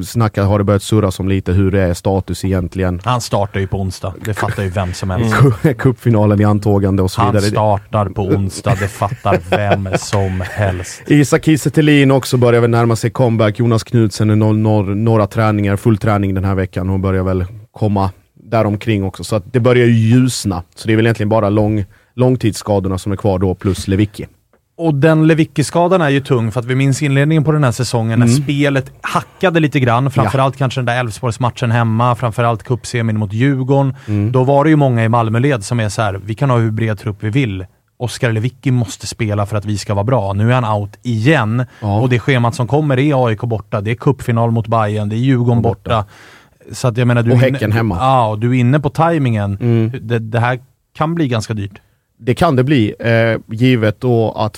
snackar, 0.04 0.44
har 0.44 0.58
det 0.58 0.64
börjat 0.64 0.82
surras 0.82 1.20
om 1.20 1.28
lite 1.28 1.52
hur 1.52 1.70
det 1.70 1.80
är 1.80 1.94
status 1.94 2.44
egentligen. 2.44 3.00
Han 3.04 3.20
startar 3.20 3.60
ju 3.60 3.66
på 3.66 3.80
onsdag. 3.80 4.14
Det 4.24 4.34
fattar 4.34 4.62
ju 4.62 4.68
vem 4.68 4.92
som 4.94 5.10
helst. 5.10 5.34
Cupfinalen 5.78 6.40
i 6.40 6.44
antågande 6.44 7.02
och 7.02 7.10
så 7.10 7.20
Han 7.20 7.32
vidare. 7.34 7.50
startar 7.50 8.08
på 8.08 8.22
onsdag. 8.22 8.74
Det 8.80 8.88
fattar 8.88 9.38
vem 9.50 9.88
som 9.98 10.42
helst. 10.50 11.02
Isak 11.06 11.44
Kiese 11.44 12.10
också 12.12 12.36
börjar 12.36 12.60
väl 12.60 12.70
närma 12.70 12.96
sig 12.96 13.10
comeback. 13.10 13.58
Jonas 13.58 13.84
Knudsen, 13.84 14.28
no, 14.28 14.52
no, 14.52 14.82
några 14.82 15.26
träningar, 15.26 15.76
full 15.76 15.98
träning 15.98 16.34
den 16.34 16.44
här 16.44 16.54
veckan 16.54 16.90
och 16.90 17.00
börjar 17.00 17.22
väl 17.22 17.44
komma 17.72 18.10
däromkring 18.34 19.04
också. 19.04 19.24
Så 19.24 19.36
att 19.36 19.52
det 19.52 19.60
börjar 19.60 19.86
ju 19.86 19.92
ljusna. 19.92 20.62
Så 20.74 20.86
det 20.86 20.92
är 20.92 20.96
väl 20.96 21.06
egentligen 21.06 21.28
bara 21.28 21.50
lång, 21.50 21.84
långtidsskadorna 22.14 22.98
som 22.98 23.12
är 23.12 23.16
kvar 23.16 23.38
då, 23.38 23.54
plus 23.54 23.88
Lewicki. 23.88 24.26
Och 24.78 24.94
den 24.94 25.26
Lewicki-skadan 25.26 26.00
är 26.02 26.08
ju 26.08 26.20
tung, 26.20 26.52
för 26.52 26.60
att 26.60 26.66
vi 26.66 26.74
minns 26.74 27.02
inledningen 27.02 27.44
på 27.44 27.52
den 27.52 27.64
här 27.64 27.72
säsongen 27.72 28.18
när 28.18 28.26
Mm. 28.26 28.42
spelet 28.42 28.92
hackade 29.00 29.60
lite 29.60 29.80
grann. 29.80 30.10
Framförallt 30.10 30.56
kanske 30.56 30.80
den 30.80 30.84
där 30.86 31.00
Elfsborgsmatchen 31.00 31.70
hemma, 31.70 32.14
framförallt 32.14 32.62
cupsemin 32.62 33.18
mot 33.18 33.32
Djurgården. 33.32 33.96
Mm. 34.08 34.32
Då 34.32 34.44
var 34.44 34.64
det 34.64 34.70
ju 34.70 34.76
många 34.76 35.04
i 35.04 35.08
Malmöled 35.08 35.64
som 35.64 35.80
är 35.80 35.88
så 35.88 36.02
här: 36.02 36.20
vi 36.24 36.34
kan 36.34 36.50
ha 36.50 36.56
hur 36.58 36.70
bred 36.70 36.98
trupp 36.98 37.16
vi 37.20 37.30
vill. 37.30 37.66
Oskar 37.96 38.32
Lewicki 38.32 38.70
måste 38.70 39.06
spela 39.06 39.46
för 39.46 39.56
att 39.56 39.64
vi 39.64 39.78
ska 39.78 39.94
vara 39.94 40.04
bra. 40.04 40.32
Nu 40.32 40.50
är 40.52 40.60
han 40.60 40.80
out 40.80 40.98
igen. 41.02 41.64
Ja. 41.80 42.00
Och 42.00 42.08
det 42.08 42.18
schemat 42.18 42.54
som 42.54 42.66
kommer 42.66 42.98
är 42.98 43.26
AIK 43.26 43.40
borta, 43.40 43.80
det 43.80 43.90
är 43.90 43.94
cupfinal 43.94 44.50
mot 44.50 44.66
Bayern, 44.66 45.08
det 45.08 45.16
är 45.16 45.18
Djurgården 45.18 45.62
borta. 45.62 46.04
Så 46.72 46.88
att 46.88 46.96
jag 46.96 47.06
menar, 47.08 47.22
du 47.22 47.30
Och 47.32 47.36
är 47.36 47.40
inne- 47.48 47.52
Häcken 47.52 47.72
hemma. 47.72 47.96
Ja, 48.00 48.28
och 48.28 48.38
du 48.38 48.50
är 48.50 48.54
inne 48.60 48.80
på 48.80 48.90
tajmingen. 48.90 49.58
Mm. 49.60 49.92
Det, 50.02 50.18
det 50.18 50.40
här 50.40 50.58
kan 50.96 51.14
bli 51.14 51.28
ganska 51.28 51.54
dyrt. 51.54 51.80
Det 52.20 52.34
kan 52.34 52.56
det 52.56 52.64
bli, 52.64 52.94
eh, 52.98 53.40
givet 53.56 54.00
då 54.00 54.32
att 54.32 54.56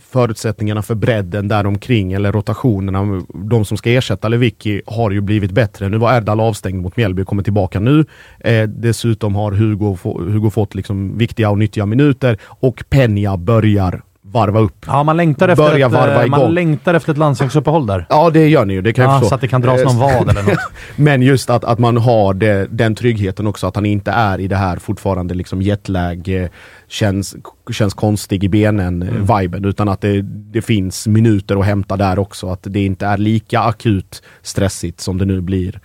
förutsättningarna 0.00 0.82
för 0.82 0.94
bredden 0.94 1.48
däromkring, 1.48 2.12
eller 2.12 2.32
rotationerna, 2.32 3.22
de 3.34 3.64
som 3.64 3.76
ska 3.76 3.90
ersätta 3.90 4.28
Lewicki, 4.28 4.82
har 4.86 5.10
ju 5.10 5.20
blivit 5.20 5.50
bättre. 5.50 5.88
Nu 5.88 5.98
var 5.98 6.16
Erdal 6.16 6.40
avstängd 6.40 6.82
mot 6.82 6.96
Mjällby, 6.96 7.22
och 7.22 7.26
kommer 7.26 7.42
tillbaka 7.42 7.80
nu. 7.80 8.04
Eh, 8.40 8.62
dessutom 8.62 9.34
har 9.34 9.52
Hugo, 9.52 9.96
få, 9.96 10.22
Hugo 10.22 10.50
fått 10.50 10.74
liksom 10.74 11.18
viktiga 11.18 11.50
och 11.50 11.58
nyttiga 11.58 11.86
minuter 11.86 12.38
och 12.42 12.84
Penja 12.90 13.36
börjar 13.36 14.02
varva 14.32 14.60
upp. 14.60 14.84
Ja, 14.86 15.02
man 15.02 15.16
längtar 15.16 15.48
efter, 15.48 15.64
Börja 15.70 15.86
ett, 15.86 15.92
varva 15.92 16.24
eh, 16.24 16.30
man 16.30 16.40
igång. 16.40 16.52
längtar 16.54 16.94
efter 16.94 17.12
ett 17.12 17.18
landslagsuppehåll 17.18 17.86
där. 17.86 18.06
Ja, 18.08 18.30
det 18.30 18.48
gör 18.48 18.64
ni 18.64 18.74
ju. 18.74 18.82
Det 18.82 18.92
kan 18.92 19.04
jag 19.04 19.14
Ja, 19.14 19.18
förstå. 19.18 19.28
så 19.28 19.34
att 19.34 19.40
det 19.40 19.48
kan 19.48 19.60
dras 19.60 19.80
Eh, 19.80 19.86
någon 19.86 19.96
vad 19.98 20.28
eller 20.30 20.42
något. 20.42 20.58
Men 20.96 21.22
just 21.22 21.50
att, 21.50 21.64
att 21.64 21.78
man 21.78 21.96
har 21.96 22.34
det, 22.34 22.66
den 22.70 22.94
tryggheten 22.94 23.46
också, 23.46 23.66
att 23.66 23.74
han 23.74 23.86
inte 23.86 24.10
är 24.10 24.40
i 24.40 24.48
det 24.48 24.56
här 24.56 24.76
fortfarande 24.76 25.34
liksom 25.34 25.62
jetlag, 25.62 26.28
eh, 26.42 26.48
känns, 26.88 27.36
känns 27.70 27.94
konstig 27.94 28.44
i 28.44 28.48
benen 28.48 29.02
Mm. 29.02 29.64
utan 29.64 29.88
att 29.88 30.00
det, 30.00 30.22
det 30.22 30.62
finns 30.62 31.06
minuter 31.06 31.56
att 31.60 31.66
hämta 31.66 31.96
där 31.96 32.18
också. 32.18 32.48
Att 32.50 32.60
det 32.62 32.84
inte 32.84 33.06
är 33.06 33.18
lika 33.18 33.60
akut 33.60 34.22
stressigt 34.42 35.00
som 35.00 35.18
det 35.18 35.24
nu 35.24 35.40
blir 35.40 35.80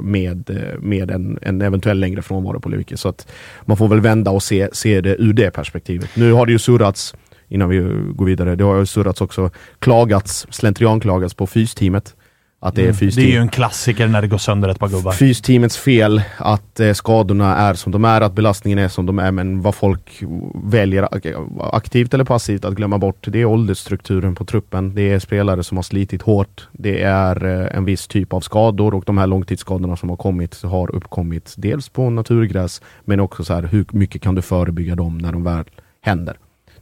med, 0.00 0.50
med 0.80 1.10
en, 1.10 1.38
en 1.42 1.62
eventuell 1.62 2.00
längre 2.00 2.22
frånvaro 2.22 2.60
på 2.60 2.68
Lewicki. 2.68 2.96
Så 2.96 3.08
att 3.08 3.26
man 3.64 3.76
får 3.76 3.88
väl 3.88 4.00
vända 4.00 4.30
och 4.30 4.42
se, 4.42 4.68
se 4.72 5.00
det 5.00 5.16
ur 5.22 5.32
det 5.32 5.50
perspektivet. 5.50 6.10
Nu 6.14 6.32
har 6.32 6.46
det 6.46 6.52
ju 6.52 6.58
surrats, 6.58 7.14
innan 7.48 7.68
vi 7.68 7.78
går 8.14 8.26
vidare, 8.26 8.56
det 8.56 8.64
har 8.64 8.78
ju 8.78 8.86
surrats 8.86 9.20
också, 9.20 9.50
klagats, 9.78 10.46
slentrianklagats 10.50 11.34
på 11.34 11.46
fysteamet. 11.46 12.14
Att 12.60 12.74
det 12.74 12.82
är 12.82 12.84
Mm. 13.02 13.10
Det 13.14 13.22
är 13.22 13.32
ju 13.32 13.38
en 13.38 13.48
klassiker 13.48 14.06
när 14.08 14.22
det 14.22 14.28
går 14.28 14.38
sönder 14.38 14.68
ett 14.68 14.78
par 14.78 14.88
gubbar. 14.88 15.12
Fysteamets 15.12 15.76
fel 15.78 16.22
att 16.38 16.80
eh, 16.80 16.92
skadorna 16.92 17.56
är 17.56 17.74
som 17.74 17.92
de 17.92 18.04
är, 18.04 18.20
att 18.20 18.32
belastningen 18.32 18.78
är 18.78 18.88
som 18.88 19.06
de 19.06 19.18
är, 19.18 19.30
men 19.30 19.62
vad 19.62 19.74
folk 19.74 20.22
väljer 20.64 21.02
ak- 21.02 21.70
aktivt 21.72 22.14
eller 22.14 22.24
passivt 22.24 22.64
att 22.64 22.74
glömma 22.74 22.98
bort, 22.98 23.26
det 23.28 23.40
är 23.40 23.44
åldersstrukturen 23.44 24.34
på 24.34 24.44
truppen. 24.44 24.94
Det 24.94 25.12
är 25.12 25.18
spelare 25.18 25.62
som 25.62 25.76
har 25.78 25.82
slitit 25.82 26.22
hårt. 26.22 26.68
Det 26.72 27.02
är 27.02 27.44
eh, 27.44 27.76
en 27.76 27.84
viss 27.84 28.06
typ 28.08 28.32
av 28.32 28.40
skador 28.40 28.94
och 28.94 29.04
de 29.06 29.18
här 29.18 29.26
långtidsskadorna 29.26 29.96
som 29.96 30.08
har 30.08 30.16
kommit 30.16 30.62
har 30.62 30.94
uppkommit 30.94 31.54
dels 31.56 31.88
på 31.88 32.10
naturgräs, 32.10 32.82
men 33.04 33.20
också 33.20 33.44
så 33.44 33.54
här, 33.54 33.62
hur 33.62 33.84
mycket 33.90 34.22
kan 34.22 34.34
du 34.34 34.42
förebygga 34.42 34.94
dem 34.94 35.18
när 35.18 35.32
de 35.32 35.44
väl 35.44 35.64
händer? 36.02 36.36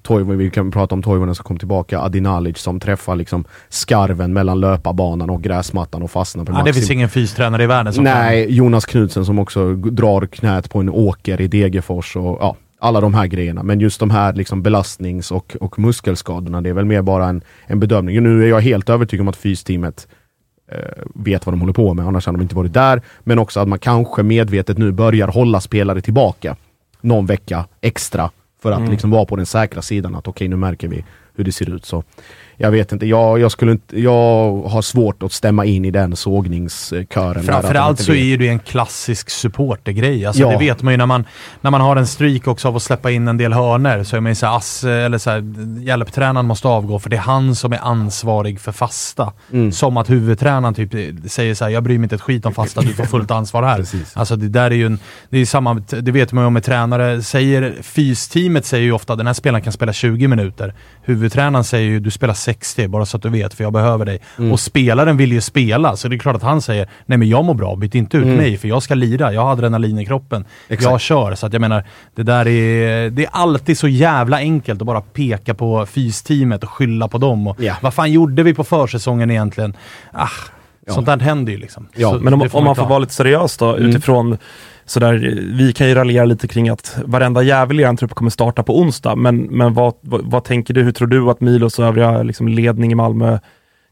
Toivonen, 0.05 0.39
vi 0.39 0.51
kan 0.51 0.71
prata 0.71 0.95
om 0.95 1.03
Toivonen 1.03 1.35
som 1.35 1.45
kom 1.45 1.59
tillbaka, 1.59 2.01
Adinalic 2.01 2.59
som 2.59 2.81
träffar 2.81 3.17
liksom 3.17 3.45
skarven 3.69 4.33
mellan 4.33 4.61
löparbanan 4.61 5.31
och 5.31 5.43
gräsmattan 5.43 6.03
och 6.03 6.11
fastnar 6.11 6.45
på 6.45 6.53
Ja, 6.53 6.63
det 6.63 6.73
finns 6.73 6.91
ingen 6.91 7.09
fystränare 7.09 7.63
i 7.63 7.67
världen 7.67 7.93
som 7.93 8.05
Nej, 8.05 8.55
Jonas 8.55 8.85
Knudsen 8.87 9.25
som 9.25 9.39
också 9.39 9.75
drar 9.75 10.27
knät 10.27 10.71
på 10.71 10.81
en 10.81 10.89
åker 10.89 11.41
i 11.41 11.47
Degerfors 11.49 12.17
och 12.17 12.39
ja, 12.41 12.57
alla 12.79 13.01
de 13.01 13.15
här 13.15 13.27
grejerna. 13.27 13.63
Men 13.63 13.81
just 13.81 14.01
de 14.01 14.11
här 14.11 14.33
liksom 14.33 14.63
belastnings 14.63 15.31
och, 15.33 15.57
och 15.61 15.79
muskelskadorna, 15.79 16.61
det 16.61 16.69
är 16.69 16.75
väl 16.75 16.85
mer 16.85 17.03
bara 17.03 17.29
en, 17.29 17.43
en 17.67 17.81
bedömning. 17.81 18.23
Nu 18.23 18.45
är 18.45 18.49
jag 18.49 18.61
helt 18.61 18.91
övertygad 18.91 19.25
om 19.25 19.29
att 19.29 19.37
fysteamet 19.37 20.09
eh, 20.73 20.79
vet 21.15 21.47
vad 21.47 21.53
de 21.53 21.61
håller 21.61 21.73
på 21.73 21.95
med, 21.95 22.07
annars 22.07 22.27
hade 22.27 22.39
de 22.39 22.43
inte 22.43 22.57
varit 22.57 22.73
där. 22.73 23.03
Men 23.21 23.39
också 23.39 23.61
att 23.61 23.69
man 23.69 23.79
kanske 23.79 24.23
medvetet 24.23 24.79
nu 24.79 24.93
börjar 24.93 25.29
hålla 25.29 25.61
spelare 25.61 26.01
tillbaka 26.01 26.57
någon 27.01 27.27
vecka 27.27 27.67
extra 27.81 28.31
för 28.65 28.73
att 28.73 28.79
Mm. 28.79 28.91
liksom 28.91 29.11
vara 29.11 29.25
på 29.25 29.37
den 29.37 29.47
säkra 29.47 29.83
sidan 29.83 30.15
att 30.15 30.29
okej, 30.29 30.49
nu 30.49 30.57
märker 30.57 30.89
vi 30.89 31.05
hur 31.35 31.45
det 31.45 31.53
ser 31.53 31.75
ut. 31.75 31.85
Så 31.85 32.05
jag 32.57 32.71
vet 32.71 32.93
inte, 32.93 33.07
jag, 33.07 33.41
jag, 33.41 33.53
skulle 33.53 33.73
inte, 33.73 34.01
jag 34.01 34.63
har 34.63 34.83
svårt 34.83 35.23
att 35.23 35.33
stämma 35.33 35.65
in 35.65 35.85
i 35.85 35.91
den 35.91 36.17
sågningskören. 36.17 37.43
Framförallt 37.45 38.01
så 38.01 38.15
är 38.15 38.39
det 38.39 38.49
en 38.49 38.59
klassisk 38.59 39.31
supportergrej. 39.31 40.27
Alltså 40.27 40.43
Ja. 40.43 40.51
Det 40.51 40.59
vet 40.59 40.83
man 40.83 40.93
ju 40.93 40.97
när 40.97 41.07
man, 41.07 41.25
när 41.61 41.71
man 41.71 41.81
har 41.81 41.97
en 41.97 42.07
streak 42.07 42.47
också 42.47 42.69
av 42.69 42.77
att 42.77 42.83
släppa 42.83 43.11
in 43.11 43.29
en 43.29 43.37
del 43.37 43.53
hörner 43.53 44.05
så 44.05 44.17
är 44.17 44.21
man 44.21 44.31
ju 44.31 44.37
såhär, 44.37 44.57
ass, 44.57 44.85
eller 44.85 45.19
så 45.19 45.31
här, 45.31 45.45
hjälptränaren 45.81 46.47
måste 46.47 46.69
avgå 46.69 46.99
för 46.99 47.11
det 47.11 47.17
är 47.17 47.21
han 47.21 47.55
som 47.55 47.73
är 47.73 47.79
ansvarig 47.83 48.61
för 48.61 48.73
fasta. 48.73 49.33
Mm. 49.53 49.73
Som 49.73 49.97
att 49.97 50.11
huvudtränaren 50.11 50.75
typ 50.75 50.91
säger 51.31 51.55
så 51.55 51.65
här, 51.65 51.71
jag 51.71 51.83
bryr 51.83 51.99
mig 51.99 52.05
inte 52.05 52.15
ett 52.15 52.21
skit 52.21 52.47
om 52.47 52.55
fasta, 52.55 52.81
du 52.81 52.95
får 52.95 53.05
fullt 53.05 53.31
ansvar 53.31 53.63
här. 53.63 53.77
Precis. 53.85 54.17
Alltså 54.17 54.37
det 54.37 54.49
där 54.49 54.71
är 54.71 54.75
ju 54.75 54.87
en, 54.87 54.99
det 55.31 55.39
är 55.39 55.47
samma, 55.47 55.75
det 55.75 56.13
vet 56.13 56.33
man 56.33 56.45
ju 56.45 56.47
om 56.47 56.53
med 56.53 56.65
tränare. 56.65 57.23
Säger, 57.23 57.75
fysteamet 57.83 58.67
säger 58.67 58.85
ju 58.85 58.93
ofta, 58.93 59.17
den 59.17 59.27
här 59.27 59.35
spelaren 59.35 59.63
kan 59.63 59.73
spela 59.73 59.93
20 59.93 60.29
minuter. 60.29 60.75
Huvudtränaren 61.03 61.65
säger 61.65 61.91
ju, 61.91 62.01
du 62.01 62.11
spelar 62.11 62.35
60 62.45 62.89
bara 62.89 63.07
så 63.07 63.17
att 63.17 63.23
du 63.23 63.29
vet, 63.29 63.55
för 63.55 63.65
jag 63.65 63.73
behöver 63.73 64.05
dig. 64.05 64.19
Mm. 64.39 64.53
Och 64.53 64.61
spelaren 64.61 65.17
vill 65.17 65.33
ju 65.33 65.41
spela, 65.41 65.97
så 65.97 66.09
det 66.09 66.17
är 66.17 66.19
klart 66.19 66.37
att 66.37 66.43
han 66.43 66.63
säger, 66.63 66.89
nej 67.07 67.19
men 67.19 67.29
jag 67.29 67.45
mår 67.45 67.55
bra, 67.55 67.77
byt 67.77 67.95
inte 67.95 68.17
ut 68.17 68.25
Mm. 68.25 68.37
mig 68.37 68.57
för 68.59 68.69
jag 68.69 68.83
ska 68.83 68.95
lira, 68.95 69.33
jag 69.33 69.41
har 69.43 69.53
adrenalin 69.53 69.99
i 69.99 70.07
kroppen. 70.07 70.45
Exakt. 70.69 70.91
Jag 70.91 71.01
kör, 71.01 71.35
så 71.35 71.47
att 71.47 71.53
jag 71.53 71.61
menar, 71.61 71.85
det 72.15 72.23
där 72.23 72.47
är, 72.49 73.11
det 73.11 73.25
är 73.25 73.31
alltid 73.33 73.79
så 73.79 73.89
jävla 73.89 74.37
enkelt 74.37 74.81
att 74.81 74.87
bara 74.87 75.01
peka 75.01 75.55
på 75.55 75.87
fysteamet 75.87 76.63
och 76.63 76.71
skylla 76.71 77.09
på 77.09 77.19
dem. 77.19 77.47
Och, 77.47 77.57
Ja. 77.61 77.75
Vad 77.83 77.95
fan 77.95 78.13
gjorde 78.13 78.43
vi 78.43 78.55
på 78.55 78.65
försäsongen 78.65 79.31
egentligen? 79.31 79.77
Ah, 80.13 80.29
Ja. 80.87 80.93
Sånt 80.93 81.07
där 81.07 81.19
händer 81.19 81.53
ju 81.53 81.59
liksom. 81.59 81.89
Ja, 81.97 82.11
Så 82.11 82.19
Men 82.19 82.35
om, 82.35 82.49
om 82.53 82.65
man 82.65 82.77
får 82.77 82.87
vara 82.87 82.99
lite 82.99 83.13
seriös 83.15 83.57
då, 83.57 83.77
Mm. 83.77 83.89
utifrån 83.91 84.39
sådär, 84.87 85.15
vi 85.57 85.73
kan 85.73 85.89
ju 85.89 85.95
raljera 85.95 86.25
lite 86.25 86.49
kring 86.49 86.69
att 86.69 86.99
varenda 87.05 87.43
jävel 87.43 87.81
i 87.81 87.83
en 87.83 87.97
trupp 87.97 88.15
kommer 88.15 88.31
starta 88.31 88.63
på 88.63 88.79
onsdag, 88.81 89.17
men, 89.17 89.37
men 89.43 89.75
vad, 89.75 89.95
vad, 90.01 90.21
vad 90.25 90.45
tänker 90.45 90.75
du, 90.75 90.83
hur 90.83 90.93
tror 90.93 91.09
du 91.09 91.31
att 91.31 91.41
Milos 91.41 91.79
och 91.79 91.85
övriga 91.87 92.23
liksom, 92.23 92.49
ledning 92.49 92.93
i 92.93 92.95
Malmö 92.95 93.39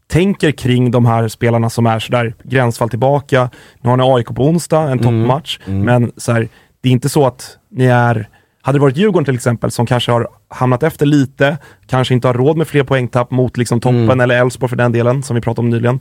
tänker 0.07 0.51
kring 0.51 0.91
de 0.91 1.05
här 1.05 1.27
spelarna 1.27 1.69
som 1.69 1.85
är 1.85 1.99
sådär 1.99 2.33
gränsfall 2.43 2.89
tillbaka. 2.89 3.49
Nu 3.81 3.89
har 3.89 3.97
ni 3.97 4.03
AIK 4.03 4.27
på 4.27 4.43
onsdag, 4.47 4.91
en 4.91 4.99
toppmatch, 4.99 5.59
Mm. 5.65 5.79
men 5.81 6.11
såhär, 6.17 6.47
det 6.81 6.89
är 6.89 6.93
inte 6.93 7.09
så 7.09 7.25
att 7.27 7.57
ni 7.71 7.85
är 7.85 8.27
hade 8.65 8.77
det 8.77 8.81
varit 8.81 8.97
Djurgården 8.97 9.25
till 9.25 9.35
exempel 9.35 9.71
som 9.71 9.85
kanske 9.85 10.11
har 10.11 10.27
hamnat 10.47 10.83
efter 10.83 11.05
lite, 11.05 11.57
kanske 11.87 12.13
inte 12.13 12.27
har 12.27 12.33
råd 12.33 12.57
med 12.57 12.67
fler 12.67 12.83
poängtapp 12.83 13.31
mot 13.31 13.57
liksom 13.57 13.79
toppen 13.79 13.99
Mm. 14.03 14.19
eller 14.19 14.41
Elfsborg 14.41 14.69
för 14.69 14.75
den 14.75 14.91
delen, 14.91 15.23
som 15.23 15.35
vi 15.35 15.41
pratade 15.41 15.65
om 15.65 15.69
nyligen. 15.69 15.99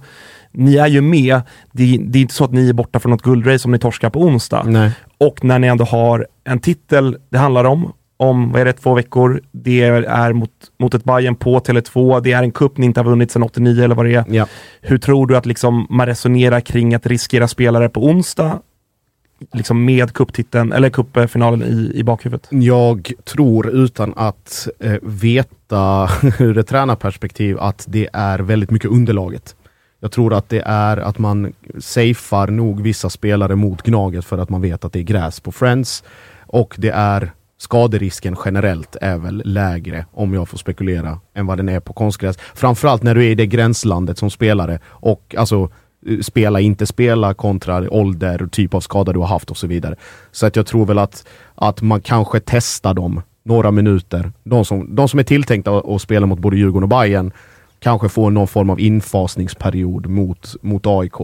Ni 0.53 0.77
är 0.77 0.87
ju 0.87 1.01
med, 1.01 1.41
det, 1.73 1.99
det 2.01 2.19
är 2.19 2.23
inte 2.23 2.35
så 2.35 2.45
att 2.45 2.53
ni 2.53 2.69
är 2.69 2.73
borta 2.73 3.01
från 3.01 3.11
något 3.11 3.23
guldrace 3.23 3.65
om 3.65 3.73
ni 3.73 3.79
torskar 3.79 4.11
på 4.11 4.21
onsdag. 4.21 4.63
Nej. 4.67 4.91
Och 5.19 5.45
när 5.45 5.59
ni 5.59 5.67
ändå 5.67 5.85
har 5.85 6.27
en 6.45 6.59
titel 6.59 7.17
det 7.31 7.39
handlar 7.39 7.65
om, 7.65 7.93
om 8.17 8.53
vad 8.53 8.61
är 8.61 8.65
det, 8.65 8.73
två 8.73 8.95
veckor, 8.95 9.41
det 9.53 9.83
är 9.83 10.33
mot, 10.33 10.51
mot 10.79 10.95
ett 10.95 11.05
Bayern 11.05 11.35
på 11.35 11.59
Tele2, 11.59 12.21
det 12.21 12.33
är 12.33 12.43
en 12.43 12.53
cup 12.53 12.77
ni 12.77 12.87
inte 12.87 13.01
har 13.01 13.05
vunnit 13.05 13.31
sedan 13.31 13.43
89 13.43 13.85
eller 13.85 13.95
vad 13.95 14.07
det 14.07 14.15
är. 14.15 14.25
Ja. 14.29 14.47
Hur 14.81 14.99
tror 14.99 15.27
du 15.27 15.37
att 15.37 15.47
liksom 15.47 15.87
man 15.91 16.07
resonerar 16.07 16.61
kring 16.61 16.95
att 16.95 17.07
riskera 17.07 17.49
spelare 17.49 17.89
på 17.89 18.05
onsdag, 18.05 18.61
liksom 19.53 19.85
med 19.85 20.13
cuptiteln, 20.13 20.73
eller 20.73 20.91
cupfinalen 20.91 21.63
i, 21.63 21.93
i 21.95 22.05
bakhuvudet? 22.05 22.49
Jag 22.51 23.13
tror 23.25 23.71
utan 23.71 24.13
att 24.17 24.69
eh, 24.81 24.95
veta 25.03 26.09
ur 26.39 26.59
ett 26.59 26.67
tränarperspektiv 26.67 27.59
att 27.59 27.85
det 27.89 28.09
är 28.13 28.39
väldigt 28.39 28.71
mycket 28.71 28.91
underlaget. 28.91 29.57
Jag 30.03 30.13
tror 30.13 30.35
att 30.35 30.49
det 30.49 30.63
är 30.67 30.97
att 30.97 31.19
man 31.19 31.53
safear 31.79 32.47
nog 32.47 32.83
vissa 32.83 33.11
spelare 33.11 33.57
mot 33.57 33.83
Gnaget 33.83 34.25
för 34.25 34.39
att 34.39 34.51
man 34.51 34.61
vet 34.61 34.85
att 34.85 34.93
det 34.93 34.99
är 34.99 35.03
gräs 35.03 35.41
på 35.41 35.53
Friends. 35.53 36.05
Och 36.47 36.75
det 36.79 36.91
är 36.91 37.33
skaderisken 37.59 38.37
generellt 38.45 38.97
är 39.01 39.19
väl 39.19 39.43
lägre, 39.45 40.07
om 40.13 40.35
jag 40.35 40.49
får 40.49 40.59
spekulera, 40.59 41.21
än 41.35 41.47
vad 41.47 41.59
den 41.59 41.69
är 41.69 41.81
på 41.81 41.93
konstgräs. 41.93 42.39
Framförallt 42.55 43.03
när 43.03 43.15
du 43.15 43.25
är 43.25 43.31
i 43.31 43.35
det 43.35 43.47
gränslandet 43.47 44.19
som 44.19 44.31
spelare 44.31 44.79
och 44.87 45.35
alltså 45.39 45.71
eh, 46.07 46.19
spela, 46.21 46.61
inte 46.61 46.87
spela 46.87 47.35
kontra 47.35 47.91
ålder, 47.91 48.49
typ 48.53 48.75
av 48.75 48.81
skada 48.81 49.13
du 49.13 49.19
har 49.19 49.27
haft 49.27 49.51
och 49.51 49.57
så 49.57 49.67
vidare. 49.67 49.97
Så 50.33 50.47
att 50.47 50.57
jag 50.57 50.67
tror 50.67 50.87
väl 50.87 50.99
att, 50.99 51.27
att 51.55 51.83
man 51.83 52.01
kanske 52.01 52.41
testar 52.41 52.95
dem 52.95 53.23
några 53.45 53.71
minuter. 53.71 54.33
De 54.45 54.65
som, 54.65 54.95
de 54.95 55.09
som 55.09 55.19
är 55.19 55.25
tilltänkta 55.25 55.79
att, 55.79 55.89
att 55.89 56.03
spela 56.03 56.27
mot 56.27 56.39
både 56.39 56.57
Djurgården 56.57 56.83
och 56.83 56.89
Bayern 56.89 57.33
kanske 57.83 58.09
får 58.09 58.31
någon 58.31 58.49
form 58.49 58.71
av 58.71 58.81
infasningsperiod 58.81 60.07
mot, 60.07 60.55
mot 60.63 60.87
AIK. 60.87 61.21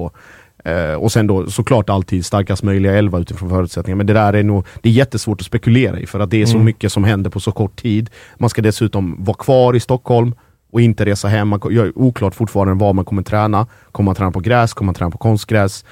Eh, 0.65 0.95
och 0.95 1.13
sen 1.13 1.27
då 1.27 1.47
såklart 1.51 1.91
alltid 1.91 2.27
starkast 2.27 2.63
möjliga 2.63 2.93
elva 2.99 3.19
utifrån 3.19 3.51
förutsättningar. 3.51 3.97
Men 3.97 4.07
det 4.07 4.13
där 4.13 4.33
är 4.33 4.43
nog 4.43 4.67
det 4.83 4.89
är 4.89 4.93
jättesvårt 4.93 5.41
att 5.41 5.47
spekulera 5.47 5.99
i 6.01 6.07
för 6.07 6.21
att 6.21 6.31
det 6.31 6.43
är 6.43 6.47
så 6.47 6.55
Mm. 6.55 6.65
mycket 6.65 6.93
som 6.93 7.05
händer 7.05 7.31
på 7.31 7.41
så 7.41 7.53
kort 7.53 7.77
tid. 7.77 8.11
Man 8.37 8.51
ska 8.51 8.63
dessutom 8.63 9.25
vara 9.25 9.37
kvar 9.37 9.77
i 9.77 9.81
Stockholm 9.81 10.35
och 10.73 10.81
inte 10.81 11.05
resa 11.05 11.29
hem. 11.29 11.49
Man 11.49 11.61
ko- 11.61 11.71
gör 11.71 11.93
oklart 11.99 12.35
fortfarande 12.35 12.75
var 12.75 12.93
man 12.93 13.05
kommer 13.05 13.23
träna. 13.23 13.67
Kommer 13.93 14.05
man 14.05 14.15
träna 14.15 14.31
på 14.31 14.41
gräs? 14.41 14.75
Kommer 14.75 14.87
man 14.87 14.95
träna 14.95 15.11
på 15.11 15.19
konstgräs? 15.19 15.85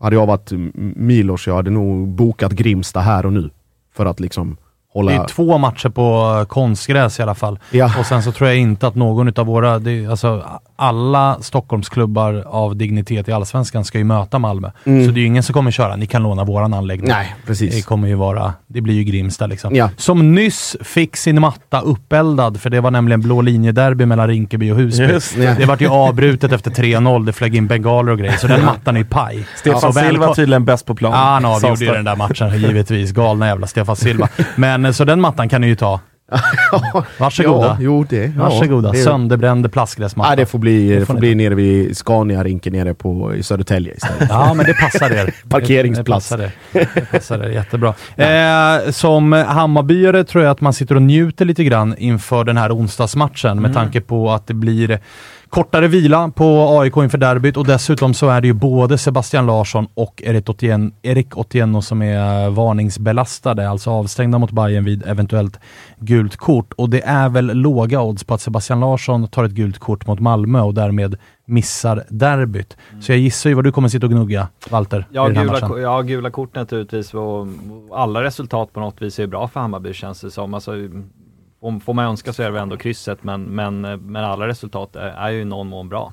Hade 0.00 0.16
jag 0.16 0.26
varit 0.26 0.50
Milos, 0.96 1.46
jag 1.46 1.54
hade 1.54 1.70
nog 1.70 2.08
bokat 2.08 2.52
Grimsta 2.52 3.00
här 3.00 3.26
och 3.26 3.32
nu. 3.32 3.50
För 3.96 4.06
att 4.06 4.20
liksom 4.20 4.56
hålla... 4.92 5.12
Det 5.12 5.18
är 5.18 5.24
två 5.24 5.58
matcher 5.58 5.88
på 5.88 6.44
konstgräs 6.48 7.18
i 7.18 7.22
alla 7.22 7.34
fall. 7.34 7.58
Ja. 7.70 7.98
Och 7.98 8.06
sen 8.06 8.22
så 8.22 8.32
tror 8.32 8.48
jag 8.48 8.58
inte 8.58 8.86
att 8.86 8.94
någon 8.94 9.38
av 9.38 9.46
våra, 9.46 9.78
det 9.78 9.90
är, 9.90 10.10
alltså 10.10 10.44
alla 10.78 11.38
Stockholmsklubbar 11.40 12.44
av 12.46 12.76
dignitet 12.76 13.28
i 13.28 13.32
Allsvenskan 13.32 13.84
ska 13.84 13.98
ju 13.98 14.04
möta 14.04 14.38
Malmö. 14.38 14.70
Mm. 14.84 15.06
Så 15.06 15.10
det 15.12 15.18
är 15.18 15.20
ju 15.20 15.26
ingen 15.26 15.42
som 15.42 15.52
kommer 15.52 15.70
köra, 15.70 15.96
ni 15.96 16.06
kan 16.06 16.22
låna 16.22 16.44
våran 16.44 16.74
anläggning. 16.74 17.08
Nej, 17.08 17.36
precis. 17.46 17.74
Det 17.74 17.82
kommer 17.82 18.08
ju 18.08 18.14
vara, 18.14 18.54
det 18.66 18.80
blir 18.80 18.94
ju 18.94 19.04
Grimsta 19.04 19.46
liksom. 19.46 19.74
Ja. 19.74 19.90
Som 19.96 20.34
nyss 20.34 20.76
fick 20.80 21.16
sin 21.16 21.40
matta 21.40 21.80
uppeldad, 21.80 22.60
för 22.60 22.70
det 22.70 22.80
var 22.80 22.90
nämligen 22.90 23.20
blå 23.20 23.40
linjederby 23.40 24.06
mellan 24.06 24.28
Rinkeby 24.28 24.70
och 24.70 24.76
Husby. 24.76 25.04
Just 25.04 25.36
det. 25.36 25.54
det 25.58 25.66
vart 25.66 25.80
ju 25.80 25.88
avbrutet 25.88 26.52
efter 26.52 26.70
3-0, 26.70 27.26
det 27.26 27.32
flög 27.32 27.56
in 27.56 27.66
bengaler 27.66 28.12
och 28.12 28.18
grejer, 28.18 28.36
så 28.36 28.46
den 28.46 28.64
mattan 28.64 28.94
är 28.96 29.00
ju 29.00 29.06
paj. 29.06 29.46
Stefan 29.56 29.80
Så 29.80 29.92
Silva 29.92 30.08
välkom- 30.10 30.34
tydligen 30.34 30.64
bäst 30.64 30.86
på 30.86 30.94
plan. 30.94 31.12
Ja, 31.12 31.18
han 31.18 31.44
avgjorde 31.44 31.84
ju 31.84 31.92
den 31.92 32.04
där 32.04 32.16
matchen 32.16 32.58
givetvis. 32.60 33.12
Galna 33.12 33.46
jävla 33.46 33.66
Stefan 33.66 33.96
Silva. 33.96 34.28
Men 34.56 34.84
eh, 34.84 34.92
så 34.92 35.04
den 35.04 35.20
mattan 35.20 35.48
kan 35.48 35.60
ni 35.60 35.66
ju 35.66 35.76
ta. 35.76 36.00
Varsågoda. 37.18 37.66
Ja, 37.66 37.76
jo, 37.80 38.06
det, 38.08 38.32
ja, 38.36 38.42
Varsågoda. 38.42 38.92
det- 38.92 38.98
Sönderbränd 38.98 39.72
plastgräsmatta. 39.72 40.28
Nej, 40.30 40.36
det 40.36 40.46
får 40.46 40.58
bli, 40.58 40.88
det 40.90 40.98
får 41.00 41.06
får 41.06 41.14
ni 41.14 41.20
bli 41.20 41.34
nere 41.34 41.54
vid 41.54 41.96
Scania-rinken 41.96 42.72
nere 42.72 42.94
på, 42.94 43.34
i 43.34 43.42
Södertälje 43.42 43.94
istället. 43.94 44.28
Ja, 44.30 44.54
men 44.54 44.66
det 44.66 44.74
passar 44.74 45.10
er. 45.10 45.34
Parkeringsplats. 45.48 46.28
Det 46.28 46.36
passar 46.36 46.44
er. 46.78 46.88
Det 46.94 47.10
passar 47.10 47.38
er 47.38 47.50
jättebra. 47.50 47.94
Eh, 48.16 48.90
som 48.90 49.32
Hammarbyare 49.32 50.24
tror 50.24 50.44
jag 50.44 50.50
att 50.50 50.60
man 50.60 50.72
sitter 50.72 50.94
och 50.94 51.02
njuter 51.02 51.44
lite 51.44 51.64
grann 51.64 51.94
inför 51.98 52.44
den 52.44 52.56
här 52.56 52.76
onsdagsmatchen 52.76 53.62
med 53.62 53.74
tanke 53.74 54.00
på 54.00 54.30
att 54.30 54.46
det 54.46 54.54
blir 54.54 54.98
kortare 55.50 55.88
vila 55.88 56.30
på 56.30 56.78
AIK 56.80 56.96
inför 56.96 57.18
derbyt 57.18 57.56
och 57.56 57.66
dessutom 57.66 58.14
så 58.14 58.28
är 58.28 58.40
det 58.40 58.46
ju 58.46 58.52
både 58.52 58.98
Sebastian 58.98 59.46
Larsson 59.46 59.86
och 59.94 60.22
Erik 60.24 60.50
Otieno, 60.50 60.90
Erik 61.02 61.36
Otieno 61.36 61.82
som 61.82 62.02
är 62.02 62.50
varningsbelastade, 62.50 63.68
alltså 63.68 63.90
avstängda 63.90 64.38
mot 64.38 64.50
Bayern 64.50 64.84
vid 64.84 65.06
eventuellt 65.06 65.60
gult 65.98 66.36
kort. 66.36 66.72
Och 66.72 66.90
det 66.90 67.02
är 67.02 67.28
väl 67.28 67.46
låga 67.46 68.02
odds 68.02 68.24
på 68.24 68.34
att 68.34 68.40
Sebastian 68.40 68.80
Larsson 68.80 69.28
tar 69.28 69.44
ett 69.44 69.52
gult 69.52 69.78
kort 69.78 70.06
mot 70.06 70.20
Malmö 70.20 70.60
och 70.60 70.74
därmed 70.74 71.16
missar 71.44 72.04
derbyt. 72.08 72.76
Så 73.00 73.12
jag 73.12 73.18
gissar 73.18 73.50
ju 73.50 73.54
vad 73.54 73.64
du 73.64 73.72
kommer 73.72 73.88
sitta 73.88 74.06
och 74.06 74.12
gnugga, 74.12 74.48
Walter, 74.70 75.06
Ja, 75.10 75.28
gula, 75.28 75.78
ja, 75.78 76.02
gula 76.02 76.30
kort 76.30 76.54
naturligtvis 76.54 77.14
och, 77.14 77.40
och 77.40 77.48
alla 77.92 78.22
resultat 78.22 78.72
på 78.72 78.80
något 78.80 79.02
vis 79.02 79.18
är 79.18 79.26
bra 79.26 79.48
för 79.48 79.60
Hammarby 79.60 79.92
känns 79.92 80.20
det 80.20 80.30
som. 80.30 80.54
Alltså, 80.54 80.72
om, 81.60 81.80
får 81.80 81.94
man 81.94 82.04
önska 82.04 82.32
så 82.32 82.42
är 82.42 82.50
det 82.50 82.60
ändå 82.60 82.76
krysset 82.76 83.24
men, 83.24 83.42
men, 83.42 83.84
eh, 83.84 83.96
men 83.96 84.24
alla 84.24 84.48
resultat 84.48 84.96
är, 84.96 85.00
är 85.08 85.30
ju 85.30 85.40
i 85.40 85.44
någon 85.44 85.68
mån 85.68 85.88
bra. 85.88 86.12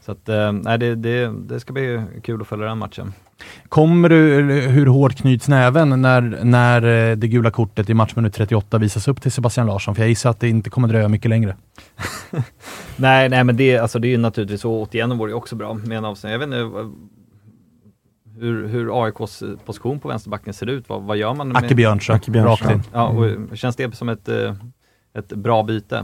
Så 0.00 0.12
att, 0.12 0.28
eh, 0.28 0.52
nej, 0.52 0.78
det, 0.78 0.94
det, 0.94 1.32
det 1.48 1.60
ska 1.60 1.72
bli 1.72 2.02
kul 2.22 2.40
att 2.40 2.46
följa 2.48 2.66
den 2.66 2.78
matchen. 2.78 3.12
Kommer 3.68 4.08
du, 4.08 4.16
hur 4.52 4.86
hårt 4.86 5.14
knyts 5.16 5.48
näven 5.48 6.02
när, 6.02 6.20
när 6.44 7.10
eh, 7.10 7.16
det 7.16 7.28
gula 7.28 7.50
kortet 7.50 7.90
i 7.90 7.94
matchminut 7.94 8.34
38 8.34 8.78
visas 8.78 9.08
upp 9.08 9.22
till 9.22 9.32
Sebastian 9.32 9.66
Larsson? 9.66 9.94
För 9.94 10.02
jag 10.02 10.08
gissar 10.08 10.30
att 10.30 10.40
det 10.40 10.48
inte 10.48 10.70
kommer 10.70 10.88
dröja 10.88 11.08
mycket 11.08 11.28
längre. 11.28 11.56
Nej, 12.96 13.28
nej 13.28 13.44
men 13.44 13.56
det, 13.56 13.78
alltså, 13.78 13.98
det 13.98 14.08
är 14.08 14.10
ju 14.10 14.18
naturligtvis 14.18 14.60
så, 14.60 14.82
återigen 14.82 15.18
vore 15.18 15.30
det 15.30 15.34
också 15.34 15.56
bra 15.56 15.74
med 15.74 15.98
en 15.98 16.04
avstängning. 16.04 16.32
Jag 16.32 16.38
vet 16.38 16.46
inte 16.46 16.90
hur, 18.38 18.68
hur 18.68 19.04
AIKs 19.04 19.42
position 19.64 20.00
på 20.00 20.08
vänsterbacken 20.08 20.54
ser 20.54 20.66
ut. 20.66 20.88
Vad, 20.88 21.02
vad 21.02 21.16
gör 21.16 21.34
man? 21.34 21.48
med- 21.48 21.56
Acke 21.56 21.74
Björnström. 21.74 22.18
rakt 22.34 22.70
in. 22.70 22.82
Ja, 22.92 23.08
och 23.08 23.58
känns 23.58 23.76
det 23.76 23.94
som 23.96 24.08
ett, 24.08 24.28
eh, 24.28 24.54
ett 25.18 25.28
bra 25.28 25.62
byte? 25.62 25.96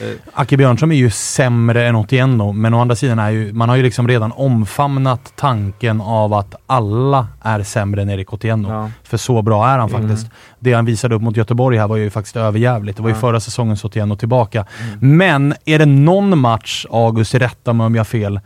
Eh, 0.00 0.08
Acke 0.32 0.56
Björnström 0.56 0.92
är 0.92 0.96
ju 0.96 1.10
sämre 1.10 1.86
än 1.86 1.96
Otieno, 1.96 2.52
men 2.52 2.74
å 2.74 2.80
andra 2.80 2.96
sidan 2.96 3.18
är 3.18 3.30
ju, 3.30 3.52
man 3.52 3.68
har 3.68 3.76
ju 3.76 3.82
liksom 3.82 4.08
redan 4.08 4.32
omfamnat 4.32 5.32
tanken 5.36 6.00
av 6.00 6.34
att 6.34 6.54
alla 6.66 7.26
är 7.42 7.62
sämre 7.62 8.02
än 8.02 8.10
Erik 8.10 8.32
Otieno. 8.32 8.68
Ja. 8.72 8.90
För 9.02 9.16
så 9.16 9.42
bra 9.42 9.68
är 9.68 9.78
han 9.78 9.88
faktiskt. 9.90 10.26
Det 10.58 10.72
han 10.72 10.84
visade 10.84 11.14
upp 11.14 11.22
mot 11.22 11.36
Göteborg 11.36 11.78
här 11.78 11.88
var 11.88 11.96
ju 11.96 12.10
faktiskt 12.10 12.36
överjävligt. 12.36 12.96
Det 12.96 13.02
var 13.02 13.10
ju 13.10 13.14
Ja. 13.16 13.20
förra 13.20 13.40
säsongens 13.40 13.84
Otieno 13.84 14.16
tillbaka. 14.16 14.66
Men 15.00 15.54
är 15.64 15.78
det 15.78 15.86
någon 15.86 16.38
match, 16.38 16.86
August, 16.90 17.34
rätta 17.34 17.72
mig 17.72 17.86
om 17.86 17.94
jag 17.94 18.00
har 18.00 18.04
fel, 18.04 18.40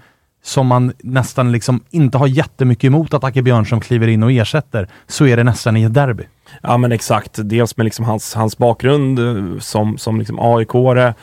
som 0.48 0.66
man 0.66 0.92
nästan 0.98 1.52
liksom 1.52 1.80
inte 1.90 2.18
har 2.18 2.26
jättemycket 2.26 2.84
emot 2.84 3.14
att 3.14 3.24
Acke 3.24 3.42
Björnström 3.42 3.80
kliver 3.80 4.06
in 4.08 4.22
och 4.22 4.32
ersätter, 4.32 4.88
så 5.06 5.26
är 5.26 5.36
det 5.36 5.44
nästan 5.44 5.76
i 5.76 5.82
ett 5.82 5.94
derby. 5.94 6.24
Ja 6.62 6.76
men 6.76 6.92
exakt, 6.92 7.38
dels 7.44 7.76
med 7.76 7.84
liksom 7.84 8.04
hans, 8.04 8.34
hans 8.34 8.58
bakgrund 8.58 9.18
eh, 9.18 9.58
som, 9.58 9.98
som 9.98 10.18
liksom 10.18 10.40
AIK-are, 10.40 11.14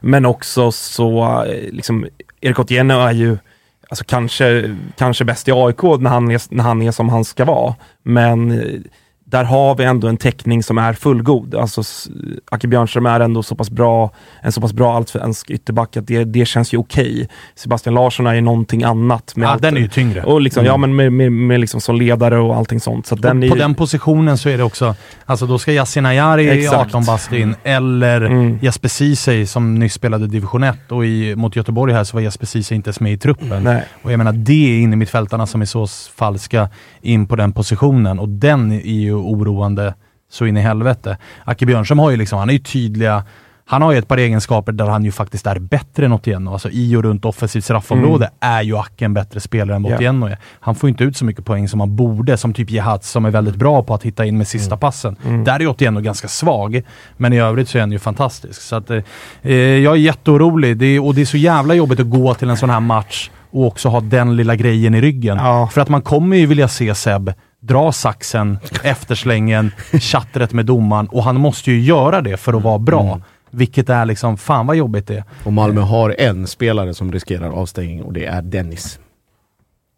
men 0.00 0.26
också 0.26 0.72
så, 0.72 1.42
eh, 1.44 1.72
liksom, 1.72 2.06
Erik 2.40 2.58
Otieno 2.58 3.00
är 3.00 3.12
ju 3.12 3.38
alltså 3.88 4.04
kanske, 4.04 4.76
kanske 4.96 5.24
bäst 5.24 5.48
i 5.48 5.52
AIK 5.52 5.82
när 5.82 6.10
han, 6.10 6.30
är, 6.30 6.54
när 6.54 6.64
han 6.64 6.82
är 6.82 6.90
som 6.90 7.08
han 7.08 7.24
ska 7.24 7.44
vara. 7.44 7.74
Men 8.02 8.50
eh, 8.50 8.80
där 9.32 9.44
har 9.44 9.74
vi 9.74 9.84
ändå 9.84 10.08
en 10.08 10.16
täckning 10.16 10.62
som 10.62 10.78
är 10.78 10.92
fullgod. 10.92 11.54
Alltså 11.54 11.82
Acke 12.50 12.68
Björnström 12.68 13.06
är 13.06 13.20
ändå 13.20 13.42
så 13.42 13.54
pass 13.54 13.70
bra, 13.70 14.10
en 14.42 14.52
så 14.52 14.60
pass 14.60 14.72
bra 14.72 14.96
allsvensk 14.96 15.50
ytterback 15.50 15.96
att 15.96 16.06
det, 16.06 16.24
det 16.24 16.44
känns 16.44 16.74
ju 16.74 16.78
okej. 16.78 17.28
Sebastian 17.54 17.94
Larsson 17.94 18.26
är 18.26 18.34
ju 18.34 18.40
någonting 18.40 18.82
annat. 18.84 19.36
Med 19.36 19.46
Ja, 19.46 19.50
allt- 19.50 19.62
den 19.62 19.76
är 19.76 19.80
ju 19.80 19.88
tyngre. 19.88 20.22
Och 20.22 20.40
liksom, 20.40 20.60
Mm. 20.60 20.70
ja 20.70 20.76
men 20.76 20.96
med, 20.96 21.12
med, 21.12 21.32
med 21.32 21.60
liksom 21.60 21.80
som 21.80 21.96
ledare 21.96 22.38
och 22.38 22.56
allting 22.56 22.80
sånt. 22.80 23.06
Så 23.06 23.14
den 23.14 23.42
och 23.42 23.48
på 23.48 23.56
ju, 23.56 23.60
den 23.62 23.74
positionen 23.74 24.38
så 24.38 24.48
är 24.48 24.58
det 24.58 24.64
också, 24.64 24.94
alltså 25.26 25.46
då 25.46 25.58
ska 25.58 25.72
Yasin 25.72 26.06
Ayari 26.06 26.42
i 26.44 26.64
Exakt. 26.64 26.86
18 26.94 27.04
bast 27.04 27.32
in, 27.32 27.54
eller 27.64 28.20
Mm. 28.20 28.58
Jesper 28.62 28.88
Ceesay 28.88 29.46
som 29.46 29.74
nyss 29.74 29.94
spelade 29.94 30.26
division 30.26 30.62
1 30.62 30.92
och 30.92 31.06
i, 31.06 31.36
mot 31.36 31.56
Göteborg 31.56 31.92
här 31.92 32.04
så 32.04 32.16
var 32.16 32.22
Jesper 32.22 32.46
Ceesay 32.46 32.76
inte 32.76 32.88
ens 32.88 33.00
med 33.00 33.12
i 33.12 33.18
truppen. 33.18 33.62
Nej. 33.64 33.82
Och 34.02 34.12
jag 34.12 34.18
menar, 34.18 34.32
det 34.32 34.78
är 34.78 34.82
inne 34.82 34.96
mittfältarna 34.96 35.46
som 35.46 35.62
i 35.62 35.66
så 35.66 35.86
fall 36.16 36.38
ska 36.38 36.68
in 37.02 37.26
på 37.26 37.36
den 37.36 37.52
positionen 37.52 38.18
och 38.18 38.28
den 38.28 38.72
är 38.72 38.80
ju 39.00 39.14
oroande 39.22 39.94
så 40.30 40.46
in 40.46 40.56
i 40.56 40.60
helvete. 40.60 41.16
Acke 41.44 41.66
Björnström 41.66 41.98
har 41.98 42.10
ju 42.10 42.16
liksom, 42.16 42.38
han 42.38 42.48
är 42.48 42.52
ju 42.52 42.58
tydliga 42.58 43.24
han 43.64 43.82
har 43.82 43.92
ju 43.92 43.98
ett 43.98 44.08
par 44.08 44.16
egenskaper 44.16 44.72
där 44.72 44.86
han 44.86 45.04
ju 45.04 45.12
faktiskt 45.12 45.46
är 45.46 45.58
bättre 45.58 46.06
än 46.06 46.12
Otieno. 46.12 46.52
Alltså 46.52 46.70
i 46.70 46.96
och 46.96 47.02
runt 47.02 47.24
offensivt 47.24 47.64
straffområde 47.64 48.30
är 48.40 48.62
ju 48.62 48.76
Acke 48.76 49.04
en 49.04 49.14
bättre 49.14 49.40
spelare 49.40 49.76
än. 49.76 49.86
Otieno 49.86 50.26
är. 50.26 50.38
Han 50.60 50.74
får 50.74 50.88
inte 50.88 51.04
ut 51.04 51.16
så 51.16 51.24
mycket 51.24 51.44
poäng 51.44 51.68
som 51.68 51.80
han 51.80 51.96
borde, 51.96 52.36
som 52.36 52.54
typ 52.54 52.70
Jehats 52.70 53.10
som 53.10 53.24
är 53.24 53.30
väldigt 53.30 53.56
bra 53.56 53.82
på 53.82 53.94
att 53.94 54.02
hitta 54.02 54.24
in 54.24 54.38
med 54.38 54.48
sista 54.48 54.76
passen. 54.76 55.16
Där 55.44 55.60
är 55.60 55.66
Otieno 55.66 56.00
ganska 56.00 56.28
svag, 56.28 56.82
men 57.16 57.32
i 57.32 57.40
övrigt 57.40 57.68
så 57.68 57.78
är 57.78 57.82
han 57.82 57.92
ju 57.92 57.98
fantastisk. 57.98 58.62
Så 58.62 58.76
att, 58.76 58.90
eh, 58.90 59.02
eh, 59.42 59.56
jag 59.56 59.92
är 59.92 59.98
jätteorolig 59.98 60.76
det 60.76 60.86
är, 60.86 61.04
och 61.04 61.14
det 61.14 61.20
är 61.20 61.26
så 61.26 61.36
jävla 61.36 61.74
jobbigt 61.74 62.00
att 62.00 62.10
gå 62.10 62.34
till 62.34 62.50
en 62.50 62.56
sån 62.56 62.70
här 62.70 62.80
match 62.80 63.30
och 63.50 63.66
också 63.66 63.88
ha 63.88 64.00
den 64.00 64.36
lilla 64.36 64.56
grejen 64.56 64.94
i 64.94 65.00
ryggen. 65.00 65.36
Ja. 65.36 65.68
För 65.72 65.80
att 65.80 65.88
man 65.88 66.02
kommer 66.02 66.36
ju 66.36 66.46
vilja 66.46 66.68
se 66.68 66.94
Seb 66.94 67.32
dra 67.62 67.92
saxen, 67.92 68.58
efterslängen, 68.82 69.70
chattret 69.92 70.52
med 70.52 70.66
domaren 70.66 71.06
och 71.08 71.24
han 71.24 71.40
måste 71.40 71.72
ju 71.72 71.80
göra 71.80 72.20
det 72.20 72.36
för 72.36 72.52
att 72.52 72.62
vara 72.62 72.78
bra. 72.78 73.20
Vilket 73.50 73.88
är 73.88 74.06
liksom, 74.06 74.36
fan 74.36 74.66
vad 74.66 74.76
jobbigt 74.76 75.06
det 75.06 75.16
är. 75.16 75.24
Och 75.44 75.52
Malmö 75.52 75.80
har 75.80 76.14
en 76.18 76.46
spelare 76.46 76.94
som 76.94 77.12
riskerar 77.12 77.50
avstängning 77.50 78.02
och 78.02 78.12
det 78.12 78.24
är 78.24 78.42
Dennis. 78.42 78.98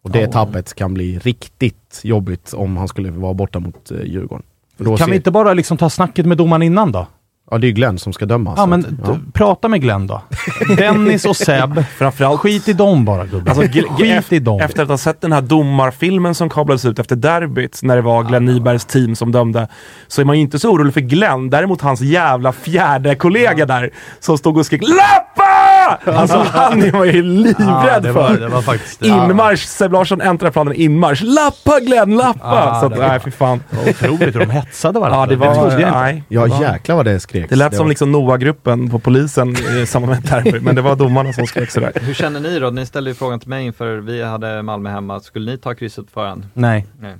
Och 0.03 0.11
det 0.11 0.19
Ja. 0.21 0.31
tappet 0.31 0.73
kan 0.75 0.93
bli 0.93 1.19
riktigt 1.19 2.01
jobbigt 2.03 2.53
om 2.53 2.77
han 2.77 2.87
skulle 2.87 3.11
vara 3.11 3.33
borta 3.33 3.59
mot 3.59 3.91
eh, 3.91 3.97
Djurgården. 4.03 4.43
Kan 4.77 4.97
ser- 4.97 5.05
vi 5.05 5.15
inte 5.15 5.31
bara 5.31 5.53
liksom 5.53 5.77
ta 5.77 5.89
snacket 5.89 6.25
med 6.25 6.37
domaren 6.37 6.61
innan 6.63 6.91
då? 6.91 7.07
Ja, 7.51 7.57
det 7.57 7.67
är 7.67 7.71
Glenn 7.71 7.99
som 7.99 8.13
ska 8.13 8.25
döma. 8.25 8.53
Ja, 8.57 8.63
så 8.63 8.67
men 8.69 8.79
att- 8.79 9.05
d- 9.05 9.19
prata 9.33 9.67
med 9.67 9.81
Glenn 9.81 10.07
då. 10.07 10.21
Dennis 10.77 11.25
och 11.25 11.35
Seb. 11.35 11.83
Framförallt 11.97 12.39
Skit 12.39 12.67
i 12.67 12.73
dem 12.73 13.05
bara 13.05 13.25
gubben. 13.25 13.47
Alltså, 13.47 13.63
Skit 13.97 14.33
i 14.33 14.39
dem. 14.39 14.59
Efter 14.61 14.83
att 14.83 14.89
ha 14.89 14.97
sett 14.97 15.21
den 15.21 15.31
här 15.31 15.41
domarfilmen 15.41 16.35
som 16.35 16.49
kablades 16.49 16.85
ut 16.85 16.99
efter 16.99 17.15
derbyt, 17.15 17.79
när 17.83 17.95
det 17.95 18.01
var 18.01 18.23
Glenn 18.23 18.45
Nybergs 18.45 18.85
team 18.85 19.15
som 19.15 19.31
dömde, 19.31 19.67
så 20.07 20.21
är 20.21 20.25
man 20.25 20.35
ju 20.35 20.41
inte 20.41 20.59
så 20.59 20.69
orolig 20.71 20.93
för 20.93 21.01
Glenn. 21.01 21.49
Däremot 21.49 21.81
hans 21.81 22.01
jävla 22.01 22.51
fjärde 22.51 23.15
kollega 23.15 23.65
där, 23.65 23.89
som 24.19 24.37
stod 24.37 24.57
och 24.57 24.65
skrek 24.65 24.81
LAPPA! 24.81 25.64
Alltså 26.05 26.37
han 26.51 26.91
var 26.91 27.05
ju 27.05 27.23
livrädd 27.23 27.55
Ja, 27.67 27.99
det 27.99 28.11
var- 28.11 28.27
för. 28.27 28.39
det 28.39 28.47
var 28.47 28.61
faktiskt- 28.61 29.01
Inmarsch, 29.01 29.59
Seb 29.65 29.91
Larsson 29.93 30.21
äntrar 30.21 30.51
planen 30.51 30.73
inmarsch. 30.73 31.21
Lappa 31.23 31.79
Glenn, 31.79 32.15
lappa! 32.17 32.39
Ja, 32.41 32.77
så 32.79 32.85
att, 32.85 32.93
det 32.93 32.99
var- 32.99 33.07
nej 33.07 33.19
fy 33.19 33.31
fan. 33.31 33.63
Otroligt 33.89 34.35
hur 34.35 34.39
de 34.39 34.49
hetsade 34.49 34.99
varandra. 34.99 35.19
Ja, 35.19 35.25
det 35.25 35.35
var... 35.35 35.55
trodde 35.55 35.71
jag 35.81 35.89
inte. 35.89 35.99
nej. 35.99 36.23
Ja, 36.29 36.61
jäklar 36.61 36.95
vad 36.95 37.05
det 37.05 37.19
skreks. 37.19 37.49
Det 37.49 37.55
lät 37.55 37.71
Det 37.71 37.77
som 37.77 37.85
var- 37.85 37.89
liksom 37.89 38.11
Noah-gruppen 38.11 38.89
på 38.89 38.99
polisen 38.99 39.55
i 39.81 39.85
samband 39.85 40.13
med 40.13 40.31
derby, 40.43 40.59
men 40.59 40.75
det 40.75 40.81
var 40.81 40.95
domarna 40.95 41.33
som 41.33 41.47
skrek 41.47 41.71
sådär. 41.71 41.91
Hur 42.01 42.13
känner 42.13 42.39
ni 42.39 42.59
då? 42.59 42.69
Ni 42.69 42.85
ställde 42.85 43.09
ju 43.09 43.13
frågan 43.15 43.39
till 43.39 43.49
mig 43.49 43.65
inför 43.65 43.97
vi 43.97 44.23
hade 44.23 44.61
Malmö 44.61 44.89
hemma. 44.89 45.19
Skulle 45.19 45.51
ni 45.51 45.57
ta 45.57 45.73
krysset 45.73 46.05
på 46.05 46.11
förhand? 46.11 46.47
Nej. 46.53 46.85
Nej. 47.01 47.15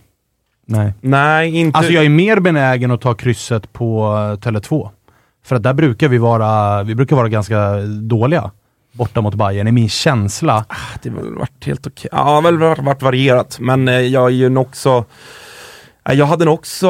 Nej. 0.68 0.94
Nej, 1.02 1.56
inte... 1.56 1.78
Alltså 1.78 1.94
jag 1.94 2.06
är 2.06 2.10
mer 2.10 2.40
benägen 2.40 2.92
att 2.92 3.02
ta 3.02 3.14
krysset 3.14 3.74
på 3.74 4.06
uh, 4.08 4.38
Tele2. 4.40 4.90
För 5.46 5.56
att 5.56 5.64
där 5.64 5.74
brukar 5.74 6.08
vi 6.08 6.18
vara, 6.18 6.84
vi 6.84 6.96
brukar 6.96 7.16
vara 7.16 7.30
ganska 7.30 7.76
dåliga 8.02 8.52
borta 8.92 9.22
mot 9.22 9.36
Bayern, 9.36 9.68
i 9.68 9.72
min 9.72 9.90
känsla. 9.90 10.66
Det 11.04 11.10
har 11.10 11.16
väl 11.16 11.36
varit 11.36 11.66
helt 11.66 11.88
okej. 11.88 12.10
Ja, 12.12 12.42
väl 12.42 12.58
varit, 12.58 12.80
varit 12.80 13.02
varierat, 13.02 13.58
men 13.60 13.88
eh, 13.88 14.00
jag 14.00 14.26
är 14.26 14.30
ju 14.30 14.58
också 14.58 15.06
jag 16.04 16.26
hade 16.26 16.46
nog 16.46 16.54
också, 16.54 16.90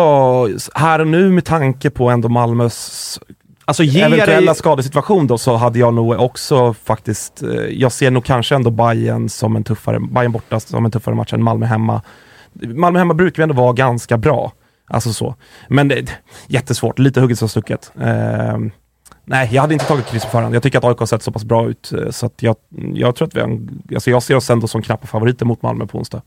här 0.74 1.00
och 1.00 1.08
nu 1.08 1.30
med 1.32 1.46
tanke 1.46 1.90
på 1.90 2.10
ändå 2.10 2.30
Malmös 2.30 3.20
Alltså 3.66 3.84
eventuella 3.84 4.52
dig- 4.52 4.56
skadesituation 4.56 5.28
då, 5.28 5.38
så 5.38 5.56
hade 5.56 5.80
jag 5.80 5.94
nog 5.94 6.20
också 6.20 6.74
faktiskt, 6.74 7.44
eh, 7.44 7.50
jag 7.50 7.92
ser 7.92 8.12
nog 8.12 8.26
kanske 8.26 8.56
ändå 8.56 8.72
Bayern 8.72 9.30
som 9.30 9.56
en 9.56 9.64
tuffare, 9.64 10.00
Bayern 10.00 10.32
borta 10.32 10.60
som 10.60 10.86
en 10.86 10.92
tuffare 10.92 11.16
match 11.16 11.34
än 11.34 11.44
Malmö 11.44 11.66
hemma. 11.66 12.02
Malmö 12.54 13.00
hemma 13.00 13.14
brukar 13.14 13.42
ju 13.42 13.44
ändå 13.44 13.56
vara 13.56 13.74
ganska 13.74 14.18
bra. 14.18 14.52
Alltså 14.88 15.14
så. 15.14 15.36
Men 15.70 15.88
det, 15.88 16.12
jättesvårt, 16.48 17.00
lite 17.00 17.22
hugget 17.22 17.40
som 17.40 17.50
stucket. 17.50 17.92
Eh, 18.02 18.58
nej, 19.26 19.50
jag 19.52 19.62
hade 19.62 19.74
inte 19.74 19.86
tagit 19.86 20.06
kryss 20.06 20.24
på 20.26 20.30
förhand. 20.32 20.56
Jag 20.56 20.64
tycker 20.64 20.78
att 20.78 20.84
AIK 20.84 20.98
har 21.00 21.06
sett 21.06 21.24
så 21.24 21.32
pass 21.32 21.44
bra 21.44 21.70
ut, 21.70 21.92
eh, 21.94 22.10
så 22.12 22.26
att 22.26 22.34
jag, 22.44 22.56
jag 22.94 23.16
tror 23.16 23.28
att 23.28 23.36
vi 23.36 23.40
har, 23.40 23.48
en- 23.48 23.82
alltså 23.94 24.10
jag 24.10 24.24
ser 24.24 24.36
oss 24.36 24.50
ändå 24.50 24.68
som 24.68 24.82
knappa 24.82 25.08
favoriter 25.08 25.46
mot 25.46 25.62
Malmö 25.62 25.86
på 25.86 25.98
onsdag. 25.98 26.22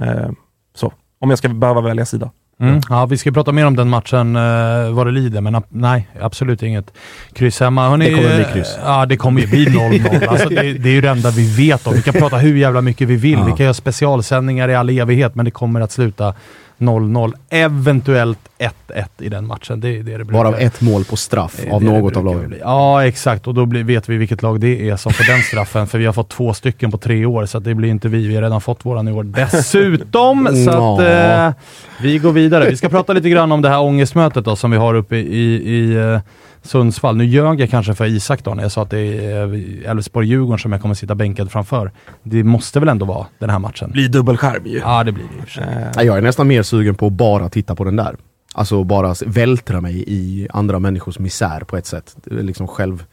Eh, 0.00 0.30
så, 0.74 0.92
om 1.20 1.30
jag 1.30 1.38
ska 1.38 1.48
behöva 1.48 1.80
välja 1.80 2.04
sida. 2.06 2.30
Mm. 2.60 2.80
Ja, 2.88 3.06
vi 3.06 3.18
ska 3.18 3.30
prata 3.32 3.52
mer 3.52 3.66
om 3.66 3.76
den 3.76 3.88
matchen 3.88 4.36
eh, 4.36 4.90
vad 4.92 5.06
det 5.06 5.10
lider, 5.10 5.40
men 5.40 5.62
nej, 5.68 6.08
absolut 6.20 6.62
inget 6.62 6.92
kryss 7.32 7.60
hemma. 7.60 7.88
Hörrni, 7.88 8.04
Det 8.10 8.14
kommer 8.14 8.34
bli 8.34 8.44
eh, 8.44 8.52
kryss. 8.52 8.78
Ja, 8.84 9.06
det 9.06 9.16
kommer 9.16 9.40
ju 9.40 9.46
bli 9.46 9.64
0-0. 9.66 10.26
alltså, 10.28 10.48
det, 10.48 10.72
det 10.72 10.88
är 10.88 10.92
ju 10.94 11.00
det 11.00 11.10
enda 11.10 11.30
vi 11.30 11.56
vet 11.56 11.86
om. 11.86 11.94
Vi 11.94 12.02
kan 12.02 12.14
prata 12.14 12.36
hur 12.36 12.56
jävla 12.56 12.80
mycket 12.80 13.08
vi 13.08 13.16
vill. 13.16 13.38
Ja. 13.38 13.44
Vi 13.44 13.52
kan 13.52 13.64
göra 13.64 13.74
specialsändningar 13.74 14.68
i 14.68 14.74
all 14.74 14.90
evighet, 14.90 15.34
men 15.34 15.44
det 15.44 15.50
kommer 15.50 15.80
att 15.80 15.92
sluta 15.92 16.34
0-0. 16.78 17.32
Eventuellt 17.48 18.38
1-1 18.62 19.04
i 19.18 19.28
den 19.28 19.46
matchen. 19.46 19.80
Det 19.80 19.88
är 19.98 20.02
det 20.02 20.16
det. 20.18 20.24
Varav 20.24 20.54
ett 20.58 20.80
mål 20.80 21.04
på 21.04 21.16
straff 21.16 21.60
Det 21.64 21.70
av 21.70 21.80
det 21.80 21.86
det 21.86 21.92
något 21.92 22.16
av 22.16 22.22
brukar 22.22 22.36
lagen. 22.36 22.48
bli. 22.50 22.58
Ja, 22.60 23.06
exakt. 23.06 23.46
Och 23.46 23.54
då 23.54 23.66
blir, 23.66 23.84
vet 23.84 24.08
vi 24.08 24.16
vilket 24.16 24.42
lag 24.42 24.60
det 24.60 24.88
är 24.90 24.96
som 24.96 25.12
får 25.12 25.24
den 25.32 25.42
straffen. 25.42 25.86
För 25.86 25.98
vi 25.98 26.06
har 26.06 26.12
fått 26.12 26.28
två 26.30 26.54
stycken 26.54 26.90
på 26.90 26.98
tre 26.98 27.26
år, 27.26 27.46
så 27.46 27.58
att 27.58 27.64
det 27.64 27.74
blir 27.74 27.88
inte 27.88 28.08
vi. 28.08 28.26
Vi 28.26 28.34
har 28.34 28.42
redan 28.42 28.60
fått 28.60 28.84
våran 28.86 29.08
i 29.08 29.12
år 29.12 29.22
dessutom. 29.24 30.48
så 30.64 30.70
att 30.94 31.00
eh, 31.00 31.62
vi 32.02 32.18
går 32.18 32.32
vidare. 32.32 32.70
Vi 32.70 32.76
ska 32.76 32.88
prata 32.88 33.12
lite 33.12 33.28
grann 33.30 33.52
om 33.52 33.62
det 33.62 33.68
här 33.68 33.80
ångestmötet 33.80 34.44
då, 34.44 34.56
som 34.56 34.70
vi 34.70 34.76
har 34.76 34.94
uppe 34.94 35.16
i, 35.16 35.54
i 35.54 35.94
eh, 35.96 36.20
Sundsvall. 36.62 37.16
Nu 37.16 37.24
ljög 37.24 37.60
jag 37.60 37.70
kanske 37.70 37.94
för 37.94 38.06
Isak 38.06 38.44
då 38.44 38.54
när 38.54 38.62
jag 38.62 38.72
sa 38.72 38.82
att 38.82 38.90
det 38.90 38.98
är 39.00 39.54
eh, 39.54 39.90
Elfsborg-Djurgården 39.90 40.58
som 40.58 40.72
jag 40.72 40.82
kommer 40.82 40.94
sitta 40.94 41.14
bänkad 41.14 41.50
framför. 41.52 41.90
Det 42.22 42.44
måste 42.44 42.80
väl 42.80 42.88
ändå 42.88 43.06
vara 43.06 43.26
den 43.38 43.50
här 43.50 43.58
matchen? 43.58 43.90
Blir 43.90 44.08
dubbelskärm 44.08 44.66
ju. 44.66 44.78
Ja, 44.78 45.04
det 45.04 45.12
blir 45.12 45.24
det 45.24 45.38
i 45.38 45.40
och 45.40 45.44
för 45.44 45.50
sig. 45.52 45.64
Nej, 45.96 46.06
Jag 46.06 46.18
är 46.18 46.22
nästan 46.22 46.46
mer 46.48 46.62
sugen 46.62 46.94
på 46.94 47.06
att 47.06 47.12
bara 47.12 47.48
titta 47.48 47.74
på 47.74 47.84
den 47.84 47.96
där. 47.96 48.16
Alltså 48.54 48.84
bara 48.84 49.14
vältra 49.26 49.80
mig 49.80 50.04
i 50.06 50.48
andra 50.52 50.78
människors 50.78 51.18
misär 51.18 51.60
på 51.60 51.76
ett 51.76 51.86
sätt. 51.86 52.16
Det 52.24 52.42
liksom 52.42 52.68
själv... 52.68 53.04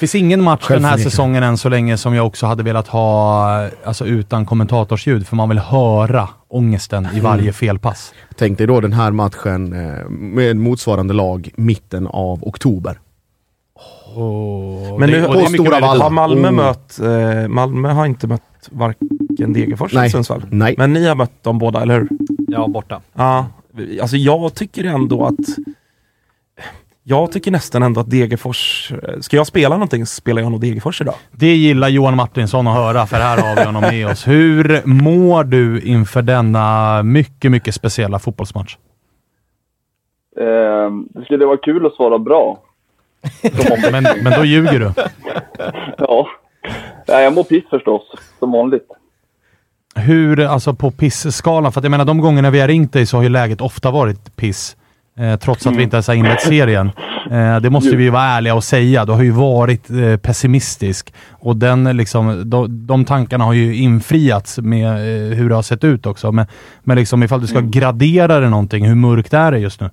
finns 0.00 0.14
ingen 0.14 0.42
match 0.42 0.68
den 0.68 0.84
här 0.84 0.96
säsongen 0.98 1.42
än 1.42 1.58
så 1.58 1.68
länge 1.68 1.96
som 1.96 2.14
jag 2.14 2.26
också 2.26 2.46
hade 2.46 2.62
velat 2.62 2.88
ha 2.88 3.68
alltså 3.84 4.06
utan 4.06 4.46
kommentatorsljud, 4.46 5.26
för 5.26 5.36
man 5.36 5.48
vill 5.48 5.58
höra 5.58 6.28
ångesten 6.48 7.08
i 7.14 7.20
varje 7.20 7.52
felpass. 7.62 8.12
Tänk 8.36 8.58
dig 8.58 8.66
då 8.66 8.80
den 8.80 8.92
här 8.92 9.10
matchen 9.10 9.72
eh, 9.72 10.08
med 10.08 10.56
motsvarande 10.56 11.14
lag 11.14 11.50
mitten 11.56 12.06
av 12.06 12.44
oktober. 12.44 12.98
Och 14.14 15.00
Men 15.00 15.10
det- 15.10 15.16
nu 15.16 15.20
det 15.20 15.26
på 15.26 15.46
Stora 15.46 15.80
Valla. 15.80 16.04
har 16.04 16.10
Malmö 16.10 16.48
Oh. 16.48 16.54
mött, 16.54 17.00
eh, 17.02 17.48
Malmö 17.48 17.88
har 17.92 18.06
inte 18.06 18.26
mött 18.26 18.42
varken 18.70 19.52
Degerfors 19.52 19.90
eller 19.92 20.00
Nej. 20.00 20.10
Sundsvall. 20.10 20.42
Nej. 20.50 20.74
Men 20.78 20.92
ni 20.92 21.06
har 21.08 21.14
mött 21.14 21.42
dem 21.42 21.58
båda, 21.58 21.82
eller 21.82 21.94
hur? 21.94 22.08
Ja, 22.48 22.68
borta. 22.68 23.00
Ja, 23.14 23.46
alltså 24.00 24.16
jag 24.16 24.54
tycker 24.54 24.84
ändå 24.84 25.26
att 25.26 25.56
jag 27.06 27.32
tycker 27.32 27.50
nästan 27.50 27.82
ändå 27.82 28.00
att 28.00 28.10
Degerfors, 28.10 28.92
ska 29.20 29.36
jag 29.36 29.46
spela 29.46 29.74
någonting 29.74 30.06
spelar 30.06 30.42
jag 30.42 30.50
nog 30.52 30.60
Degerfors 30.60 31.00
idag. 31.00 31.14
Det 31.30 31.54
gillar 31.54 31.88
Johan 31.88 32.16
Martinsson 32.16 32.66
att 32.66 32.74
höra, 32.74 33.06
för 33.06 33.16
här 33.16 33.42
har 33.42 33.56
vi 33.56 33.64
honom 33.64 33.82
med 33.82 34.06
oss. 34.06 34.28
Hur 34.28 34.82
mår 34.84 35.44
du 35.44 35.80
inför 35.80 36.22
denna 36.22 37.02
mycket, 37.02 37.50
mycket 37.50 37.74
speciella 37.74 38.18
fotbollsmatch? 38.18 38.76
Eh, 40.36 40.90
det 41.08 41.24
skulle 41.24 41.46
vara 41.46 41.56
kul 41.56 41.86
att 41.86 41.94
svara 41.94 42.18
bra. 42.18 42.58
Men, 43.92 44.04
men 44.22 44.32
då 44.32 44.44
ljuger 44.44 44.80
du. 44.80 44.92
Ja. 45.98 46.28
Nej, 47.08 47.24
jag 47.24 47.34
mår 47.34 47.44
piss 47.44 47.64
förstås, 47.70 48.02
som 48.38 48.52
vanligt. 48.52 48.88
Hur, 49.94 50.40
alltså 50.40 50.74
på 50.74 50.90
piss-skalan, 50.90 51.72
för 51.72 51.80
att 51.80 51.84
jag 51.84 51.90
menar 51.90 52.04
de 52.04 52.20
gångerna 52.20 52.50
vi 52.50 52.60
har 52.60 52.68
ringt 52.68 52.92
dig 52.92 53.06
så 53.06 53.16
har 53.16 53.22
ju 53.22 53.28
läget 53.28 53.60
ofta 53.60 53.90
varit 53.90 54.36
piss. 54.36 54.76
Eh, 55.18 55.36
trots 55.36 55.66
att 55.66 55.76
vi 55.76 55.82
inte 55.82 55.96
ens 55.96 56.08
har 56.08 56.14
inlett 56.14 56.40
serien. 56.40 56.90
Eh, 57.30 57.60
det 57.60 57.70
måste 57.70 57.96
vi 57.96 58.04
ju 58.04 58.10
vara 58.10 58.22
ärliga 58.22 58.54
och 58.54 58.64
säga. 58.64 59.04
Du 59.04 59.12
har 59.12 59.22
ju 59.22 59.30
varit 59.30 59.90
eh, 59.90 60.16
pessimistisk. 60.16 61.14
Och 61.40 61.56
den, 61.56 61.96
liksom, 61.96 62.50
de, 62.50 62.86
de 62.86 63.04
tankarna 63.04 63.44
har 63.44 63.52
ju 63.52 63.76
infriats 63.76 64.58
med 64.58 64.86
eh, 64.86 65.36
hur 65.36 65.48
det 65.48 65.54
har 65.54 65.62
sett 65.62 65.84
ut 65.84 66.06
också. 66.06 66.32
Men, 66.32 66.46
men 66.82 66.96
liksom, 66.96 67.22
ifall 67.22 67.40
du 67.40 67.46
ska 67.46 67.60
gradera 67.60 68.40
det 68.40 68.48
någonting, 68.48 68.84
hur 68.84 68.94
mörkt 68.94 69.34
är 69.34 69.52
det 69.52 69.58
just 69.58 69.80
nu? 69.80 69.90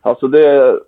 Alltså 0.00 0.28
det, 0.28 0.78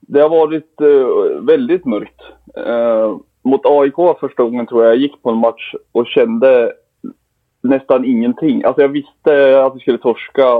det 0.00 0.20
har 0.20 0.28
varit 0.28 0.80
eh, 0.80 1.44
väldigt 1.44 1.84
mörkt. 1.84 2.20
Eh, 2.56 3.16
mot 3.44 3.60
AIK 3.64 4.18
första 4.20 4.42
gången 4.42 4.66
tror 4.66 4.84
jag 4.84 4.92
jag 4.92 5.00
gick 5.00 5.22
på 5.22 5.30
en 5.30 5.36
match 5.36 5.74
och 5.92 6.06
kände 6.06 6.72
nästan 7.64 8.04
ingenting. 8.04 8.64
Alltså 8.64 8.82
jag 8.82 8.88
visste 8.88 9.64
att 9.64 9.76
vi 9.76 9.80
skulle 9.80 9.98
torska 9.98 10.54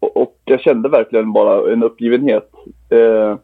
och, 0.00 0.36
jag 0.44 0.60
kände 0.60 0.88
verkligen 0.88 1.32
bara 1.32 1.72
en 1.72 1.82
uppgivenhet. 1.82 2.50
Eh, 2.90 3.36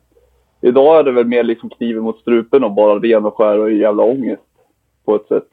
idag 0.60 0.98
är 0.98 1.02
det 1.05 1.12
väl 1.12 1.26
mer 1.26 1.43
liksom 1.43 1.70
kniven 1.70 2.02
mot 2.02 2.18
strupen 2.18 2.64
och 2.64 2.72
bara 2.72 2.98
ren 2.98 3.24
och 3.24 3.36
skär 3.36 3.59
och 3.59 3.72
jävla 3.72 4.02
ångest 4.02 4.43
på 5.05 5.14
ett 5.14 5.26
sätt. 5.28 5.48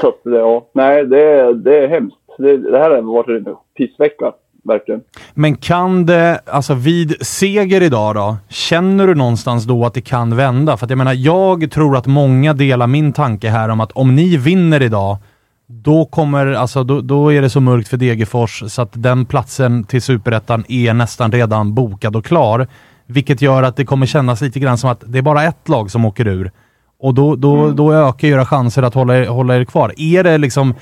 Så 0.00 0.08
att, 0.08 0.26
eh, 0.26 0.32
ja, 0.32 0.66
nej 0.72 1.06
det, 1.06 1.54
det 1.54 1.78
är 1.78 1.88
hemskt. 1.88 2.16
Det, 2.38 2.56
det 2.56 2.78
här 2.78 2.90
har 2.90 3.02
varit 3.02 3.46
en 3.46 3.54
pissvecka, 3.76 4.32
verkligen. 4.64 5.00
Men 5.34 5.56
kan 5.56 6.06
det, 6.06 6.40
alltså 6.46 6.74
vid 6.74 7.26
seger 7.26 7.82
idag 7.82 8.14
då, 8.14 8.36
känner 8.48 9.06
du 9.06 9.14
någonstans 9.14 9.64
då 9.64 9.84
att 9.84 9.94
det 9.94 10.00
kan 10.00 10.36
vända? 10.36 10.76
För 10.76 10.86
att 10.86 10.90
jag 10.90 10.98
menar, 10.98 11.14
jag 11.14 11.70
tror 11.70 11.96
att 11.96 12.06
många 12.06 12.52
delar 12.52 12.86
min 12.86 13.12
tanke 13.12 13.48
här 13.48 13.68
om 13.68 13.80
att 13.80 13.92
om 13.92 14.14
ni 14.14 14.36
vinner 14.36 14.82
idag, 14.82 15.16
då 15.72 16.04
kommer, 16.04 16.46
alltså 16.46 16.84
då, 16.84 17.00
då 17.00 17.32
är 17.32 17.42
det 17.42 17.50
så 17.50 17.60
mörkt 17.60 17.88
för 17.88 17.96
Degerfors 17.96 18.62
så 18.66 18.82
att 18.82 18.90
den 18.92 19.24
platsen 19.24 19.84
till 19.84 20.02
Superettan 20.02 20.64
är 20.68 20.94
nästan 20.94 21.32
redan 21.32 21.74
bokad 21.74 22.16
och 22.16 22.24
klar. 22.24 22.66
Vilket 23.06 23.42
gör 23.42 23.62
att 23.62 23.76
det 23.76 23.84
kommer 23.84 24.06
kännas 24.06 24.40
lite 24.40 24.60
grann 24.60 24.78
som 24.78 24.90
att 24.90 25.02
det 25.06 25.18
är 25.18 25.22
bara 25.22 25.44
ett 25.44 25.68
lag 25.68 25.90
som 25.90 26.04
åker 26.04 26.26
ur. 26.26 26.50
Och 26.98 27.14
då, 27.14 27.36
då, 27.36 27.70
då 27.70 27.92
ökar 27.92 28.28
era 28.28 28.46
chanser 28.46 28.82
att 28.82 28.94
hålla 28.94 29.16
er, 29.16 29.26
hålla 29.26 29.56
er 29.56 29.64
kvar. 29.64 29.92
Är 29.96 30.24
det 30.24 30.38
liksom, 30.38 30.74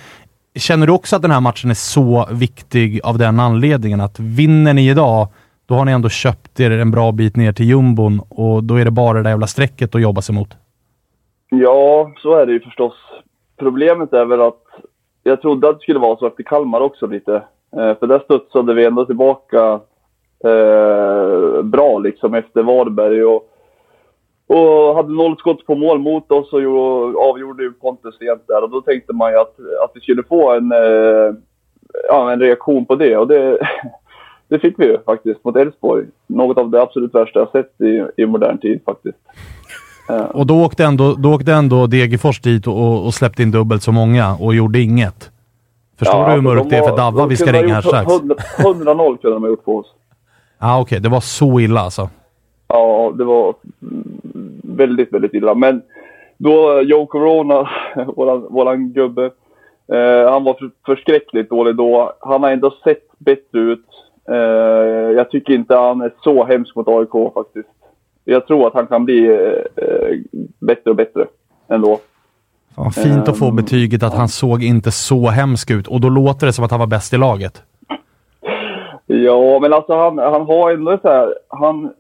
känner 0.55 0.87
du 0.87 0.93
också 0.93 1.17
att 1.17 1.23
den 1.23 1.31
här 1.31 1.41
matchen 1.41 1.71
är 1.71 1.75
så 1.75 2.29
viktig 2.31 3.01
av 3.05 3.19
den 3.19 3.41
anledningen 3.41 4.01
att 4.01 4.21
vinner 4.21 4.75
ni 4.75 4.91
idag, 4.91 5.29
då 5.67 5.75
har 5.75 5.85
ni 5.85 5.93
ändå 5.93 6.09
köpt 6.09 6.61
er 6.61 6.71
en 6.71 6.91
bra 6.91 7.13
bit 7.13 7.37
ner 7.37 7.53
till 7.53 7.67
jumbon 7.67 8.21
och 8.29 8.65
då 8.65 8.75
är 8.75 8.85
det 8.85 8.91
bara 8.91 9.19
det 9.19 9.23
där 9.23 9.31
jävla 9.31 9.47
strecket 9.47 9.95
att 9.95 10.03
jobba 10.03 10.23
sig 10.23 10.35
mot. 10.35 10.57
Ja, 11.51 12.13
så 12.23 12.35
är 12.35 12.47
det 12.47 12.53
ju 12.53 12.61
förstås. 12.61 12.95
Problemet 13.59 14.13
är 14.13 14.25
väl 14.25 14.41
att 14.41 14.68
jag 15.29 15.41
trodde 15.41 15.69
att 15.69 15.79
det 15.79 15.83
skulle 15.83 15.99
vara 15.99 16.17
så 16.17 16.27
efter 16.27 16.43
Kalmar 16.43 16.81
också 16.81 17.07
lite. 17.07 17.35
Eh, 17.77 17.99
för 17.99 18.07
där 18.07 18.19
studsade 18.19 18.75
vi 18.75 18.85
ändå 18.85 19.05
tillbaka 19.05 19.81
eh, 20.45 21.63
bra 21.63 21.99
liksom 21.99 22.35
efter 22.35 22.63
Varberg 22.63 23.25
och, 23.25 23.51
och 24.47 24.95
hade 24.95 25.13
noll 25.13 25.37
skott 25.39 25.67
på 25.67 25.75
mål 25.75 25.99
mot 25.99 26.33
oss 26.33 26.53
och 26.53 26.61
avgjorde 27.31 27.63
ju 27.63 27.73
Pontus 27.73 28.19
sent 28.19 28.43
där. 28.47 28.63
Och 28.63 28.71
då 28.71 28.81
tänkte 28.81 29.13
man 29.13 29.33
ju 29.33 29.39
att, 29.39 29.55
att 29.85 29.91
vi 29.95 30.01
skulle 30.01 30.23
få 30.23 30.53
en, 30.53 30.73
eh, 30.73 31.35
ja, 32.09 32.33
en 32.33 32.41
reaktion 32.41 32.87
på 32.87 32.95
det. 32.95 33.17
Och 33.17 33.29
det, 33.29 33.59
det 34.49 34.59
fick 34.59 34.75
vi 34.79 34.87
ju 34.87 34.99
faktiskt 34.99 35.45
mot 35.45 35.57
Elfsborg. 35.57 36.07
Något 36.27 36.59
av 36.59 36.71
det 36.71 36.83
absolut 36.83 37.15
värsta 37.15 37.39
jag 37.39 37.51
sett 37.51 37.81
i, 37.81 38.23
i 38.23 38.27
modern 38.27 38.59
tid 38.59 38.81
faktiskt. 38.85 39.19
Och 40.09 40.47
då 40.47 40.65
åkte 40.65 40.85
ändå, 40.85 41.15
då 41.15 41.35
åkte 41.35 41.53
ändå 41.53 41.87
Degerfors 41.87 42.41
dit 42.41 42.67
och, 42.67 43.07
och 43.07 43.15
släppte 43.15 43.43
in 43.43 43.51
dubbelt 43.51 43.83
så 43.83 43.93
många 43.93 44.35
och 44.35 44.55
gjorde 44.55 44.81
inget. 44.81 45.31
Förstår 45.99 46.27
du 46.27 46.33
hur 46.33 46.41
mörkt 46.41 46.63
de 46.63 46.69
det 46.69 46.77
är 46.77 46.89
för 46.89 46.97
Davva? 46.97 47.27
Vi 47.27 47.37
ska 47.37 47.53
ringa 47.53 47.75
här 47.75 47.83
strax. 47.83 48.13
100 48.13 48.35
100-0 48.59 49.19
kunde 49.19 49.37
de 49.37 49.43
ha 49.43 49.49
gjort 49.49 49.65
på 49.65 49.77
oss. 49.77 49.87
Ja, 50.59 50.75
ah, 50.75 50.81
okej. 50.81 51.01
Det 51.01 51.09
var 51.09 51.21
så 51.21 51.61
illa 51.61 51.81
alltså. 51.81 52.09
Ja, 52.69 53.13
det 53.19 53.25
var 53.25 53.55
väldigt, 54.63 55.13
väldigt 55.13 55.35
illa. 55.35 55.55
Men 55.55 55.83
då 56.37 56.83
Joe 56.83 57.07
Corona, 57.07 57.69
våran, 58.17 58.47
våran 58.51 58.93
gubbe, 58.93 59.25
eh, 59.93 60.31
han 60.31 60.45
var 60.45 60.55
för, 60.55 60.71
förskräckligt 60.87 61.51
dålig 61.51 61.77
då. 61.77 62.13
Han 62.21 62.43
har 62.43 62.51
ändå 62.51 62.75
sett 62.85 63.05
bättre 63.19 63.61
ut. 63.61 63.87
Eh, 64.31 64.37
jag 65.17 65.31
tycker 65.31 65.53
inte 65.53 65.75
han 65.75 66.01
är 66.01 66.13
så 66.25 66.45
hemsk 66.45 66.77
mot 66.77 66.89
AIK 66.89 67.35
faktiskt. 67.35 67.69
Jag 68.31 68.47
tror 68.47 68.67
att 68.67 68.75
han 68.75 68.87
kan 68.87 69.05
bli 69.05 69.27
eh, 69.27 69.85
eh, 69.85 70.17
bättre 70.59 70.91
och 70.91 70.97
bättre 70.97 71.27
ändå. 71.69 72.01
Fan, 72.75 72.93
fint 72.93 73.29
att 73.29 73.39
få 73.39 73.49
Ehm, 73.49 73.57
betyget 73.57 74.03
att 74.03 74.15
han 74.15 74.29
såg 74.29 74.63
inte 74.63 74.91
så 74.91 75.27
hemsk 75.27 75.71
ut 75.71 75.87
och 75.87 76.01
då 76.01 76.09
låter 76.09 76.47
det 76.47 76.53
som 76.53 76.65
att 76.65 76.71
han 76.71 76.81
var 76.81 76.87
bäst 76.87 77.13
i 77.13 77.17
laget. 77.17 77.63
Ja, 79.11 79.59
men 79.63 79.73
alltså 79.73 79.95
han, 79.95 80.19
han 80.19 80.47
har 80.47 80.73
ändå 80.73 80.99
så 81.03 81.09
här, 81.09 81.35
han, 81.49 81.91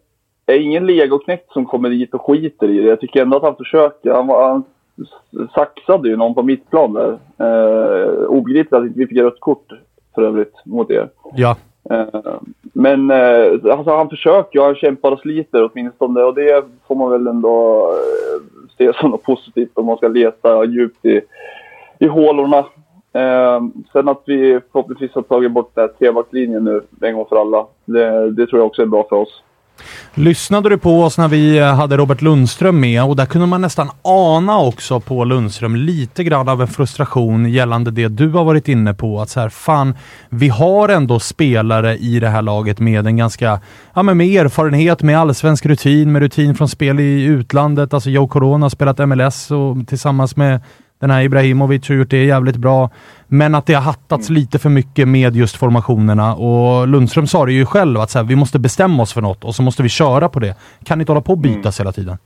är 0.47 0.61
ingen 0.61 0.87
legoknekt 0.87 1.53
som 1.53 1.67
kommer 1.67 1.91
dit 1.91 2.15
och 2.15 2.27
skiter 2.27 2.71
i 2.71 2.79
det. 2.79 2.89
Jag 2.89 3.01
tycker 3.01 3.23
ändå 3.23 3.37
att 3.37 3.43
han 3.43 3.57
försöker. 3.57 4.11
Han, 4.11 4.29
han 4.29 4.65
saxade 5.55 6.09
ju 6.09 6.17
någon 6.17 6.35
på 6.35 6.43
mittplan 6.43 6.93
där. 6.93 7.19
Eh, 7.39 8.25
obegripligt 8.25 8.73
att 8.73 8.85
vi 8.85 9.07
fick 9.07 9.19
rött 9.19 9.41
kort 9.41 9.73
för 10.15 10.23
övrigt 10.23 10.55
mot 10.65 10.91
er. 10.91 11.09
Ja. 11.37 11.57
Eh, 11.91 12.41
men 12.73 13.11
eh, 13.11 13.53
alltså, 13.53 13.97
han 13.97 14.09
försöker, 14.09 14.61
han 14.61 14.75
kämpar 14.75 15.13
och 15.13 15.21
sliter 15.21 15.71
åtminstone 15.73 16.23
och 16.23 16.35
det 16.35 16.65
får 16.87 16.95
man 16.95 17.11
väl 17.11 17.27
ändå 17.27 17.89
eh, 17.91 18.43
se 18.79 18.93
som 19.01 19.11
något 19.11 19.23
positivt 19.23 19.71
om 19.75 19.87
man 19.87 19.97
ska 19.97 20.09
leta 20.09 20.65
djupt 20.65 21.05
i, 21.05 21.21
i 21.99 22.07
hålorna. 22.07 22.65
Sen 23.93 24.09
att 24.09 24.23
vi 24.27 24.61
förhoppningsvis 24.73 25.15
har 25.15 25.23
tagit 25.23 25.53
bort 25.53 25.71
den 25.75 25.83
här 25.83 25.95
trebackslinjen 25.99 26.65
nu 26.65 26.83
en 27.01 27.15
gång 27.15 27.27
för 27.29 27.41
alla. 27.41 27.67
Det, 27.85 28.31
det 28.31 28.47
tror 28.47 28.61
jag 28.61 28.67
också 28.67 28.83
är 28.83 28.87
bra 28.87 29.07
för 29.09 29.17
oss. 29.17 29.43
Lyssnade 30.15 30.69
du 30.69 30.79
på 30.79 31.03
oss 31.03 31.19
när 31.19 31.29
vi 31.29 31.59
eh, 31.59 31.75
hade 31.75 31.97
Robert 31.97 32.23
Lundström 32.23 32.81
med 32.81 33.05
och 33.05 33.17
där 33.17 33.27
kunde 33.27 33.47
man 33.47 33.61
nästan 33.61 33.91
ana 34.03 34.59
också 34.59 35.01
på 35.01 35.25
Lundström 35.25 35.77
lite 35.77 36.25
grann 36.25 36.49
av 36.49 36.61
en 36.61 36.69
frustration 36.69 37.49
gällande 37.49 37.91
det 37.91 38.09
du 38.09 38.29
har 38.29 38.45
varit 38.45 38.69
inne 38.69 38.95
på. 38.95 39.21
Att 39.21 39.31
så 39.31 39.41
här, 39.41 39.49
fan, 39.49 39.95
vi 40.29 40.49
har 40.49 40.89
ändå 40.89 41.21
spelare 41.21 41.97
i 41.97 42.21
det 42.21 42.29
här 42.29 42.43
laget 42.43 42.79
med 42.81 43.07
en 43.07 43.17
ganska, 43.17 43.61
ja 43.95 44.03
men 44.03 44.17
med 44.17 44.27
erfarenhet, 44.27 45.03
med 45.03 45.19
allsvensk 45.19 45.67
rutin, 45.67 46.13
med 46.13 46.23
rutin 46.23 46.55
från 46.55 46.69
spel 46.69 47.01
i 47.01 47.23
utlandet. 47.23 47.95
Alltså 47.95 48.11
Joe 48.11 48.29
Corona 48.29 48.65
har 48.65 48.71
spelat 48.71 49.09
MLS 49.09 49.51
och 49.51 49.89
tillsammans 49.89 50.37
med 50.37 50.61
den 51.01 51.11
här 51.11 51.23
Ibrahimovic 51.23 51.89
har 51.89 51.95
gjort 51.97 52.11
det 52.11 52.25
jävligt 52.25 52.57
bra. 52.57 52.91
Men 53.27 53.55
att 53.55 53.67
det 53.67 53.75
har 53.75 53.83
hattats 53.83 54.29
Mm. 54.31 54.41
lite 54.41 54.59
för 54.59 54.69
mycket 54.69 55.09
med 55.09 55.37
just 55.37 55.57
formationerna 55.57 56.35
och 56.35 56.89
Lundström 56.89 57.27
sa 57.27 57.47
det 57.47 57.53
ju 57.53 57.67
själv 57.67 58.01
att 58.01 58.11
så 58.11 58.19
här, 58.19 58.27
vi 58.27 58.37
måste 58.37 58.59
bestämma 58.59 59.03
oss 59.03 59.13
för 59.13 59.21
något 59.21 59.45
och 59.45 59.55
så 59.55 59.63
måste 59.63 59.83
vi 59.83 59.89
köra 59.89 60.29
på 60.29 60.39
det. 60.41 60.55
Kan 60.85 61.01
inte 61.01 61.13
hålla 61.13 61.21
på 61.23 61.33
och 61.33 61.39
Mm. 61.45 61.57
bytas 61.57 61.81
hela 61.81 61.93
tiden. 61.93 62.17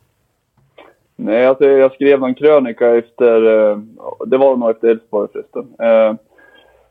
Nej, 1.17 1.47
alltså, 1.47 1.65
jag 1.65 1.93
skrev 1.93 2.21
någon 2.21 2.35
krönika 2.35 2.97
efter, 2.97 3.71
eh, 3.71 3.79
det 4.27 4.37
var 4.37 4.57
nog 4.57 4.71
efter 4.71 4.89
Elfsborg 4.89 5.29
förresten. 5.33 5.63
Eh, 5.87 6.15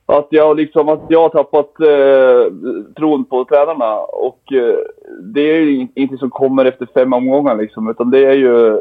att 0.05 0.27
jag 0.29 0.57
liksom, 0.57 0.89
att 0.89 1.01
jag 1.09 1.21
har 1.21 1.29
tappat 1.29 1.79
eh, 1.79 2.53
tron 2.97 3.25
på 3.25 3.45
tränarna 3.45 3.99
och 3.99 4.53
eh, 4.53 4.75
det 5.23 5.41
är 5.41 5.55
ju 5.61 5.71
ing- 5.71 5.91
ingenting 5.95 6.17
som 6.17 6.29
kommer 6.29 6.65
efter 6.65 6.87
fem 6.93 7.13
omgångar 7.13 7.55
liksom, 7.55 7.89
utan 7.89 8.11
det 8.11 8.25
är 8.25 8.33
ju, 8.33 8.67
eh, 8.67 8.75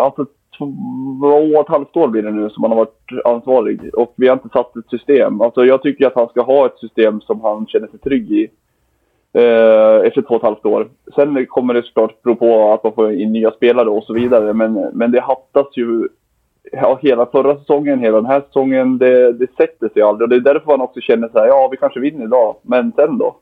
alltså 0.00 0.26
två 0.58 1.56
och 1.56 1.60
ett 1.60 1.68
halvt 1.68 1.96
år 1.96 2.08
blir 2.08 2.22
det 2.22 2.30
nu 2.30 2.50
som 2.50 2.62
han 2.62 2.72
har 2.72 2.78
varit 2.78 3.08
ansvarig 3.24 3.94
och 3.94 4.14
vi 4.16 4.28
har 4.28 4.36
inte 4.36 4.48
satt 4.48 4.76
ett 4.76 4.90
system. 4.90 5.40
Alltså 5.40 5.64
jag 5.64 5.82
tycker 5.82 6.06
att 6.06 6.14
han 6.14 6.28
ska 6.28 6.42
ha 6.42 6.66
ett 6.66 6.78
system 6.78 7.20
som 7.20 7.40
han 7.40 7.66
känner 7.66 7.88
sig 7.88 7.98
trygg 7.98 8.32
i 8.32 8.48
eh, 9.32 10.06
efter 10.06 10.22
två 10.22 10.34
och 10.34 10.36
ett 10.36 10.42
halvt 10.42 10.66
år. 10.66 10.88
Sen 11.14 11.46
kommer 11.46 11.74
det 11.74 11.82
såklart 11.82 12.22
bero 12.22 12.34
på 12.34 12.72
att 12.72 12.84
man 12.84 12.92
får 12.92 13.12
in 13.12 13.32
nya 13.32 13.50
spelare 13.50 13.88
och 13.88 14.04
så 14.04 14.12
vidare. 14.12 14.52
Men, 14.52 14.72
men 14.92 15.10
det 15.10 15.20
hattas 15.20 15.66
ju 15.72 16.08
ja, 16.72 16.98
hela 17.02 17.26
förra 17.26 17.56
säsongen, 17.56 17.98
hela 17.98 18.16
den 18.16 18.30
här 18.30 18.40
säsongen. 18.40 18.98
Det, 18.98 19.32
det 19.32 19.56
sätter 19.56 19.88
sig 19.88 20.02
aldrig. 20.02 20.22
Och 20.22 20.28
det 20.28 20.36
är 20.36 20.54
därför 20.54 20.66
man 20.66 20.80
också 20.80 21.00
känner 21.00 21.28
så 21.28 21.38
här, 21.38 21.46
ja 21.46 21.68
vi 21.70 21.76
kanske 21.76 22.00
vinner 22.00 22.24
idag, 22.24 22.56
men 22.62 22.92
sen 22.96 23.18
då? 23.18 23.36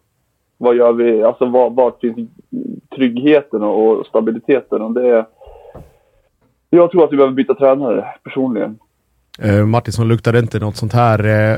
Vad 0.59 0.77
gör 0.77 0.93
vi? 0.93 1.23
Alltså 1.23 1.47
var, 1.47 1.93
finns 2.01 2.29
tryggheten 2.95 3.63
och, 3.63 3.99
och 3.99 4.07
stabiliteten? 4.07 4.83
Och 4.83 4.93
det, 4.93 5.27
jag 6.77 6.91
tror 6.91 7.05
att 7.05 7.13
vi 7.13 7.17
behöver 7.17 7.35
byta 7.35 7.55
tränare 7.55 8.05
personligen. 8.25 8.79
Eh, 9.43 9.67
Martinsson, 9.67 10.09
luktade 10.09 10.39
inte 10.39 10.59
något 10.59 10.77
sånt 10.77 10.93
här 10.93 11.25
eh, 11.27 11.53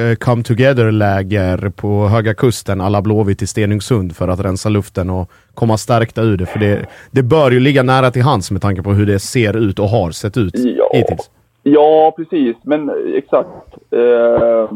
eh, 0.00 0.14
come 0.20 0.42
together-läger 0.42 1.68
på 1.76 2.06
Höga 2.08 2.34
Kusten 2.34 2.80
alla 2.80 3.02
Blåvitt 3.02 3.42
i 3.42 3.46
Stenungsund 3.46 4.16
för 4.16 4.28
att 4.28 4.40
rensa 4.40 4.68
luften 4.68 5.10
och 5.10 5.30
komma 5.54 5.76
stärkta 5.76 6.22
ur 6.22 6.36
det? 6.36 6.46
För 6.46 6.58
det, 6.58 6.86
det 7.10 7.22
bör 7.22 7.50
ju 7.50 7.60
ligga 7.60 7.82
nära 7.82 8.10
till 8.10 8.22
hands 8.22 8.50
med 8.50 8.62
tanke 8.62 8.82
på 8.82 8.90
hur 8.92 9.06
det 9.06 9.18
ser 9.18 9.56
ut 9.56 9.78
och 9.78 9.88
har 9.88 10.10
sett 10.10 10.36
ut 10.36 10.52
Ja. 10.54 10.90
hittills. 10.94 11.30
Ja, 11.62 12.14
precis. 12.16 12.56
Men 12.62 12.88
eh, 12.88 12.94
exakt. 13.16 13.48
Eh, 13.90 14.70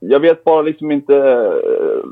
jag 0.00 0.20
vet 0.20 0.44
bara 0.44 0.62
liksom 0.62 0.90
inte 0.90 1.14
eh, 1.16 2.08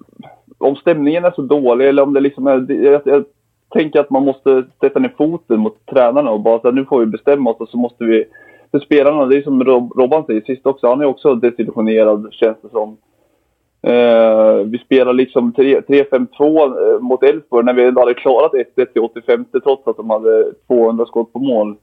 om 0.58 0.76
stämningen 0.76 1.24
är 1.24 1.30
så 1.30 1.42
dålig 1.42 1.88
eller 1.88 2.02
om 2.02 2.14
det 2.14 2.20
liksom 2.20 2.46
är... 2.46 2.72
Jag, 2.72 3.02
jag 3.04 3.24
tänker 3.70 4.00
att 4.00 4.10
man 4.10 4.24
måste 4.24 4.64
sätta 4.80 4.98
ner 4.98 5.14
foten 5.18 5.60
mot 5.60 5.86
tränarna 5.86 6.30
och 6.30 6.40
bara 6.40 6.60
säga 6.60 6.72
nu 6.72 6.84
får 6.84 7.00
vi 7.00 7.06
bestämma 7.06 7.50
oss 7.50 7.60
och 7.60 7.68
så 7.68 7.76
måste 7.76 8.04
vi... 8.04 8.24
För 8.70 8.78
spelarna, 8.78 9.26
det 9.26 9.36
är 9.36 9.42
som 9.42 9.64
Rob, 9.64 9.92
Robban 9.96 10.24
säger 10.26 10.40
sist 10.40 10.66
också, 10.66 10.88
han 10.88 11.00
är 11.00 11.04
också 11.04 11.34
desillusionerad 11.34 12.28
känns 12.32 12.56
det 12.62 12.68
som. 12.68 12.96
Eh, 13.82 14.54
vi 14.64 14.78
spelar 14.78 15.12
liksom 15.12 15.52
3-5-2 15.52 16.94
eh, 16.94 17.00
mot 17.00 17.22
Elfsborg 17.22 17.64
när 17.64 17.72
vi 17.72 17.84
ändå 17.84 18.00
hade 18.00 18.14
klarat 18.14 18.52
1-1 18.52 18.84
till 18.84 19.02
85 19.02 19.44
trots 19.62 19.88
att 19.88 19.96
de 19.96 20.10
hade 20.10 20.52
200 20.66 21.06
skott 21.06 21.32
på 21.32 21.38
mål. 21.38 21.76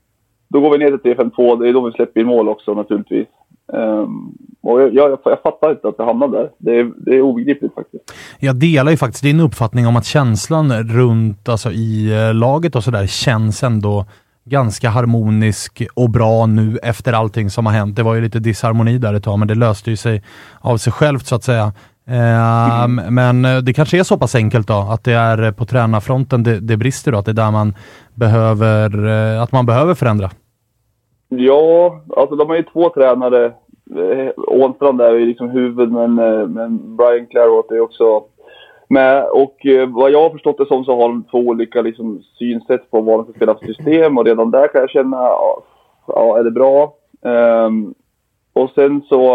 Då 0.47 0.59
går 0.61 0.71
vi 0.71 0.77
ner 0.77 0.97
till 0.97 1.15
3-5-2, 1.15 1.61
det 1.61 1.69
är 1.69 1.73
då 1.73 1.81
vi 1.81 1.91
släpper 1.91 2.21
in 2.21 2.27
mål 2.27 2.49
också 2.49 2.73
naturligtvis. 2.73 3.27
Ehm, 3.73 4.31
och 4.63 4.81
jag, 4.81 4.93
jag, 4.93 5.19
jag 5.23 5.41
fattar 5.43 5.71
inte 5.71 5.87
att 5.87 5.97
det 5.97 6.03
hamnade 6.03 6.37
där. 6.37 6.49
Det 6.57 6.79
är, 6.79 6.91
det 7.05 7.11
är 7.11 7.21
obegripligt 7.21 7.73
faktiskt. 7.75 8.03
Jag 8.39 8.55
delar 8.55 8.91
ju 8.91 8.97
faktiskt 8.97 9.23
din 9.23 9.39
uppfattning 9.39 9.87
om 9.87 9.95
att 9.95 10.05
känslan 10.05 10.83
runt 10.83 11.49
alltså, 11.49 11.71
i 11.71 12.13
eh, 12.27 12.33
laget 12.33 12.75
och 12.75 12.83
sådär 12.83 13.07
känns 13.07 13.63
ändå 13.63 14.05
ganska 14.45 14.89
harmonisk 14.89 15.83
och 15.93 16.09
bra 16.09 16.45
nu 16.45 16.77
efter 16.83 17.13
allting 17.13 17.49
som 17.49 17.65
har 17.65 17.73
hänt. 17.73 17.95
Det 17.95 18.03
var 18.03 18.15
ju 18.15 18.21
lite 18.21 18.39
disharmoni 18.39 18.97
där 18.97 19.13
ett 19.13 19.23
tag, 19.23 19.39
men 19.39 19.47
det 19.47 19.55
löste 19.55 19.89
ju 19.89 19.97
sig 19.97 20.23
av 20.59 20.77
sig 20.77 20.93
självt 20.93 21.25
så 21.25 21.35
att 21.35 21.43
säga. 21.43 21.73
Eh, 22.07 22.87
Men 22.87 23.45
eh, 23.45 23.57
det 23.57 23.73
kanske 23.73 23.99
är 23.99 24.03
så 24.03 24.17
pass 24.17 24.35
enkelt 24.35 24.67
då, 24.67 24.73
att 24.73 25.03
det 25.03 25.13
är 25.13 25.43
eh, 25.43 25.51
på 25.51 25.65
tränarfronten 25.65 26.43
det, 26.43 26.59
det 26.59 26.77
brister 26.77 27.11
då, 27.11 27.17
att 27.17 27.25
det 27.25 27.31
är 27.31 27.33
där 27.33 27.51
man 27.51 27.75
behöver, 28.13 29.07
eh, 29.07 29.41
att 29.41 29.51
man 29.51 29.65
behöver 29.65 29.93
förändra. 29.93 30.29
Ja, 31.29 32.01
alltså 32.15 32.35
de 32.35 32.49
har 32.49 32.55
ju 32.55 32.63
två 32.63 32.89
tränare. 32.89 33.45
Eh, 33.95 34.31
Ånstrand 34.37 35.01
är 35.01 35.13
ju 35.13 35.25
liksom 35.25 35.49
huvud, 35.49 35.91
men, 35.91 36.19
eh, 36.19 36.47
men 36.47 36.95
Brian 36.95 37.27
Clairot 37.27 37.71
är 37.71 37.79
också 37.79 38.23
med. 38.87 39.25
Och 39.25 39.65
eh, 39.65 39.89
vad 39.89 40.11
jag 40.11 40.21
har 40.21 40.29
förstått 40.29 40.57
det 40.57 40.65
som 40.65 40.85
så 40.85 40.95
har 40.95 41.07
de 41.07 41.23
två 41.23 41.37
olika 41.37 41.81
liksom, 41.81 42.21
synsätt 42.39 42.91
på 42.91 43.01
vad 43.01 43.19
de 43.19 43.23
ska 43.23 43.33
spela 43.33 43.55
för 43.55 43.65
system. 43.65 44.17
Och 44.17 44.25
redan 44.25 44.51
där 44.51 44.67
kan 44.67 44.81
jag 44.81 44.89
känna, 44.89 45.17
ja, 46.07 46.39
är 46.39 46.43
det 46.43 46.51
bra? 46.51 46.93
Um, 47.21 47.93
och 48.53 48.69
sen 48.75 49.01
så, 49.01 49.31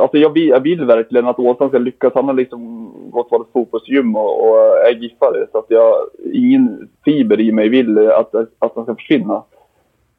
alltså 0.00 0.18
jag 0.18 0.32
vill, 0.32 0.48
jag 0.48 0.60
vill 0.60 0.84
verkligen 0.84 1.26
att 1.26 1.38
Åstrand 1.38 1.70
ska 1.70 1.78
lyckas. 1.78 2.12
Han 2.14 2.24
har 2.24 2.34
liksom 2.34 2.92
gått 3.10 3.30
på 3.30 3.36
ett 3.36 3.52
fotbollsgym 3.52 4.16
och, 4.16 4.50
och 4.50 4.58
är 4.58 4.94
giffare. 4.94 5.46
Så 5.52 5.58
att 5.58 5.66
jag, 5.68 5.94
ingen 6.32 6.88
fiber 7.04 7.40
i 7.40 7.52
mig 7.52 7.68
vill 7.68 7.98
att, 8.10 8.34
att 8.34 8.72
han 8.74 8.84
ska 8.84 8.94
försvinna. 8.94 9.42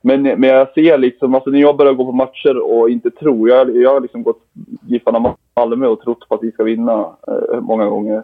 Men, 0.02 0.24
men 0.24 0.44
jag 0.44 0.74
ser 0.74 0.98
liksom, 0.98 1.36
alltså 1.36 1.50
när 1.50 1.60
jag 1.60 1.78
börjar 1.78 1.94
gå 1.94 2.06
på 2.06 2.12
matcher 2.12 2.58
och 2.58 2.90
inte 2.90 3.12
tro. 3.12 3.48
Jag, 3.48 3.78
jag 3.78 3.94
har 3.94 4.02
liksom 4.02 4.24
gått 4.24 4.42
Giffarna 4.88 5.36
Malmö 5.56 5.88
och 5.88 6.02
trott 6.02 6.30
på 6.30 6.36
att 6.36 6.44
vi 6.44 6.52
ska 6.52 6.64
vinna 6.64 7.10
eh, 7.28 7.60
många 7.62 7.86
gånger. 7.86 8.24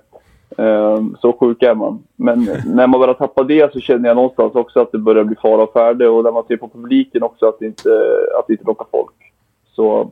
Eh, 0.57 1.03
så 1.21 1.33
sjuk 1.33 1.63
är 1.63 1.75
man. 1.75 2.03
Men 2.15 2.43
när 2.65 2.87
man 2.87 2.99
börjar 2.99 3.13
tappa 3.13 3.43
det 3.43 3.73
så 3.73 3.79
känner 3.79 4.09
jag 4.09 4.15
någonstans 4.15 4.55
också 4.55 4.79
att 4.79 4.91
det 4.91 4.97
börjar 4.97 5.23
bli 5.23 5.35
fara 5.35 5.63
och 5.63 5.73
färde. 5.73 6.09
Och 6.09 6.23
när 6.23 6.31
man 6.31 6.43
ser 6.47 6.57
på 6.57 6.67
publiken 6.67 7.23
också 7.23 7.45
att 7.45 7.59
det 7.59 7.65
inte, 7.65 7.89
att 8.39 8.47
det 8.47 8.53
inte 8.53 8.65
lockar 8.65 8.85
folk. 8.91 9.15
Så 9.71 10.11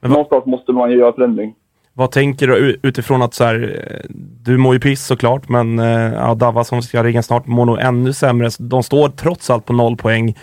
någonstans 0.00 0.46
måste 0.46 0.72
man 0.72 0.90
ju 0.90 0.98
göra 0.98 1.12
förändring. 1.12 1.54
Vad 2.00 2.10
tänker 2.10 2.46
du 2.46 2.80
utifrån 2.82 3.22
att 3.22 3.34
så 3.34 3.44
här, 3.44 3.86
eh, 3.90 4.10
du 4.42 4.56
mår 4.56 4.74
ju 4.74 4.80
piss 4.80 5.06
såklart, 5.06 5.48
men 5.48 5.78
eh, 5.78 6.12
ja, 6.12 6.34
Davva 6.34 6.64
som 6.64 6.82
ska 6.82 7.04
ringa 7.04 7.22
snart 7.22 7.46
mår 7.46 7.64
nog 7.64 7.78
ännu 7.78 8.12
sämre. 8.12 8.50
De 8.58 8.82
står 8.82 9.08
trots 9.08 9.50
allt 9.50 9.66
på 9.66 9.72
noll 9.72 9.96
poäng. 9.96 10.38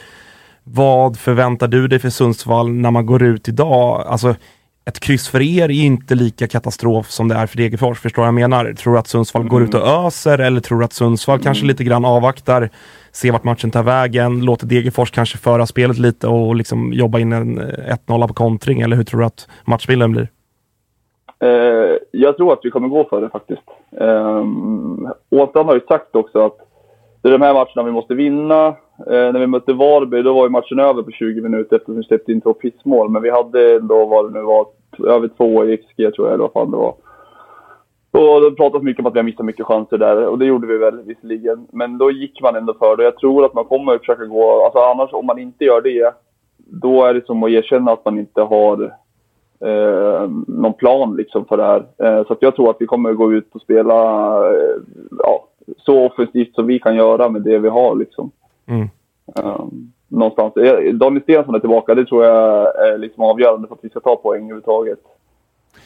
Vad 0.63 1.19
förväntar 1.19 1.67
du 1.67 1.87
dig 1.87 1.99
för 1.99 2.09
Sundsvall 2.09 2.71
när 2.71 2.91
man 2.91 3.05
går 3.05 3.23
ut 3.23 3.47
idag? 3.47 4.05
Alltså, 4.07 4.35
ett 4.85 4.99
kryss 4.99 5.27
för 5.27 5.41
er 5.41 5.63
är 5.63 5.71
inte 5.71 6.15
lika 6.15 6.47
katastrof 6.47 7.11
som 7.11 7.27
det 7.27 7.35
är 7.35 7.47
för 7.47 7.57
Degerfors, 7.57 7.99
förstår 7.99 8.25
jag 8.25 8.33
menar? 8.33 8.73
Tror 8.73 8.93
du 8.93 8.99
att 8.99 9.07
Sundsvall 9.07 9.47
går 9.47 9.63
ut 9.63 9.73
och 9.73 9.87
öser 9.87 10.39
eller 10.39 10.61
tror 10.61 10.79
du 10.79 10.85
att 10.85 10.93
Sundsvall 10.93 11.39
kanske 11.39 11.65
lite 11.65 11.83
grann 11.83 12.05
avvaktar, 12.05 12.69
ser 13.11 13.31
vart 13.31 13.43
matchen 13.43 13.71
tar 13.71 13.83
vägen, 13.83 14.45
låter 14.45 14.67
Degerfors 14.67 15.11
kanske 15.11 15.37
föra 15.37 15.67
spelet 15.67 15.97
lite 15.97 16.27
och 16.27 16.55
liksom 16.55 16.93
jobba 16.93 17.19
in 17.19 17.33
en 17.33 17.59
eh, 17.59 17.95
1-0 18.07 18.27
på 18.27 18.33
kontring, 18.33 18.81
eller 18.81 18.95
hur 18.95 19.03
tror 19.03 19.19
du 19.19 19.25
att 19.25 19.47
matchbilden 19.65 20.11
blir? 20.11 20.29
Eh, 21.39 21.97
jag 22.11 22.37
tror 22.37 22.53
att 22.53 22.59
vi 22.63 22.71
kommer 22.71 22.87
gå 22.87 23.03
för 23.03 23.21
det 23.21 23.29
faktiskt. 23.29 23.61
Eh, 23.91 24.45
Åstrand 25.29 25.67
har 25.67 25.75
ju 25.75 25.81
sagt 25.87 26.15
också 26.15 26.45
att 26.45 26.57
det 27.21 27.29
är 27.29 27.31
de 27.31 27.41
här 27.41 27.53
matcherna 27.53 27.83
vi 27.83 27.91
måste 27.91 28.13
vinna. 28.13 28.67
Eh, 29.07 29.31
när 29.31 29.39
vi 29.39 29.47
mötte 29.47 29.73
Varberg 29.73 30.23
då 30.23 30.33
var 30.33 30.43
ju 30.43 30.49
matchen 30.49 30.79
över 30.79 31.03
på 31.03 31.11
20 31.11 31.41
minuter 31.41 31.75
eftersom 31.75 31.95
vi 31.95 32.03
släppte 32.03 32.31
in 32.31 32.41
två 32.41 32.53
pissmål. 32.53 33.09
Men 33.09 33.21
vi 33.21 33.29
hade 33.29 33.75
ändå 33.75 34.05
vad 34.05 34.25
det 34.25 34.39
nu 34.39 34.45
var, 34.45 34.67
över 35.07 35.27
två 35.27 35.65
i 35.65 35.77
XG 35.77 36.11
tror 36.15 36.27
jag 36.27 36.33
eller 36.33 36.43
vad 36.43 36.53
fan 36.53 36.71
det 36.71 36.77
var. 36.77 36.95
Och 38.11 38.41
det 38.41 38.55
pratas 38.55 38.81
mycket 38.81 38.99
om 38.99 39.05
att 39.05 39.13
vi 39.13 39.19
har 39.19 39.23
missat 39.23 39.45
mycket 39.45 39.65
chanser 39.65 39.97
där 39.97 40.27
och 40.27 40.39
det 40.39 40.45
gjorde 40.45 40.67
vi 40.67 40.77
väl 40.77 41.01
visserligen. 41.01 41.67
Men 41.71 41.97
då 41.97 42.11
gick 42.11 42.41
man 42.41 42.55
ändå 42.55 42.73
för 42.73 42.97
det. 42.97 43.03
Jag 43.03 43.17
tror 43.17 43.45
att 43.45 43.53
man 43.53 43.65
kommer 43.65 43.97
försöka 43.97 44.25
gå, 44.25 44.63
alltså 44.65 44.79
annars 44.79 45.13
om 45.13 45.25
man 45.25 45.39
inte 45.39 45.65
gör 45.65 45.81
det, 45.81 46.13
då 46.57 47.05
är 47.05 47.13
det 47.13 47.25
som 47.25 47.43
att 47.43 47.49
erkänna 47.49 47.91
att 47.91 48.05
man 48.05 48.19
inte 48.19 48.41
har 48.41 48.93
eh, 49.59 50.29
någon 50.47 50.73
plan 50.73 51.15
liksom 51.15 51.45
för 51.45 51.57
det 51.57 51.63
här. 51.63 51.85
Eh, 51.97 52.27
så 52.27 52.33
att 52.33 52.41
jag 52.41 52.55
tror 52.55 52.69
att 52.69 52.77
vi 52.79 52.85
kommer 52.85 53.13
gå 53.13 53.33
ut 53.33 53.55
och 53.55 53.61
spela 53.61 53.93
eh, 54.49 54.75
ja, 55.19 55.47
så 55.77 56.05
offensivt 56.05 56.55
som 56.55 56.67
vi 56.67 56.79
kan 56.79 56.95
göra 56.95 57.29
med 57.29 57.41
det 57.41 57.57
vi 57.57 57.69
har. 57.69 57.95
Liksom. 57.95 58.31
Mm. 58.65 58.89
Um, 59.35 59.91
någonstans. 60.07 60.57
Eh, 60.57 60.93
Daniel 60.93 61.23
Stensson 61.23 61.55
är 61.55 61.59
tillbaka. 61.59 61.95
Det 61.95 62.05
tror 62.05 62.25
jag 62.25 62.65
är 62.87 62.97
liksom 62.97 63.23
avgörande 63.23 63.67
för 63.67 63.75
att 63.75 63.83
vi 63.83 63.89
ska 63.89 63.99
ta 63.99 64.15
poäng 64.15 64.43
överhuvudtaget. 64.43 64.99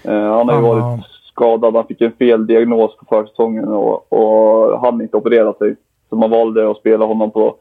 Uh, 0.07 0.13
han 0.13 0.49
har 0.49 0.55
ju 0.55 0.61
varit 0.61 1.05
skadad. 1.23 1.75
Han 1.75 1.87
fick 1.87 2.01
en 2.01 2.11
fel 2.11 2.47
diagnos 2.47 2.97
på 2.97 3.05
försäsongen 3.05 3.67
och, 3.67 4.13
och 4.13 4.79
han 4.79 5.01
inte 5.01 5.17
operera 5.17 5.53
sig. 5.53 5.75
Så 6.09 6.15
man 6.15 6.29
valde 6.29 6.71
att 6.71 6.77
spela 6.77 7.05
honom 7.05 7.31
på, 7.31 7.55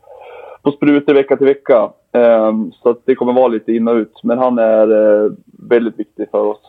på 0.62 0.70
sprutor 0.70 1.14
vecka 1.14 1.36
till 1.36 1.46
vecka. 1.46 1.90
Um, 2.12 2.72
så 2.82 2.90
att 2.90 3.02
det 3.06 3.14
kommer 3.14 3.32
vara 3.32 3.48
lite 3.48 3.72
in 3.72 3.88
och 3.88 3.94
ut. 3.94 4.20
Men 4.22 4.38
han 4.38 4.58
är 4.58 4.90
uh, 4.92 5.32
väldigt 5.68 5.98
viktig 5.98 6.26
för 6.30 6.38
oss. 6.38 6.60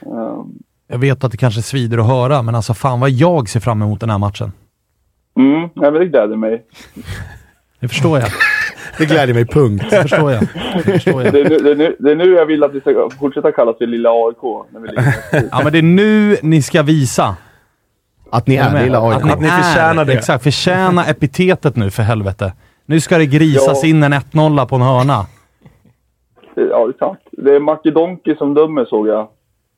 Um, 0.00 0.58
Jag 0.86 0.98
vet 0.98 1.24
att 1.24 1.30
det 1.30 1.36
kanske 1.36 1.62
svider 1.62 1.98
att 1.98 2.06
höra, 2.06 2.42
men 2.42 2.54
alltså 2.54 2.74
fan 2.74 3.00
vad 3.00 3.10
jag 3.10 3.48
ser 3.48 3.60
fram 3.60 3.82
emot 3.82 4.00
den 4.00 4.10
här 4.10 4.18
matchen. 4.18 4.52
mm, 5.36 5.60
ja, 5.74 5.90
men 5.90 5.94
det 5.94 6.06
gläder 6.06 6.36
mig. 6.36 6.64
Det 7.80 7.88
förstår 7.88 8.18
jag. 8.18 8.28
Det 8.98 9.06
gläder 9.06 9.34
mig, 9.34 9.46
punkt. 9.46 9.84
Det 9.90 10.02
förstår 10.02 10.32
jag. 10.32 10.40
Det 10.74 10.82
förstår 10.82 11.22
jag. 11.24 11.32
Det 11.32 11.40
är, 11.40 11.48
nu, 11.50 11.58
det, 11.58 11.70
är 11.70 11.74
nu, 11.76 11.96
det 11.98 12.10
är 12.10 12.16
nu 12.16 12.24
jag 12.34 12.46
vill 12.46 12.64
att 12.64 12.74
vi 12.74 12.80
ska 12.80 13.08
fortsätta 13.20 13.52
kallas 13.52 13.78
för 13.78 13.86
lilla 13.86 14.10
AIK. 14.10 14.42
När 14.70 14.80
vi 14.80 14.88
ligger 14.88 15.14
Ja, 15.52 15.60
men 15.64 15.72
det 15.72 15.78
är 15.78 15.82
nu 15.82 16.36
ni 16.42 16.62
ska 16.62 16.82
visa. 16.82 17.36
Att 18.30 18.46
ni 18.46 18.56
är 18.56 18.72
med? 18.72 18.84
lilla 18.84 19.00
AIK. 19.00 19.16
Att 19.16 19.40
ni, 19.40 19.46
Ni 19.46 19.50
förtjänar 19.50 20.02
är, 20.02 20.06
det. 20.06 20.12
Exakt, 20.12 20.44
förtjäna 20.44 21.04
epitetet 21.06 21.76
nu 21.76 21.90
för 21.90 22.02
helvete. 22.02 22.52
Nu 22.90 23.00
ska 23.00 23.18
det 23.18 23.26
grisas 23.26 23.82
Ja. 23.82 23.88
in 23.88 24.02
en 24.02 24.12
1-0 24.12 24.66
på 24.66 24.76
en 24.76 24.82
hörna. 24.82 25.26
Ja, 26.54 26.86
det 26.86 26.98
sant. 26.98 27.18
Det 27.32 27.54
är 27.56 27.60
Macke 27.60 27.90
Donki 27.90 28.34
som 28.38 28.54
dömer 28.54 28.84
såg 28.84 29.08
jag. 29.08 29.28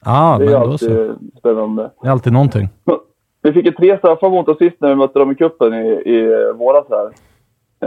Ja, 0.04 0.36
det 0.38 0.44
men 0.44 0.54
är 0.54 0.58
då 0.60 0.64
alltid 0.70 0.88
så. 0.88 1.14
spännande. 1.38 1.90
Det 2.02 2.08
är 2.08 2.12
alltid 2.12 2.32
någonting. 2.32 2.68
Vi 3.42 3.52
fick 3.52 3.66
ju 3.66 3.72
tre 3.72 3.98
straffar 3.98 4.30
mot 4.30 4.48
oss 4.48 4.58
sist 4.58 4.76
när 4.80 4.88
vi 4.88 4.94
mötte 4.94 5.18
dem 5.18 5.30
i 5.30 5.34
cupen 5.34 5.74
i, 5.74 5.86
i 5.88 6.52
våras 6.58 6.84
här. 6.90 7.06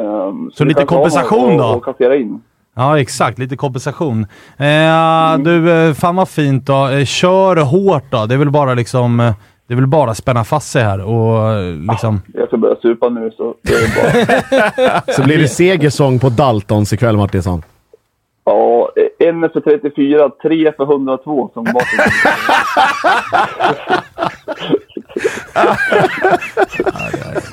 Ehm, 0.01 0.51
Så 0.53 0.63
vi 0.63 0.67
lite 0.67 0.85
kompensation 0.85 1.49
något 1.49 1.57
då? 1.59 1.69
att- 1.69 1.75
att 1.77 1.83
kassera 1.83 2.15
in. 2.15 2.41
Ja, 2.75 2.99
exakt. 2.99 3.39
Lite 3.39 3.55
kompensation. 3.55 4.25
Eh, 4.57 5.37
Du, 5.43 5.71
eh, 5.71 5.93
fan 5.93 6.15
vad 6.15 6.29
fint 6.29 6.65
då. 6.67 6.87
Eh, 6.87 7.05
Kör 7.05 7.55
hårt 7.55 8.03
då. 8.11 8.25
Det 8.25 8.33
är 8.33 8.37
väl 8.37 8.51
bara 8.51 8.73
liksom... 8.73 9.33
eh, 9.65 9.67
Det 9.67 9.73
är 9.73 9.75
väl 9.75 9.87
bara 9.87 10.11
att 10.11 10.17
spänna 10.17 10.43
fast 10.43 10.71
sig 10.71 10.83
här 10.83 11.01
och 11.05 11.51
eh, 11.51 11.75
liksom... 11.91 12.21
Jag 12.33 12.47
ska 12.47 12.57
börja 12.57 12.75
supa 12.75 13.09
nu 13.09 13.31
så 13.37 13.55
det 13.61 13.73
är 13.73 13.87
bra. 13.95 15.13
Så 15.13 15.23
blir 15.23 15.37
det 15.37 15.47
segersång 15.47 16.19
på 16.19 16.29
Daltons 16.29 16.93
ikväll 16.93 17.17
Martinsson. 17.17 17.61
ja, 18.45 18.91
en 19.19 19.49
för 19.49 19.61
34, 19.61 20.29
tre 20.41 20.71
för 20.77 20.83
102 20.83 21.49
som 21.53 21.63
Martin 21.63 21.99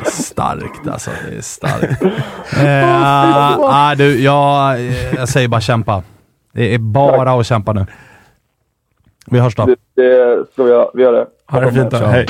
Starkt 0.04 0.88
alltså. 0.88 1.10
Det 1.30 1.36
är 1.36 1.40
starkt. 1.40 2.02
eh, 2.62 3.58
ah, 3.60 3.94
du, 3.94 4.22
jag, 4.22 4.80
jag 5.16 5.28
säger 5.28 5.48
bara 5.48 5.60
kämpa. 5.60 6.02
Det 6.52 6.74
är 6.74 6.78
bara 6.78 7.32
att 7.32 7.46
kämpa 7.46 7.72
nu. 7.72 7.86
Vi 9.26 9.38
hörs 9.38 9.54
då. 9.54 9.66
det, 9.66 9.76
det 9.94 10.44
ska 10.52 10.62
vi 10.62 10.70
göra. 10.70 10.90
Vi 10.94 11.02
gör 11.02 11.12
det. 11.12 11.26
Ha 11.52 11.60
det 11.60 11.72
fint 11.72 11.90
då. 11.90 12.06
Hej. 12.06 12.26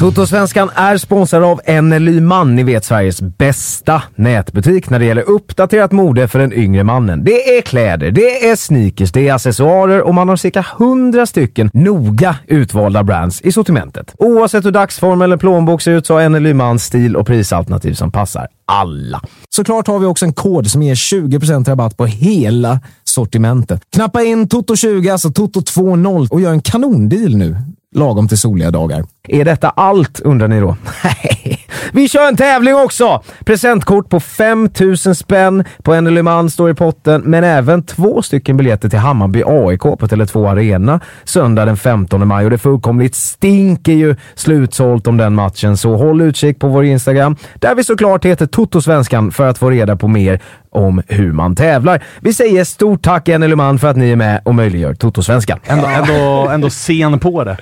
Toto-svenskan 0.00 0.70
är 0.74 0.96
sponsrad 0.96 1.42
av 1.44 1.60
NLY 1.82 2.20
Man, 2.20 2.56
ni 2.56 2.62
vet 2.62 2.84
Sveriges 2.84 3.22
bästa 3.22 4.02
nätbutik 4.14 4.90
när 4.90 4.98
det 4.98 5.04
gäller 5.04 5.30
uppdaterat 5.30 5.92
mode 5.92 6.28
för 6.28 6.38
den 6.38 6.52
yngre 6.52 6.84
mannen. 6.84 7.24
Det 7.24 7.58
är 7.58 7.62
kläder, 7.62 8.10
det 8.10 8.48
är 8.48 8.56
sneakers, 8.56 9.12
det 9.12 9.28
är 9.28 9.34
accessoarer 9.34 10.00
och 10.00 10.14
man 10.14 10.28
har 10.28 10.36
cirka 10.36 10.66
100 10.78 11.26
stycken 11.26 11.70
noga 11.72 12.36
utvalda 12.46 13.02
brands 13.02 13.40
i 13.40 13.52
sortimentet. 13.52 14.14
Oavsett 14.18 14.64
hur 14.64 14.70
dagsform 14.70 15.22
eller 15.22 15.36
plånbok 15.36 15.82
ser 15.82 15.92
ut 15.92 16.06
så 16.06 16.14
har 16.14 16.28
NLY 16.28 16.54
Man 16.54 16.78
stil 16.78 17.16
och 17.16 17.26
prisalternativ 17.26 17.94
som 17.94 18.12
passar 18.12 18.48
alla. 18.66 19.20
Såklart 19.50 19.86
har 19.86 19.98
vi 19.98 20.06
också 20.06 20.24
en 20.24 20.32
kod 20.32 20.70
som 20.70 20.82
ger 20.82 20.94
20% 20.94 21.68
rabatt 21.68 21.96
på 21.96 22.06
hela 22.06 22.80
sortimentet. 23.14 23.82
Knappa 23.90 24.22
in 24.22 24.48
Toto20, 24.48 25.12
alltså 25.12 25.28
Toto20 25.28 26.28
och 26.30 26.40
gör 26.40 26.50
en 26.50 26.60
kanondeal 26.60 27.36
nu. 27.36 27.56
Lagom 27.94 28.28
till 28.28 28.38
soliga 28.38 28.70
dagar. 28.70 29.04
Är 29.28 29.44
detta 29.44 29.70
allt 29.70 30.20
undrar 30.20 30.48
ni 30.48 30.60
då? 30.60 30.76
Nej, 31.04 31.63
vi 31.92 32.08
kör 32.08 32.28
en 32.28 32.36
tävling 32.36 32.74
också! 32.74 33.22
Presentkort 33.44 34.08
på 34.08 34.20
5000 34.20 35.14
spänn 35.14 35.64
på 35.82 36.00
NLY 36.00 36.22
Man 36.22 36.50
står 36.50 36.70
i 36.70 36.74
potten, 36.74 37.22
men 37.24 37.44
även 37.44 37.82
två 37.82 38.22
stycken 38.22 38.56
biljetter 38.56 38.88
till 38.88 38.98
Hammarby 38.98 39.42
AIK 39.46 39.80
på 39.80 39.96
Tele2 39.96 40.50
Arena 40.50 41.00
söndag 41.24 41.64
den 41.64 41.76
15 41.76 42.28
maj 42.28 42.44
och 42.44 42.50
det 42.50 42.58
fullkomligt 42.58 43.14
stinker 43.14 43.92
ju 43.92 44.16
slutsålt 44.34 45.06
om 45.06 45.16
den 45.16 45.34
matchen, 45.34 45.76
så 45.76 45.96
håll 45.96 46.20
utkik 46.20 46.58
på 46.58 46.68
vår 46.68 46.84
Instagram 46.84 47.36
där 47.54 47.74
vi 47.74 47.84
såklart 47.84 48.24
heter 48.24 48.46
Toto-svenskan 48.46 49.30
för 49.30 49.46
att 49.46 49.58
få 49.58 49.70
reda 49.70 49.96
på 49.96 50.08
mer 50.08 50.40
om 50.70 51.02
hur 51.06 51.32
man 51.32 51.56
tävlar. 51.56 52.02
Vi 52.20 52.32
säger 52.32 52.64
stort 52.64 53.02
tack 53.02 53.26
NLY 53.26 53.54
Man 53.54 53.78
för 53.78 53.88
att 53.88 53.96
ni 53.96 54.10
är 54.10 54.16
med 54.16 54.40
och 54.44 54.54
möjliggör 54.54 54.94
Toto-svenskan. 54.94 55.58
Ändå, 55.66 55.86
ändå, 55.86 56.48
ändå 56.48 56.70
sen 56.70 57.18
på 57.18 57.44
det. 57.44 57.56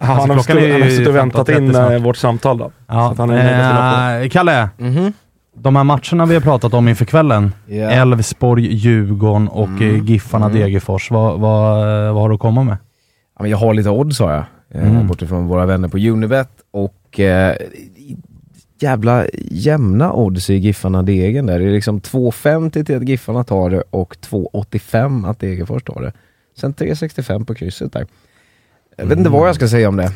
Han, 0.00 0.16
har 0.16 0.26
han 0.26 0.30
har 0.82 0.88
suttit 0.90 1.08
och 1.08 1.16
väntat 1.16 1.48
15.30 1.48 1.58
in 1.62 1.70
snart. 1.70 1.92
eh, 1.92 1.98
vårt 1.98 2.16
samtal 2.16 2.58
då. 2.58 2.64
Så 2.64 2.72
Ja, 2.86 3.12
att 3.12 3.18
han 3.18 3.30
är 3.30 4.22
eh, 4.22 4.28
Kalle, 4.28 4.68
de 5.60 5.76
här 5.76 5.84
matcherna 5.84 6.26
vi 6.26 6.34
har 6.34 6.40
pratat 6.40 6.74
om 6.74 6.88
inför 6.88 7.04
kvällen. 7.04 7.52
Elfsborg, 7.68 8.74
Djurgården 8.74 9.48
och 9.48 9.68
mm. 9.68 10.06
Giffarna 10.06 10.48
Degerfors. 10.48 11.10
Vad, 11.10 11.40
vad, 11.40 11.76
vad 12.14 12.22
har 12.22 12.28
du 12.28 12.34
att 12.34 12.40
komma 12.40 12.62
med? 12.62 12.76
Ja, 13.36 13.42
men 13.42 13.50
jag 13.50 13.58
har 13.58 13.74
lite 13.74 13.90
odds 13.90 14.18
har 14.20 14.30
jag, 14.32 14.44
eh, 14.74 14.90
Mm. 14.90 15.06
bortifrån 15.06 15.46
våra 15.46 15.66
vänner 15.66 15.88
på 15.88 15.98
Unibet 15.98 16.48
och 16.70 17.20
eh, 17.20 17.56
jävla 18.80 19.24
jämna 19.50 20.12
odds 20.12 20.50
i 20.50 20.54
Giffarna 20.54 21.02
Degen 21.02 21.46
där. 21.46 21.58
Det 21.58 21.64
är 21.64 21.70
liksom 21.70 22.00
2,50 22.00 22.84
till 22.84 22.96
att 22.96 23.08
Giffarna 23.08 23.44
tar 23.44 23.70
det 23.70 23.82
och 23.90 24.16
2,85 24.30 25.30
att 25.30 25.40
Degerfors 25.40 25.82
tar 25.82 26.02
det. 26.02 26.12
Sen 26.60 26.74
3,65 26.74 27.44
på 27.44 27.54
krysset 27.54 27.92
där. 27.92 28.06
Jag 29.00 29.06
vet 29.06 29.18
inte 29.18 29.30
vad 29.30 29.48
jag 29.48 29.54
ska 29.54 29.68
säga 29.68 29.88
om 29.88 29.96
det. 29.96 30.12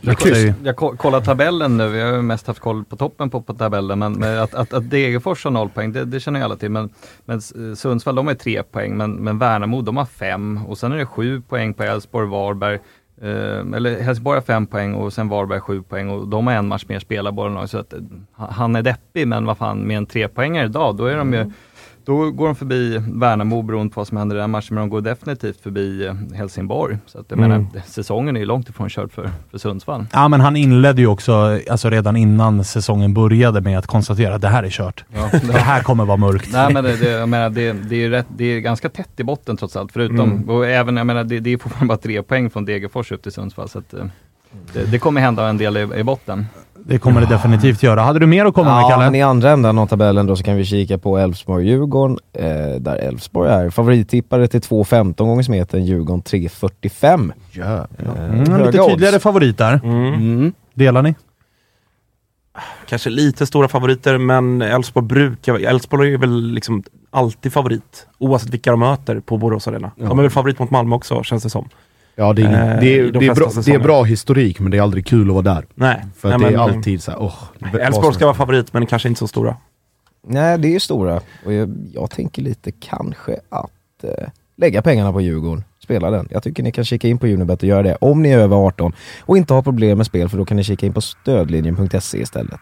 Jag, 0.00 0.18
koll, 0.18 0.32
jag 0.64 0.76
ko- 0.76 0.96
kollar 0.96 1.20
tabellen 1.20 1.76
nu, 1.76 1.96
jag 1.96 2.06
har 2.06 2.16
ju 2.16 2.22
mest 2.22 2.46
haft 2.46 2.60
koll 2.60 2.84
på 2.84 2.96
toppen 2.96 3.30
på, 3.30 3.40
på 3.42 3.54
tabellen, 3.54 3.98
men, 3.98 4.38
att, 4.38 4.54
att, 4.54 4.72
att 4.72 4.90
Degerfors 4.90 5.44
har 5.44 5.50
noll 5.50 5.68
poäng, 5.68 5.92
det, 5.92 6.04
det 6.04 6.20
känner 6.20 6.40
ju 6.40 6.44
alla 6.44 6.56
till. 6.56 6.70
Men, 6.70 6.90
men 7.24 7.36
eh, 7.36 7.74
Sundsvall, 7.74 8.14
de 8.14 8.26
har 8.26 8.34
tre 8.34 8.62
poäng, 8.62 8.96
men, 8.96 9.12
men 9.12 9.38
Värnamo, 9.38 9.82
de 9.82 9.96
har 9.96 10.04
fem. 10.04 10.60
Och 10.68 10.78
sen 10.78 10.92
är 10.92 10.96
det 10.96 11.06
sju 11.06 11.40
poäng 11.40 11.74
på 11.74 11.82
Elfsborg, 11.82 12.28
Varberg. 12.28 12.78
Eh, 13.22 13.76
eller 13.76 14.00
Helsingborg 14.00 14.36
har 14.36 14.42
fem 14.42 14.66
poäng 14.66 14.94
och 14.94 15.12
sen 15.12 15.28
Varberg 15.28 15.60
sju 15.60 15.82
poäng 15.82 16.10
och 16.10 16.28
de 16.28 16.46
har 16.46 16.54
en 16.54 16.68
match 16.68 16.84
mer 16.88 16.98
spelare 16.98 17.32
båda 17.32 17.48
lagen. 17.48 17.68
Så 17.68 17.78
att, 17.78 17.92
eh, 17.92 17.98
han 18.36 18.76
är 18.76 18.82
deppig, 18.82 19.28
men 19.28 19.46
vad 19.46 19.58
fan, 19.58 19.78
med 19.78 19.96
en 19.96 20.06
trepoängare 20.06 20.66
idag, 20.66 20.96
då 20.96 21.06
är 21.06 21.16
de 21.16 21.32
ju 21.32 21.50
då 22.04 22.30
går 22.30 22.46
de 22.46 22.54
förbi 22.54 22.98
Värnamo 23.08 23.62
beroende 23.62 23.94
på 23.94 24.00
vad 24.00 24.08
som 24.08 24.16
händer 24.16 24.36
i 24.36 24.38
den 24.38 24.50
matchen, 24.50 24.74
men 24.74 24.82
de 24.82 24.88
går 24.90 25.00
definitivt 25.00 25.60
förbi 25.60 26.06
eh, 26.06 26.14
Helsingborg. 26.36 26.98
Så 27.06 27.18
att 27.18 27.24
jag 27.28 27.38
Mm. 27.38 27.50
menar, 27.50 27.66
säsongen 27.86 28.36
är 28.36 28.40
ju 28.40 28.46
långt 28.46 28.68
ifrån 28.68 28.88
körd 28.88 29.12
för, 29.12 29.30
för 29.50 29.58
Sundsvall. 29.58 30.06
Ja, 30.12 30.28
men 30.28 30.40
han 30.40 30.56
inledde 30.56 31.00
ju 31.00 31.06
också, 31.06 31.60
alltså 31.70 31.90
redan 31.90 32.16
innan 32.16 32.64
säsongen 32.64 33.14
började 33.14 33.60
med 33.60 33.78
att 33.78 33.86
konstatera 33.86 34.34
att 34.34 34.40
det 34.42 34.48
här 34.48 34.62
är 34.62 34.70
kört. 34.70 35.04
Ja. 35.14 35.30
Det 35.52 35.58
här 35.58 35.82
kommer 35.82 36.04
vara 36.04 36.16
mörkt. 36.16 36.48
Nej 36.52 36.72
men 36.72 36.84
det, 36.84 36.96
det, 36.96 37.10
jag 37.10 37.28
menar, 37.28 37.50
det, 37.50 37.72
det, 37.72 38.04
är 38.04 38.10
rätt, 38.10 38.26
det 38.36 38.44
är 38.44 38.60
ganska 38.60 38.88
tätt 38.88 39.20
i 39.20 39.24
botten 39.24 39.56
trots 39.56 39.76
allt. 39.76 39.92
Förutom, 39.92 40.20
Mm. 40.20 40.48
och 40.50 40.66
även, 40.66 40.96
jag 40.96 41.06
menar, 41.06 41.24
det, 41.24 41.40
det 41.40 41.52
är 41.52 41.58
fortfarande 41.58 41.88
bara 41.88 41.98
tre 41.98 42.22
poäng 42.22 42.50
från 42.50 42.64
Degerfors 42.64 43.12
upp 43.12 43.22
till 43.22 43.32
Sundsvall. 43.32 43.68
Så 43.68 43.78
att, 43.78 43.94
eh, 43.94 44.04
det, 44.72 44.84
det 44.90 44.98
kommer 44.98 45.20
hända 45.20 45.48
en 45.48 45.56
del 45.58 45.76
i, 45.76 45.80
i 45.96 46.02
botten. 46.02 46.46
Det 46.86 46.98
kommer 46.98 47.20
det 47.20 47.26
definitivt 47.26 47.82
göra. 47.82 48.00
Hade 48.02 48.18
du 48.18 48.26
mer 48.26 48.44
att 48.44 48.54
komma 48.54 48.74
med 48.74 48.82
Ja, 48.82 48.88
Kalle? 48.88 49.04
men 49.04 49.14
i 49.14 49.22
andra 49.22 49.50
änden 49.50 49.78
av 49.78 49.86
tabellen 49.86 50.26
då 50.26 50.36
så 50.36 50.42
kan 50.44 50.56
vi 50.56 50.64
kika 50.64 50.98
på 50.98 51.18
Elfsborg-Djurgården, 51.18 52.18
eh, 52.32 52.80
där 52.80 52.96
Elfsborg 52.96 53.50
är 53.50 53.70
favorittippare 53.70 54.48
till 54.48 54.60
2,15 54.60 55.26
gånger 55.26 55.42
smeten, 55.42 55.84
Djurgården 55.84 56.22
3,45. 56.22 57.32
Jävlar. 57.50 57.88
Eh, 57.98 58.24
Mm, 58.24 58.66
lite 58.66 58.80
odds. 58.80 58.90
tydligare 58.92 59.18
favorit 59.18 59.58
där. 59.58 59.80
Mm. 59.84 60.52
Delar 60.74 61.02
ni? 61.02 61.14
Kanske 62.88 63.10
lite 63.10 63.46
stora 63.46 63.68
favoriter, 63.68 64.18
men 64.18 64.62
Elfsborg 64.62 65.06
brukar, 65.06 65.54
Elfsborg 65.58 66.14
är 66.14 66.18
väl 66.18 66.50
liksom 66.52 66.82
alltid 67.10 67.52
favorit. 67.52 68.06
Oavsett 68.18 68.50
vilka 68.50 68.70
de 68.70 68.80
möter 68.80 69.20
på 69.20 69.38
Borås 69.38 69.68
Arena. 69.68 69.90
De 69.96 70.18
är 70.18 70.22
väl 70.22 70.30
favorit 70.30 70.58
mot 70.58 70.70
Malmö 70.70 70.96
också, 70.96 71.22
känns 71.22 71.42
det 71.42 71.50
som. 71.50 71.68
Ja, 72.16 72.32
det 72.32 72.42
är, 72.42 72.46
ingen, 72.46 72.60
Eh, 72.68 72.80
det, 72.80 72.98
är, 72.98 73.12
de 73.12 73.18
det, 73.18 73.26
är 73.26 73.34
bra, 73.34 73.50
det 73.64 73.72
är 73.74 73.78
bra 73.78 74.02
historik, 74.02 74.60
men 74.60 74.70
det 74.70 74.78
är 74.78 74.82
aldrig 74.82 75.06
kul 75.06 75.28
att 75.28 75.34
vara 75.34 75.42
där. 75.54 75.64
Nej. 75.74 76.04
För 76.18 76.32
att 76.32 76.40
Nej, 76.40 76.48
det 76.50 76.54
är 76.54 76.58
men- 76.66 76.76
alltid 76.76 77.02
så 77.02 77.10
här, 77.10 77.22
åh. 77.22 77.34
Elfsborg 77.80 78.14
ska 78.14 78.24
vara 78.26 78.36
favorit, 78.36 78.72
men 78.72 78.86
kanske 78.86 79.08
inte 79.08 79.18
så 79.18 79.28
stora. 79.28 79.56
Nej, 80.26 80.58
det 80.58 80.68
är 80.68 80.72
ju 80.72 80.80
stora. 80.80 81.20
Och 81.46 81.52
jag, 81.52 81.74
jag 81.92 82.10
tänker 82.10 82.42
lite 82.42 82.72
kanske 82.72 83.32
att 83.48 84.04
eh, 84.04 84.28
lägga 84.56 84.82
pengarna 84.82 85.12
på 85.12 85.20
Djurgården. 85.20 85.64
Spela 85.82 86.10
den. 86.10 86.28
Jag 86.30 86.42
tycker 86.42 86.62
ni 86.62 86.72
kan 86.72 86.84
kika 86.84 87.08
in 87.08 87.18
på 87.18 87.26
Unibet 87.26 87.62
och 87.62 87.68
göra 87.68 87.82
det 87.82 87.96
om 88.00 88.22
ni 88.22 88.28
är 88.30 88.38
över 88.38 88.56
18 88.56 88.92
och 89.20 89.36
inte 89.36 89.54
har 89.54 89.62
problem 89.62 89.96
med 89.98 90.06
spel 90.06 90.28
för 90.28 90.38
då 90.38 90.44
kan 90.44 90.56
ni 90.56 90.64
kika 90.64 90.86
in 90.86 90.92
på 90.92 91.00
stödlinjen.se 91.00 92.18
istället. 92.18 92.60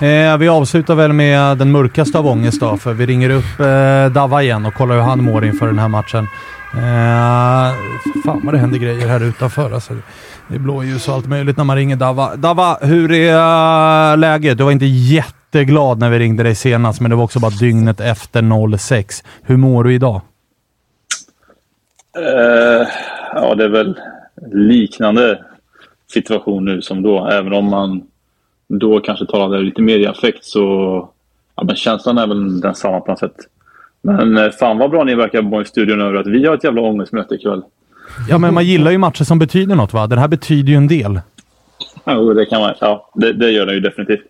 Eh, 0.00 0.36
vi 0.38 0.48
avslutar 0.48 0.94
väl 0.94 1.12
med 1.12 1.58
den 1.58 1.70
mörkaste 1.72 2.18
av 2.18 2.26
ångest 2.26 2.60
då, 2.60 2.76
för 2.76 2.92
vi 2.92 3.06
ringer 3.06 3.30
upp 3.30 3.60
eh, 3.60 4.12
Dava 4.14 4.42
igen 4.42 4.66
och 4.66 4.74
kollar 4.74 4.94
hur 4.94 5.02
han 5.02 5.24
mår 5.24 5.44
inför 5.44 5.66
den 5.66 5.78
här 5.78 5.88
matchen. 5.88 6.26
Eh, 6.76 7.74
Fan 8.24 8.40
vad 8.44 8.54
det 8.54 8.58
händer 8.58 8.78
grejer 8.78 9.08
här 9.08 9.22
utanför. 9.22 9.70
Alltså, 9.70 9.94
det 10.48 10.54
är 10.54 10.58
blåljus 10.58 11.08
och 11.08 11.14
allt 11.14 11.28
möjligt 11.28 11.56
när 11.56 11.64
man 11.64 11.76
ringer 11.76 11.96
Dava. 11.96 12.36
Dava, 12.36 12.78
hur 12.80 13.12
är 13.12 14.12
eh, 14.12 14.18
läget? 14.18 14.58
Du 14.58 14.64
var 14.64 14.72
inte 14.72 14.86
jätteglad 14.86 15.98
när 15.98 16.10
vi 16.10 16.18
ringde 16.18 16.42
dig 16.42 16.54
senast, 16.54 17.00
men 17.00 17.10
det 17.10 17.16
var 17.16 17.24
också 17.24 17.40
bara 17.40 17.50
dygnet 17.50 18.00
efter 18.00 18.76
06. 18.78 19.24
Hur 19.42 19.56
mår 19.56 19.84
du 19.84 19.94
idag? 19.94 20.20
Uh, 22.18 22.88
ja, 23.34 23.54
det 23.54 23.64
är 23.64 23.68
väl 23.68 24.00
liknande 24.52 25.44
situation 26.12 26.64
nu 26.64 26.82
som 26.82 27.02
då. 27.02 27.28
Även 27.28 27.52
om 27.52 27.64
man 27.64 28.02
då 28.68 29.00
kanske 29.00 29.26
talade 29.26 29.62
lite 29.62 29.82
mer 29.82 29.98
i 29.98 30.06
affekt 30.06 30.44
så 30.44 30.60
ja, 31.56 31.64
men 31.64 31.76
känslan 31.76 32.18
är 32.18 32.26
väl 32.26 32.60
densamma 32.60 33.00
på 33.00 33.10
något 33.10 33.18
sätt. 33.18 33.36
Men 34.02 34.36
eh, 34.36 34.50
fan 34.50 34.78
vad 34.78 34.90
bra 34.90 35.04
ni 35.04 35.14
verkar 35.14 35.42
vara 35.42 35.62
i 35.62 35.64
studion 35.64 36.00
över 36.00 36.14
att 36.14 36.26
vi 36.26 36.46
har 36.46 36.54
ett 36.54 36.64
jävla 36.64 36.80
ångestmöte 36.80 37.34
ikväll. 37.34 37.62
Ja, 38.28 38.38
men 38.38 38.54
man 38.54 38.64
gillar 38.64 38.90
ju 38.90 38.98
matcher 38.98 39.24
som 39.24 39.38
betyder 39.38 39.74
något 39.74 39.92
va? 39.92 40.06
Den 40.06 40.18
här 40.18 40.28
betyder 40.28 40.68
ju 40.70 40.76
en 40.76 40.88
del. 40.88 41.20
Jo, 42.06 42.34
det 42.34 42.46
kan 42.46 42.60
man. 42.60 42.74
Ja, 42.80 43.10
det, 43.14 43.32
det 43.32 43.50
gör 43.50 43.66
den 43.66 43.74
ju 43.74 43.80
definitivt. 43.80 44.20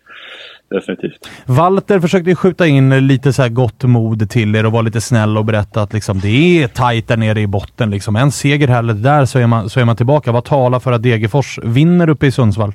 Definitivt. 0.69 1.29
Walter 1.45 1.99
försökte 1.99 2.35
skjuta 2.35 2.67
in 2.67 3.07
lite 3.07 3.33
så 3.33 3.41
här 3.41 3.49
gott 3.49 3.83
mod 3.83 4.29
till 4.29 4.55
er 4.55 4.65
och 4.65 4.71
vara 4.71 4.81
lite 4.81 5.01
snäll 5.01 5.37
och 5.37 5.45
berätta 5.45 5.81
att 5.81 5.93
liksom, 5.93 6.19
det 6.19 6.63
är 6.63 6.67
tajt 6.67 7.07
där 7.07 7.17
nere 7.17 7.41
i 7.41 7.47
botten. 7.47 7.89
Liksom. 7.91 8.15
En 8.15 8.31
seger 8.31 8.67
här 8.67 8.79
eller 8.79 8.93
där 8.93 9.25
så 9.25 9.39
är, 9.39 9.47
man, 9.47 9.69
så 9.69 9.79
är 9.79 9.85
man 9.85 9.95
tillbaka. 9.95 10.31
Vad 10.31 10.43
talar 10.43 10.79
för 10.79 10.91
att 10.91 11.03
Degerfors 11.03 11.59
vinner 11.63 12.09
uppe 12.09 12.27
i 12.27 12.31
Sundsvall? 12.31 12.73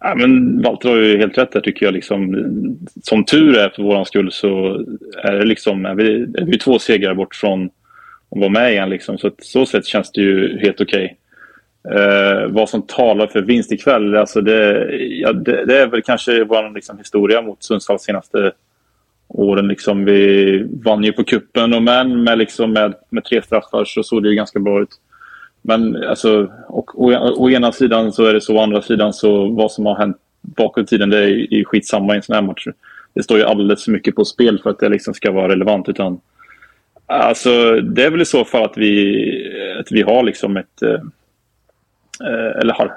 Ja, 0.00 0.14
men 0.14 0.62
Walter 0.62 0.88
har 0.88 0.96
ju 0.96 1.18
helt 1.18 1.38
rätt 1.38 1.52
där 1.52 1.60
tycker 1.60 1.86
jag. 1.86 1.94
Liksom, 1.94 2.46
som 3.02 3.24
tur 3.24 3.58
är 3.58 3.68
för 3.68 3.82
vår 3.82 4.04
skull 4.04 4.32
så 4.32 4.84
är, 5.22 5.32
det 5.32 5.44
liksom, 5.44 5.86
är, 5.86 5.94
vi, 5.94 6.22
är 6.22 6.44
vi 6.44 6.58
två 6.58 6.78
segrar 6.78 7.14
bort 7.14 7.34
från 7.34 7.64
att 7.64 8.40
vara 8.40 8.48
med 8.48 8.72
igen. 8.72 8.90
Liksom. 8.90 9.18
Så 9.18 9.30
så 9.38 9.66
sätt 9.66 9.86
känns 9.86 10.12
det 10.12 10.20
ju 10.20 10.58
helt 10.58 10.80
okej. 10.80 11.04
Okay. 11.04 11.16
Eh, 11.88 12.46
vad 12.48 12.68
som 12.68 12.82
talar 12.82 13.26
för 13.26 13.42
vinst 13.42 13.72
ikväll, 13.72 14.16
alltså 14.16 14.40
det, 14.40 14.88
ja, 15.00 15.32
det, 15.32 15.64
det 15.64 15.78
är 15.78 15.86
väl 15.86 16.02
kanske 16.02 16.44
vår 16.44 16.74
liksom, 16.74 16.98
historia 16.98 17.42
mot 17.42 17.62
Sundsvall 17.62 17.98
senaste 17.98 18.52
åren. 19.28 19.68
Liksom, 19.68 20.04
vi 20.04 20.68
vann 20.84 21.04
ju 21.04 21.12
på 21.12 21.24
kuppen 21.24 21.74
och 21.74 21.82
men 21.82 22.24
med, 22.24 22.38
liksom, 22.38 22.72
med, 22.72 22.94
med 23.10 23.24
tre 23.24 23.42
straffar 23.42 23.84
så 23.84 24.02
såg 24.02 24.22
det 24.22 24.28
ju 24.28 24.34
ganska 24.34 24.58
bra 24.58 24.82
ut. 24.82 24.90
Men 25.68 26.04
alltså, 26.04 26.52
och, 26.68 27.02
å, 27.02 27.12
å 27.36 27.50
ena 27.50 27.72
sidan 27.72 28.12
så 28.12 28.24
är 28.24 28.34
det 28.34 28.40
så, 28.40 28.56
å 28.56 28.62
andra 28.62 28.82
sidan 28.82 29.12
så 29.12 29.48
vad 29.48 29.72
som 29.72 29.86
har 29.86 29.96
hänt 29.96 30.16
bakåt 30.40 30.82
i 30.82 30.86
tiden 30.86 31.10
det 31.10 31.18
är, 31.18 31.54
är 31.54 31.64
skitsamma 31.64 32.14
i 32.14 32.16
en 32.16 32.22
sån 32.22 32.34
här 32.34 32.42
match. 32.42 32.66
Det 33.14 33.22
står 33.22 33.38
ju 33.38 33.44
alldeles 33.44 33.84
för 33.84 33.92
mycket 33.92 34.14
på 34.14 34.24
spel 34.24 34.60
för 34.62 34.70
att 34.70 34.78
det 34.78 34.88
liksom 34.88 35.14
ska 35.14 35.32
vara 35.32 35.48
relevant. 35.48 35.88
Utan, 35.88 36.20
alltså, 37.06 37.80
det 37.80 38.04
är 38.04 38.10
väl 38.10 38.22
i 38.22 38.24
så 38.24 38.44
fall 38.44 38.64
att 38.64 38.76
vi, 38.76 39.78
att 39.80 39.92
vi 39.92 40.02
har 40.02 40.22
liksom 40.22 40.56
ett... 40.56 40.82
Eh, 40.82 41.00
eh 42.20 42.60
eller 42.60 42.74
har 42.74 42.92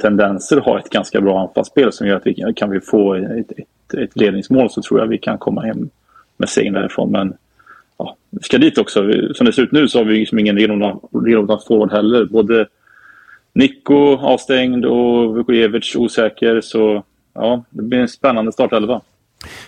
tendenser 0.00 0.56
att 0.56 0.64
ha 0.64 0.78
ett 0.78 0.90
ganska 0.90 1.20
bra 1.20 1.40
anfallsspel 1.40 1.92
som 1.92 2.06
gör 2.06 2.16
att 2.16 2.26
vi 2.26 2.52
kan 2.56 2.70
vi 2.70 2.80
få 2.80 3.14
ett, 3.14 3.52
ett, 3.52 3.94
ett 3.94 4.16
ledningsmål 4.16 4.70
så 4.70 4.82
tror 4.82 5.00
jag 5.00 5.06
vi 5.06 5.18
kan 5.18 5.38
komma 5.38 5.60
hem 5.60 5.90
med 6.36 6.48
segern 6.48 6.74
därifrån. 6.74 7.10
Men 7.10 7.34
ja, 8.00 8.16
ska 8.42 8.58
dit 8.58 8.78
också. 8.78 9.12
Som 9.34 9.46
det 9.46 9.52
ser 9.52 9.62
ut 9.62 9.72
nu 9.72 9.88
så 9.88 9.98
har 9.98 10.04
vi 10.04 10.14
liksom 10.14 10.38
ingen 10.38 10.58
renodlad 10.58 11.64
forward 11.66 11.92
heller. 11.92 12.24
Både 12.24 12.66
Nico 13.52 14.16
avstängd 14.16 14.84
och 14.84 15.34
Vukojevic 15.34 15.96
osäker. 15.96 16.60
Så 16.60 17.04
ja, 17.34 17.64
det 17.70 17.82
blir 17.82 17.98
en 17.98 18.08
spännande 18.08 18.52
startelva. 18.52 19.00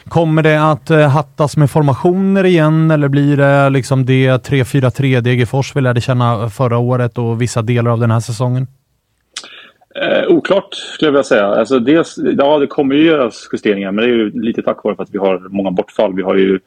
Kommer 0.09 0.43
det 0.43 0.71
att 0.71 0.91
uh, 0.91 0.99
hattas 0.99 1.57
med 1.57 1.71
formationer 1.71 2.45
igen 2.45 2.91
eller 2.91 3.09
blir 3.09 3.37
det 3.37 3.71
liksom 3.71 4.07
det 4.07 4.29
3-4-3 4.29 5.21
Degerfors 5.21 5.77
vi 5.77 5.81
lärde 5.81 6.01
känna 6.01 6.51
förra 6.51 6.79
året 6.79 7.19
och 7.19 7.43
vissa 7.43 7.63
delar 7.63 7.91
av 7.91 8.01
den 8.01 8.11
här 8.11 8.21
säsongen? 8.21 8.67
Eh, 9.95 10.29
oklart 10.29 10.75
skulle 10.75 11.07
jag 11.07 11.13
vilja 11.13 11.25
säga. 11.25 11.47
Alltså 11.47 11.79
dels, 11.79 12.19
ja, 12.39 12.59
det 12.59 12.67
kommer 12.67 12.95
ju 12.95 13.03
göras 13.05 13.49
justeringar 13.53 13.93
men 13.93 14.05
det 14.05 14.11
är 14.11 14.15
ju 14.15 14.41
lite 14.41 14.63
tack 14.63 14.85
vare 14.85 14.97
för 14.97 15.03
att 15.03 15.15
vi 15.15 15.19
har 15.19 15.49
många 15.49 15.71
bortfall. 15.71 16.15
Vi 16.15 16.23
har 16.23 16.35
ju 16.35 16.61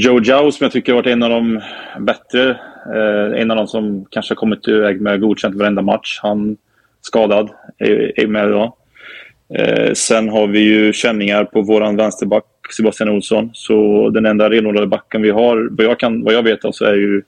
Joe 0.00 0.20
Jow 0.22 0.50
som 0.50 0.64
jag 0.64 0.72
tycker 0.72 0.92
har 0.92 1.02
varit 1.02 1.12
en 1.12 1.22
av 1.22 1.30
de 1.30 1.60
bättre. 1.98 2.50
Eh, 2.94 3.40
en 3.40 3.50
av 3.50 3.56
de 3.56 3.66
som 3.66 4.06
kanske 4.10 4.32
har 4.32 4.36
kommit 4.36 4.68
iväg 4.68 5.00
med 5.00 5.20
godkänt 5.20 5.54
varenda 5.54 5.82
match. 5.82 6.18
Han 6.22 6.56
skadad, 7.00 7.50
är, 7.78 8.20
är 8.20 8.26
med 8.26 8.48
idag. 8.48 8.72
Eh, 9.54 9.92
sen 9.92 10.28
har 10.28 10.46
vi 10.46 10.60
ju 10.60 10.92
känningar 10.92 11.44
på 11.44 11.62
våran 11.62 11.96
vänsterback 11.96 12.44
Sebastian 12.76 13.08
Olsson. 13.08 13.50
Så 13.52 14.08
den 14.10 14.26
enda 14.26 14.50
renodlade 14.50 14.86
backen 14.86 15.22
vi 15.22 15.30
har, 15.30 15.68
vad 15.70 15.86
jag, 15.86 15.98
kan, 15.98 16.24
vad 16.24 16.34
jag 16.34 16.42
vet, 16.42 16.74
så 16.74 16.84
är 16.84 16.94
ju, 16.94 17.22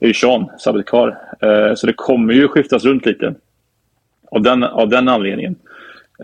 är 0.00 0.06
ju 0.06 0.14
Sean 0.14 0.46
Sabetkar. 0.58 1.18
Eh, 1.40 1.74
så 1.74 1.86
det 1.86 1.92
kommer 1.92 2.34
ju 2.34 2.48
skiftas 2.48 2.84
runt 2.84 3.06
lite. 3.06 3.34
Av 4.30 4.42
den, 4.42 4.64
av 4.64 4.88
den 4.88 5.08
anledningen. 5.08 5.56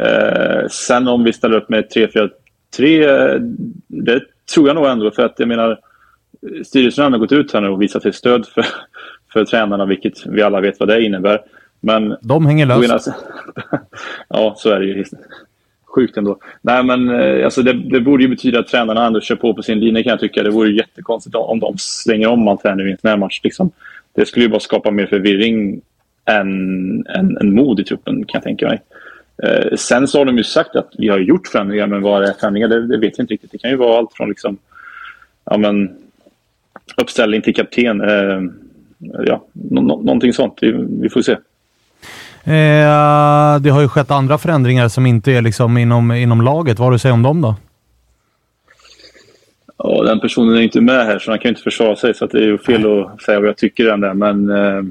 Eh, 0.00 0.68
sen 0.70 1.08
om 1.08 1.24
vi 1.24 1.32
ställer 1.32 1.56
upp 1.56 1.68
med 1.68 1.84
3-4-3, 1.94 2.30
eh, 3.34 3.40
det 3.88 4.20
tror 4.54 4.66
jag 4.66 4.74
nog 4.74 4.86
ändå. 4.86 5.10
För 5.10 5.22
att 5.22 5.34
jag 5.38 5.48
menar, 5.48 5.78
styrelsen 6.64 7.12
har 7.12 7.18
gått 7.18 7.32
ut 7.32 7.52
här 7.52 7.60
nu 7.60 7.68
och 7.68 7.82
visat 7.82 8.02
sitt 8.02 8.14
stöd 8.14 8.46
för, 8.46 8.66
för 9.32 9.44
tränarna, 9.44 9.86
vilket 9.86 10.26
vi 10.26 10.42
alla 10.42 10.60
vet 10.60 10.80
vad 10.80 10.88
det 10.88 11.02
innebär. 11.02 11.40
Men, 11.80 12.16
De 12.20 12.46
hänger 12.46 12.66
löst. 12.66 13.08
ja, 14.28 14.54
så 14.56 14.70
är 14.70 14.80
det 14.80 14.86
ju. 14.86 15.04
Sjukt 15.94 16.16
ändå. 16.16 16.38
Nej, 16.62 16.82
men 16.84 17.10
eh, 17.10 17.44
alltså 17.44 17.62
det, 17.62 17.72
det, 17.72 18.00
borde 18.00 18.22
ju 18.22 18.28
betyda 18.28 18.58
att 18.58 18.66
tränarna 18.66 19.06
ändå 19.06 19.20
kör 19.20 19.36
på 19.36 19.54
på 19.54 19.62
sin 19.62 19.80
linje 19.80 20.02
kan 20.02 20.10
jag 20.10 20.20
tycka. 20.20 20.42
Det 20.42 20.50
vore 20.50 20.70
jättekonstigt 20.70 21.36
om 21.36 21.60
de 21.60 21.74
slänger 21.78 22.28
om 22.28 22.48
allt 22.48 22.64
här 22.64 22.74
nu 22.74 22.88
i 22.88 22.92
en 22.92 22.98
sån 22.98 23.10
här 23.10 23.16
match. 23.16 23.40
Liksom. 23.44 23.70
Det 24.14 24.26
skulle 24.26 24.44
ju 24.44 24.50
bara 24.50 24.60
skapa 24.60 24.90
mer 24.90 25.06
förvirring 25.06 25.80
än, 26.24 27.06
än, 27.06 27.36
än 27.36 27.54
mod 27.54 27.80
i 27.80 27.84
truppen 27.84 28.14
kan 28.14 28.38
jag 28.38 28.42
tänka 28.42 28.68
mig. 28.68 28.80
Eh, 29.42 29.76
sen 29.76 30.08
så 30.08 30.18
har 30.18 30.24
de 30.24 30.36
ju 30.36 30.44
sagt 30.44 30.76
att 30.76 30.92
vi 30.98 31.08
har 31.08 31.18
gjort 31.18 31.48
förändringar, 31.48 31.86
men 31.86 32.02
vad 32.02 32.24
är 32.24 32.32
förändringar? 32.32 32.68
Det, 32.68 32.86
det 32.86 32.96
vet 32.96 33.18
jag 33.18 33.24
inte 33.24 33.34
riktigt. 33.34 33.52
Det 33.52 33.58
kan 33.58 33.70
ju 33.70 33.76
vara 33.76 33.98
allt 33.98 34.12
från 34.14 34.28
liksom, 34.28 34.58
ja, 35.44 35.56
men, 35.56 35.90
uppställning 36.96 37.42
till 37.42 37.54
kapten. 37.54 38.00
Eh, 38.00 38.42
ja, 38.98 39.44
no, 39.52 39.80
no, 39.80 40.02
någonting 40.02 40.32
sånt. 40.32 40.58
Vi, 40.60 40.72
vi 41.00 41.08
får 41.08 41.22
se. 41.22 41.32
Eh, 42.44 43.60
det 43.60 43.70
har 43.70 43.80
ju 43.80 43.88
skett 43.88 44.10
andra 44.10 44.38
förändringar 44.38 44.88
som 44.88 45.06
inte 45.06 45.32
är 45.32 45.42
liksom 45.42 45.78
inom, 45.78 46.12
inom 46.12 46.42
laget. 46.42 46.78
Vad 46.78 46.86
har 46.86 46.90
du 46.90 46.94
att 46.94 47.02
säga 47.02 47.14
om 47.14 47.22
dem 47.22 47.40
då? 47.40 47.56
Ja, 49.76 50.02
den 50.02 50.20
personen 50.20 50.56
är 50.56 50.60
inte 50.60 50.80
med 50.80 51.06
här 51.06 51.18
så 51.18 51.30
han 51.30 51.38
kan 51.38 51.48
inte 51.48 51.62
försvara 51.62 51.96
sig 51.96 52.14
så 52.14 52.26
det 52.26 52.38
är 52.38 52.46
ju 52.46 52.58
fel 52.58 53.00
att 53.00 53.22
säga 53.22 53.40
vad 53.40 53.48
jag 53.48 53.56
tycker 53.56 53.92
om 53.92 54.00
det. 54.00 54.14
Men 54.14 54.50
eh, 54.50 54.82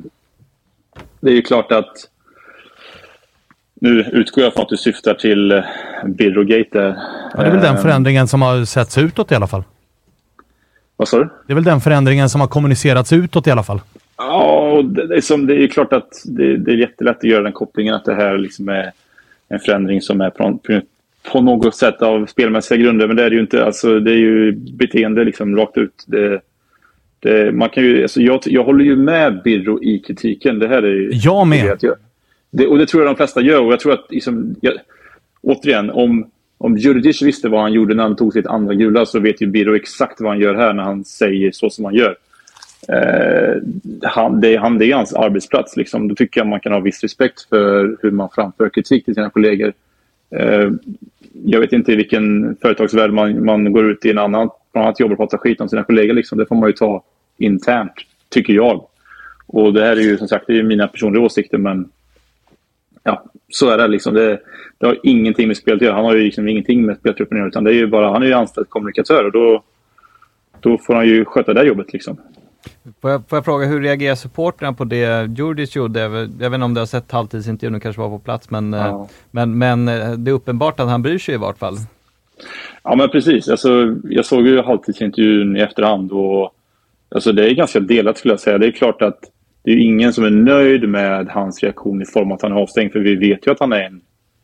det 1.20 1.30
är 1.30 1.36
ju 1.36 1.42
klart 1.42 1.72
att 1.72 1.94
nu 3.80 4.00
utgår 4.12 4.44
jag 4.44 4.54
från 4.54 4.64
att 4.64 4.70
du 4.70 4.78
syftar 4.78 5.14
till 5.14 5.52
eh, 5.52 5.64
Birrogate. 6.06 6.96
Ja, 7.34 7.42
det 7.42 7.48
är 7.48 7.52
väl 7.52 7.62
den 7.62 7.76
eh, 7.76 7.82
förändringen 7.82 8.28
som 8.28 8.42
har 8.42 8.66
setts 8.66 8.98
utåt 8.98 9.32
i 9.32 9.36
alla 9.36 9.48
fall. 9.48 9.64
Vad 10.98 11.08
sa 11.08 11.20
du? 11.20 11.30
Det 11.48 11.54
är 11.54 11.56
väl 11.56 11.64
den 11.64 11.82
förändringen 11.82 12.30
som 12.30 12.42
har 12.42 12.48
kommunicerats 12.48 13.14
utåt 13.14 13.48
i 13.48 13.52
alla 13.52 13.64
fall. 13.64 13.82
Ja, 14.18 14.82
det 14.84 15.16
är, 15.16 15.22
som, 15.22 15.48
det 15.48 15.64
är 15.64 15.68
klart 15.68 15.94
att 15.94 16.10
det, 16.26 16.58
det, 16.58 16.72
är 16.72 16.76
jättelätt 16.76 17.18
att 17.18 17.24
göra 17.24 17.44
den 17.44 17.52
kopplingen 17.52 17.96
att 17.96 18.06
det 18.06 18.16
här 18.16 18.38
liksom 18.38 18.70
är 18.70 18.92
en 19.50 19.60
förändring 19.60 20.02
som 20.02 20.22
är 20.22 20.30
på, 20.30 20.60
på 21.32 21.42
något 21.42 21.76
sätt 21.76 22.02
av 22.02 22.26
spelmässiga 22.26 22.78
grunder. 22.78 23.08
Men 23.08 23.16
det 23.16 23.24
är 23.24 23.30
det 23.30 23.36
ju 23.36 23.42
inte. 23.42 23.66
Alltså, 23.66 24.00
det 24.00 24.12
är 24.12 24.18
ju 24.18 24.52
beteende 24.52 25.24
liksom 25.24 25.56
rakt 25.56 25.78
ut. 25.78 26.04
Det, 26.08 26.42
det, 27.20 27.52
man 27.52 27.70
kan 27.70 27.84
ju, 27.84 28.02
alltså 28.02 28.22
jag, 28.22 28.40
jag 28.46 28.64
håller 28.64 28.86
ju 28.86 28.96
med 28.96 29.42
Birro 29.44 29.84
i 29.84 30.00
kritiken. 30.00 30.60
Det 30.60 30.68
här 30.68 30.84
är 30.84 31.10
jag 31.26 31.48
med. 31.48 31.84
Det, 32.52 32.68
och 32.68 32.78
det 32.78 32.86
tror 32.86 33.04
jag 33.04 33.10
de 33.10 33.16
flesta 33.16 33.42
gör. 33.42 33.62
Och 33.62 33.72
jag 33.72 33.80
tror 33.80 33.94
att, 33.94 34.06
liksom, 34.10 34.56
jag, 34.62 34.74
återigen, 35.42 35.90
om, 35.90 36.32
om 36.58 36.78
Djurdjic 36.78 37.22
visste 37.22 37.50
vad 37.50 37.62
han 37.62 37.74
gjorde 37.74 37.96
när 37.96 38.04
han 38.04 38.16
tog 38.16 38.34
sitt 38.34 38.48
andra 38.48 38.74
gula 38.74 39.06
så 39.06 39.20
vet 39.20 39.42
ju 39.42 39.48
Birro 39.48 39.76
exakt 39.76 40.22
vad 40.22 40.32
han 40.32 40.40
gör 40.40 40.56
här 40.56 40.74
när 40.74 40.84
han 40.84 41.06
säger 41.06 41.52
så 41.52 41.70
som 41.70 41.86
han 41.86 41.94
gör. 41.94 42.16
Eh, 42.88 43.62
han, 44.02 44.42
det, 44.42 44.56
han, 44.56 44.78
det 44.78 44.86
är 44.92 44.96
hans 44.96 45.14
arbetsplats. 45.14 45.78
Liksom. 45.78 46.08
Då 46.08 46.16
tycker 46.16 46.40
jag 46.40 46.48
man 46.48 46.60
kan 46.60 46.72
ha 46.72 46.80
viss 46.80 47.02
respekt 47.02 47.42
för 47.50 47.98
hur 48.02 48.12
man 48.12 48.30
framför 48.36 48.70
kritik 48.70 49.06
till 49.06 49.16
sina 49.16 49.30
kollegor. 49.30 49.74
Eh, 50.36 50.70
jag 51.46 51.60
vet 51.60 51.74
inte 51.74 51.92
i 51.92 51.96
vilken 51.96 52.56
företagsvärld 52.62 53.14
man, 53.14 53.46
man 53.46 53.72
går 53.74 53.92
ut 53.92 54.06
i 54.06 54.10
en 54.10 54.18
annan, 54.18 54.50
från 54.74 54.84
annat 54.84 55.00
jobb 55.00 55.12
och 55.12 55.18
pratar 55.18 55.38
skit 55.38 55.62
om 55.62 55.70
sina 55.70 55.84
kollegor. 55.84 56.14
Liksom. 56.14 56.38
Det 56.38 56.46
får 56.46 56.56
man 56.56 56.70
ju 56.70 56.74
ta 56.74 57.04
internt, 57.38 57.94
tycker 58.30 58.54
jag. 58.54 58.86
Och 59.48 59.74
det 59.74 59.82
här 59.82 59.98
är 59.98 60.02
ju 60.02 60.18
som 60.18 60.28
sagt 60.28 60.48
det 60.48 60.60
är 60.60 60.64
mina 60.64 60.88
personliga 60.88 61.24
åsikter 61.24 61.58
men 61.58 61.90
ja, 63.04 63.24
så 63.50 63.70
är 63.70 63.78
det. 63.78 63.88
Liksom. 63.88 64.14
Det, 64.14 64.40
det 64.78 64.86
har 64.86 64.98
ingenting 65.04 65.48
med 65.48 65.58
spelet 65.58 65.78
att 65.78 65.86
göra. 65.86 65.96
Han 65.96 66.06
har 66.06 66.16
ju 66.16 66.24
liksom 66.24 66.48
ingenting 66.48 66.86
med 66.86 66.98
speltruppen 66.98 67.38
att 67.38 67.40
göra. 67.40 67.48
Utan 67.48 67.64
det 67.64 67.72
är 67.72 67.76
ju 67.76 67.88
bara, 67.88 68.12
han 68.12 68.24
är 68.24 68.28
ju 68.28 68.34
anställd 68.34 68.70
kommunikatör 68.70 69.26
och 69.26 69.32
då, 69.32 69.64
då 70.60 70.78
får 70.78 70.96
han 70.96 71.08
ju 71.08 71.26
sköta 71.26 71.54
det 71.54 71.64
jobbet. 71.64 71.94
Liksom. 71.94 72.18
Får 73.02 73.12
jag, 73.12 73.30
får 73.30 73.38
jag 73.38 73.46
fråga, 73.46 73.68
hur 73.68 73.82
reagerar 73.82 74.16
supportrarna 74.16 74.74
på 74.74 74.84
det 74.84 75.30
Djurdjic 75.38 75.76
gjorde? 75.76 76.00
Jag 76.00 76.10
vet 76.10 76.54
inte 76.54 76.66
om 76.66 76.74
du 76.74 76.82
har 76.82 76.86
sett 76.86 77.12
halvtidsintervjun, 77.12 77.74
du 77.74 77.80
kanske 77.80 78.02
var 78.02 78.10
på 78.10 78.20
plats, 78.20 78.50
men, 78.50 78.74
ja. 78.74 78.88
Eh, 78.88 79.06
men, 79.32 79.58
men 79.58 79.88
eh, 79.88 80.12
det 80.12 80.32
är 80.32 80.36
uppenbart 80.36 80.80
att 80.80 80.90
han 80.90 81.02
bryr 81.02 81.18
sig 81.18 81.36
i 81.36 81.38
vart 81.38 81.58
fall. 81.58 81.76
Ja, 82.84 82.96
men 82.96 83.10
precis. 83.10 83.50
Alltså, 83.50 83.96
jag 84.04 84.26
såg 84.26 84.48
ju 84.48 84.62
halvtidsintervjun 84.62 85.58
i 85.58 85.60
efterhand 85.60 86.12
och 86.12 86.54
alltså, 87.16 87.32
det 87.32 87.50
är 87.50 87.54
ganska 87.54 87.80
delat 87.80 88.18
skulle 88.18 88.32
jag 88.32 88.40
säga. 88.40 88.58
Det 88.58 88.68
är 88.68 88.72
klart 88.72 89.02
att 89.02 89.20
det 89.64 89.72
är 89.72 89.76
ju 89.76 89.84
ingen 89.84 90.14
som 90.14 90.24
är 90.24 90.30
nöjd 90.30 90.90
med 90.90 91.28
hans 91.28 91.64
reaktion 91.64 92.02
i 92.02 92.06
form 92.06 92.32
av 92.32 92.36
att 92.36 92.42
han 92.42 92.52
är 92.52 92.56
avstängd. 92.56 92.92
För 92.92 93.00
vi 93.00 93.16
vet 93.16 93.48
ju 93.48 93.52
att 93.52 93.60
han 93.60 93.74
är 93.74 93.84
en, 93.84 94.02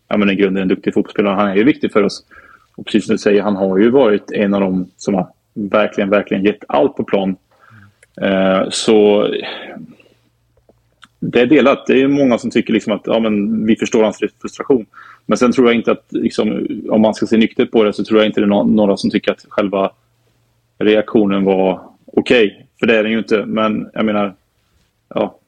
ja, 0.08 0.18
men 0.18 0.30
i 0.30 0.36
grunden 0.36 0.62
en 0.62 0.68
duktig 0.68 0.94
fotbollsspelare. 0.94 1.36
Han 1.36 1.48
är 1.48 1.56
ju 1.56 1.64
viktig 1.64 1.92
för 1.92 2.04
oss. 2.04 2.26
Och 2.76 2.86
precis 2.86 3.06
som 3.06 3.14
du 3.14 3.18
säger, 3.18 3.42
han 3.42 3.56
har 3.56 3.78
ju 3.78 3.90
varit 3.90 4.32
en 4.32 4.54
av 4.54 4.62
dem 4.62 4.90
som 4.98 5.14
har 5.14 5.28
verkligen, 5.54 6.10
verkligen 6.10 6.44
gett 6.44 6.64
allt 6.68 6.96
på 6.96 7.04
plan. 7.04 7.36
Eh, 8.22 8.70
så 8.70 9.28
det 11.20 11.42
är 11.42 11.46
delat. 11.46 11.86
Det 11.88 12.02
är 12.02 12.08
många 12.08 12.38
som 12.38 12.52
tycker 12.52 12.74
liksom 12.74 12.94
att 12.94 13.02
ja, 13.06 13.20
men 13.20 13.66
vi 13.66 13.76
förstår 13.76 14.04
hans 14.04 14.20
frustration. 14.42 14.86
Men 15.26 15.38
sen 15.38 15.52
tror 15.52 15.68
jag 15.68 15.76
inte 15.76 15.92
att, 15.92 16.06
liksom, 16.10 16.68
om 16.90 17.02
man 17.02 17.14
ska 17.14 17.26
se 17.26 17.38
nyktert 17.38 17.72
på 17.72 17.84
det, 17.84 17.94
så 17.94 18.04
tror 18.04 18.20
jag 18.20 18.28
inte 18.28 18.42
det 18.42 18.46
är 18.46 18.64
några 18.64 18.98
som 18.98 19.10
tycker 19.10 19.32
att 19.32 19.46
själva 19.50 19.92
reaktionen 20.78 21.44
var 21.44 21.82
okej. 22.06 22.46
Okay. 22.46 22.66
För 22.80 22.88
det 22.88 22.98
är 22.98 23.04
den 23.04 23.12
ju 23.12 23.18
inte. 23.18 23.46
Men 23.46 23.90
jag 23.94 24.06
menar, 24.06 24.36
ja, 25.16 25.40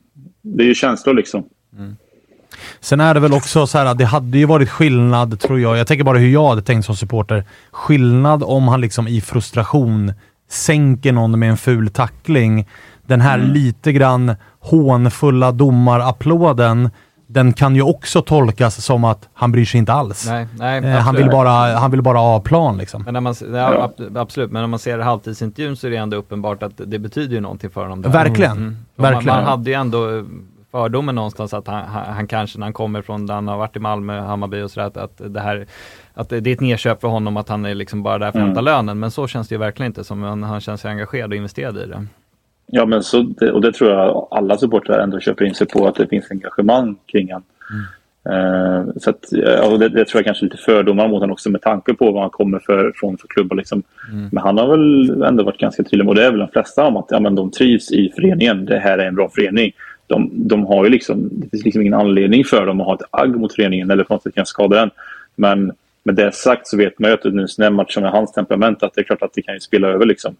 det 0.41 0.64
är 0.64 0.68
ju 0.68 0.76
känslor 0.76 1.14
liksom. 1.14 1.44
Mm. 1.77 1.95
Sen 2.80 2.99
är 2.99 3.14
det 3.14 3.19
väl 3.19 3.34
också 3.34 3.68
så 3.68 3.77
här 3.77 3.85
att 3.85 3.98
det 3.98 4.06
hade 4.06 4.38
ju 4.38 4.45
varit 4.45 4.69
skillnad, 4.69 5.39
tror 5.39 5.60
jag. 5.60 5.77
Jag 5.77 5.88
tänker 5.88 6.03
bara 6.03 6.18
hur 6.18 6.30
jag 6.30 6.49
hade 6.49 6.61
tänkt 6.61 6.85
som 6.85 6.95
supporter. 6.95 7.44
Skillnad 7.72 8.44
om 8.44 8.68
han 8.68 8.81
liksom 8.81 9.07
i 9.07 9.22
frustration 9.22 10.14
sänker 10.49 11.11
någon 11.11 11.39
med 11.39 11.49
en 11.49 11.57
ful 11.57 11.89
tackling. 11.89 12.68
Den 13.06 13.22
här 13.22 13.39
mm. 13.39 13.52
lite 13.52 13.91
grann 13.91 14.35
hånfulla 14.60 15.52
domarapplåden 15.52 16.89
den 17.38 17.53
kan 17.53 17.76
ju 17.76 17.81
också 17.81 18.22
tolkas 18.22 18.85
som 18.85 19.03
att 19.03 19.30
han 19.34 19.51
bryr 19.51 19.65
sig 19.65 19.77
inte 19.77 19.93
alls. 19.93 20.27
Nej, 20.27 20.47
nej, 20.59 20.85
eh, 20.85 20.99
han, 20.99 21.15
vill 21.15 21.30
bara, 21.30 21.49
han 21.77 21.91
vill 21.91 22.01
bara 22.01 22.18
ha 22.18 22.39
plan 22.39 22.77
liksom. 22.77 23.03
Men 23.03 23.14
när 23.14 23.22
man, 23.22 23.35
ja, 23.53 23.91
absolut, 24.15 24.51
men 24.51 24.61
när 24.61 24.68
man 24.68 24.80
ser 24.80 24.99
halvtidsintervjun 24.99 25.76
så 25.76 25.88
är 25.88 25.91
det 25.91 25.97
ändå 25.97 26.18
uppenbart 26.18 26.64
att 26.64 26.72
det 26.85 26.99
betyder 26.99 27.35
ju 27.35 27.41
någonting 27.41 27.69
för 27.69 27.81
honom. 27.81 28.01
Där. 28.01 28.09
Verkligen. 28.09 28.57
Mm. 28.57 28.77
Verkligen. 28.95 29.26
Man, 29.26 29.35
man, 29.35 29.45
hade 29.45 29.69
ju 29.69 29.73
ändå 29.73 30.26
fördomen 30.72 31.15
någonstans 31.15 31.53
att 31.53 31.68
han, 31.68 31.84
han, 31.85 32.14
han, 32.14 32.27
kanske 32.27 32.59
när 32.59 32.65
han 32.65 32.73
kommer 32.73 33.01
från 33.01 33.26
där 33.26 33.34
han 33.34 33.47
har 33.47 33.57
varit 33.57 33.76
i 33.76 33.80
Malmö, 33.80 34.22
Hammarby 34.22 34.61
och 34.61 34.72
sådär, 34.72 34.88
att, 34.88 34.97
att 34.97 35.34
det 35.34 35.39
här 35.39 35.68
att 36.14 36.30
det 36.30 36.38
är 36.38 36.47
ett 36.47 36.61
nedköp 36.61 37.01
för 37.01 37.07
honom 37.07 37.38
att 37.38 37.49
han 37.49 37.65
är 37.65 37.76
liksom 37.76 38.03
bara 38.03 38.18
där 38.18 38.26
för 38.26 38.30
att 38.30 38.35
mm. 38.35 38.47
hämta 38.47 38.61
lönen. 38.61 38.99
Men 38.99 39.11
så 39.11 39.27
känns 39.27 39.47
det 39.47 39.55
ju 39.55 39.59
verkligen 39.59 39.89
inte 39.89 40.03
som 40.03 40.23
han, 40.23 40.43
han 40.43 40.61
känns 40.61 40.85
engagerad 40.85 41.30
och 41.30 41.35
investerad 41.35 41.77
i 41.77 41.85
det. 41.85 42.05
Ja, 42.72 42.85
men 42.85 43.03
så, 43.03 43.34
och 43.53 43.61
det 43.61 43.72
tror 43.72 43.91
jag 43.91 44.27
alla 44.31 44.57
supportrar 44.57 44.99
ändå 44.99 45.19
köper 45.19 45.45
in 45.45 45.56
sig 45.56 45.68
på, 45.68 45.88
att 45.88 45.95
det 45.95 46.07
finns 46.07 46.31
engagemang 46.31 46.95
kring 47.06 47.27
honom. 47.27 47.44
Mm. 47.72 47.85
Uh, 48.30 48.85
så 48.98 49.10
att, 49.10 49.26
ja, 49.31 49.77
det, 49.77 49.89
det, 49.89 50.06
tror 50.06 50.19
jag 50.19 50.26
kanske 50.26 50.45
är 50.45 50.49
lite 50.49 50.64
fördomar 50.64 51.07
mot 51.07 51.19
honom 51.19 51.31
också 51.31 51.49
med 51.49 51.61
tanke 51.61 51.94
på 51.94 52.11
vad 52.11 52.22
han 52.22 52.30
kommer 52.30 52.60
för, 52.60 52.91
från 52.95 53.18
för 53.18 53.27
klubbar. 53.27 53.56
Liksom. 53.56 53.84
Mm. 54.11 54.30
Men 54.31 54.44
han 54.44 54.57
har 54.57 54.68
väl 54.68 55.22
ändå 55.23 55.44
varit 55.44 55.60
ganska 55.60 55.84
tydlig, 55.84 56.10
och 56.10 56.15
det 56.15 56.26
är 56.26 56.31
väl 56.31 56.39
de 56.39 56.48
flesta 56.48 56.85
om 56.85 56.98
att 56.98 57.07
ja, 57.10 57.19
men 57.19 57.35
de 57.35 57.52
trivs 57.52 57.91
i 57.91 58.11
föreningen. 58.15 58.65
Det 58.65 58.80
här 58.80 58.98
är 58.98 59.06
en 59.06 59.15
bra 59.15 59.30
förening. 59.30 59.72
De, 60.07 60.31
de 60.34 60.65
har 60.65 60.84
ju 60.84 60.89
liksom, 60.89 61.30
det 61.31 61.49
finns 61.49 61.65
liksom 61.65 61.81
ingen 61.81 61.94
anledning 61.94 62.45
för 62.45 62.65
dem 62.65 62.81
att 62.81 62.88
ha 62.88 62.95
ett 62.95 63.10
agg 63.11 63.35
mot 63.35 63.56
föreningen 63.56 63.91
eller 63.91 64.03
på 64.03 64.14
något 64.14 64.23
sätt 64.23 64.35
kan 64.35 64.45
skada 64.45 64.76
den. 64.76 64.89
Men 65.35 65.72
med 66.03 66.15
det 66.15 66.35
sagt 66.35 66.68
så 66.68 66.77
vet 66.77 66.99
man 66.99 67.11
ju 67.11 67.14
att 67.14 67.23
nu 67.23 67.65
en 67.65 67.73
match 67.73 67.98
med 67.98 68.11
hans 68.11 68.31
temperament 68.31 68.84
att 68.84 68.94
det 68.94 69.02
är 69.02 69.06
klart 69.06 69.22
att 69.22 69.34
det 69.34 69.41
kan 69.41 69.53
ju 69.53 69.60
spela 69.60 69.88
över 69.88 70.06
liksom. 70.06 70.35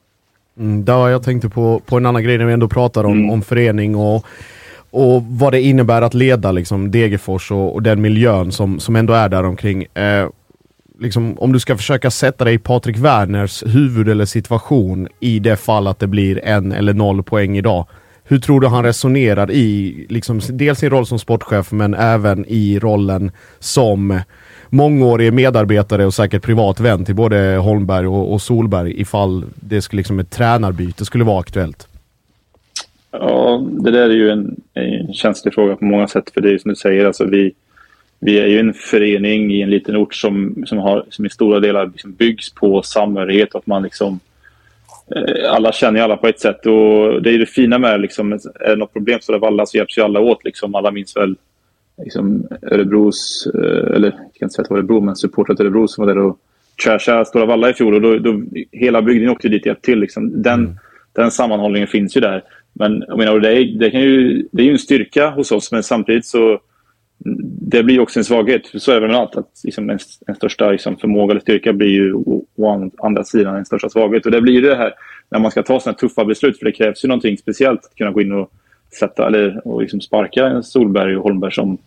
Mm, 0.60 0.86
där 0.86 1.08
jag 1.08 1.24
tänkte 1.24 1.50
på, 1.50 1.82
på 1.86 1.98
en 1.98 2.06
annan 2.06 2.24
grej 2.24 2.38
när 2.38 2.46
vi 2.46 2.54
ändå 2.54 2.68
pratar 2.68 3.04
om, 3.04 3.18
mm. 3.18 3.30
om 3.30 3.42
förening 3.42 3.96
och, 3.96 4.26
och 4.92 5.24
vad 5.24 5.54
det 5.54 5.62
innebär 5.62 6.02
att 6.02 6.14
leda 6.14 6.52
liksom, 6.52 6.92
Degerfors 6.92 7.52
och, 7.52 7.74
och 7.74 7.84
den 7.84 8.02
miljön 8.02 8.52
som, 8.52 8.80
som 8.80 8.96
ändå 8.96 9.14
är 9.14 9.30
där 9.30 9.44
omkring. 9.44 9.84
Eh, 9.94 10.30
liksom, 11.00 11.40
om 11.40 11.54
du 11.54 11.60
ska 11.60 11.78
försöka 11.78 12.12
sätta 12.12 12.44
dig 12.44 12.54
i 12.54 12.58
Patrik 12.58 12.98
Werners 12.98 13.64
huvud 13.66 14.10
eller 14.10 14.26
situation 14.26 15.08
i 15.20 15.40
det 15.40 15.56
fall 15.56 15.88
att 15.88 16.00
det 16.00 16.08
blir 16.08 16.46
en 16.46 16.72
eller 16.72 16.94
noll 16.94 17.24
poäng 17.24 17.58
idag. 17.58 17.88
Hur 18.24 18.40
tror 18.40 18.62
du 18.62 18.68
han 18.68 18.84
resonerar 18.84 19.52
i, 19.52 20.06
liksom, 20.10 20.42
dels 20.50 20.80
sin 20.80 20.90
roll 20.90 21.06
som 21.06 21.20
sportchef 21.20 21.72
men 21.72 21.94
även 21.94 22.46
i 22.48 22.80
rollen 22.80 23.32
som 23.60 24.20
mångårig 24.70 25.34
medarbetare 25.34 26.06
och 26.06 26.14
säkert 26.14 26.44
privat 26.44 26.80
vän 26.80 27.06
till 27.06 27.16
både 27.16 27.56
Holmberg 27.56 28.08
och, 28.08 28.34
och 28.34 28.42
Solberg 28.42 29.02
ifall 29.02 29.46
det 29.56 29.82
skulle 29.82 30.00
liksom 30.00 30.20
ett 30.20 30.32
tränarbyte 30.32 31.06
skulle 31.06 31.24
vara 31.24 31.40
aktuellt? 31.40 31.88
Ja, 33.12 33.68
det 33.72 33.92
där 33.92 34.10
är 34.10 34.14
ju 34.14 34.30
en, 34.30 34.56
en 34.74 35.14
känslig 35.14 35.54
fråga 35.54 35.76
på 35.76 35.86
många 35.86 36.08
sätt. 36.08 36.32
För 36.34 36.42
det 36.42 36.50
är 36.50 36.52
ju 36.52 36.60
som 36.60 36.70
du 36.70 36.76
säger, 36.76 37.06
alltså 37.06 37.26
vi, 37.26 37.54
vi 38.20 38.40
är 38.40 38.48
ju 38.48 38.60
en 38.60 38.74
förening 38.74 39.52
i 39.52 39.62
en 39.62 39.70
liten 39.70 39.96
ort 39.96 40.16
som, 40.16 40.64
som, 40.66 40.78
har, 40.78 41.06
som 41.10 41.26
i 41.26 41.30
stora 41.30 41.60
delar 41.60 41.86
liksom 41.86 42.14
byggs 42.14 42.54
på 42.54 42.82
samhörighet 42.82 43.54
och 43.54 43.60
att 43.60 43.68
man 43.68 43.84
liksom 43.84 44.20
eh, 45.16 45.52
alla 45.54 45.72
känner 45.72 46.00
ju 46.00 46.04
alla 46.04 46.18
på 46.18 46.28
ett 46.28 46.40
sätt 46.40 46.66
och 46.66 47.22
det 47.22 47.30
är 47.30 47.40
det 47.40 47.46
fina 47.46 47.78
med 47.78 48.02
liksom, 48.02 48.34
är 48.34 48.70
det 48.70 48.76
något 48.76 48.94
problem 48.94 49.20
så 49.22 49.34
är 49.34 49.40
det 49.40 49.48
alla 49.48 49.66
så 49.66 49.78
hjälps 49.78 49.98
ju 49.98 50.02
alla 50.02 50.20
åt 50.20 50.44
liksom. 50.44 50.76
Alla 50.76 50.92
minns 50.92 51.16
väl 51.16 51.36
liksom 52.04 52.48
Örebros, 52.62 53.48
eh, 53.56 53.96
eller 53.96 54.08
jag 54.08 54.18
kan 54.18 54.46
inte 54.46 54.50
säga 54.50 54.64
att 54.64 54.70
det 54.70 54.74
var 54.74 54.78
Örebro, 54.78 55.02
men 55.02 55.16
supportrar 55.16 55.56
till 55.56 55.66
Örebro 55.66 55.88
som 55.88 56.06
var 56.06 56.14
där 56.14 56.22
och 56.22 56.40
trashade 56.84 57.26
Stora 57.26 57.46
Valla 57.46 57.70
i 57.70 57.74
fjol. 57.74 57.94
Och 57.94 58.02
då, 58.02 58.18
då, 58.18 58.44
hela 58.72 59.02
bygden 59.02 59.30
åkte 59.30 59.50
dit 59.50 59.66
hjälpt 59.66 59.86
till. 59.86 60.00
Liksom. 60.00 60.42
Den, 60.42 60.60
mm. 60.60 60.78
den 61.14 61.32
sammanhållningen 61.32 61.88
finns 61.88 62.18
ju 62.18 62.22
där. 62.22 62.44
Men 62.74 63.04
jag 63.08 63.18
menar, 63.18 63.40
det, 63.40 63.58
är, 63.58 63.80
det, 63.80 63.92
kan 63.92 64.02
ju, 64.02 64.48
det 64.52 64.62
är 64.62 64.66
ju 64.66 64.72
en 64.72 64.80
styrka 64.80 65.30
hos 65.30 65.52
oss, 65.52 65.72
men 65.72 65.84
samtidigt 65.84 66.26
så 66.26 66.60
det 67.62 67.84
blir 67.84 68.00
också 68.00 68.20
en 68.20 68.26
svaghet. 68.26 68.62
Så 68.74 68.92
är 68.92 69.02
det 69.02 69.08
med 69.08 69.16
allt. 69.16 69.36
Att 69.36 69.62
liksom 69.64 69.90
en, 69.90 70.00
en 70.28 70.36
största 70.36 70.72
liksom, 70.72 70.98
förmåga 70.98 71.32
eller 71.32 71.42
styrka 71.42 71.74
blir 71.74 71.88
ju 71.88 72.14
å 72.14 72.92
andra 72.98 73.24
sidan 73.24 73.56
en 73.56 73.66
största 73.66 73.90
svaghet. 73.90 74.26
Och 74.26 74.32
det 74.32 74.42
blir 74.42 74.62
det 74.62 74.76
här 74.76 74.94
när 75.30 75.40
man 75.40 75.52
ska 75.52 75.64
ta 75.64 75.80
sådana 75.80 75.98
tuffa 75.98 76.26
beslut. 76.26 76.60
För 76.60 76.66
det 76.66 76.72
krävs 76.72 77.04
ju 77.04 77.08
någonting 77.08 77.38
speciellt 77.38 77.86
att 77.86 77.96
kunna 77.96 78.12
gå 78.12 78.22
in 78.22 78.32
och 78.32 78.52
sätta 78.98 79.28
eller 79.28 79.68
och 79.68 79.82
liksom 79.82 80.02
sparka 80.02 80.62
Solberg 80.64 81.18
och 81.18 81.24
Holmberg 81.24 81.52
som 81.52 81.78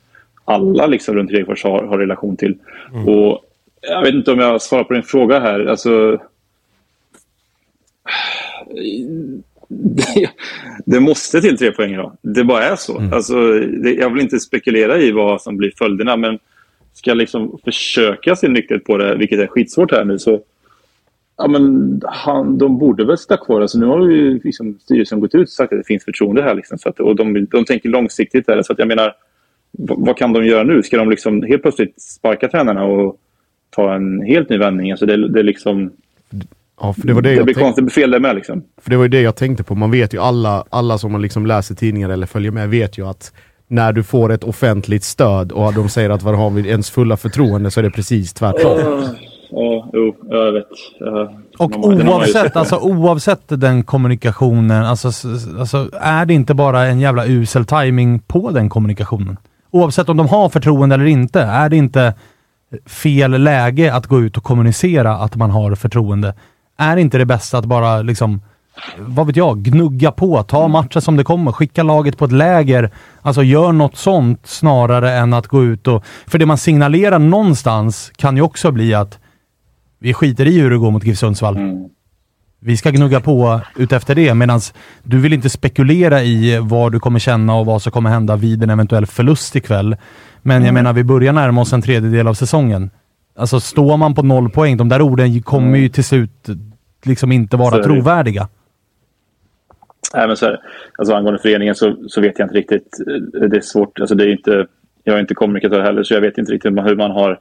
alla 0.45 0.87
liksom 0.87 1.15
runt 1.15 1.31
Degerfors 1.31 1.65
har, 1.65 1.83
har 1.83 1.99
relation 1.99 2.37
till. 2.37 2.59
Mm. 2.93 3.09
Och 3.09 3.45
jag 3.81 4.03
vet 4.03 4.15
inte 4.15 4.33
om 4.33 4.39
jag 4.39 4.63
svarar 4.63 4.85
på 4.85 4.95
din 4.95 5.03
fråga 5.03 5.41
här. 5.41 5.67
Alltså, 5.67 6.19
det, 9.69 10.31
det 10.87 11.01
måste 11.01 11.41
till 11.41 11.59
tre 11.59 11.73
poäng 11.73 11.93
idag. 11.95 12.17
Det 12.23 12.45
bara 12.45 12.65
är 12.65 12.77
så. 12.77 12.99
Mm. 12.99 13.13
Alltså, 13.13 13.53
det, 13.59 13.95
jag 13.95 14.11
vill 14.11 14.23
inte 14.23 14.41
spekulera 14.41 14.99
i 14.99 15.13
vad 15.13 15.43
som 15.43 15.57
blir 15.57 15.73
följderna, 15.79 16.17
men 16.17 16.39
ska 16.93 17.11
jag 17.11 17.19
liksom 17.19 17.59
försöka 17.65 18.37
se 18.37 18.49
nyktert 18.49 18.85
på 18.85 18.97
det, 18.97 19.17
vilket 19.17 19.39
är 19.41 19.47
skitsvårt 19.47 19.93
här 19.93 20.05
nu, 20.05 20.19
så 20.19 20.41
ja, 21.41 21.49
men 21.49 22.01
han, 22.05 22.59
de 22.59 22.79
borde 22.79 23.05
väl 23.05 23.19
sitta 23.19 23.37
kvar. 23.37 23.61
Alltså, 23.61 23.79
nu 23.79 23.87
har 23.87 24.09
ju 24.09 24.41
liksom 24.45 24.79
styrelsen 24.81 25.21
gått 25.21 25.35
ut 25.35 25.43
och 25.43 25.49
sagt 25.49 25.73
att 25.73 25.79
det 25.79 25.87
finns 25.87 26.05
förtroende 26.05 26.43
här. 26.43 26.55
Liksom, 26.55 26.79
så 26.79 26.89
att, 26.89 27.01
och 27.01 27.17
de, 27.17 27.47
de 27.51 27.65
tänker 27.65 27.89
långsiktigt. 27.89 28.47
Där, 28.47 28.63
så 28.63 28.73
att 28.73 28.79
jag 28.79 28.89
menar, 28.89 29.13
vad 29.73 30.17
kan 30.17 30.33
de 30.33 30.47
göra 30.47 30.63
nu? 30.63 30.83
Ska 30.83 30.97
de 30.97 31.11
liksom 31.11 31.43
helt 31.43 31.63
plötsligt 31.63 32.01
sparka 32.01 32.49
tränarna 32.49 32.85
och 32.85 33.17
ta 33.71 33.95
en 33.95 34.23
helt 34.23 34.49
ny 34.49 34.59
vändning? 34.59 34.91
Alltså 34.91 35.07
det, 35.07 35.29
det, 35.29 35.43
liksom, 35.43 35.91
ja, 36.81 36.93
för 36.93 37.07
det, 37.07 37.13
var 37.13 37.23
det, 37.23 37.35
det 37.35 37.45
blir 37.45 37.55
konstigt 37.55 37.93
fel 37.93 38.11
det 38.11 38.21
med. 38.21 38.37
Liksom. 38.37 38.63
För 38.83 38.91
det 38.91 38.97
var 38.97 39.05
ju 39.05 39.09
det 39.09 39.21
jag 39.21 39.37
tänkte 39.37 39.65
på. 39.65 39.75
Man 39.75 39.91
vet 39.91 40.15
ju 40.15 40.19
alla, 40.19 40.65
alla 40.71 40.99
som 40.99 41.13
man 41.13 41.23
liksom 41.23 41.47
läser 41.47 41.75
tidningar 41.75 42.11
eller 42.11 42.27
följer 42.27 42.51
med 42.51 42.71
vet 42.71 42.99
ju 42.99 43.07
att 43.07 43.33
när 43.69 43.93
du 43.93 44.03
får 44.03 44.33
ett 44.33 44.45
offentligt 44.45 45.05
stöd 45.05 45.53
och 45.53 45.75
de 45.75 45.89
säger 45.89 46.11
att 46.11 46.23
vad 46.23 46.35
har 46.35 46.51
vi 46.51 46.69
ens 46.69 46.91
fulla 46.91 47.17
förtroende 47.17 47.71
så 47.71 47.81
är 47.81 47.85
det 47.85 47.91
precis 47.91 48.33
tvärtom. 48.33 48.79
Ja, 49.51 49.91
jo, 49.93 50.17
jag 50.31 50.53
vet. 50.53 50.67
Och 51.59 51.87
oavsett, 51.87 52.57
alltså, 52.57 52.77
oavsett 52.77 53.43
den 53.49 53.83
kommunikationen, 53.83 54.85
alltså, 54.85 55.09
alltså, 55.59 55.89
är 56.01 56.27
det 56.27 56.35
inte 56.35 56.55
bara 56.55 56.87
en 56.87 57.01
jävla 57.01 57.27
usel 57.27 57.65
timing 57.65 58.19
på 58.19 58.51
den 58.51 58.69
kommunikationen? 58.69 59.37
Oavsett 59.71 60.09
om 60.09 60.17
de 60.17 60.29
har 60.29 60.49
förtroende 60.49 60.95
eller 60.95 61.05
inte, 61.05 61.43
är 61.43 61.69
det 61.69 61.77
inte 61.77 62.15
fel 62.87 63.31
läge 63.31 63.95
att 63.95 64.07
gå 64.07 64.21
ut 64.21 64.37
och 64.37 64.45
kommunicera 64.45 65.17
att 65.17 65.37
man 65.37 65.51
har 65.51 65.75
förtroende? 65.75 66.35
Är 66.79 66.97
inte 66.97 67.19
det 67.19 67.27
bästa 67.27 67.59
att 67.59 67.65
bara 67.65 68.03
liksom, 68.03 68.41
vad 68.99 69.27
vet 69.27 69.37
jag, 69.37 69.59
gnugga 69.59 70.13
på, 70.13 70.43
ta 70.43 70.69
matchen 70.69 71.03
som 71.03 71.17
det 71.17 71.25
kommer, 71.25 71.53
skicka 71.53 71.83
laget 71.83 72.19
på 72.19 72.25
ett 72.25 72.33
läger. 72.33 72.91
Alltså 73.23 73.43
gör 73.43 73.73
något 73.73 73.97
sånt 73.97 74.47
snarare 74.47 75.13
än 75.13 75.33
att 75.33 75.47
gå 75.47 75.65
ut 75.65 75.89
och... 75.89 76.05
För 76.27 76.39
det 76.39 76.47
man 76.47 76.59
signalerar 76.59 77.19
någonstans 77.19 78.13
kan 78.17 78.37
ju 78.37 78.43
också 78.43 78.71
bli 78.71 78.95
att 78.95 79.19
vi 80.01 80.15
skiter 80.15 80.47
i 80.47 80.61
hur 80.61 80.71
det 80.71 80.79
går 80.79 80.91
mot 80.91 81.05
GIF 81.05 81.19
Sundsvall. 81.19 81.57
Mm. 81.57 81.89
Vi 82.63 82.77
ska 82.77 82.91
gnugga 82.91 83.21
på 83.21 83.61
utefter 83.77 84.15
det, 84.15 84.35
medan 84.35 84.61
du 85.03 85.21
vill 85.21 85.33
inte 85.33 85.51
spekulera 85.51 86.23
i 86.23 86.59
vad 86.63 86.93
du 86.93 87.01
kommer 87.01 87.19
känna 87.19 87.55
och 87.55 87.67
vad 87.67 87.83
som 87.83 87.93
kommer 87.93 88.11
hända 88.11 88.37
vid 88.37 88.63
en 88.63 88.71
eventuell 88.71 89.07
förlust 89.07 89.57
ikväll. 89.57 89.97
Men 90.43 90.57
mm. 90.57 90.67
jag 90.67 90.75
menar, 90.75 90.93
vi 90.93 91.05
börjar 91.05 91.33
närma 91.33 91.61
oss 91.61 91.73
en 91.73 91.83
tredjedel 91.83 92.29
av 92.29 92.35
säsongen. 92.35 92.91
Alltså 93.37 93.61
står 93.61 93.97
man 93.97 94.15
på 94.15 94.23
noll 94.23 94.51
poäng, 94.51 94.77
de 94.77 94.89
där 94.89 95.03
orden 95.03 95.43
kommer 95.43 95.69
mm. 95.69 95.81
ju 95.81 95.89
till 95.89 96.05
slut 96.05 96.49
liksom 97.05 97.33
inte 97.33 97.57
vara 97.57 97.83
trovärdiga. 97.83 98.49
Nej, 100.15 100.27
men 100.27 100.37
så 100.37 100.47
här, 100.47 100.61
alltså 100.99 101.15
angående 101.15 101.43
föreningen 101.43 101.75
så, 101.75 101.97
så 102.09 102.21
vet 102.21 102.39
jag 102.39 102.47
inte 102.47 102.59
riktigt. 102.59 102.97
Det 103.51 103.57
är 103.57 103.61
svårt. 103.61 104.01
Alltså 104.01 104.15
det 104.15 104.25
är 104.25 104.33
inte, 104.33 104.67
jag 105.05 105.17
är 105.17 105.21
inte 105.21 105.35
kommunikatör 105.35 105.83
heller, 105.83 106.03
så 106.03 106.15
jag 106.15 106.21
vet 106.21 106.39
inte 106.39 106.53
riktigt 106.53 106.73
hur 106.73 106.97
man 106.97 107.11
har 107.11 107.39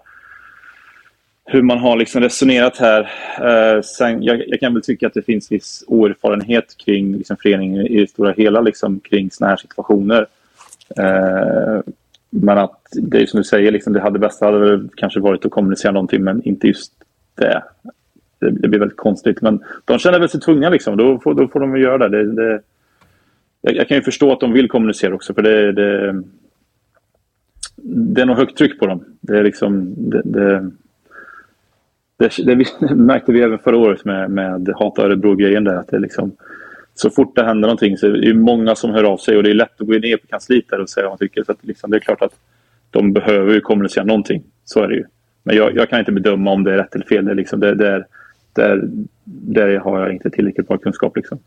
hur 1.51 1.61
man 1.61 1.77
har 1.77 1.97
liksom 1.97 2.21
resonerat 2.21 2.77
här. 2.77 3.11
Eh, 3.41 3.81
sen, 3.81 4.23
jag, 4.23 4.47
jag, 4.47 4.59
kan 4.59 4.73
väl 4.73 4.83
tycka 4.83 5.07
att 5.07 5.13
det 5.13 5.21
finns 5.21 5.51
viss 5.51 5.83
oerfarenhet 5.87 6.77
kring 6.77 7.17
liksom, 7.17 7.37
föreningen 7.37 7.87
i 7.87 7.99
det 7.99 8.09
stora 8.09 8.31
hela 8.31 8.61
liksom, 8.61 8.99
kring 8.99 9.31
såna 9.31 9.49
här 9.49 9.57
situationer. 9.57 10.27
Eh, 10.97 11.81
men 12.29 12.57
att 12.57 12.79
det 12.91 13.21
är 13.21 13.25
som 13.25 13.37
du 13.37 13.43
säger, 13.43 13.71
liksom, 13.71 13.93
det 13.93 14.01
hade 14.01 14.19
bästa 14.19 14.45
hade 14.45 14.59
väl 14.59 14.89
kanske 14.95 15.19
varit 15.19 15.45
att 15.45 15.51
kommunicera 15.51 15.91
någonting 15.91 16.23
men 16.23 16.43
inte 16.43 16.67
just 16.67 16.93
det. 17.35 17.63
Det, 18.39 18.51
det 18.51 18.67
blir 18.67 18.79
väldigt 18.79 18.97
konstigt. 18.97 19.41
Men 19.41 19.63
de 19.85 19.99
känner 19.99 20.19
väl 20.19 20.29
sig 20.29 20.41
tvungna 20.41 20.69
liksom. 20.69 20.97
Då 20.97 21.19
får, 21.19 21.33
då 21.33 21.47
får 21.47 21.59
de 21.59 21.71
väl 21.71 21.81
göra 21.81 22.09
det. 22.09 22.23
det, 22.23 22.35
det 22.35 22.61
jag, 23.61 23.75
jag, 23.75 23.87
kan 23.87 23.97
ju 23.97 24.03
förstå 24.03 24.31
att 24.31 24.39
de 24.39 24.53
vill 24.53 24.69
kommunicera 24.69 25.15
också 25.15 25.33
för 25.33 25.41
det, 25.41 25.71
det, 25.71 26.23
det 27.75 28.21
är 28.21 28.25
nog 28.25 28.37
högt 28.37 28.57
tryck 28.57 28.79
på 28.79 28.85
dem. 28.85 29.03
Det 29.21 29.39
är 29.39 29.43
liksom... 29.43 29.93
Det, 29.97 30.71
det, 32.19 32.31
det, 32.37 32.55
det 32.79 32.95
märkte 32.95 33.31
vi 33.31 33.41
även 33.41 33.59
förra 33.59 33.77
året 33.77 34.05
med, 34.05 34.31
med 34.31 34.69
Hata 34.75 35.01
Örebro-grejen 35.01 35.63
där. 35.63 35.75
Att 35.75 35.87
det 35.87 35.99
liksom, 35.99 36.31
så 36.95 37.09
fort 37.09 37.35
det 37.35 37.43
händer 37.43 37.67
någonting 37.67 37.97
så 37.97 38.07
är 38.07 38.11
det 38.11 38.33
många 38.33 38.75
som 38.75 38.91
hör 38.91 39.03
av 39.03 39.17
sig 39.17 39.37
och 39.37 39.43
det 39.43 39.49
är 39.49 39.53
lätt 39.53 39.81
att 39.81 39.87
gå 39.87 39.93
ner 39.93 40.17
på 40.17 40.27
kansliet 40.27 40.65
där 40.69 40.79
och 40.79 40.89
säga 40.89 41.03
vad 41.03 41.11
man 41.11 41.17
tycker. 41.17 41.43
Så 41.43 41.51
att 41.51 41.57
liksom, 41.61 41.91
det 41.91 41.97
är 41.97 41.99
klart 41.99 42.21
att 42.21 42.33
de 42.91 43.13
behöver 43.13 43.53
ju 43.53 43.61
kommunicera 43.61 44.03
någonting. 44.03 44.43
Så 44.65 44.83
är 44.83 44.87
det 44.87 44.95
ju. 44.95 45.05
Men 45.43 45.55
jag, 45.55 45.75
jag 45.75 45.89
kan 45.89 45.99
inte 45.99 46.11
bedöma 46.11 46.51
om 46.51 46.63
det 46.63 46.73
är 46.73 46.77
rätt 46.77 46.95
eller 46.95 47.05
fel. 47.05 47.25
Det 47.25 47.33
liksom, 47.33 47.59
det, 47.59 47.75
det 47.75 47.87
är, 47.87 48.05
där, 48.53 48.81
där 49.23 49.77
har 49.77 49.99
jag 49.99 50.13
inte 50.13 50.29
tillräckligt 50.29 50.67
bra 50.67 50.77
kunskap. 50.77 51.15
Liksom. 51.15 51.39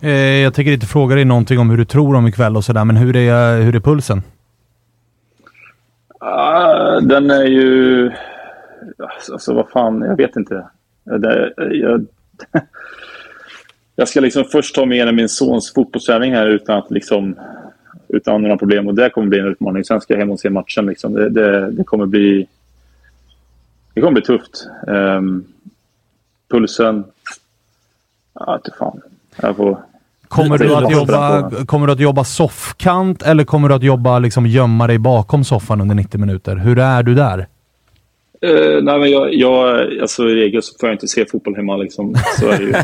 Eh, 0.00 0.10
jag 0.42 0.54
tänker 0.54 0.72
inte 0.72 0.86
fråga 0.86 1.14
dig 1.14 1.24
någonting 1.24 1.58
om 1.58 1.70
hur 1.70 1.76
du 1.76 1.84
tror 1.84 2.16
om 2.16 2.26
ikväll 2.26 2.56
och 2.56 2.64
sådär, 2.64 2.84
men 2.84 2.96
hur 2.96 3.16
är, 3.16 3.62
hur 3.62 3.76
är 3.76 3.80
pulsen? 3.80 4.22
Uh, 6.22 7.08
den 7.08 7.30
är 7.30 7.44
ju... 7.44 8.10
Alltså 9.32 9.54
vad 9.54 9.68
fan, 9.68 10.02
jag 10.02 10.16
vet 10.16 10.36
inte. 10.36 10.68
Det, 11.04 11.52
jag, 11.56 12.06
jag 13.96 14.08
ska 14.08 14.20
liksom 14.20 14.44
först 14.44 14.74
ta 14.74 14.86
mig 14.86 14.96
igenom 14.96 15.16
min 15.16 15.28
sons 15.28 15.72
fotbollsträning 15.74 16.34
här 16.34 16.46
utan 16.46 16.78
att 16.78 16.90
liksom 16.90 17.36
utan 18.08 18.42
några 18.42 18.56
problem 18.56 18.88
och 18.88 18.94
det 18.94 19.10
kommer 19.10 19.28
bli 19.28 19.38
en 19.38 19.46
utmaning. 19.46 19.84
Sen 19.84 20.00
ska 20.00 20.14
jag 20.14 20.20
hem 20.20 20.30
och 20.30 20.40
se 20.40 20.50
matchen. 20.50 20.86
Liksom. 20.86 21.12
Det, 21.12 21.30
det, 21.30 21.70
det 21.70 21.84
kommer 21.84 22.06
bli 22.06 22.46
det 23.94 24.00
kommer 24.00 24.12
bli 24.12 24.22
tufft. 24.22 24.68
Um, 24.86 25.44
pulsen, 26.50 27.04
ja 28.34 28.54
inte 28.56 28.70
fan. 28.78 29.00
Jag 29.42 29.56
får... 29.56 29.78
Kommer 30.28 30.58
du, 30.58 30.74
att 30.74 30.92
jobba, 30.92 31.50
kommer 31.66 31.86
du 31.86 31.92
att 31.92 32.00
jobba 32.00 32.24
soffkant 32.24 33.22
eller 33.22 33.44
kommer 33.44 33.68
du 33.68 33.74
att 33.74 33.82
jobba 33.82 34.18
liksom 34.18 34.46
gömma 34.46 34.86
dig 34.86 34.98
bakom 34.98 35.44
soffan 35.44 35.80
under 35.80 35.94
90 35.94 36.20
minuter? 36.20 36.56
Hur 36.56 36.78
är 36.78 37.02
du 37.02 37.14
där? 37.14 37.46
Uh, 38.44 38.82
nej, 38.82 38.98
men 38.98 39.10
jag, 39.10 39.34
jag, 39.34 39.78
alltså, 40.00 40.28
I 40.28 40.34
regel 40.34 40.62
så 40.62 40.78
får 40.80 40.88
jag 40.88 40.94
inte 40.94 41.08
se 41.08 41.26
fotboll 41.26 41.56
hemma. 41.56 41.76
Liksom. 41.76 42.14
Så 42.38 42.48
är 42.48 42.58
det 42.58 42.64
ju. 42.64 42.74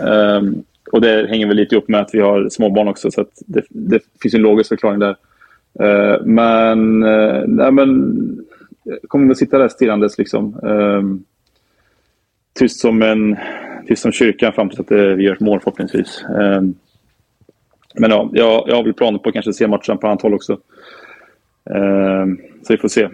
um, 0.00 0.64
och 0.92 1.00
det 1.00 1.26
hänger 1.28 1.46
väl 1.46 1.56
lite 1.56 1.74
ihop 1.74 1.88
med 1.88 2.00
att 2.00 2.10
vi 2.12 2.20
har 2.20 2.48
småbarn 2.48 2.88
också, 2.88 3.10
så 3.10 3.26
det, 3.46 3.64
det, 3.68 4.00
finns 4.22 4.34
en 4.34 4.42
logisk 4.42 4.68
förklaring 4.68 4.98
där. 4.98 5.16
Uh, 5.82 6.22
men, 6.24 7.04
uh, 7.04 7.44
nej, 7.46 7.72
men 7.72 8.16
jag 8.84 8.98
kommer 9.08 9.26
väl 9.26 9.36
sitta 9.36 9.58
där 9.58 9.68
stirrandes. 9.68 10.18
Liksom. 10.18 10.60
Um, 10.62 11.24
tyst 12.58 12.80
som 12.80 13.02
en 13.02 13.36
tyst 13.86 14.02
som 14.02 14.12
kyrkan 14.12 14.52
fram 14.52 14.68
tills 14.68 14.80
att 14.80 14.90
vi 14.90 15.22
gör 15.22 15.32
ett 15.32 15.40
mål 15.40 15.60
förhoppningsvis. 15.60 16.24
Um, 16.28 16.74
men 17.94 18.10
ja, 18.10 18.30
jag, 18.32 18.64
jag 18.68 18.76
har 18.76 18.82
väl 18.82 18.94
planer 18.94 19.18
på 19.18 19.28
att 19.28 19.32
kanske 19.32 19.52
se 19.52 19.66
matchen 19.66 19.98
på 19.98 20.06
annat 20.06 20.22
håll 20.22 20.34
också. 20.34 20.52
Um, 21.64 22.40
så 22.62 22.72
vi 22.72 22.76
får 22.76 22.88
se. 22.88 23.08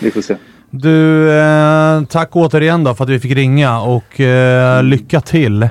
Vi 0.00 0.10
får 0.10 0.20
se. 0.20 0.36
Du, 0.70 1.30
eh, 1.30 2.02
tack 2.04 2.36
återigen 2.36 2.84
då 2.84 2.94
för 2.94 3.04
att 3.04 3.10
vi 3.10 3.20
fick 3.20 3.32
ringa 3.32 3.80
och 3.80 4.20
eh, 4.20 4.82
lycka 4.82 5.20
till. 5.20 5.68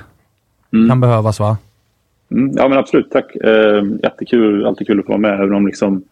Mm. 0.74 0.90
Kan 0.90 1.02
behövas 1.02 1.40
va? 1.40 1.58
Mm, 2.32 2.52
ja 2.58 2.68
men 2.68 2.78
absolut, 2.78 3.12
tack. 3.12 3.36
Eh, 3.36 3.84
jättekul, 4.04 4.66
alltid 4.66 4.88
kul 4.88 5.00
att 5.00 5.06
få 5.06 5.12
vara 5.12 5.22
med 5.22 5.34
även 5.34 5.54
om 5.54 5.68
liksom 5.68 6.04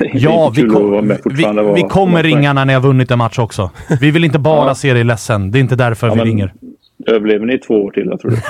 ja, 0.12 0.52
vi, 0.56 0.62
kom, 0.62 1.08
vi, 1.24 1.72
vi, 1.74 1.82
kommer 1.82 2.22
ringa 2.22 2.52
när 2.52 2.64
ni 2.64 2.72
har 2.72 2.80
vunnit 2.80 3.10
en 3.10 3.18
match 3.18 3.38
också. 3.38 3.70
Vi 4.00 4.10
vill 4.10 4.24
inte 4.24 4.38
bara 4.38 4.68
ja. 4.68 4.74
se 4.74 4.92
dig 4.94 5.04
ledsen. 5.04 5.50
Det 5.50 5.58
är 5.58 5.60
inte 5.60 5.76
därför 5.76 6.06
ja, 6.06 6.14
vi 6.14 6.20
ringer. 6.20 6.52
Överlever 7.06 7.46
ni 7.46 7.58
två 7.58 7.74
år 7.74 7.90
till, 7.90 8.06
jag 8.06 8.20
tror 8.20 8.30
du? 8.30 8.36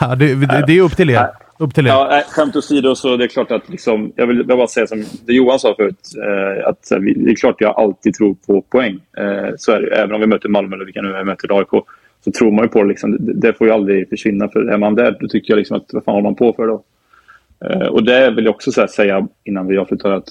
ja, 0.00 0.14
det, 0.14 0.34
det, 0.34 0.64
det, 0.66 0.78
är 0.78 0.82
upp 0.82 0.96
till 0.96 1.10
er. 1.10 1.28
Upp 1.58 1.74
till 1.74 1.86
er. 1.86 1.90
Ja, 1.90 2.22
skämt 2.28 2.56
åsido 2.56 2.94
så 2.94 3.16
det 3.16 3.24
är 3.24 3.28
klart 3.28 3.50
att 3.50 3.68
liksom, 3.68 4.12
jag 4.16 4.26
vill 4.26 4.46
bara 4.46 4.66
säga 4.66 4.86
som 4.86 5.04
det 5.26 5.32
Johan 5.32 5.58
sa 5.58 5.74
förut. 5.74 6.08
Eh, 6.16 6.68
att 6.68 6.88
det 7.24 7.30
är 7.30 7.36
klart 7.36 7.56
jag 7.58 7.78
alltid 7.78 8.14
tror 8.14 8.36
på 8.46 8.62
poäng. 8.62 9.00
Eh, 9.18 9.54
så 9.56 9.72
är 9.72 9.80
det 9.80 9.96
Även 9.96 10.14
om 10.14 10.20
vi 10.20 10.26
möter 10.26 10.48
Malmö 10.48 10.76
eller 10.76 10.84
vilka 10.84 11.02
nu 11.02 11.12
vi 11.18 11.24
möter 11.24 11.58
AIK. 11.58 11.84
Så 12.24 12.32
tror 12.32 12.50
man 12.50 12.64
ju 12.64 12.68
på 12.68 12.82
det. 12.82 12.88
Liksom. 12.88 13.26
Det, 13.26 13.32
det 13.32 13.52
får 13.52 13.66
ju 13.66 13.72
aldrig 13.72 14.08
försvinna. 14.08 14.48
För 14.48 14.60
är 14.60 14.78
man 14.78 14.94
där 14.94 15.16
då 15.20 15.28
tycker 15.28 15.52
jag 15.52 15.58
liksom 15.58 15.76
att 15.76 15.86
vad 15.92 16.04
fan 16.04 16.14
håller 16.14 16.28
man 16.28 16.34
på 16.34 16.52
för 16.52 16.66
då? 16.66 16.82
Eh, 17.64 17.86
och 17.86 18.04
det 18.04 18.30
vill 18.30 18.44
jag 18.44 18.54
också 18.54 18.86
säga 18.88 19.28
innan 19.44 19.66
vi 19.66 19.78
avslutar 19.78 20.10
att 20.10 20.28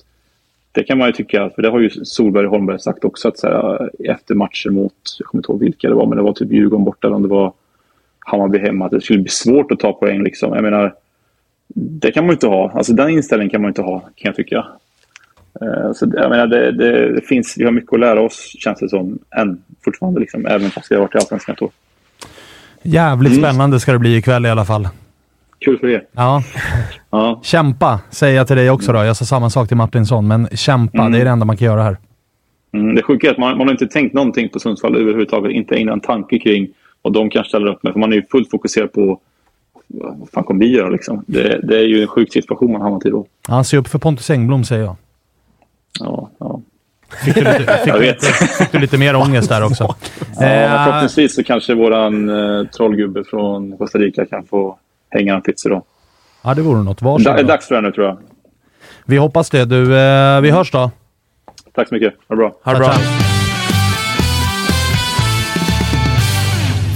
det 0.72 0.84
kan 0.84 0.98
man 0.98 1.07
ju 1.07 1.14
tycka, 1.14 1.49
för 1.56 1.61
det 1.61 1.69
har 1.69 1.80
ju 1.80 1.89
Solberg 1.89 2.45
och 2.45 2.52
Holmberg 2.52 2.80
sagt 2.80 3.06
också, 3.06 3.27
att 3.27 3.38
så 3.38 3.48
här, 3.48 3.89
efter 4.11 4.35
matcher 4.35 4.69
mot, 4.69 4.93
jag 5.19 5.27
kommer 5.27 5.39
inte 5.39 5.52
ihåg 5.52 5.60
vilka 5.60 5.89
det 5.89 5.95
var, 5.95 6.06
men 6.06 6.18
det 6.18 6.23
var 6.23 6.34
typ 6.34 6.52
Djurgården 6.52 6.85
borta 6.85 7.07
eller 7.07 7.15
om 7.15 7.22
det 7.22 7.27
var 7.27 7.53
Hammarby 8.19 8.60
hemma, 8.60 8.85
att 8.85 8.91
det 8.91 9.02
skulle 9.02 9.19
bli 9.19 9.30
svårt 9.30 9.72
att 9.72 9.80
ta 9.80 9.93
poäng. 9.93 10.23
Liksom. 10.23 10.53
Jag 10.53 10.64
menar, 10.64 10.93
det 11.76 12.11
kan 12.11 12.23
man 12.23 12.30
ju 12.30 12.34
inte 12.34 12.48
ha. 12.48 12.72
Alltså 12.72 12.93
den 12.93 13.10
inställningen 13.10 13.49
kan 13.49 13.61
man 13.61 13.69
inte 13.69 13.81
ha, 13.81 13.99
kan 13.99 14.11
jag 14.30 14.35
tycka. 14.35 14.65
Uh, 15.61 15.93
så 15.93 16.11
jag 16.14 16.30
menar, 16.30 16.48
det, 16.48 16.72
det, 16.72 17.14
det, 17.14 17.22
finns, 17.22 17.56
vi 17.57 17.64
har 17.64 17.72
mycket 17.72 17.93
att 17.93 17.99
lära 17.99 18.22
oss, 18.22 18.56
känns 18.60 18.80
det 18.80 18.89
som, 18.89 19.19
än 19.35 19.64
fortfarande, 19.85 20.19
liksom, 20.19 20.45
även 20.45 20.69
fast 20.69 20.91
vi 20.91 20.95
har 20.95 21.02
varit 21.02 21.15
i 21.15 21.18
Allsvenskan 21.18 21.56
ett 21.56 21.61
år. 21.61 21.72
Jävligt 22.81 23.31
mm. 23.31 23.43
spännande 23.43 23.80
ska 23.80 23.91
det 23.91 23.99
bli 23.99 24.18
ikväll 24.18 24.45
i 24.45 24.49
alla 24.49 24.65
fall. 24.65 24.88
Kul 25.66 25.80
för 25.80 25.88
er. 25.88 26.04
Ja. 26.12 26.44
ja. 27.10 27.40
Kämpa, 27.44 28.00
säger 28.10 28.38
jag 28.38 28.48
till 28.48 28.56
dig 28.56 28.70
också 28.70 28.92
då. 28.94 29.04
Jag 29.04 29.18
sa 29.18 29.26
samma 29.26 29.50
sak 29.50 29.68
till 29.68 29.78
Martinsson, 29.78 30.28
men 30.28 30.48
kämpa. 30.54 31.00
Mm. 31.00 31.12
Det 31.12 31.20
är 31.20 31.26
det 31.26 31.32
enda 31.32 31.46
man 31.46 31.58
kan 31.58 31.66
göra 31.66 31.84
här. 31.84 31.98
Mm, 32.74 32.96
det 32.96 33.04
sjuka 33.04 33.28
är 33.28 33.32
att 33.32 33.38
man, 33.38 33.58
man 33.58 33.68
har 33.68 33.72
inte 33.72 33.88
tänkt 33.88 34.14
någonting 34.14 34.50
på 34.50 34.60
Sundsvall 34.60 34.96
överhuvudtaget. 34.96 35.52
Inte 35.52 35.76
en 35.76 36.00
tanke 36.00 36.40
kring 36.40 36.68
vad 37.02 37.14
de 37.14 37.30
kan 37.30 37.44
ställa 37.44 37.72
upp 37.72 37.84
med. 37.84 37.94
För 37.94 38.00
man 38.00 38.12
är 38.12 38.16
ju 38.16 38.26
fullt 38.32 38.50
fokuserad 38.50 38.94
på 38.94 39.20
vad 39.88 40.30
fan 40.34 40.44
kommer 40.44 40.60
vi 40.60 40.72
göra 40.72 40.90
liksom? 40.90 41.24
Det, 41.28 41.60
det 41.64 41.78
är 41.78 41.86
ju 41.86 42.02
en 42.02 42.08
sjuk 42.08 42.34
situation 42.34 42.72
man 42.72 42.82
hamnat 42.82 43.06
i 43.06 43.10
då. 43.10 43.26
Ja, 43.48 43.64
se 43.64 43.78
upp 43.78 43.88
för 43.88 44.00
Pontus 44.00 44.30
Engblom 44.30 44.64
säger 44.64 44.84
jag. 44.84 44.96
Ja, 46.00 46.30
ja. 46.38 46.62
Fick 47.26 47.36
du, 47.36 47.42
lite, 47.42 47.80
fick, 47.86 47.94
lite, 48.00 48.26
fick 48.58 48.72
du 48.72 48.80
lite 48.80 48.98
mer 48.98 49.16
ångest 49.16 49.50
där 49.50 49.64
också? 49.64 49.96
ja, 50.40 50.46
eh, 50.46 50.84
förhoppningsvis 50.86 51.36
så 51.36 51.44
kanske 51.44 51.76
våran 51.76 52.30
eh, 52.30 52.68
trollgubbe 52.68 53.24
från 53.24 53.78
Costa 53.78 54.00
Rica 54.00 54.26
kan 54.26 54.46
få 54.46 54.78
hänga 55.12 55.36
en 55.36 55.42
pizza 55.42 55.70
då. 55.70 55.84
Ja, 56.42 56.54
det 56.54 56.62
vore 56.62 56.84
något. 56.84 57.02
Varsågod. 57.02 57.36
Det 57.36 57.42
är 57.42 57.44
dags 57.44 57.68
för 57.68 57.76
det 57.76 57.82
nu 57.82 57.92
tror 57.92 58.08
jag. 58.08 58.18
Vi 59.06 59.18
hoppas 59.18 59.50
det. 59.50 59.66
Du, 59.66 60.00
eh, 60.00 60.42
vi 60.42 60.52
hörs 60.52 60.72
då. 60.72 60.92
Tack 61.76 61.88
så 61.88 61.94
mycket. 61.96 62.14
Ha 62.28 62.36
det 62.36 62.38
bra. 62.38 62.54
Ha 62.64 62.74
det 62.74 62.80
bra. 62.80 62.94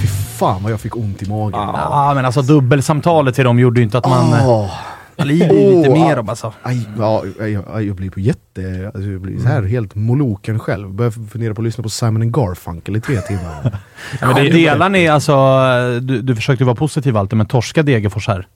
Fy 0.01 0.07
fan 0.37 0.63
vad 0.63 0.71
jag 0.71 0.81
fick 0.81 0.95
ont 0.95 1.23
i 1.23 1.29
magen. 1.29 1.59
Ja, 1.59 1.87
ah, 1.91 2.13
men 2.13 2.25
alltså 2.25 2.41
dubbelsamtalet 2.41 3.35
till 3.35 3.43
dem 3.43 3.59
gjorde 3.59 3.79
ju 3.79 3.83
inte 3.83 3.97
att 3.97 4.09
man... 4.09 4.33
Oh. 4.33 4.71
Lider 5.17 5.53
ju 5.53 5.77
lite 5.77 5.89
mer 5.89 6.19
om 6.19 6.29
alltså. 6.29 6.53
Aj, 6.61 6.87
ja, 6.97 7.23
jag, 7.39 7.83
jag 7.83 7.95
blir 7.95 8.09
på 8.09 8.19
jätte... 8.19 8.91
Alltså 8.93 9.09
jag 9.09 9.21
blir 9.21 9.39
så 9.39 9.47
här 9.47 9.63
helt 9.63 9.95
moloken 9.95 10.59
själv. 10.59 10.93
Börjar 10.93 11.11
fundera 11.11 11.53
på 11.53 11.61
att 11.61 11.65
lyssna 11.65 11.83
på 11.83 11.89
Simon 11.89 12.31
Garfunkel 12.31 12.95
i 12.95 13.01
tre 13.01 13.21
timmar. 13.21 13.61
ja, 14.21 14.27
men 14.27 14.35
det, 14.35 14.51
delar 14.51 14.89
ni 14.89 15.07
alltså... 15.07 15.35
Du, 16.01 16.21
du 16.21 16.35
försökte 16.35 16.65
vara 16.65 16.75
positiv 16.75 17.17
alltid, 17.17 17.37
men 17.37 17.47
torska 17.47 17.83
Degerfors 17.83 18.27
här? 18.27 18.47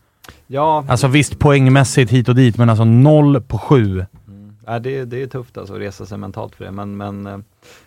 Ja. 0.48 0.86
Alltså 0.88 1.08
visst 1.08 1.40
poängmässigt 1.40 2.12
hit 2.12 2.30
och 2.30 2.36
dit, 2.36 2.58
men 2.58 2.70
alltså 2.70 2.86
noll 2.86 3.42
på 3.42 3.58
sju. 3.58 4.06
Mm. 4.28 4.58
Ja, 4.66 4.80
det, 4.80 5.06
det 5.06 5.22
är 5.22 5.28
tufft 5.28 5.58
alltså 5.58 5.74
att 5.74 5.80
resa 5.80 6.06
sig 6.06 6.18
mentalt 6.18 6.56
för 6.56 6.66
det, 6.66 6.72
men, 6.72 6.98
men 6.98 7.28
eh, 7.28 7.38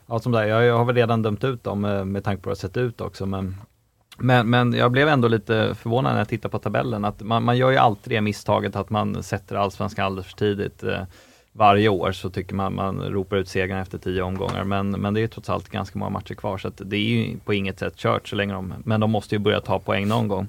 ja, 0.06 0.18
som 0.18 0.32
där, 0.32 0.44
jag, 0.44 0.64
jag 0.64 0.78
har 0.78 0.84
väl 0.84 0.94
redan 0.94 1.22
dömt 1.22 1.44
ut 1.44 1.64
dem 1.64 1.80
med, 1.80 2.06
med 2.06 2.24
tanke 2.24 2.42
på 2.42 2.50
hur 2.50 2.54
det 2.54 2.60
sett 2.60 2.76
ut 2.76 3.00
också, 3.00 3.26
men 3.26 3.56
men, 4.22 4.50
men 4.50 4.72
jag 4.72 4.92
blev 4.92 5.08
ändå 5.08 5.28
lite 5.28 5.74
förvånad 5.74 6.12
när 6.12 6.20
jag 6.20 6.28
tittade 6.28 6.52
på 6.52 6.58
tabellen 6.58 7.04
att 7.04 7.22
man, 7.22 7.44
man 7.44 7.56
gör 7.56 7.70
ju 7.70 7.76
alltid 7.76 8.12
det 8.12 8.20
misstaget 8.20 8.76
att 8.76 8.90
man 8.90 9.22
sätter 9.22 9.56
allsvenskan 9.56 10.06
alldeles 10.06 10.26
för 10.26 10.36
tidigt. 10.36 10.82
Eh, 10.82 11.02
varje 11.52 11.88
år 11.88 12.12
så 12.12 12.30
tycker 12.30 12.54
man 12.54 12.74
man 12.74 13.00
ropar 13.00 13.36
ut 13.36 13.48
segern 13.48 13.78
efter 13.78 13.98
tio 13.98 14.22
omgångar 14.22 14.64
men, 14.64 14.90
men 14.90 15.14
det 15.14 15.20
är 15.20 15.26
trots 15.26 15.50
allt 15.50 15.68
ganska 15.68 15.98
många 15.98 16.10
matcher 16.10 16.34
kvar 16.34 16.58
så 16.58 16.70
det 16.76 16.96
är 16.96 17.00
ju 17.00 17.38
på 17.44 17.54
inget 17.54 17.78
sätt 17.78 17.96
kört 17.96 18.28
så 18.28 18.36
länge 18.36 18.52
de, 18.52 18.74
men 18.84 19.00
de 19.00 19.10
måste 19.10 19.34
ju 19.34 19.38
börja 19.38 19.60
ta 19.60 19.78
poäng 19.78 20.08
någon 20.08 20.28
gång. 20.28 20.48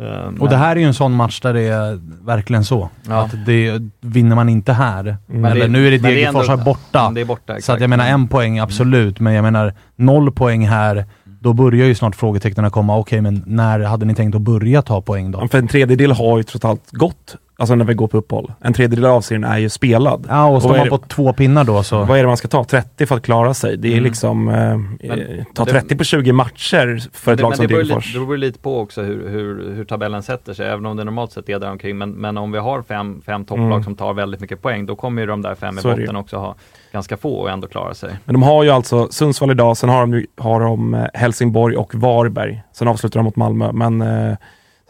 Uh, 0.00 0.40
och 0.40 0.48
det 0.48 0.56
här 0.56 0.76
är 0.76 0.80
ju 0.80 0.86
en 0.86 0.94
sån 0.94 1.12
match 1.12 1.40
där 1.40 1.54
det 1.54 1.60
är 1.60 2.00
verkligen 2.24 2.64
så. 2.64 2.90
Ja. 3.08 3.24
Att 3.24 3.46
det, 3.46 3.82
vinner 4.00 4.36
man 4.36 4.48
inte 4.48 4.72
här, 4.72 5.16
mm. 5.28 5.44
eller 5.44 5.60
det, 5.60 5.68
nu 5.68 5.86
är 5.86 5.90
det 5.90 5.98
Degerfors 5.98 6.64
borta. 6.64 7.10
Det 7.14 7.20
är 7.20 7.24
borta 7.24 7.60
så 7.60 7.72
att 7.72 7.80
jag 7.80 7.90
menar 7.90 8.06
en 8.06 8.28
poäng 8.28 8.58
absolut, 8.58 9.20
mm. 9.20 9.24
men 9.24 9.34
jag 9.34 9.42
menar 9.42 9.74
noll 9.96 10.32
poäng 10.32 10.68
här 10.68 11.06
då 11.42 11.52
börjar 11.52 11.86
ju 11.86 11.94
snart 11.94 12.16
frågetecknen 12.16 12.70
komma. 12.70 12.98
Okej, 12.98 13.20
okay, 13.20 13.30
men 13.30 13.42
när 13.46 13.80
hade 13.80 14.06
ni 14.06 14.14
tänkt 14.14 14.34
att 14.34 14.42
börja 14.42 14.82
ta 14.82 15.00
poäng 15.00 15.30
då? 15.30 15.48
För 15.48 15.58
en 15.58 15.68
tredjedel 15.68 16.12
har 16.12 16.38
ju 16.38 16.42
trots 16.42 16.64
allt 16.64 16.90
gått 16.90 17.36
alltså 17.58 17.74
när 17.74 17.84
vi 17.84 17.94
går 17.94 18.08
på 18.08 18.16
uppehåll. 18.18 18.52
En 18.60 18.72
tredjedel 18.72 19.04
av 19.06 19.20
serien 19.20 19.44
är 19.44 19.58
ju 19.58 19.68
spelad. 19.68 20.26
Ja, 20.28 20.46
och 20.46 20.62
står 20.62 20.70
man 20.76 20.84
det- 20.84 20.90
på 20.90 20.98
två 20.98 21.32
pinnar 21.32 21.64
då 21.64 21.82
så... 21.82 22.04
Vad 22.04 22.18
är 22.18 22.22
det 22.22 22.26
man 22.28 22.36
ska 22.36 22.48
ta? 22.48 22.64
30 22.64 23.06
för 23.06 23.16
att 23.16 23.22
klara 23.22 23.54
sig? 23.54 23.76
Det 23.76 23.88
är 23.88 23.92
Mm. 23.92 24.04
liksom, 24.04 24.48
eh, 24.48 24.54
Men- 24.54 25.20
eh, 25.38 25.44
ta 25.54 25.64
det- 25.64 25.70
30 25.70 25.96
på 25.96 26.04
20 26.04 26.32
matcher 26.32 27.08
för 27.12 27.32
ett 27.32 27.38
det, 27.38 27.42
lag 27.42 27.56
som 27.56 27.66
det 27.66 27.74
Degerfors. 27.74 28.12
det 28.14 28.18
beror 28.20 28.36
lite 28.36 28.58
på 28.58 28.80
också 28.80 29.02
hur, 29.02 29.28
hur, 29.28 29.74
hur 29.74 29.84
tabellen 29.84 30.22
sätter 30.22 30.54
sig, 30.54 30.66
även 30.68 30.86
om 30.86 30.96
det 30.96 31.04
normalt 31.04 31.32
sett 31.32 31.48
är 31.48 31.58
där 31.58 31.70
omkring. 31.70 31.98
Men, 31.98 32.10
men 32.10 32.38
om 32.38 32.52
vi 32.52 32.58
har 32.58 32.82
fem, 32.82 33.22
fem 33.26 33.44
topplag 33.44 33.66
Mm. 33.72 33.84
som 33.84 33.94
tar 33.96 34.14
väldigt 34.14 34.40
mycket 34.40 34.62
poäng, 34.62 34.86
då 34.86 34.96
kommer 34.96 35.22
ju 35.22 35.26
de 35.28 35.42
där 35.42 35.54
fem 35.54 35.78
i 35.78 35.82
det 35.82 35.88
ju. 35.88 35.96
botten 35.96 36.16
också 36.16 36.36
ha 36.36 36.54
ganska 36.92 37.16
få 37.16 37.34
och 37.34 37.50
ändå 37.50 37.66
klara 37.68 37.94
sig. 37.94 38.10
Men 38.24 38.32
de 38.34 38.42
har 38.42 38.62
ju 38.64 38.70
alltså 38.70 39.08
Sundsvall 39.10 39.50
idag, 39.50 39.76
sen 39.76 39.88
har 39.88 40.06
de, 40.06 40.26
har 40.38 40.60
de 40.60 40.94
eh, 40.94 41.04
Helsingborg 41.14 41.76
och 41.76 41.94
Varberg. 41.94 42.62
Sen 42.72 42.88
avslutar 42.88 43.20
de 43.20 43.24
mot 43.24 43.36
Malmö, 43.36 43.72
men 43.72 44.00
eh, 44.00 44.36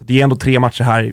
det 0.05 0.21
är 0.21 0.25
ändå 0.25 0.37
tre 0.37 0.61
matcher 0.61 0.85
här. 0.85 1.13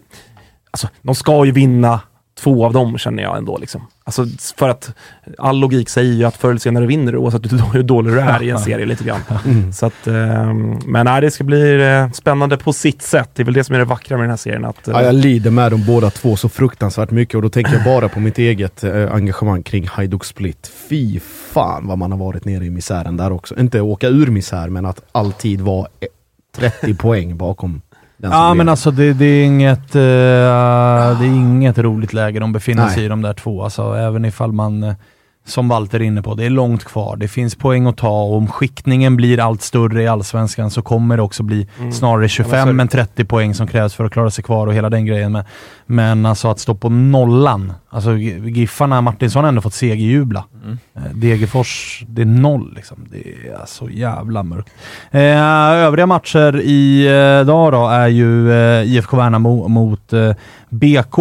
Alltså, 0.71 0.87
de 1.01 1.15
ska 1.15 1.45
ju 1.45 1.51
vinna 1.51 1.99
två 2.39 2.65
av 2.65 2.73
dem 2.73 2.97
känner 2.97 3.23
jag 3.23 3.37
ändå. 3.37 3.57
Liksom. 3.57 3.87
Alltså, 4.03 4.25
för 4.57 4.69
att 4.69 4.93
all 5.37 5.59
logik 5.59 5.89
säger 5.89 6.13
ju 6.13 6.23
att 6.23 6.37
förr 6.37 6.49
eller 6.49 6.59
senare 6.59 6.85
vinner 6.85 7.11
du 7.11 7.17
oavsett 7.17 7.73
hur 7.73 7.83
dålig 7.83 8.13
du 8.13 8.19
är 8.19 8.43
i 8.43 8.49
en 8.49 8.59
serie 8.59 8.85
lite 8.85 9.03
grann. 9.03 9.19
Mm. 9.45 9.73
Så 9.73 9.85
att, 9.85 10.07
eh, 10.07 10.53
men 10.85 11.05
nej, 11.05 11.21
det 11.21 11.31
ska 11.31 11.43
bli 11.43 11.81
eh, 11.81 12.11
spännande 12.11 12.57
på 12.57 12.73
sitt 12.73 13.01
sätt. 13.01 13.29
Det 13.33 13.43
är 13.43 13.45
väl 13.45 13.53
det 13.53 13.63
som 13.63 13.75
är 13.75 13.79
det 13.79 13.85
vackra 13.85 14.17
med 14.17 14.23
den 14.23 14.29
här 14.29 14.37
serien. 14.37 14.65
Att, 14.65 14.87
eh, 14.87 14.93
Ja, 14.93 15.03
jag 15.03 15.15
lider 15.15 15.51
med 15.51 15.71
dem 15.71 15.83
båda 15.87 16.09
två 16.09 16.35
så 16.35 16.49
fruktansvärt 16.49 17.11
mycket 17.11 17.35
och 17.35 17.41
då 17.41 17.49
tänker 17.49 17.73
jag 17.73 17.83
bara 17.83 18.09
på 18.09 18.19
mitt 18.19 18.37
eget 18.37 18.83
eh, 18.83 19.13
engagemang 19.13 19.63
kring 19.63 19.87
Hajduk 19.87 20.25
Split. 20.25 20.71
Fy 20.89 21.19
fan 21.53 21.87
vad 21.87 21.97
man 21.97 22.11
har 22.11 22.19
varit 22.19 22.45
nere 22.45 22.65
i 22.65 22.69
misären 22.69 23.17
där 23.17 23.31
också. 23.31 23.59
Inte 23.59 23.81
åka 23.81 24.07
ur 24.07 24.27
misär 24.27 24.69
men 24.69 24.85
att 24.85 25.01
alltid 25.11 25.61
vara 25.61 25.87
eh, 25.99 26.07
30 26.57 26.95
poäng 26.95 27.37
bakom 27.37 27.81
Ja, 28.21 28.53
men 28.53 28.69
alltså 28.69 28.91
det, 28.91 29.13
det, 29.13 29.25
är 29.25 29.45
inget, 29.45 29.95
eh, 29.95 30.01
det 31.19 31.25
är 31.25 31.35
inget 31.35 31.77
roligt 31.77 32.13
läge 32.13 32.39
de 32.39 32.53
befinner 32.53 32.85
Nej. 32.85 32.93
sig 32.93 33.05
i 33.05 33.07
de 33.07 33.21
där 33.21 33.33
två. 33.33 33.63
Alltså, 33.63 33.93
även 33.93 34.25
ifall 34.25 34.51
man, 34.51 34.83
eh, 34.83 34.93
som 35.49 35.67
Walter 35.69 35.99
är 35.99 36.03
inne 36.03 36.21
på, 36.21 36.35
det 36.35 36.45
är 36.45 36.49
långt 36.49 36.83
kvar. 36.83 37.15
Det 37.15 37.27
finns 37.27 37.55
poäng 37.55 37.87
att 37.87 37.97
ta 37.97 38.21
och 38.23 38.37
om 38.37 38.47
skiktningen 38.47 39.15
blir 39.15 39.39
allt 39.39 39.61
större 39.61 40.03
i 40.03 40.07
Allsvenskan 40.07 40.71
så 40.71 40.81
kommer 40.81 41.17
det 41.17 41.23
också 41.23 41.43
bli 41.43 41.67
Mm. 41.79 41.91
snarare 41.91 42.15
Ja, 42.15 42.19
men 42.21 42.29
så 42.29 42.41
är 42.41 42.45
25 42.65 42.77
det. 42.77 42.81
än 42.81 42.87
30 42.87 43.25
poäng 43.25 43.53
som 43.53 43.67
krävs 43.67 43.93
för 43.93 44.05
att 44.05 44.11
klara 44.11 44.31
sig 44.31 44.43
kvar 44.43 44.67
och 44.67 44.73
hela 44.73 44.89
den 44.89 45.05
grejen. 45.05 45.31
Men, 45.31 45.43
men 45.85 46.25
alltså 46.25 46.47
att 46.47 46.59
stå 46.59 46.75
på 46.75 46.89
nollan. 46.89 47.73
Alltså 47.89 48.17
Giffarna, 48.17 49.01
Martinsson 49.01 49.43
har 49.43 49.49
ändå 49.49 49.61
fått 49.61 49.73
segerjubla. 49.73 50.43
Mm. 50.63 50.77
Eh, 50.95 51.01
Degerfors, 51.13 52.03
det 52.07 52.21
är 52.21 52.25
noll 52.25 52.73
liksom. 52.75 52.97
Det 53.11 53.17
är 53.49 53.65
så 53.65 53.89
jävla 53.89 54.43
mörkt. 54.43 54.69
Eh, 55.11 55.21
övriga 55.85 56.05
matcher 56.05 56.59
i 56.61 57.05
eh, 57.07 57.45
dag 57.45 57.71
då 57.73 57.87
är 57.87 58.07
ju 58.07 58.51
eh, 58.53 58.83
IFK 58.93 59.17
Värnamo 59.17 59.67
mot 59.67 60.13
eh, 60.13 60.31
BK 60.69 61.17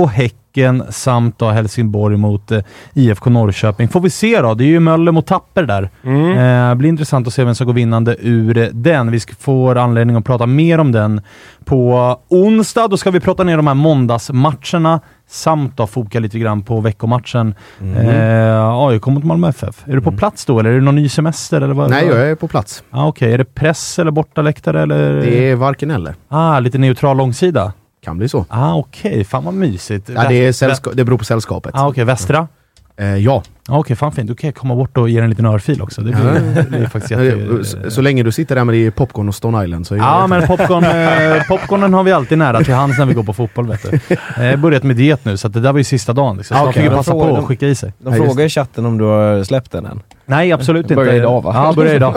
Häcken 0.59 0.83
samt 0.89 1.39
då 1.39 1.49
Helsingborg 1.49 2.17
mot 2.17 2.53
eh, 2.53 2.61
IFK 2.95 3.31
Norrköping. 3.31 3.89
Får 3.89 4.01
vi 4.01 4.11
se 4.11 4.41
då. 4.41 4.55
Det 4.55 4.65
är 4.65 4.67
ju 4.67 4.81
Möller 4.81 5.13
mot 5.13 5.27
Tapper 5.27 5.63
där. 5.63 5.91
Mm. 6.05 6.71
Eh, 6.71 6.75
blir 6.75 6.89
intressant 6.89 7.27
att 7.27 7.33
se 7.33 7.45
vem 7.45 7.55
som 7.55 7.67
går 7.67 7.75
vinnande 7.75 8.17
ur 8.21 8.59
eh, 8.59 8.67
den. 8.73 9.11
Vi 9.11 9.21
ska 9.21 9.35
få 9.35 9.79
anledning 9.79 10.17
att 10.17 10.25
prata 10.25 10.47
mer 10.47 10.79
om 10.79 10.93
den 10.93 11.21
på 11.65 12.17
onsdag. 12.29 12.89
Då 12.89 12.97
ska 12.97 13.11
vi 13.11 13.21
prata 13.21 13.45
ner 13.45 13.57
de 13.57 13.67
här 13.67 13.75
måndagsmatcherna 13.75 15.01
samt 15.29 15.77
då 15.77 15.87
foka 15.87 16.21
lite 16.21 16.39
grann 16.39 16.63
på 16.63 16.81
veckomatchen. 16.81 17.55
Mhm. 17.79 17.97
Eh, 17.97 18.79
AIK 18.79 19.07
mot 19.07 19.25
Malmö 19.25 19.49
FF. 19.49 19.85
Är 19.87 19.95
du 19.95 20.01
på 20.01 20.13
plats 20.13 20.45
då 20.45 20.61
eller 20.61 20.71
är 20.71 20.75
det 20.75 20.81
någon 20.81 20.97
ny 20.97 21.09
semester? 21.09 21.61
Eller 21.61 21.75
vad, 21.75 21.91
Nej, 21.91 22.07
jag 22.07 22.31
är 22.31 22.35
på 22.35 22.49
plats. 22.49 22.83
Ah, 22.91 23.07
Okej, 23.07 23.33
är 23.33 23.39
det 23.39 23.55
press 23.55 23.99
eller 23.99 24.11
bortaläktare 24.11 24.83
eller? 24.83 25.21
Det 25.21 25.51
är 25.51 25.57
varken 25.57 25.91
eller. 25.91 26.15
Ah, 26.29 26.61
lite 26.61 26.79
neutral 26.79 27.17
långsida? 27.17 27.73
Kan 28.05 28.19
bli 28.19 28.29
så. 28.29 28.45
Ah, 28.49 28.75
Okej, 28.75 29.25
fan 29.25 29.45
vad 29.45 29.55
mysigt. 29.55 30.09
Ja, 30.15 30.25
det, 30.29 30.35
är 30.47 30.53
sällska- 30.53 30.91
det 30.95 31.05
beror 31.05 31.19
på 31.19 31.25
sällskapet. 31.25 31.75
Ah, 31.75 31.89
Okej, 31.89 32.05
västra? 32.05 32.49
Eh, 32.97 33.16
ja. 33.16 33.43
Ah, 33.69 33.79
Okej, 33.79 33.97
fan 33.97 34.12
fint. 34.12 34.29
Då 34.29 34.35
kan 34.35 34.49
jag 34.49 34.55
komma 34.55 34.75
bort 34.75 34.97
och 34.97 35.09
ge 35.09 35.19
en 35.19 35.31
liten 35.31 35.47
örfil 35.47 35.83
också. 35.83 36.01
Det 36.01 36.12
blir, 36.12 36.55
det 36.55 36.62
blir 36.70 36.87
faktiskt 36.87 37.11
jätte... 37.11 37.65
så, 37.85 37.91
så 37.91 38.01
länge 38.03 38.23
du 38.23 38.33
sitter 38.33 38.55
där 38.55 38.65
med 38.65 38.75
det 38.75 38.91
popcorn 38.91 39.29
och 39.29 39.35
Stone 39.35 39.65
Island 39.65 39.87
så 39.87 39.97
Ja, 39.97 40.20
det 40.23 40.27
men 40.29 40.47
popcorn, 40.47 40.85
eh, 40.85 41.43
popcornen 41.49 41.95
har 41.95 42.03
vi 42.05 42.12
alltid 42.12 42.39
nära 42.39 42.65
till 42.65 42.75
hands 42.75 42.99
när 42.99 43.07
vi 43.07 43.15
går 43.15 43.23
på 43.23 43.33
fotboll. 43.33 43.66
Vet 43.66 43.83
du. 43.91 43.97
Eh, 44.15 44.19
Jag 44.45 44.51
har 44.51 44.57
börjat 44.57 44.83
med 44.83 44.97
diet 44.97 45.25
nu, 45.25 45.37
så 45.37 45.47
att 45.47 45.53
det 45.53 45.61
där 45.61 45.73
var 45.73 45.79
ju 45.79 45.85
sista 45.85 46.12
dagen. 46.12 46.37
Liksom. 46.37 46.57
Så 46.57 46.62
Ah, 46.69 46.73
fick 46.73 46.83
ju 46.83 46.89
De 46.89 46.95
passa 46.97 47.12
på 47.12 47.27
de- 47.27 47.37
att 47.37 47.45
skicka 47.45 47.66
i 47.66 47.75
sig. 47.75 47.93
De 47.99 48.15
frågar 48.15 48.45
i 48.45 48.49
chatten 48.49 48.87
om 48.87 48.99
du 48.99 49.05
har 49.05 49.45
släppt 49.45 49.73
den 49.73 49.87
än. 49.87 50.01
Nej, 50.27 50.53
absolut 50.53 50.83
inte. 50.85 50.95
Börjar 50.95 51.15
idag 51.15 51.43
va? 51.43 51.53
Ja, 51.55 51.73
börjar 51.77 51.95
idag. 51.95 52.15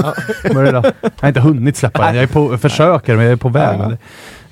börjar 0.53 0.69
idag. 0.69 0.85
Jag 1.01 1.11
har 1.21 1.27
inte 1.27 1.39
hunnit 1.41 1.77
släppa 1.77 2.05
den. 2.05 2.15
Jag 2.15 2.23
är 2.23 2.27
på, 2.27 2.57
försöker, 2.57 3.15
men 3.15 3.25
jag 3.25 3.31
är 3.31 3.35
på 3.37 3.49
väg. 3.49 3.79
Det, 3.79 3.97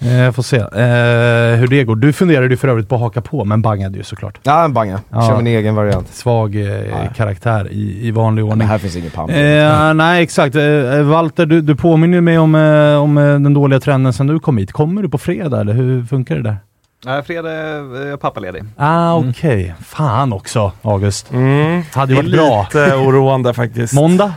eh, 0.01 0.17
jag 0.17 0.35
får 0.35 0.43
se 0.43 0.57
eh, 0.57 1.59
hur 1.59 1.67
det 1.67 1.83
går. 1.83 1.95
Du 1.95 2.13
funderade 2.13 2.47
ju 2.47 2.57
för 2.57 2.67
övrigt 2.67 2.89
på 2.89 2.95
att 2.95 3.01
haka 3.01 3.21
på, 3.21 3.45
men 3.45 3.61
bangade 3.61 3.97
ju 3.97 4.03
såklart. 4.03 4.39
Ja, 4.43 4.63
en 4.65 4.73
banga. 4.73 4.99
Kör 5.11 5.37
min 5.37 5.47
egen 5.47 5.75
variant. 5.75 6.07
Svag 6.13 6.55
eh, 6.55 7.13
karaktär 7.15 7.67
i, 7.71 8.07
i 8.07 8.11
vanlig 8.11 8.43
ordning. 8.45 8.57
Men 8.57 8.67
här 8.67 8.77
finns 8.77 8.95
ingen 8.95 9.11
pamp. 9.11 9.31
Eh, 9.31 9.93
nej, 9.93 10.23
exakt. 10.23 10.55
Eh, 10.55 11.01
Walter, 11.01 11.45
du, 11.45 11.61
du 11.61 11.75
påminner 11.75 12.21
mig 12.21 12.37
om, 12.39 12.55
eh, 12.55 13.01
om 13.01 13.17
eh, 13.17 13.23
den 13.23 13.53
dåliga 13.53 13.79
trenden 13.79 14.13
sen 14.13 14.27
du 14.27 14.39
kom 14.39 14.57
hit. 14.57 14.71
Kommer 14.71 15.01
du 15.01 15.09
på 15.09 15.17
fredag 15.17 15.61
eller 15.61 15.73
hur 15.73 16.03
funkar 16.03 16.35
det 16.35 16.41
där? 16.43 16.57
Nej, 17.05 17.23
fredag 17.23 17.51
är 17.51 18.07
jag 18.07 18.21
pappaledig. 18.21 18.63
Ah, 18.77 19.13
okej. 19.15 19.75
Fan 19.85 20.33
också, 20.33 20.71
August. 20.81 21.31
Mm. 21.31 21.81
Hade 21.93 22.13
Det 22.13 22.19
är 22.19 22.23
varit 22.23 22.31
bra. 22.31 22.61
lite 22.73 22.95
oroande 22.95 23.53
faktiskt. 23.53 23.93
Måndag? 23.93 24.33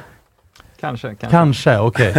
Kanske, 0.80 1.09
kanske. 1.09 1.26
Kanske, 1.30 1.78
okej. 1.78 2.12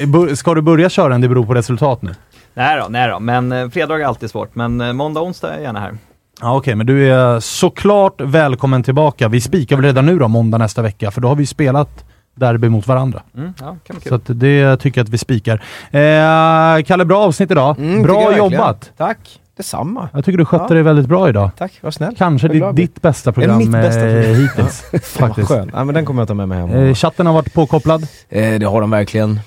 Bu- 0.00 0.34
Ska 0.34 0.54
du 0.54 0.60
börja 0.62 0.88
köra 0.88 1.14
en 1.14 1.20
Det 1.20 1.28
beror 1.28 1.46
på 1.46 1.54
resultat 1.54 2.02
nu? 2.02 2.14
Nej 2.56 2.80
då, 2.80 2.86
nej 2.90 3.08
då. 3.10 3.20
Men 3.20 3.52
eh, 3.52 3.68
fredag 3.68 3.94
är 4.00 4.04
alltid 4.04 4.30
svårt. 4.30 4.54
Men 4.54 4.80
eh, 4.80 4.92
måndag, 4.92 5.20
onsdag 5.20 5.48
är 5.50 5.54
jag 5.54 5.62
gärna 5.62 5.80
här. 5.80 5.92
Ja, 6.40 6.56
okej, 6.56 6.74
men 6.74 6.86
du 6.86 7.12
är 7.12 7.40
såklart 7.40 8.20
välkommen 8.20 8.82
tillbaka. 8.82 9.28
Vi 9.28 9.40
spikar 9.40 9.76
väl 9.76 9.84
redan 9.84 10.06
nu 10.06 10.18
då, 10.18 10.28
måndag 10.28 10.58
nästa 10.58 10.82
vecka, 10.82 11.10
för 11.10 11.20
då 11.20 11.28
har 11.28 11.34
vi 11.36 11.46
spelat 11.46 12.04
derby 12.34 12.68
mot 12.68 12.86
varandra. 12.86 13.22
Mm, 13.36 13.52
ja, 13.60 13.64
kan 13.66 13.76
bli 13.96 14.00
kul. 14.00 14.08
Så 14.08 14.14
att 14.14 14.22
det 14.26 14.76
tycker 14.76 15.00
jag 15.00 15.04
att 15.04 15.10
vi 15.10 15.18
spikar. 15.18 15.54
Eh, 15.90 16.82
Kalle, 16.84 17.04
bra 17.04 17.18
avsnitt 17.24 17.50
idag. 17.50 17.78
Mm, 17.78 17.90
tycker 17.94 18.02
bra 18.08 18.20
verkligen. 18.28 18.52
jobbat! 18.52 18.90
Tack, 18.96 19.18
detsamma. 19.56 20.08
Jag 20.12 20.24
tycker 20.24 20.38
du 20.38 20.44
skötte 20.44 20.64
Ja. 20.68 20.74
dig 20.74 20.82
väldigt 20.82 21.06
bra 21.06 21.28
idag. 21.28 21.50
Tack, 21.58 21.72
vad 21.80 21.94
snäll. 21.94 22.14
Kanske 22.18 22.48
Vad 22.48 22.54
ditt, 22.54 22.58
glad 22.60 22.68
jag 22.68 22.74
blir. 22.74 22.84
ditt 22.86 23.02
bästa 23.02 23.32
program, 23.32 23.58
mitt 23.58 23.72
bästa 23.72 24.06
eh, 24.08 24.22
program? 24.22 24.34
hittills. 24.34 24.80
Fan, 24.82 24.90
vad 24.92 25.02
faktiskt. 25.28 25.48
skönt. 25.48 25.70
Ja, 25.74 25.84
men 25.84 25.94
den 25.94 26.04
kommer 26.04 26.20
jag 26.22 26.28
ta 26.28 26.34
med 26.34 26.48
mig 26.48 26.58
hem. 26.58 26.70
Eh, 26.70 26.94
chatten 26.94 27.26
har 27.26 27.32
varit 27.34 27.54
påkopplad. 27.54 28.02
Eh, 28.28 28.58
det 28.58 28.66
har 28.66 28.80
de 28.80 28.90
verkligen. 28.90 29.40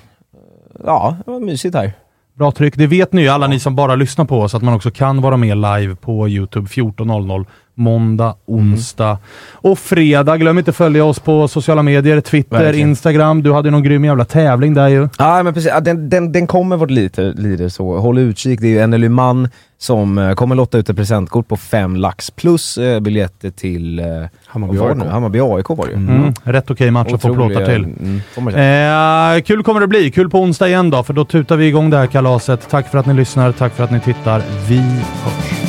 Ja, 0.86 1.18
det 1.26 1.32
var 1.32 1.40
mysigt 1.40 1.76
här. 1.76 1.94
Bra 2.40 2.52
tryck. 2.52 2.76
Det 2.78 2.88
vet 2.88 3.14
ni 3.14 3.22
ju, 3.22 3.28
alla 3.28 3.48
ni 3.48 3.60
som 3.60 3.76
bara 3.76 3.96
lyssnar 3.96 4.26
på 4.26 4.42
oss, 4.42 4.56
att 4.56 4.62
man 4.62 4.74
också 4.74 4.92
kan 4.92 5.22
vara 5.22 5.38
med 5.38 5.58
live 5.58 5.96
på 5.96 6.30
Youtube. 6.30 6.68
14.00 6.68 7.46
måndag, 7.80 8.36
onsdag 8.46 9.18
och 9.52 9.80
fredag. 9.80 10.38
Glöm 10.38 10.58
inte 10.58 10.72
att 10.72 10.78
följa 10.78 11.06
oss 11.06 11.20
på 11.20 11.48
sociala 11.48 11.84
medier, 11.84 12.22
Twitter, 12.22 12.58
Verkligen. 12.64 12.90
Instagram. 12.90 13.44
Du 13.44 13.54
hade 13.54 13.72
någon 13.72 13.84
grym 13.84 14.06
jävla 14.06 14.26
tävling 14.26 14.74
där 14.74 14.88
ju. 14.88 15.10
Ja, 15.18 15.44
men 15.44 15.54
precis. 15.54 15.72
Den, 15.82 16.10
den, 16.10 16.32
den 16.32 16.48
kommer 16.48 16.78
vart 16.78 16.92
lite, 16.92 17.22
lite 17.22 17.70
så. 17.70 17.98
Håll 17.98 18.18
utkik. 18.18 18.62
Det 18.62 18.68
är 18.68 18.72
ju 18.72 18.80
Ennely 18.80 19.10
Mann 19.10 19.50
som 19.78 20.18
eh, 20.18 20.34
kommer 20.34 20.56
lotta 20.56 20.78
ut 20.78 20.90
ett 20.90 20.96
presentkort 20.96 21.48
på 21.48 21.58
fem 21.58 21.96
lax 21.96 22.32
plus 22.32 22.78
eh, 22.78 23.00
biljetter 23.00 23.50
till 23.50 24.00
eh, 24.00 24.06
Hammarby 24.46 24.80
AIK. 24.80 24.98
nu? 24.98 25.06
Hammarby 25.06 25.40
AIK 25.40 25.70
var 25.70 25.86
det 25.86 25.92
ju. 25.92 25.98
Mm. 25.98 26.34
Rätt 26.44 26.72
okej 26.72 26.92
match 26.92 27.14
att 27.14 27.22
få 27.22 27.34
plåtar 27.34 27.66
till. 27.66 27.84
Mm, 27.84 28.22
man. 28.38 29.36
Eh, 29.36 29.42
kul 29.42 29.64
kommer 29.64 29.80
det 29.80 29.88
bli. 29.88 30.12
Kul 30.12 30.30
på 30.30 30.40
onsdag 30.40 30.68
igen 30.68 30.90
då, 30.90 31.04
för 31.04 31.14
då 31.14 31.26
tutar 31.26 31.56
vi 31.56 31.68
igång 31.68 31.90
det 31.90 31.98
här 31.98 32.08
kalaset. 32.08 32.70
Tack 32.70 32.88
för 32.88 32.98
att 32.98 33.06
ni 33.06 33.14
lyssnar, 33.14 33.52
tack 33.52 33.74
för 33.76 33.84
att 33.84 33.92
ni 33.92 34.00
tittar. 34.00 34.42
Vi 34.70 34.78
hörs. 34.78 35.69